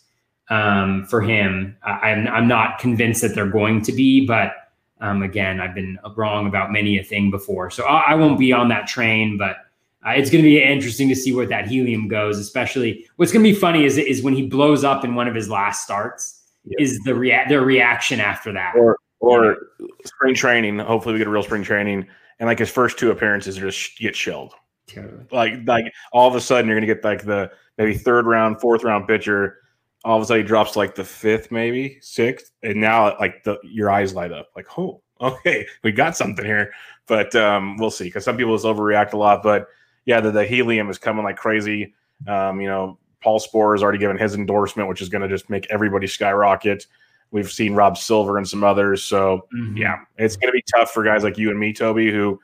um, 0.49 1.05
for 1.05 1.21
him? 1.21 1.77
I, 1.83 1.91
I'm 1.91 2.27
I'm 2.27 2.47
not 2.47 2.79
convinced 2.79 3.21
that 3.21 3.35
they're 3.35 3.45
going 3.45 3.83
to 3.83 3.91
be, 3.91 4.25
but 4.25 4.53
um, 5.01 5.23
again, 5.23 5.59
I've 5.59 5.75
been 5.75 5.97
wrong 6.15 6.47
about 6.47 6.71
many 6.71 6.97
a 6.97 7.03
thing 7.03 7.29
before, 7.31 7.69
so 7.69 7.85
I, 7.85 8.11
I 8.11 8.15
won't 8.15 8.39
be 8.39 8.51
on 8.51 8.69
that 8.69 8.87
train. 8.87 9.37
But 9.37 9.57
uh, 10.05 10.11
it's 10.11 10.29
going 10.29 10.43
to 10.43 10.49
be 10.49 10.61
interesting 10.61 11.09
to 11.09 11.15
see 11.15 11.33
where 11.33 11.45
that 11.45 11.67
helium 11.67 12.07
goes. 12.07 12.39
Especially, 12.39 13.05
what's 13.17 13.31
going 13.31 13.43
to 13.43 13.51
be 13.51 13.57
funny 13.57 13.85
is 13.85 13.97
is 13.97 14.23
when 14.23 14.33
he 14.33 14.47
blows 14.47 14.83
up 14.83 15.03
in 15.03 15.15
one 15.15 15.27
of 15.27 15.35
his 15.35 15.49
last 15.49 15.83
starts. 15.83 16.33
Is 16.79 16.99
the 17.05 17.15
rea- 17.15 17.45
their 17.47 17.61
reaction 17.61 18.19
after 18.19 18.51
that? 18.53 18.75
Or 18.75 18.97
or 19.19 19.57
spring 20.05 20.35
training. 20.35 20.79
Hopefully, 20.79 21.13
we 21.13 21.19
get 21.19 21.27
a 21.27 21.31
real 21.31 21.43
spring 21.43 21.63
training, 21.63 22.07
and 22.39 22.47
like 22.47 22.59
his 22.59 22.69
first 22.69 22.97
two 22.97 23.11
appearances 23.11 23.57
just 23.57 23.97
get 23.97 24.15
shelled. 24.15 24.53
Totally. 24.87 25.25
Like 25.31 25.53
like 25.65 25.93
all 26.11 26.27
of 26.27 26.35
a 26.35 26.41
sudden, 26.41 26.67
you're 26.67 26.79
going 26.79 26.87
to 26.87 26.93
get 26.93 27.03
like 27.03 27.23
the 27.23 27.51
maybe 27.77 27.93
third 27.93 28.25
round, 28.25 28.59
fourth 28.59 28.83
round 28.83 29.07
pitcher. 29.07 29.59
All 30.05 30.17
of 30.17 30.23
a 30.23 30.25
sudden, 30.25 30.43
he 30.43 30.47
drops 30.47 30.75
like 30.75 30.95
the 30.95 31.03
fifth, 31.03 31.51
maybe 31.51 31.97
sixth, 32.01 32.51
and 32.63 32.79
now 32.79 33.17
like 33.19 33.43
the 33.43 33.57
your 33.63 33.89
eyes 33.89 34.13
light 34.13 34.31
up. 34.31 34.49
Like, 34.55 34.67
oh, 34.77 35.01
okay, 35.21 35.65
we 35.83 35.91
got 35.91 36.15
something 36.15 36.45
here. 36.45 36.71
But 37.07 37.35
um, 37.35 37.77
we'll 37.77 37.91
see 37.91 38.05
because 38.05 38.25
some 38.25 38.37
people 38.37 38.55
just 38.55 38.65
overreact 38.65 39.13
a 39.13 39.17
lot. 39.17 39.43
But 39.43 39.67
yeah, 40.05 40.21
the, 40.21 40.31
the 40.31 40.45
helium 40.45 40.89
is 40.89 40.97
coming 40.97 41.23
like 41.23 41.37
crazy. 41.37 41.93
Um, 42.27 42.61
you 42.61 42.67
know, 42.67 42.97
Paul 43.21 43.39
Sporer 43.39 43.75
has 43.75 43.83
already 43.83 43.97
given 43.97 44.17
his 44.17 44.35
endorsement, 44.35 44.89
which 44.89 45.01
is 45.01 45.09
going 45.09 45.21
to 45.21 45.27
just 45.27 45.49
make 45.49 45.67
everybody 45.69 46.07
skyrocket. 46.07 46.85
We've 47.31 47.51
seen 47.51 47.75
Rob 47.75 47.97
Silver 47.97 48.37
and 48.37 48.47
some 48.47 48.63
others. 48.63 49.03
So, 49.03 49.47
mm-hmm. 49.53 49.77
yeah, 49.77 49.97
it's 50.17 50.37
going 50.37 50.47
to 50.47 50.53
be 50.53 50.63
tough 50.73 50.91
for 50.91 51.03
guys 51.03 51.23
like 51.23 51.37
you 51.37 51.49
and 51.49 51.59
me, 51.59 51.73
Toby, 51.73 52.09
who 52.11 52.39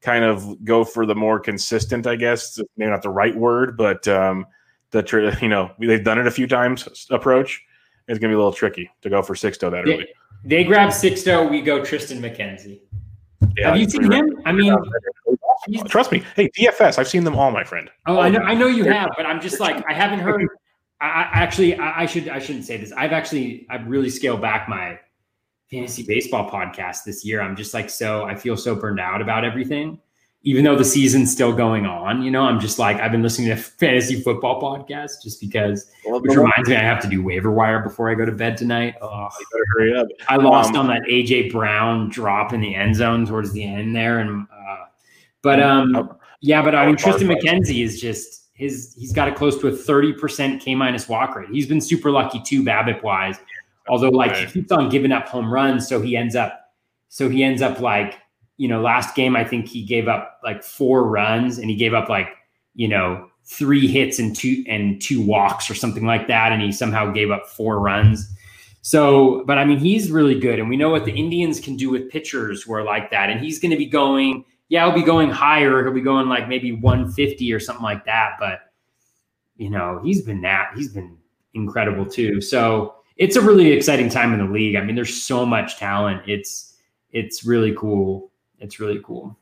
kind 0.00 0.24
of 0.24 0.64
go 0.64 0.84
for 0.84 1.06
the 1.06 1.14
more 1.14 1.40
consistent, 1.40 2.06
I 2.06 2.16
guess, 2.16 2.58
maybe 2.76 2.90
not 2.90 3.02
the 3.02 3.10
right 3.10 3.34
word, 3.34 3.76
but 3.76 4.06
um, 4.08 4.46
the, 4.94 5.38
you 5.42 5.48
know, 5.48 5.70
they've 5.78 6.02
done 6.02 6.18
it 6.18 6.26
a 6.26 6.30
few 6.30 6.46
times 6.46 7.06
approach. 7.10 7.62
It's 8.08 8.18
going 8.18 8.30
to 8.30 8.34
be 8.34 8.34
a 8.34 8.38
little 8.38 8.52
tricky 8.52 8.90
to 9.02 9.10
go 9.10 9.22
for 9.22 9.34
Sixto 9.34 9.70
that 9.70 9.84
they, 9.84 9.94
early. 9.94 10.08
They 10.44 10.64
grab 10.64 10.90
Sixto, 10.90 11.50
we 11.50 11.62
go 11.62 11.80
Triston 11.80 12.20
McKenzie. 12.20 12.80
Yeah, 13.56 13.68
Have 13.68 13.78
you 13.78 13.88
seen 13.88 14.10
him? 14.10 14.42
I 14.44 14.52
mean, 14.52 14.76
trust 15.86 16.12
me. 16.12 16.22
Hey, 16.36 16.50
DFS, 16.50 16.98
I've 16.98 17.08
seen 17.08 17.24
them 17.24 17.36
all, 17.36 17.50
my 17.50 17.64
friend. 17.64 17.90
Oh, 18.06 18.18
I 18.18 18.28
know, 18.28 18.40
I 18.40 18.54
know 18.54 18.66
you 18.66 18.84
have, 18.84 19.10
but 19.16 19.26
I'm 19.26 19.40
just 19.40 19.60
like 19.60 19.82
I 19.88 19.94
haven't 19.94 20.20
heard. 20.20 20.46
I, 21.00 21.06
I 21.06 21.28
actually, 21.32 21.76
I, 21.76 22.02
I, 22.02 22.06
should, 22.06 22.28
I 22.28 22.38
shouldn't 22.38 22.64
say 22.64 22.76
this. 22.76 22.92
I've 22.92 23.12
actually, 23.12 23.66
I've 23.70 23.86
really 23.86 24.10
scaled 24.10 24.40
back 24.40 24.68
my 24.68 24.98
fantasy 25.70 26.02
baseball 26.02 26.50
podcast 26.50 27.04
this 27.04 27.24
year. 27.24 27.40
I'm 27.40 27.56
just 27.56 27.74
like 27.74 27.90
so. 27.90 28.24
I 28.24 28.34
feel 28.34 28.56
so 28.56 28.74
burned 28.74 29.00
out 29.00 29.22
about 29.22 29.44
everything 29.44 29.98
even 30.46 30.62
though 30.62 30.76
the 30.76 30.84
season's 30.84 31.32
still 31.32 31.54
going 31.54 31.86
on, 31.86 32.22
you 32.22 32.30
know, 32.30 32.42
I'm 32.42 32.60
just 32.60 32.78
like 32.78 32.98
I've 32.98 33.10
been 33.10 33.22
listening 33.22 33.48
to 33.48 33.56
fantasy 33.56 34.20
football 34.20 34.60
podcasts 34.60 35.22
just 35.22 35.40
because, 35.40 35.90
which 36.04 36.36
reminds 36.36 36.68
me 36.68 36.76
I 36.76 36.82
have 36.82 37.00
to 37.00 37.08
do 37.08 37.22
waiver 37.22 37.50
wire 37.50 37.80
before 37.80 38.10
I 38.10 38.14
go 38.14 38.26
to 38.26 38.32
bed 38.32 38.58
tonight. 38.58 38.94
Oh, 39.00 39.28
you 39.40 39.46
better 39.50 39.64
hurry 39.72 39.98
up. 39.98 40.08
I 40.28 40.36
lost 40.36 40.74
um, 40.74 40.80
on 40.80 40.86
that 40.88 41.02
AJ 41.10 41.50
Brown 41.50 42.10
drop 42.10 42.52
in 42.52 42.60
the 42.60 42.74
end 42.74 42.94
zone 42.94 43.24
towards 43.24 43.52
the 43.52 43.64
end 43.64 43.96
there, 43.96 44.18
and 44.18 44.46
uh, 44.52 44.84
but 45.40 45.62
um, 45.62 46.18
yeah, 46.40 46.62
but 46.62 46.74
I 46.74 46.86
mean 46.86 46.96
Triston 46.96 47.34
McKenzie 47.34 47.82
is 47.82 47.98
just 47.98 48.50
his. 48.52 48.94
He's 48.98 49.14
got 49.14 49.28
a 49.28 49.32
close 49.32 49.58
to 49.60 49.68
a 49.68 49.72
30 49.72 50.12
percent 50.12 50.62
K 50.62 50.74
minus 50.74 51.08
walk 51.08 51.34
rate. 51.36 51.48
He's 51.50 51.66
been 51.66 51.80
super 51.80 52.10
lucky 52.10 52.42
too, 52.42 52.62
BABIP 52.62 53.02
wise. 53.02 53.38
Although 53.88 54.10
like 54.10 54.36
he 54.36 54.46
keeps 54.46 54.72
on 54.72 54.90
giving 54.90 55.10
up 55.10 55.26
home 55.26 55.50
runs, 55.50 55.88
so 55.88 56.02
he 56.02 56.18
ends 56.18 56.36
up, 56.36 56.72
so 57.08 57.30
he 57.30 57.42
ends 57.42 57.62
up 57.62 57.80
like 57.80 58.18
you 58.56 58.68
know, 58.68 58.80
last 58.80 59.14
game, 59.14 59.36
I 59.36 59.44
think 59.44 59.68
he 59.68 59.82
gave 59.82 60.08
up 60.08 60.40
like 60.44 60.62
four 60.62 61.08
runs 61.08 61.58
and 61.58 61.68
he 61.68 61.76
gave 61.76 61.94
up 61.94 62.08
like, 62.08 62.28
you 62.74 62.88
know, 62.88 63.28
three 63.44 63.86
hits 63.86 64.18
and 64.18 64.34
two 64.34 64.64
and 64.68 65.00
two 65.00 65.20
walks 65.20 65.70
or 65.70 65.74
something 65.74 66.06
like 66.06 66.28
that. 66.28 66.52
And 66.52 66.62
he 66.62 66.72
somehow 66.72 67.10
gave 67.10 67.30
up 67.30 67.46
four 67.46 67.80
runs. 67.80 68.30
So, 68.82 69.44
but 69.46 69.58
I 69.58 69.64
mean, 69.64 69.78
he's 69.78 70.10
really 70.10 70.38
good. 70.38 70.58
And 70.58 70.68
we 70.68 70.76
know 70.76 70.90
what 70.90 71.04
the 71.04 71.12
Indians 71.12 71.58
can 71.58 71.76
do 71.76 71.90
with 71.90 72.10
pitchers 72.10 72.62
who 72.62 72.74
are 72.74 72.84
like 72.84 73.10
that. 73.10 73.30
And 73.30 73.40
he's 73.40 73.58
going 73.58 73.70
to 73.70 73.76
be 73.76 73.86
going, 73.86 74.44
yeah, 74.68 74.84
he'll 74.84 74.94
be 74.94 75.02
going 75.02 75.30
higher. 75.30 75.82
He'll 75.82 75.92
be 75.92 76.00
going 76.00 76.28
like 76.28 76.48
maybe 76.48 76.72
150 76.72 77.52
or 77.52 77.60
something 77.60 77.82
like 77.82 78.04
that. 78.04 78.36
But, 78.38 78.60
you 79.56 79.70
know, 79.70 80.00
he's 80.04 80.22
been 80.22 80.42
that, 80.42 80.72
he's 80.76 80.92
been 80.92 81.16
incredible 81.54 82.06
too. 82.06 82.40
So 82.40 82.94
it's 83.16 83.36
a 83.36 83.40
really 83.40 83.72
exciting 83.72 84.08
time 84.08 84.32
in 84.32 84.44
the 84.44 84.52
league. 84.52 84.76
I 84.76 84.82
mean, 84.82 84.94
there's 84.94 85.22
so 85.22 85.46
much 85.46 85.78
talent. 85.78 86.22
It's, 86.26 86.76
it's 87.10 87.44
really 87.44 87.74
cool 87.74 88.32
it's 88.60 88.80
really 88.80 89.00
cool. 89.04 89.36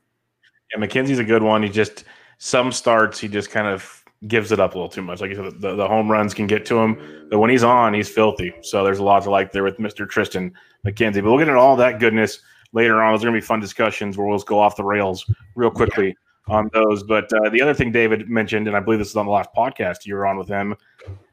Yeah, 0.72 0.84
McKenzie's 0.84 1.18
a 1.18 1.24
good 1.24 1.42
one. 1.42 1.62
He 1.62 1.68
just 1.68 2.04
some 2.38 2.72
starts 2.72 3.20
he 3.20 3.28
just 3.28 3.50
kind 3.50 3.68
of 3.68 4.02
gives 4.26 4.52
it 4.52 4.60
up 4.60 4.74
a 4.74 4.78
little 4.78 4.88
too 4.88 5.02
much. 5.02 5.20
Like 5.20 5.30
you 5.30 5.36
said, 5.36 5.60
the, 5.60 5.74
the 5.74 5.86
home 5.86 6.10
runs 6.10 6.34
can 6.34 6.46
get 6.46 6.64
to 6.66 6.78
him, 6.78 7.26
but 7.30 7.38
when 7.38 7.50
he's 7.50 7.64
on, 7.64 7.92
he's 7.92 8.08
filthy. 8.08 8.52
So 8.62 8.84
there's 8.84 8.98
a 8.98 9.04
lot 9.04 9.24
to 9.24 9.30
like 9.30 9.52
there 9.52 9.64
with 9.64 9.78
Mr. 9.78 10.06
Triston 10.06 10.52
McKenzie. 10.86 11.14
But 11.14 11.24
we'll 11.24 11.38
get 11.38 11.48
into 11.48 11.60
all 11.60 11.76
that 11.76 11.98
goodness 11.98 12.40
later 12.72 13.02
on. 13.02 13.12
There's 13.12 13.22
going 13.22 13.34
to 13.34 13.40
be 13.40 13.44
fun 13.44 13.60
discussions 13.60 14.16
where 14.16 14.26
we'll 14.26 14.38
go 14.40 14.60
off 14.60 14.76
the 14.76 14.84
rails 14.84 15.28
real 15.56 15.70
quickly 15.70 16.16
yeah. 16.48 16.54
on 16.54 16.70
those. 16.72 17.02
But 17.02 17.32
uh, 17.32 17.50
the 17.50 17.60
other 17.60 17.74
thing 17.74 17.90
David 17.90 18.28
mentioned, 18.28 18.68
and 18.68 18.76
I 18.76 18.80
believe 18.80 19.00
this 19.00 19.10
is 19.10 19.16
on 19.16 19.26
the 19.26 19.32
last 19.32 19.50
podcast 19.56 20.06
you 20.06 20.14
were 20.14 20.26
on 20.26 20.38
with 20.38 20.48
him, 20.48 20.76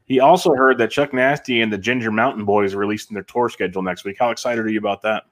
he 0.06 0.20
also 0.20 0.56
heard 0.56 0.80
that 0.80 0.90
Chuck 0.90 1.14
Nasty 1.14 1.62
and 1.62 1.72
the 1.72 1.78
Ginger 1.78 2.12
Mountain 2.12 2.44
Boys 2.44 2.74
are 2.74 2.80
releasing 2.80 3.14
their 3.14 3.24
tour 3.24 3.50
schedule 3.50 3.84
next 3.84 4.04
week. 4.04 4.18
How 4.20 4.32
excited 4.32 4.66
are 4.66 4.70
you 4.70 4.80
about 4.80 5.04
that? 5.04 5.26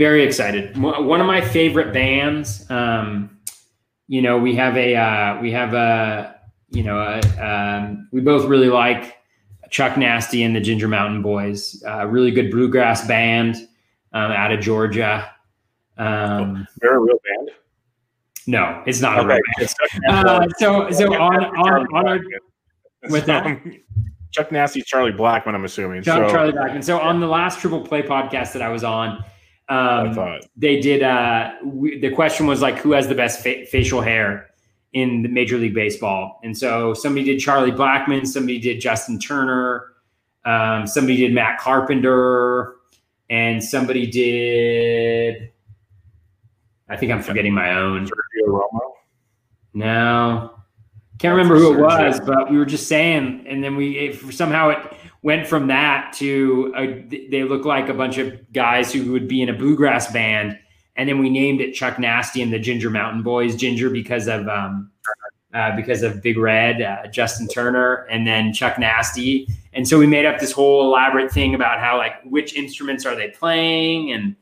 Very 0.00 0.22
excited. 0.22 0.78
One 0.78 1.20
of 1.20 1.26
my 1.26 1.42
favorite 1.42 1.92
bands. 1.92 2.64
Um, 2.70 3.38
you 4.08 4.22
know, 4.22 4.38
we 4.38 4.54
have 4.54 4.74
a 4.78 4.96
uh, 4.96 5.38
we 5.42 5.52
have 5.52 5.74
a 5.74 6.36
you 6.70 6.82
know 6.82 6.98
a, 6.98 7.20
um, 7.38 8.08
we 8.10 8.22
both 8.22 8.46
really 8.46 8.70
like 8.70 9.18
Chuck 9.68 9.98
Nasty 9.98 10.42
and 10.42 10.56
the 10.56 10.60
Ginger 10.60 10.88
Mountain 10.88 11.20
Boys. 11.20 11.82
A 11.84 11.98
uh, 11.98 12.04
really 12.06 12.30
good 12.30 12.50
bluegrass 12.50 13.06
band 13.06 13.56
um, 14.14 14.32
out 14.32 14.50
of 14.50 14.60
Georgia. 14.60 15.30
Um, 15.98 16.66
They're 16.80 16.96
a 16.96 17.00
real 17.00 17.18
band. 17.36 17.50
No, 18.46 18.82
it's 18.86 19.02
not 19.02 19.18
okay. 19.18 19.34
a 19.34 19.40
real 19.58 19.68
band. 20.06 20.26
Uh, 20.26 20.48
so 20.56 20.90
so 20.92 21.12
on 21.12 21.44
on 21.44 21.86
on 21.94 22.08
our 22.08 22.20
with 23.10 23.26
that. 23.26 23.60
Chuck 24.30 24.50
Nasty, 24.50 24.80
Charlie 24.80 25.12
Blackmon, 25.12 25.54
I'm 25.54 25.64
assuming. 25.66 26.02
Chuck, 26.04 26.30
so, 26.30 26.34
Charlie 26.34 26.52
Blackmon. 26.52 26.82
So 26.82 26.98
on 26.98 27.20
the 27.20 27.26
last 27.26 27.60
Triple 27.60 27.82
Play 27.82 28.00
podcast 28.00 28.54
that 28.54 28.62
I 28.62 28.70
was 28.70 28.82
on, 28.82 29.22
um, 29.70 30.40
they 30.56 30.80
did. 30.80 31.02
Uh, 31.02 31.52
we, 31.64 31.98
the 31.98 32.10
question 32.10 32.46
was 32.46 32.60
like, 32.60 32.78
who 32.78 32.90
has 32.92 33.06
the 33.08 33.14
best 33.14 33.40
fa- 33.40 33.64
facial 33.66 34.00
hair 34.00 34.50
in 34.92 35.22
the 35.22 35.28
Major 35.28 35.56
League 35.56 35.74
Baseball? 35.74 36.40
And 36.42 36.58
so 36.58 36.92
somebody 36.92 37.24
did 37.24 37.38
Charlie 37.38 37.70
Blackmon, 37.70 38.26
somebody 38.26 38.58
did 38.58 38.80
Justin 38.80 39.18
Turner, 39.20 39.92
um, 40.44 40.86
somebody 40.88 41.16
did 41.18 41.32
Matt 41.32 41.60
Carpenter, 41.60 42.74
and 43.30 43.62
somebody 43.62 44.06
did. 44.06 45.52
I 46.88 46.96
think 46.96 47.12
I'm 47.12 47.22
forgetting 47.22 47.54
my 47.54 47.76
own. 47.76 48.06
Sergio 48.06 48.48
Romo. 48.48 48.80
No, 49.72 50.50
can't 51.20 51.36
remember 51.36 51.56
who 51.56 51.74
it 51.74 51.80
was, 51.80 52.18
but 52.18 52.50
we 52.50 52.58
were 52.58 52.64
just 52.64 52.88
saying, 52.88 53.44
and 53.46 53.62
then 53.62 53.76
we 53.76 53.96
it, 53.98 54.34
somehow 54.34 54.70
it 54.70 54.78
went 55.22 55.46
from 55.46 55.66
that 55.66 56.12
to 56.14 56.72
a, 56.76 57.02
they 57.30 57.44
look 57.44 57.64
like 57.64 57.88
a 57.88 57.94
bunch 57.94 58.18
of 58.18 58.52
guys 58.52 58.92
who 58.92 59.12
would 59.12 59.28
be 59.28 59.42
in 59.42 59.48
a 59.48 59.52
bluegrass 59.52 60.12
band, 60.12 60.58
and 60.96 61.08
then 61.08 61.18
we 61.18 61.28
named 61.28 61.60
it 61.60 61.74
Chuck 61.74 61.98
Nasty 61.98 62.42
and 62.42 62.52
the 62.52 62.58
Ginger 62.58 62.90
Mountain 62.90 63.22
Boys. 63.22 63.56
Ginger 63.56 63.90
because 63.90 64.28
of 64.28 64.48
um, 64.48 64.90
uh, 65.52 65.74
because 65.76 66.02
of 66.02 66.22
Big 66.22 66.38
Red, 66.38 66.80
uh, 66.80 67.06
Justin 67.08 67.48
Turner, 67.48 68.06
and 68.10 68.26
then 68.26 68.52
Chuck 68.52 68.78
Nasty, 68.78 69.46
and 69.72 69.86
so 69.86 69.98
we 69.98 70.06
made 70.06 70.26
up 70.26 70.38
this 70.40 70.52
whole 70.52 70.84
elaborate 70.84 71.30
thing 71.30 71.54
about 71.54 71.80
how 71.80 71.98
like 71.98 72.22
which 72.24 72.54
instruments 72.54 73.04
are 73.06 73.14
they 73.14 73.28
playing 73.28 74.12
and. 74.12 74.36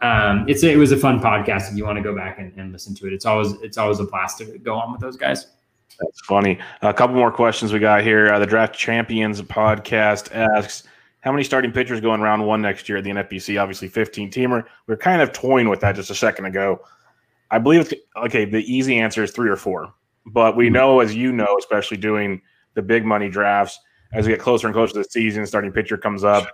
Um, 0.00 0.44
it's 0.48 0.62
it 0.62 0.76
was 0.76 0.92
a 0.92 0.98
fun 0.98 1.18
podcast 1.18 1.70
if 1.70 1.78
you 1.78 1.84
want 1.84 1.96
to 1.96 2.02
go 2.02 2.14
back 2.14 2.38
and, 2.38 2.52
and 2.58 2.72
listen 2.72 2.94
to 2.96 3.06
it. 3.06 3.14
It's 3.14 3.24
always 3.24 3.52
it's 3.62 3.78
always 3.78 4.00
a 4.00 4.04
blast 4.04 4.36
to 4.38 4.58
go 4.58 4.74
on 4.74 4.92
with 4.92 5.00
those 5.00 5.16
guys. 5.16 5.46
That's 6.00 6.20
funny. 6.22 6.58
A 6.82 6.92
couple 6.92 7.16
more 7.16 7.30
questions 7.30 7.72
we 7.72 7.78
got 7.78 8.02
here. 8.02 8.32
Uh, 8.32 8.38
the 8.38 8.46
Draft 8.46 8.74
Champions 8.74 9.40
podcast 9.42 10.34
asks, 10.34 10.84
how 11.20 11.32
many 11.32 11.42
starting 11.42 11.72
pitchers 11.72 12.00
go 12.00 12.12
in 12.12 12.20
round 12.20 12.46
one 12.46 12.60
next 12.60 12.88
year 12.88 12.98
at 12.98 13.04
the 13.04 13.10
NFBC? 13.10 13.60
Obviously, 13.60 13.88
15 13.88 14.30
teamer. 14.30 14.64
We 14.86 14.94
are 14.94 14.98
kind 14.98 15.22
of 15.22 15.32
toying 15.32 15.70
with 15.70 15.80
that 15.80 15.96
just 15.96 16.10
a 16.10 16.14
second 16.14 16.44
ago. 16.44 16.80
I 17.50 17.58
believe 17.58 17.80
it's 17.80 17.94
okay. 18.16 18.44
The 18.44 18.60
easy 18.70 18.98
answer 18.98 19.22
is 19.22 19.30
three 19.30 19.48
or 19.48 19.56
four, 19.56 19.94
but 20.26 20.56
we 20.56 20.66
hmm. 20.66 20.74
know, 20.74 21.00
as 21.00 21.14
you 21.14 21.32
know, 21.32 21.56
especially 21.58 21.96
doing 21.96 22.42
the 22.74 22.82
big 22.82 23.04
money 23.06 23.30
drafts, 23.30 23.78
as 24.12 24.26
we 24.26 24.32
get 24.32 24.40
closer 24.40 24.66
and 24.66 24.74
closer 24.74 24.92
to 24.94 24.98
the 24.98 25.04
season, 25.04 25.46
starting 25.46 25.72
pitcher 25.72 25.96
comes 25.96 26.24
up. 26.24 26.46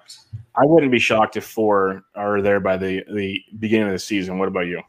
I 0.54 0.64
wouldn't 0.64 0.92
be 0.92 0.98
shocked 0.98 1.36
if 1.36 1.44
four 1.44 2.04
are 2.14 2.40
there 2.40 2.60
by 2.60 2.76
the 2.76 3.02
the 3.12 3.42
beginning 3.58 3.88
of 3.88 3.92
the 3.92 3.98
season. 3.98 4.38
What 4.38 4.48
about 4.48 4.66
you? 4.66 4.82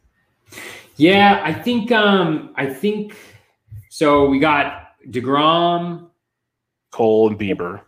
Yeah, 0.97 1.41
I 1.43 1.53
think 1.53 1.91
um, 1.91 2.53
I 2.55 2.67
think 2.67 3.15
so 3.93 4.25
we 4.25 4.39
got 4.39 4.93
DeGrom, 5.09 6.07
Cole, 6.91 7.27
and 7.27 7.37
Bieber. 7.37 7.81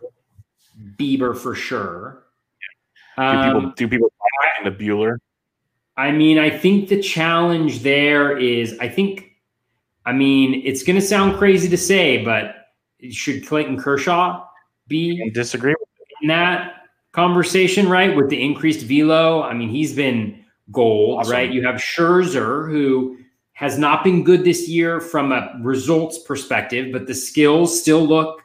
Bieber 0.98 1.34
for 1.34 1.54
sure. 1.54 2.24
Do 3.16 3.22
people 3.22 3.56
um, 3.56 3.74
do 3.74 3.88
people 3.88 4.12
find 4.52 4.66
the 4.66 4.84
Buehler? 4.84 5.16
I 5.96 6.10
mean, 6.10 6.38
I 6.38 6.50
think 6.50 6.90
the 6.90 7.00
challenge 7.00 7.82
there 7.82 8.36
is 8.36 8.78
I 8.80 8.88
think 8.90 9.30
I 10.04 10.12
mean, 10.12 10.60
it's 10.62 10.82
going 10.82 11.00
to 11.00 11.06
sound 11.06 11.38
crazy 11.38 11.70
to 11.70 11.78
say, 11.78 12.22
but 12.22 12.54
should 13.10 13.46
Clayton 13.46 13.78
Kershaw 13.78 14.44
be 14.86 15.22
I 15.24 15.30
disagree 15.30 15.74
in 16.20 16.28
that 16.28 16.82
conversation, 17.12 17.88
right? 17.88 18.14
With 18.14 18.28
the 18.28 18.42
increased 18.44 18.84
velo, 18.84 19.42
I 19.42 19.54
mean, 19.54 19.70
he's 19.70 19.94
been 19.94 20.44
gold, 20.70 21.20
awesome. 21.20 21.32
right? 21.32 21.50
You 21.50 21.64
have 21.64 21.76
Scherzer, 21.76 22.70
who 22.70 23.16
has 23.54 23.78
not 23.78 24.04
been 24.04 24.24
good 24.24 24.44
this 24.44 24.68
year 24.68 25.00
from 25.00 25.32
a 25.32 25.58
results 25.62 26.18
perspective, 26.18 26.92
but 26.92 27.06
the 27.06 27.14
skills 27.14 27.80
still 27.80 28.04
look 28.04 28.42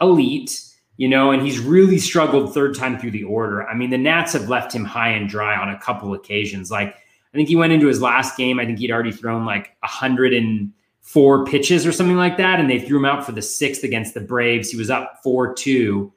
elite, 0.00 0.62
you 0.96 1.08
know, 1.08 1.30
and 1.30 1.42
he's 1.42 1.58
really 1.58 1.98
struggled 1.98 2.52
third 2.52 2.74
time 2.74 2.98
through 2.98 3.10
the 3.10 3.24
order. 3.24 3.66
I 3.68 3.74
mean, 3.74 3.90
the 3.90 3.98
Nats 3.98 4.32
have 4.32 4.48
left 4.48 4.74
him 4.74 4.84
high 4.84 5.10
and 5.10 5.28
dry 5.28 5.56
on 5.56 5.68
a 5.68 5.78
couple 5.78 6.14
occasions. 6.14 6.70
Like, 6.70 6.88
I 6.88 7.36
think 7.36 7.48
he 7.48 7.56
went 7.56 7.74
into 7.74 7.86
his 7.86 8.00
last 8.00 8.38
game, 8.38 8.58
I 8.58 8.64
think 8.64 8.78
he'd 8.78 8.90
already 8.90 9.12
thrown 9.12 9.44
like 9.44 9.76
104 9.80 11.44
pitches 11.44 11.86
or 11.86 11.92
something 11.92 12.16
like 12.16 12.38
that. 12.38 12.58
And 12.58 12.70
they 12.70 12.78
threw 12.78 12.96
him 12.96 13.04
out 13.04 13.26
for 13.26 13.32
the 13.32 13.42
sixth 13.42 13.84
against 13.84 14.14
the 14.14 14.20
Braves. 14.20 14.70
He 14.70 14.78
was 14.78 14.88
up 14.88 15.20
4 15.22 15.52
2, 15.52 16.10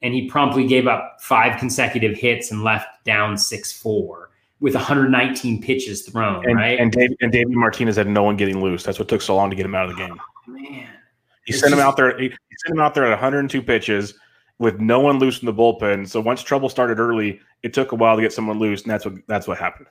and 0.00 0.14
he 0.14 0.30
promptly 0.30 0.66
gave 0.66 0.86
up 0.86 1.18
five 1.20 1.58
consecutive 1.58 2.16
hits 2.16 2.50
and 2.50 2.64
left 2.64 3.04
down 3.04 3.36
6 3.36 3.72
4 3.72 4.30
with 4.62 4.76
119 4.76 5.60
pitches 5.60 6.02
thrown, 6.02 6.48
and, 6.48 6.56
right? 6.56 6.78
And 6.78 6.92
Dave, 6.92 7.10
and 7.20 7.32
David 7.32 7.50
Martinez 7.50 7.96
had 7.96 8.06
no 8.06 8.22
one 8.22 8.36
getting 8.36 8.62
loose. 8.62 8.84
That's 8.84 8.96
what 8.98 9.08
took 9.08 9.20
so 9.20 9.34
long 9.34 9.50
to 9.50 9.56
get 9.56 9.66
him 9.66 9.74
out 9.74 9.90
of 9.90 9.96
the 9.96 10.04
oh, 10.04 10.06
game. 10.06 10.20
Oh, 10.20 10.50
man, 10.52 10.88
he 11.44 11.52
sent 11.52 11.62
just, 11.62 11.74
him 11.74 11.80
out 11.80 11.96
there. 11.96 12.16
He, 12.16 12.28
he 12.28 12.56
sent 12.64 12.76
him 12.76 12.80
out 12.80 12.94
there 12.94 13.04
at 13.04 13.10
102 13.10 13.60
pitches 13.60 14.14
with 14.60 14.78
no 14.78 15.00
one 15.00 15.18
loose 15.18 15.40
in 15.40 15.46
the 15.46 15.52
bullpen. 15.52 16.08
So 16.08 16.20
once 16.20 16.44
trouble 16.44 16.68
started 16.68 17.00
early, 17.00 17.40
it 17.64 17.74
took 17.74 17.90
a 17.90 17.96
while 17.96 18.14
to 18.14 18.22
get 18.22 18.32
someone 18.32 18.60
loose, 18.60 18.82
and 18.82 18.90
that's 18.92 19.04
what 19.04 19.14
that's 19.26 19.48
what 19.48 19.58
happened. 19.58 19.88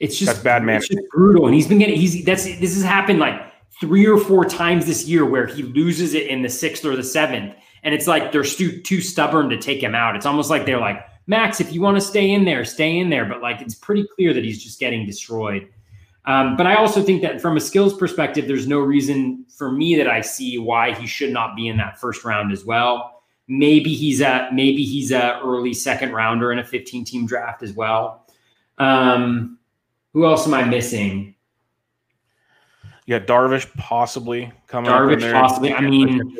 It's 0.00 0.18
just 0.18 0.32
that's 0.32 0.42
bad 0.42 0.64
man. 0.64 0.78
It's 0.78 0.88
just 0.88 1.08
brutal, 1.12 1.46
and 1.46 1.54
he's 1.54 1.68
been 1.68 1.78
getting. 1.78 1.94
He's 1.94 2.24
that's 2.24 2.44
this 2.44 2.74
has 2.74 2.82
happened 2.82 3.20
like 3.20 3.40
three 3.80 4.04
or 4.04 4.18
four 4.18 4.44
times 4.44 4.84
this 4.86 5.06
year 5.06 5.24
where 5.24 5.46
he 5.46 5.62
loses 5.62 6.14
it 6.14 6.26
in 6.26 6.42
the 6.42 6.50
sixth 6.50 6.84
or 6.84 6.96
the 6.96 7.04
seventh, 7.04 7.54
and 7.84 7.94
it's 7.94 8.08
like 8.08 8.32
they're 8.32 8.42
too 8.42 8.80
too 8.82 9.00
stubborn 9.00 9.48
to 9.50 9.58
take 9.58 9.80
him 9.80 9.94
out. 9.94 10.16
It's 10.16 10.26
almost 10.26 10.50
like 10.50 10.66
they're 10.66 10.80
like 10.80 11.06
Max, 11.30 11.60
if 11.60 11.72
you 11.72 11.80
want 11.80 11.96
to 11.96 12.00
stay 12.00 12.32
in 12.32 12.44
there, 12.44 12.64
stay 12.64 12.98
in 12.98 13.08
there. 13.08 13.24
But 13.24 13.40
like, 13.40 13.60
it's 13.60 13.76
pretty 13.76 14.04
clear 14.16 14.34
that 14.34 14.42
he's 14.42 14.60
just 14.60 14.80
getting 14.80 15.06
destroyed. 15.06 15.68
Um, 16.24 16.56
but 16.56 16.66
I 16.66 16.74
also 16.74 17.04
think 17.04 17.22
that 17.22 17.40
from 17.40 17.56
a 17.56 17.60
skills 17.60 17.96
perspective, 17.96 18.48
there's 18.48 18.66
no 18.66 18.80
reason 18.80 19.46
for 19.56 19.70
me 19.70 19.94
that 19.94 20.08
I 20.08 20.22
see 20.22 20.58
why 20.58 20.92
he 20.92 21.06
should 21.06 21.30
not 21.32 21.54
be 21.54 21.68
in 21.68 21.76
that 21.76 22.00
first 22.00 22.24
round 22.24 22.50
as 22.50 22.64
well. 22.64 23.22
Maybe 23.46 23.94
he's 23.94 24.20
a 24.20 24.50
maybe 24.52 24.82
he's 24.82 25.12
a 25.12 25.40
early 25.44 25.72
second 25.72 26.12
rounder 26.12 26.50
in 26.50 26.58
a 26.58 26.64
15 26.64 27.04
team 27.04 27.26
draft 27.26 27.62
as 27.62 27.74
well. 27.74 28.26
Um, 28.78 29.60
who 30.12 30.26
else 30.26 30.48
am 30.48 30.54
I 30.54 30.64
missing? 30.64 31.36
Yeah, 33.06 33.20
Darvish 33.20 33.72
possibly 33.76 34.52
coming. 34.66 34.90
Darvish 34.90 35.32
possibly. 35.32 35.72
I 35.72 35.80
mean, 35.80 36.36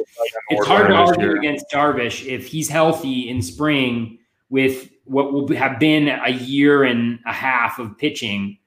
it's 0.49 0.67
hard 0.67 0.89
to 0.89 0.95
argue 0.95 1.37
against 1.37 1.67
Darvish 1.73 2.27
if 2.27 2.49
he's 2.49 2.69
healthy 2.69 3.29
in 3.29 3.41
spring 3.41 4.17
with 4.51 4.91
what 5.05 5.33
will 5.33 5.49
have 5.55 5.79
been 5.79 6.09
a 6.09 6.31
year 6.31 6.85
and 6.85 7.19
a 7.27 7.33
half 7.33 7.79
of 7.79 7.97
pitching. 7.97 8.59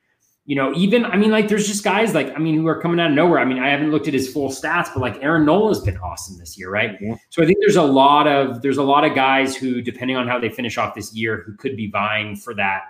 You 0.46 0.58
know, 0.58 0.74
even 0.74 1.06
I 1.06 1.16
mean, 1.16 1.32
like 1.32 1.48
there's 1.48 1.68
just 1.68 1.86
guys 1.86 2.14
like 2.14 2.36
I 2.36 2.40
mean 2.40 2.56
who 2.56 2.68
are 2.68 2.82
coming 2.82 3.00
out 3.00 3.12
of 3.12 3.16
nowhere. 3.16 3.40
I 3.40 3.46
mean, 3.46 3.60
I 3.60 3.70
haven't 3.70 3.92
looked 3.92 4.10
at 4.10 4.14
his 4.14 4.32
full 4.32 4.50
stats, 4.50 4.90
but 4.94 4.98
like 4.98 5.24
Aaron 5.24 5.46
Nola 5.46 5.70
has 5.70 5.80
been 5.80 5.98
awesome 6.00 6.38
this 6.38 6.58
year, 6.58 6.70
right? 6.70 7.00
Mm-hmm. 7.00 7.14
So 7.30 7.42
I 7.42 7.46
think 7.46 7.60
there's 7.62 7.78
a 7.78 7.84
lot 7.84 8.28
of 8.28 8.62
there's 8.62 8.78
a 8.78 8.84
lot 8.84 9.06
of 9.06 9.16
guys 9.16 9.56
who, 9.56 9.82
depending 9.82 10.18
on 10.18 10.28
how 10.28 10.40
they 10.40 10.50
finish 10.50 10.78
off 10.78 10.96
this 10.96 11.14
year, 11.14 11.44
who 11.46 11.56
could 11.56 11.78
be 11.78 11.90
vying 11.90 12.36
for 12.36 12.54
that 12.56 12.84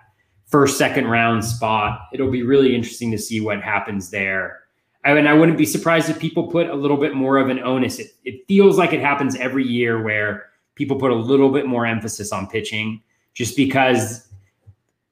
first, 0.47 0.77
second 0.77 1.07
round 1.07 1.45
spot. 1.45 2.01
It'll 2.11 2.31
be 2.31 2.43
really 2.43 2.75
interesting 2.75 3.11
to 3.11 3.19
see 3.19 3.39
what 3.39 3.61
happens 3.61 4.09
there. 4.09 4.61
I 5.05 5.13
mean, 5.13 5.27
I 5.27 5.33
wouldn't 5.33 5.57
be 5.57 5.65
surprised 5.65 6.09
if 6.09 6.17
people 6.17 6.47
put 6.47 6.69
a 6.69 6.75
little 6.75 6.97
bit 6.97 7.13
more 7.13 7.37
of 7.37 7.49
an 7.49 7.59
onus. 7.59 7.99
It, 7.99 8.11
it 8.23 8.47
feels 8.47 8.77
like 8.77 8.93
it 8.93 9.01
happens 9.01 9.35
every 9.35 9.65
year 9.67 10.01
where 10.01 10.45
people 10.75 10.97
put 10.97 11.11
a 11.11 11.15
little 11.15 11.49
bit 11.49 11.65
more 11.65 11.85
emphasis 11.85 12.31
on 12.31 12.47
pitching 12.47 13.01
just 13.33 13.55
because 13.55 14.27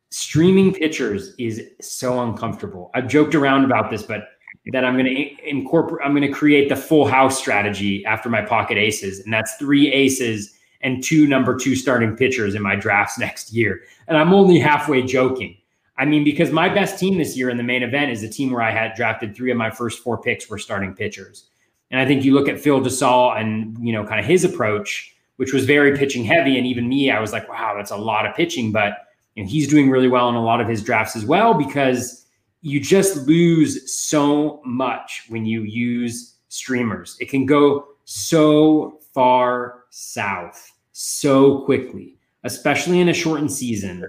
streaming 0.10 0.74
pitchers 0.74 1.34
is 1.38 1.62
so 1.80 2.22
uncomfortable. 2.22 2.92
I've 2.94 3.08
joked 3.08 3.34
around 3.36 3.66
about 3.66 3.90
this, 3.90 4.04
but 4.04 4.26
that 4.74 4.86
I'm 4.86 4.94
going 4.94 5.06
to 5.06 5.50
incorporate, 5.50 6.06
I'm 6.06 6.14
going 6.14 6.28
to 6.28 6.32
create 6.32 6.70
the 6.70 6.76
full 6.76 7.08
house 7.08 7.38
strategy 7.38 8.06
after 8.06 8.30
my 8.30 8.42
pocket 8.42 8.78
aces. 8.78 9.22
And 9.22 9.34
that's 9.34 9.56
three 9.56 9.92
aces 9.92 10.54
and 10.82 11.04
two 11.04 11.28
number 11.28 11.56
two 11.56 11.76
starting 11.76 12.16
pitchers 12.16 12.54
in 12.56 12.62
my 12.62 12.76
drafts 12.76 13.18
next 13.20 13.54
year. 13.54 13.82
And 14.08 14.18
I'm 14.18 14.34
only 14.34 14.60
halfway 14.60 15.02
joking. 15.02 15.58
I 15.98 16.06
mean, 16.06 16.24
because 16.24 16.52
my 16.52 16.68
best 16.68 17.00
team 17.00 17.18
this 17.18 17.38
year 17.38 17.50
in 17.50 17.58
the 17.58 17.64
main 17.64 17.84
event 17.84 18.12
is 18.12 18.24
a 18.24 18.30
team 18.30 18.52
where 18.52 18.62
I 18.62 18.72
had 18.72 18.96
drafted 18.96 19.36
three 19.36 19.52
of 19.52 19.58
my 19.58 19.70
first 19.70 20.00
four 20.00 20.18
picks 20.20 20.50
were 20.50 20.58
starting 20.58 20.94
pitchers. 20.94 21.50
And 21.92 22.00
I 22.00 22.06
think 22.06 22.24
you 22.24 22.34
look 22.34 22.48
at 22.48 22.60
Phil 22.60 22.82
Dussault 22.82 23.40
and, 23.40 23.78
you 23.86 23.94
know, 23.94 24.06
kind 24.06 24.20
of 24.20 24.26
his 24.26 24.44
approach 24.44 25.16
which 25.42 25.54
was 25.54 25.66
very 25.66 25.98
pitching 25.98 26.24
heavy. 26.24 26.56
And 26.56 26.68
even 26.68 26.88
me, 26.88 27.10
I 27.10 27.20
was 27.20 27.32
like, 27.32 27.50
wow, 27.50 27.74
that's 27.76 27.90
a 27.90 27.98
lot 27.98 28.28
of 28.28 28.36
pitching. 28.36 28.72
But 28.72 29.08
you 29.34 29.42
know, 29.42 29.50
he's 29.50 29.68
doing 29.68 29.90
really 29.90 30.08
well 30.08 30.30
in 30.30 30.36
a 30.36 30.44
lot 30.44 30.62
of 30.62 30.68
his 30.68 30.84
drafts 30.84 31.16
as 31.16 31.26
well 31.26 31.56
because 31.56 32.28
you 32.62 32.80
just 32.80 33.26
lose 33.26 33.92
so 33.92 34.62
much 34.64 35.26
when 35.30 35.48
you 35.48 35.64
use 35.64 36.36
streamers. 36.50 37.18
It 37.20 37.30
can 37.30 37.48
go 37.48 37.88
so 38.06 39.00
far 39.16 39.86
south 39.90 40.72
so 40.92 41.62
quickly, 41.62 42.20
especially 42.44 43.00
in 43.00 43.10
a 43.10 43.14
shortened 43.14 43.52
season, 43.52 44.06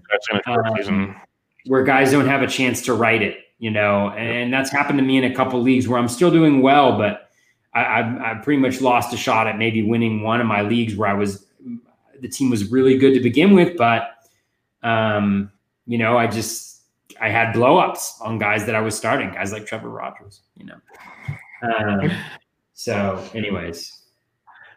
um, 0.47 0.63
season. 0.77 1.17
where 1.65 1.83
guys 1.83 2.13
don't 2.13 2.29
have 2.29 2.43
a 2.43 2.47
chance 2.47 2.83
to 2.83 2.93
write 2.93 3.23
it, 3.23 3.39
you 3.59 3.71
know. 3.71 4.11
And 4.11 4.53
that's 4.53 4.71
happened 4.71 4.99
to 4.99 5.03
me 5.03 5.17
in 5.17 5.25
a 5.25 5.35
couple 5.35 5.63
leagues 5.63 5.89
where 5.89 5.99
I'm 5.99 6.09
still 6.09 6.31
doing 6.31 6.61
well, 6.61 6.99
but 6.99 7.22
I, 7.75 8.33
I, 8.33 8.35
pretty 8.43 8.61
much 8.61 8.83
lost 8.83 9.15
a 9.15 9.17
shot 9.17 9.47
at 9.47 9.57
maybe 9.57 9.83
winning 9.83 10.23
one 10.23 10.43
of 10.43 10.47
my 10.47 10.61
leagues 10.61 10.95
where 10.95 11.09
I 11.09 11.15
was 11.15 11.47
the 12.21 12.29
team 12.29 12.51
was 12.51 12.71
really 12.71 12.99
good 12.99 13.15
to 13.15 13.21
begin 13.21 13.55
with, 13.55 13.77
but 13.77 14.11
um, 14.83 15.51
you 15.87 15.99
know, 15.99 16.19
I 16.19 16.27
just 16.27 16.83
I 17.21 17.29
had 17.29 17.55
blowups 17.55 18.21
on 18.21 18.39
guys 18.39 18.67
that 18.67 18.75
I 18.75 18.81
was 18.81 18.97
starting, 18.97 19.33
guys 19.33 19.53
like 19.53 19.67
Trevor 19.67 19.89
Rogers, 19.89 20.43
you 20.57 20.67
know. 20.67 20.77
Um, 21.63 22.11
so, 22.75 23.23
anyways. 23.35 24.01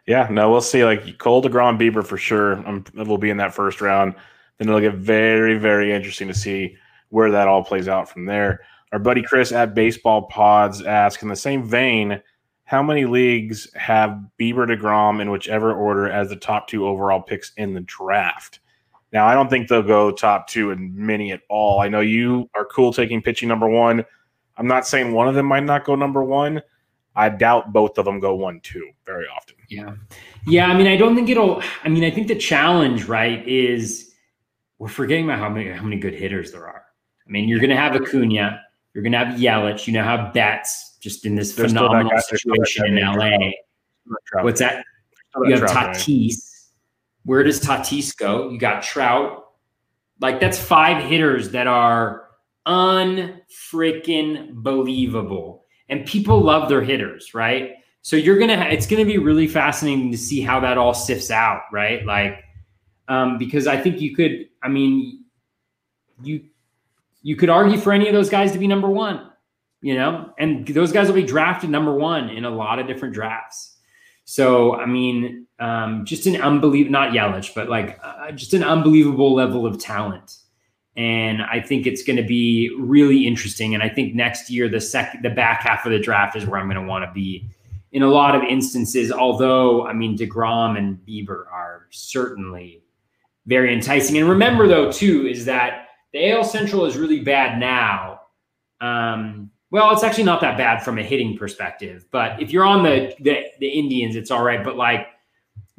Yeah, 0.06 0.28
no, 0.30 0.50
we'll 0.50 0.60
see. 0.60 0.84
Like 0.84 1.18
Cole 1.18 1.42
DeGrom, 1.42 1.78
Bieber 1.78 2.06
for 2.06 2.16
sure. 2.16 2.52
I'm 2.52 2.84
Um, 2.96 3.08
will 3.08 3.18
be 3.18 3.30
in 3.30 3.38
that 3.38 3.54
first 3.54 3.80
round. 3.80 4.14
Then 4.58 4.68
it'll 4.68 4.80
get 4.80 4.94
very, 4.94 5.58
very 5.58 5.92
interesting 5.92 6.28
to 6.28 6.34
see 6.34 6.76
where 7.08 7.30
that 7.32 7.48
all 7.48 7.64
plays 7.64 7.88
out 7.88 8.08
from 8.08 8.24
there. 8.24 8.60
Our 8.92 8.98
buddy 8.98 9.22
Chris 9.22 9.52
at 9.52 9.74
Baseball 9.74 10.22
Pods 10.28 10.82
asks, 10.82 11.22
in 11.22 11.28
the 11.28 11.36
same 11.36 11.64
vein, 11.64 12.22
how 12.66 12.82
many 12.82 13.04
leagues 13.04 13.72
have 13.74 14.20
Bieber 14.40 14.68
DeGrom 14.68 15.20
in 15.20 15.30
whichever 15.30 15.72
order 15.72 16.10
as 16.10 16.28
the 16.28 16.36
top 16.36 16.66
two 16.66 16.86
overall 16.86 17.22
picks 17.22 17.52
in 17.56 17.74
the 17.74 17.80
draft? 17.82 18.58
Now, 19.12 19.24
I 19.24 19.34
don't 19.34 19.48
think 19.48 19.68
they'll 19.68 19.82
go 19.84 20.10
top 20.10 20.48
two 20.48 20.72
in 20.72 20.92
many 20.94 21.30
at 21.30 21.42
all. 21.48 21.80
I 21.80 21.88
know 21.88 22.00
you 22.00 22.50
are 22.56 22.64
cool 22.64 22.92
taking 22.92 23.22
pitching 23.22 23.48
number 23.48 23.68
one. 23.68 24.04
I'm 24.56 24.66
not 24.66 24.84
saying 24.84 25.12
one 25.12 25.28
of 25.28 25.36
them 25.36 25.46
might 25.46 25.62
not 25.62 25.84
go 25.84 25.94
number 25.94 26.24
one. 26.24 26.60
I 27.14 27.28
doubt 27.28 27.72
both 27.72 27.98
of 27.98 28.04
them 28.04 28.18
go 28.18 28.34
one, 28.34 28.60
two 28.60 28.90
very 29.06 29.26
often. 29.28 29.54
Yeah. 29.70 29.94
Yeah. 30.44 30.66
I 30.66 30.76
mean, 30.76 30.88
I 30.88 30.96
don't 30.96 31.14
think 31.14 31.28
it'll, 31.28 31.62
I 31.84 31.88
mean, 31.88 32.02
I 32.02 32.10
think 32.10 32.26
the 32.26 32.34
challenge, 32.34 33.04
right, 33.04 33.46
is 33.48 34.12
we're 34.78 34.88
forgetting 34.88 35.24
about 35.24 35.38
how 35.38 35.48
many, 35.48 35.70
how 35.70 35.84
many 35.84 35.98
good 35.98 36.14
hitters 36.14 36.50
there 36.50 36.66
are. 36.66 36.82
I 37.26 37.30
mean, 37.30 37.48
you're 37.48 37.60
going 37.60 37.70
to 37.70 37.76
have 37.76 37.94
Acuna, 37.94 38.60
you're 38.92 39.02
going 39.02 39.12
to 39.12 39.18
have 39.18 39.38
Yelich, 39.38 39.86
you 39.86 39.92
know, 39.92 40.02
have 40.02 40.34
Betts 40.34 40.85
just 41.00 41.26
in 41.26 41.34
this 41.34 41.54
There's 41.54 41.72
phenomenal 41.72 42.18
situation 42.18 42.86
in 42.86 43.04
LA. 43.04 43.50
What's 44.42 44.60
that? 44.60 44.84
You 45.44 45.54
have 45.54 45.64
Tatis. 45.64 46.70
Where 47.24 47.42
does 47.42 47.60
Tatis 47.60 48.16
go? 48.16 48.50
You 48.50 48.58
got 48.58 48.82
Trout. 48.82 49.44
Like 50.20 50.40
that's 50.40 50.58
five 50.58 51.04
hitters 51.04 51.50
that 51.50 51.66
are 51.66 52.28
unfreaking 52.66 54.54
believable. 54.54 55.64
And 55.88 56.06
people 56.06 56.40
love 56.40 56.68
their 56.68 56.82
hitters, 56.82 57.34
right? 57.34 57.72
So 58.02 58.16
you're 58.16 58.38
gonna 58.38 58.68
it's 58.70 58.86
gonna 58.86 59.04
be 59.04 59.18
really 59.18 59.46
fascinating 59.46 60.10
to 60.12 60.18
see 60.18 60.40
how 60.40 60.60
that 60.60 60.78
all 60.78 60.94
sifts 60.94 61.30
out, 61.30 61.62
right? 61.72 62.04
Like 62.06 62.42
um, 63.08 63.38
because 63.38 63.66
I 63.66 63.76
think 63.76 64.00
you 64.00 64.14
could, 64.14 64.48
I 64.62 64.68
mean, 64.68 65.24
you 66.22 66.44
you 67.22 67.36
could 67.36 67.50
argue 67.50 67.78
for 67.78 67.92
any 67.92 68.08
of 68.08 68.14
those 68.14 68.30
guys 68.30 68.52
to 68.52 68.58
be 68.58 68.66
number 68.66 68.88
one, 68.88 69.30
you 69.80 69.94
know, 69.94 70.32
and 70.38 70.66
those 70.66 70.92
guys 70.92 71.08
will 71.08 71.14
be 71.14 71.22
drafted 71.22 71.70
number 71.70 71.94
one 71.94 72.28
in 72.28 72.44
a 72.44 72.50
lot 72.50 72.78
of 72.78 72.86
different 72.86 73.14
drafts. 73.14 73.76
So, 74.24 74.74
I 74.74 74.86
mean, 74.86 75.46
um, 75.60 76.04
just 76.04 76.26
an 76.26 76.40
unbelievable, 76.40 76.92
not 76.92 77.12
Yelich, 77.12 77.54
but 77.54 77.68
like 77.68 77.98
uh, 78.02 78.32
just 78.32 78.54
an 78.54 78.64
unbelievable 78.64 79.34
level 79.34 79.66
of 79.66 79.78
talent. 79.78 80.38
And 80.96 81.42
I 81.42 81.60
think 81.60 81.86
it's 81.86 82.02
going 82.02 82.16
to 82.16 82.24
be 82.24 82.74
really 82.78 83.26
interesting. 83.26 83.74
And 83.74 83.82
I 83.82 83.88
think 83.88 84.14
next 84.14 84.50
year, 84.50 84.68
the 84.68 84.80
second, 84.80 85.22
the 85.22 85.30
back 85.30 85.60
half 85.60 85.84
of 85.84 85.92
the 85.92 85.98
draft 85.98 86.36
is 86.36 86.46
where 86.46 86.58
I'm 86.58 86.66
going 86.66 86.82
to 86.82 86.88
want 86.88 87.04
to 87.04 87.12
be 87.12 87.48
in 87.92 88.02
a 88.02 88.08
lot 88.08 88.34
of 88.34 88.42
instances. 88.42 89.12
Although, 89.12 89.86
I 89.86 89.92
mean, 89.92 90.16
DeGrom 90.16 90.76
and 90.76 90.98
Bieber 91.06 91.46
are 91.52 91.86
certainly 91.90 92.82
very 93.46 93.72
enticing. 93.72 94.16
And 94.16 94.28
remember, 94.28 94.66
though, 94.66 94.90
too, 94.90 95.26
is 95.26 95.44
that 95.44 95.88
the 96.12 96.32
AL 96.32 96.44
Central 96.44 96.86
is 96.86 96.96
really 96.96 97.20
bad 97.20 97.60
now. 97.60 98.22
Um, 98.80 99.50
well, 99.70 99.90
it's 99.92 100.02
actually 100.02 100.24
not 100.24 100.40
that 100.40 100.56
bad 100.56 100.82
from 100.82 100.98
a 100.98 101.02
hitting 101.02 101.36
perspective. 101.36 102.06
But 102.10 102.40
if 102.40 102.52
you're 102.52 102.64
on 102.64 102.82
the 102.82 103.14
the, 103.20 103.44
the 103.60 103.68
Indians, 103.68 104.16
it's 104.16 104.30
all 104.30 104.42
right. 104.42 104.62
But 104.62 104.76
like 104.76 105.08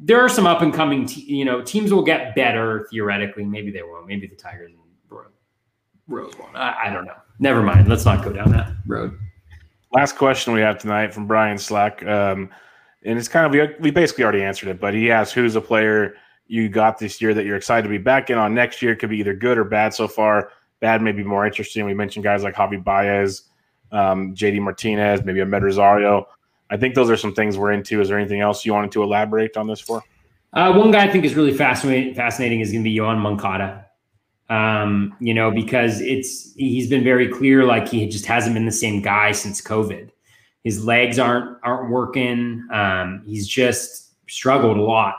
there 0.00 0.20
are 0.20 0.28
some 0.28 0.46
up 0.46 0.62
and 0.62 0.72
coming, 0.72 1.06
te- 1.06 1.22
you 1.22 1.44
know, 1.44 1.62
teams 1.62 1.92
will 1.92 2.04
get 2.04 2.34
better 2.34 2.86
theoretically. 2.90 3.44
Maybe 3.44 3.70
they 3.70 3.82
will. 3.82 4.04
Maybe 4.06 4.26
the 4.26 4.36
Tigers 4.36 4.72
and 4.72 4.78
Rose 6.08 6.32
won't. 6.38 6.56
I, 6.56 6.86
I, 6.86 6.90
don't 6.90 7.04
know. 7.04 7.16
Never 7.38 7.62
mind. 7.62 7.88
Let's 7.88 8.04
not 8.04 8.24
go 8.24 8.32
down 8.32 8.50
that 8.52 8.72
road. 8.86 9.16
Last 9.92 10.16
question 10.16 10.52
we 10.52 10.60
have 10.60 10.78
tonight 10.78 11.14
from 11.14 11.26
Brian 11.26 11.58
Slack, 11.58 12.04
um, 12.04 12.50
and 13.04 13.18
it's 13.18 13.28
kind 13.28 13.46
of 13.46 13.78
we, 13.80 13.90
basically 13.90 14.24
already 14.24 14.42
answered 14.42 14.68
it, 14.68 14.80
but 14.80 14.92
he 14.92 15.10
asked 15.10 15.32
who's 15.34 15.56
a 15.56 15.60
player 15.60 16.14
you 16.46 16.68
got 16.68 16.98
this 16.98 17.20
year 17.20 17.32
that 17.34 17.44
you're 17.44 17.56
excited 17.56 17.82
to 17.82 17.88
be 17.88 17.98
back 17.98 18.30
in 18.30 18.38
on 18.38 18.54
next 18.54 18.82
year. 18.82 18.96
Could 18.96 19.10
be 19.10 19.18
either 19.18 19.34
good 19.34 19.56
or 19.56 19.64
bad 19.64 19.94
so 19.94 20.08
far. 20.08 20.50
Bad 20.80 21.02
may 21.02 21.12
be 21.12 21.22
more 21.22 21.46
interesting. 21.46 21.84
We 21.84 21.94
mentioned 21.94 22.24
guys 22.24 22.42
like 22.42 22.54
Javi 22.54 22.82
Baez 22.82 23.44
um, 23.92 24.34
JD 24.34 24.60
Martinez, 24.60 25.24
maybe 25.24 25.40
Amed 25.40 25.62
Rosario. 25.62 26.26
I 26.70 26.76
think 26.76 26.94
those 26.94 27.10
are 27.10 27.16
some 27.16 27.34
things 27.34 27.56
we're 27.56 27.72
into. 27.72 28.00
Is 28.00 28.08
there 28.08 28.18
anything 28.18 28.40
else 28.40 28.64
you 28.64 28.74
wanted 28.74 28.92
to 28.92 29.02
elaborate 29.02 29.56
on 29.56 29.66
this 29.66 29.80
for? 29.80 30.02
Uh, 30.52 30.72
one 30.72 30.90
guy 30.90 31.04
I 31.04 31.10
think 31.10 31.24
is 31.24 31.34
really 31.34 31.54
fascinating. 31.54 32.14
Fascinating 32.14 32.60
is 32.60 32.70
going 32.70 32.82
to 32.82 32.90
be 32.90 32.96
Yoan 32.96 33.18
Moncada. 33.18 33.86
Um, 34.50 35.14
you 35.20 35.34
know, 35.34 35.50
because 35.50 36.00
it's 36.00 36.54
he's 36.54 36.88
been 36.88 37.04
very 37.04 37.28
clear, 37.28 37.64
like 37.64 37.88
he 37.88 38.06
just 38.08 38.24
hasn't 38.24 38.54
been 38.54 38.64
the 38.64 38.72
same 38.72 39.02
guy 39.02 39.32
since 39.32 39.60
COVID. 39.60 40.10
His 40.64 40.84
legs 40.84 41.18
aren't 41.18 41.58
aren't 41.62 41.90
working. 41.90 42.66
Um, 42.72 43.22
he's 43.26 43.46
just 43.46 44.14
struggled 44.30 44.78
a 44.78 44.82
lot. 44.82 45.16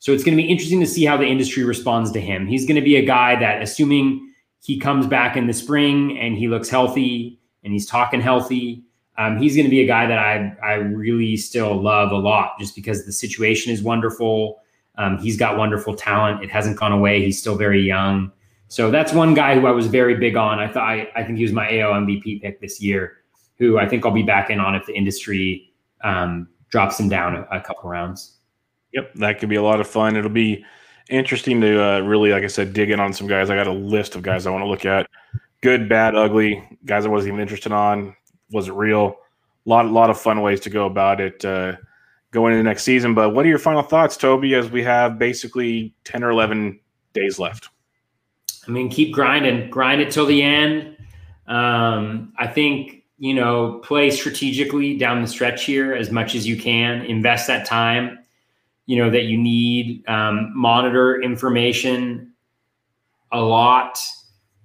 So 0.00 0.12
it's 0.12 0.22
going 0.22 0.36
to 0.36 0.42
be 0.42 0.48
interesting 0.48 0.80
to 0.80 0.86
see 0.86 1.04
how 1.04 1.16
the 1.16 1.26
industry 1.26 1.64
responds 1.64 2.12
to 2.12 2.20
him. 2.20 2.46
He's 2.46 2.66
going 2.66 2.76
to 2.76 2.82
be 2.82 2.96
a 2.96 3.04
guy 3.04 3.34
that, 3.40 3.62
assuming 3.62 4.32
he 4.62 4.78
comes 4.78 5.06
back 5.06 5.36
in 5.36 5.48
the 5.48 5.52
spring 5.52 6.16
and 6.18 6.36
he 6.36 6.46
looks 6.46 6.68
healthy, 6.68 7.40
and 7.68 7.74
he's 7.74 7.84
talking 7.84 8.22
healthy. 8.22 8.82
Um, 9.18 9.36
he's 9.36 9.54
going 9.54 9.66
to 9.66 9.70
be 9.70 9.82
a 9.82 9.86
guy 9.86 10.06
that 10.06 10.18
I 10.18 10.56
I 10.62 10.74
really 10.76 11.36
still 11.36 11.80
love 11.80 12.12
a 12.12 12.16
lot, 12.16 12.58
just 12.58 12.74
because 12.74 13.04
the 13.04 13.12
situation 13.12 13.70
is 13.70 13.82
wonderful. 13.82 14.62
Um, 14.96 15.18
he's 15.18 15.36
got 15.36 15.58
wonderful 15.58 15.94
talent. 15.94 16.42
It 16.42 16.50
hasn't 16.50 16.78
gone 16.78 16.92
away. 16.92 17.22
He's 17.22 17.38
still 17.38 17.56
very 17.56 17.82
young. 17.82 18.32
So 18.68 18.90
that's 18.90 19.12
one 19.12 19.34
guy 19.34 19.54
who 19.54 19.66
I 19.66 19.70
was 19.70 19.86
very 19.86 20.16
big 20.16 20.36
on. 20.36 20.58
I 20.58 20.66
thought 20.66 20.88
I, 20.88 21.08
I 21.14 21.24
think 21.24 21.36
he 21.36 21.44
was 21.44 21.52
my 21.52 21.78
AL 21.78 21.92
MVP 21.92 22.40
pick 22.40 22.60
this 22.60 22.80
year, 22.80 23.18
who 23.58 23.78
I 23.78 23.86
think 23.86 24.06
I'll 24.06 24.12
be 24.12 24.22
back 24.22 24.48
in 24.48 24.60
on 24.60 24.74
if 24.74 24.86
the 24.86 24.94
industry 24.94 25.74
um, 26.02 26.48
drops 26.70 26.98
him 26.98 27.10
down 27.10 27.36
a, 27.36 27.42
a, 27.50 27.60
couple 27.60 27.90
rounds. 27.90 28.38
Yep, 28.94 29.14
that 29.16 29.38
could 29.38 29.48
be 29.50 29.56
a 29.56 29.62
lot 29.62 29.80
of 29.80 29.86
fun. 29.86 30.16
It'll 30.16 30.30
be 30.30 30.64
interesting 31.10 31.60
to 31.60 31.82
uh, 31.82 32.00
really, 32.00 32.30
like 32.30 32.44
I 32.44 32.48
said, 32.48 32.72
dig 32.72 32.90
in 32.90 32.98
on 32.98 33.12
some 33.12 33.26
guys. 33.26 33.50
I 33.50 33.56
got 33.56 33.66
a 33.66 33.72
list 33.72 34.14
of 34.14 34.22
guys 34.22 34.46
I 34.46 34.50
want 34.50 34.62
to 34.62 34.68
look 34.68 34.86
at 34.86 35.06
good, 35.60 35.88
bad, 35.88 36.14
ugly. 36.14 36.78
Guys 36.84 37.06
I 37.06 37.08
wasn't 37.08 37.32
even 37.32 37.40
interested 37.40 37.72
on. 37.72 38.14
Was 38.50 38.68
it 38.68 38.72
real? 38.72 39.16
A 39.66 39.68
lot, 39.68 39.86
lot 39.86 40.10
of 40.10 40.18
fun 40.18 40.40
ways 40.42 40.60
to 40.60 40.70
go 40.70 40.86
about 40.86 41.20
it 41.20 41.44
uh, 41.44 41.76
going 42.30 42.52
into 42.52 42.62
next 42.62 42.84
season. 42.84 43.14
But 43.14 43.30
what 43.30 43.44
are 43.44 43.48
your 43.48 43.58
final 43.58 43.82
thoughts, 43.82 44.16
Toby? 44.16 44.54
As 44.54 44.70
we 44.70 44.82
have 44.84 45.18
basically 45.18 45.94
ten 46.04 46.24
or 46.24 46.30
eleven 46.30 46.80
days 47.12 47.38
left. 47.38 47.68
I 48.66 48.70
mean, 48.70 48.88
keep 48.88 49.14
grinding, 49.14 49.70
grind 49.70 50.00
it 50.00 50.10
till 50.10 50.26
the 50.26 50.42
end. 50.42 50.96
Um, 51.46 52.32
I 52.36 52.46
think 52.46 52.98
you 53.18 53.34
know, 53.34 53.80
play 53.82 54.10
strategically 54.10 54.96
down 54.96 55.20
the 55.20 55.28
stretch 55.28 55.64
here 55.64 55.92
as 55.92 56.10
much 56.10 56.34
as 56.34 56.46
you 56.46 56.56
can. 56.56 57.02
Invest 57.02 57.48
that 57.48 57.66
time, 57.66 58.18
you 58.86 58.96
know, 58.96 59.10
that 59.10 59.24
you 59.24 59.36
need. 59.36 60.08
Um, 60.08 60.52
monitor 60.56 61.20
information 61.20 62.32
a 63.32 63.40
lot 63.40 63.98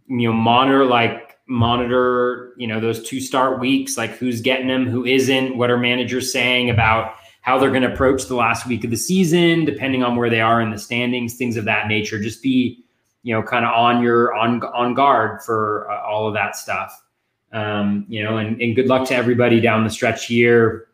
you 0.08 0.28
know 0.28 0.34
monitor 0.34 0.86
like 0.86 1.38
monitor 1.48 2.54
you 2.58 2.68
know 2.68 2.80
those 2.80 3.04
two 3.04 3.20
start 3.20 3.60
weeks 3.60 3.98
like 3.98 4.12
who's 4.12 4.42
getting 4.42 4.68
them 4.68 4.88
who 4.88 5.06
isn't 5.06 5.58
what 5.58 5.70
are 5.70 5.78
managers 5.78 6.32
saying 6.32 6.70
about 6.70 7.16
how 7.44 7.60
they're 7.60 7.70
going 7.70 7.84
to 7.84 7.92
approach 7.92 8.28
the 8.28 8.36
last 8.36 8.66
week 8.66 8.86
of 8.86 8.90
the 8.90 8.98
season 8.98 9.66
depending 9.66 10.02
on 10.02 10.16
where 10.16 10.30
they 10.30 10.40
are 10.40 10.62
in 10.62 10.72
the 10.72 10.80
standings 10.80 11.36
things 11.36 11.58
of 11.58 11.66
that 11.66 11.88
nature. 11.88 12.20
Just 12.20 12.42
be 12.42 12.84
you 13.22 13.34
know 13.34 13.44
kind 13.44 13.66
of 13.66 13.74
on 13.74 14.02
your 14.02 14.34
on 14.34 14.64
on 14.64 14.94
guard 14.94 15.44
for 15.44 15.90
uh, 15.92 16.02
all 16.02 16.28
of 16.28 16.34
that 16.34 16.56
stuff. 16.56 17.04
Um, 17.52 18.06
you 18.08 18.24
know 18.24 18.38
and, 18.38 18.60
and 18.62 18.76
good 18.76 18.88
luck 18.88 19.08
to 19.10 19.16
everybody 19.16 19.60
down 19.60 19.84
the 19.84 19.90
stretch 19.90 20.26
here. 20.26 20.88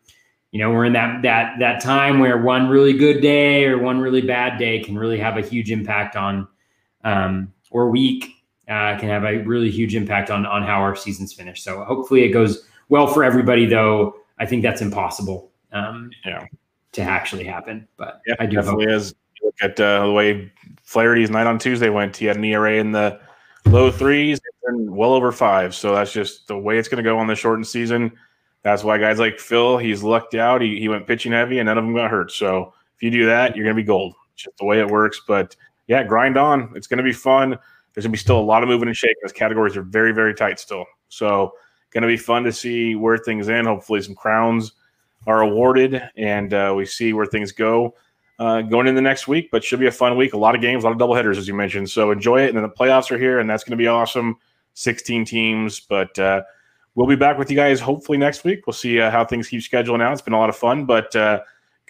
You 0.50 0.58
know 0.58 0.70
we're 0.70 0.84
in 0.84 0.92
that 0.94 1.22
that 1.22 1.60
that 1.60 1.80
time 1.80 2.18
where 2.18 2.36
one 2.36 2.68
really 2.68 2.94
good 2.94 3.22
day 3.22 3.64
or 3.64 3.78
one 3.78 4.00
really 4.00 4.20
bad 4.20 4.58
day 4.58 4.82
can 4.82 4.98
really 4.98 5.18
have 5.18 5.36
a 5.36 5.42
huge 5.42 5.70
impact 5.70 6.16
on 6.16 6.48
um, 7.04 7.52
or 7.70 7.88
week 7.90 8.39
uh, 8.70 8.98
can 8.98 9.08
have 9.08 9.24
a 9.24 9.38
really 9.38 9.70
huge 9.70 9.94
impact 9.94 10.30
on 10.30 10.46
on 10.46 10.62
how 10.62 10.80
our 10.80 10.96
season's 10.96 11.32
finished. 11.32 11.64
So 11.64 11.84
hopefully 11.84 12.22
it 12.22 12.30
goes 12.30 12.66
well 12.88 13.06
for 13.06 13.24
everybody. 13.24 13.66
Though 13.66 14.16
I 14.38 14.46
think 14.46 14.62
that's 14.62 14.80
impossible. 14.80 15.50
Um, 15.72 16.10
yeah. 16.24 16.46
To 16.94 17.02
actually 17.02 17.44
happen, 17.44 17.86
but 17.96 18.20
yeah, 18.26 18.34
I 18.40 18.46
do 18.46 18.56
definitely 18.56 18.86
hope. 18.86 18.94
is. 18.94 19.14
Look 19.44 19.54
at 19.62 19.80
uh, 19.80 20.06
the 20.06 20.12
way 20.12 20.52
Flaherty's 20.82 21.30
night 21.30 21.46
on 21.46 21.58
Tuesday 21.58 21.88
went. 21.88 22.16
He 22.16 22.26
had 22.26 22.36
an 22.36 22.44
ERA 22.44 22.74
in 22.74 22.90
the 22.92 23.20
low 23.64 23.90
threes 23.90 24.40
and 24.66 24.90
well 24.90 25.12
over 25.12 25.32
five. 25.32 25.74
So 25.74 25.94
that's 25.94 26.12
just 26.12 26.48
the 26.48 26.58
way 26.58 26.78
it's 26.78 26.88
going 26.88 27.02
to 27.02 27.08
go 27.08 27.18
on 27.18 27.26
the 27.26 27.34
shortened 27.34 27.66
season. 27.66 28.12
That's 28.62 28.84
why 28.84 28.98
guys 28.98 29.18
like 29.18 29.38
Phil, 29.38 29.78
he's 29.78 30.02
lucked 30.02 30.34
out. 30.34 30.60
He, 30.60 30.78
he 30.78 30.88
went 30.88 31.06
pitching 31.06 31.32
heavy 31.32 31.58
and 31.58 31.66
none 31.66 31.78
of 31.78 31.84
them 31.84 31.94
got 31.94 32.10
hurt. 32.10 32.32
So 32.32 32.74
if 32.96 33.02
you 33.02 33.10
do 33.10 33.26
that, 33.26 33.56
you're 33.56 33.64
going 33.64 33.76
to 33.76 33.82
be 33.82 33.86
gold. 33.86 34.14
It's 34.34 34.42
just 34.42 34.56
the 34.58 34.66
way 34.66 34.80
it 34.80 34.88
works. 34.88 35.22
But 35.26 35.56
yeah, 35.86 36.02
grind 36.02 36.36
on. 36.36 36.72
It's 36.74 36.86
going 36.86 36.98
to 36.98 37.04
be 37.04 37.12
fun 37.12 37.58
there's 37.94 38.04
going 38.04 38.12
to 38.12 38.16
be 38.16 38.18
still 38.18 38.38
a 38.38 38.42
lot 38.42 38.62
of 38.62 38.68
moving 38.68 38.88
and 38.88 38.96
shaking. 38.96 39.16
Those 39.22 39.32
categories 39.32 39.76
are 39.76 39.82
very, 39.82 40.12
very 40.12 40.34
tight 40.34 40.58
still. 40.58 40.84
So, 41.08 41.52
going 41.90 42.02
to 42.02 42.08
be 42.08 42.16
fun 42.16 42.44
to 42.44 42.52
see 42.52 42.94
where 42.94 43.18
things 43.18 43.48
end. 43.48 43.66
Hopefully, 43.66 44.00
some 44.02 44.14
crowns 44.14 44.72
are 45.26 45.42
awarded 45.42 46.02
and 46.16 46.54
uh, 46.54 46.72
we 46.76 46.86
see 46.86 47.12
where 47.12 47.26
things 47.26 47.52
go 47.52 47.94
uh, 48.38 48.62
going 48.62 48.86
in 48.86 48.94
the 48.94 49.02
next 49.02 49.28
week. 49.28 49.50
But 49.50 49.64
should 49.64 49.80
be 49.80 49.86
a 49.86 49.92
fun 49.92 50.16
week. 50.16 50.32
A 50.32 50.38
lot 50.38 50.54
of 50.54 50.60
games, 50.60 50.84
a 50.84 50.86
lot 50.86 50.92
of 50.92 50.98
double 50.98 51.14
headers, 51.14 51.36
as 51.38 51.48
you 51.48 51.54
mentioned. 51.54 51.90
So, 51.90 52.10
enjoy 52.10 52.42
it. 52.42 52.48
And 52.48 52.56
then 52.56 52.62
the 52.62 52.68
playoffs 52.68 53.10
are 53.10 53.18
here, 53.18 53.40
and 53.40 53.48
that's 53.48 53.64
going 53.64 53.76
to 53.76 53.82
be 53.82 53.88
awesome. 53.88 54.36
16 54.74 55.24
teams. 55.24 55.80
But 55.80 56.16
uh, 56.18 56.42
we'll 56.94 57.08
be 57.08 57.16
back 57.16 57.38
with 57.38 57.50
you 57.50 57.56
guys 57.56 57.80
hopefully 57.80 58.18
next 58.18 58.44
week. 58.44 58.66
We'll 58.66 58.74
see 58.74 59.00
uh, 59.00 59.10
how 59.10 59.24
things 59.24 59.48
keep 59.48 59.60
scheduling 59.62 60.00
out. 60.00 60.12
It's 60.12 60.22
been 60.22 60.34
a 60.34 60.38
lot 60.38 60.48
of 60.48 60.56
fun, 60.56 60.86
but 60.86 61.14
uh, 61.16 61.40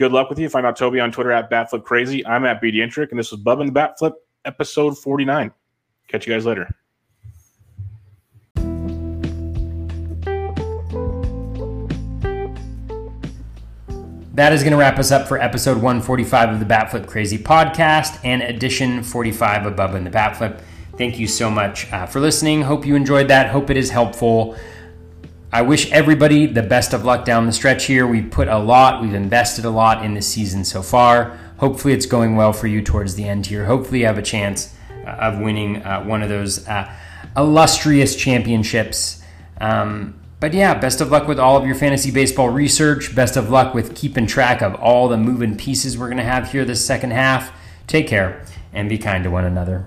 Good 0.01 0.13
luck 0.13 0.31
with 0.31 0.39
you. 0.39 0.49
Find 0.49 0.65
out 0.65 0.79
Toby 0.79 0.99
on 0.99 1.13
Twitter 1.13 1.31
at 1.31 1.51
Batflip 1.51 1.85
Crazy. 1.85 2.27
I'm 2.27 2.47
at 2.47 2.63
BD 2.63 2.77
Intric, 2.77 3.11
and 3.11 3.19
this 3.19 3.33
was 3.33 3.41
Bub 3.43 3.61
and 3.61 3.69
the 3.69 3.79
Batflip 3.79 4.15
episode 4.47 4.97
49. 4.97 5.53
Catch 6.11 6.27
you 6.27 6.35
guys 6.35 6.45
later. 6.45 6.69
That 14.35 14.53
is 14.53 14.63
going 14.63 14.73
to 14.73 14.77
wrap 14.77 14.99
us 14.99 15.13
up 15.13 15.29
for 15.29 15.39
episode 15.39 15.77
145 15.77 16.55
of 16.55 16.59
the 16.59 16.65
Batflip 16.65 17.07
Crazy 17.07 17.39
podcast 17.39 18.19
and 18.25 18.43
edition 18.43 19.05
45 19.05 19.67
of 19.67 19.75
Bubba 19.75 19.97
and 19.97 20.07
the 20.07 20.11
Batflip. 20.11 20.61
Thank 20.99 21.21
you 21.21 21.29
so 21.29 21.49
much 21.49 21.93
uh, 21.93 22.07
for 22.07 22.19
listening. 22.19 22.63
Hope 22.63 22.85
you 22.85 22.97
enjoyed 22.97 23.29
that. 23.29 23.51
Hope 23.51 23.71
it 23.71 23.77
is 23.77 23.91
helpful. 23.91 24.57
I 25.53 25.63
wish 25.63 25.93
everybody 25.93 26.47
the 26.47 26.63
best 26.63 26.93
of 26.93 27.05
luck 27.05 27.25
down 27.25 27.47
the 27.47 27.53
stretch 27.53 27.85
here. 27.85 28.07
We've 28.07 28.31
put 28.31 28.49
a 28.49 28.59
lot, 28.59 29.01
we've 29.01 29.15
invested 29.15 29.65
a 29.65 29.71
lot 29.71 30.05
in 30.05 30.15
this 30.15 30.27
season 30.27 30.65
so 30.65 30.83
far. 30.83 31.39
Hopefully, 31.59 31.95
it's 31.95 32.07
going 32.07 32.35
well 32.35 32.53
for 32.53 32.67
you 32.67 32.83
towards 32.83 33.15
the 33.15 33.29
end 33.29 33.47
here. 33.47 33.67
Hopefully, 33.67 34.01
you 34.01 34.07
have 34.07 34.19
a 34.19 34.23
chance 34.23 34.75
of 35.05 35.39
winning 35.39 35.83
uh, 35.83 36.03
one 36.05 36.23
of 36.23 36.29
those 36.29 36.67
uh, 36.69 36.93
illustrious 37.37 38.17
championships. 38.17 39.23
Um, 39.61 40.21
but 40.41 40.55
yeah, 40.55 40.75
best 40.75 41.01
of 41.01 41.11
luck 41.11 41.29
with 41.29 41.39
all 41.39 41.57
of 41.57 41.67
your 41.67 41.75
fantasy 41.75 42.11
baseball 42.11 42.49
research. 42.49 43.15
Best 43.15 43.37
of 43.37 43.51
luck 43.51 43.75
with 43.75 43.95
keeping 43.95 44.27
track 44.27 44.63
of 44.63 44.75
all 44.77 45.09
the 45.09 45.19
moving 45.19 45.57
pieces 45.57 45.99
we're 45.99 46.07
going 46.07 46.17
to 46.17 46.25
have 46.25 46.51
here 46.51 46.65
this 46.65 46.85
second 46.85 47.11
half. 47.13 47.53
Take 47.87 48.09
care 48.09 48.45
and 48.73 48.89
be 48.89 48.97
kind 48.97 49.23
to 49.25 49.31
one 49.31 49.45
another. 49.45 49.87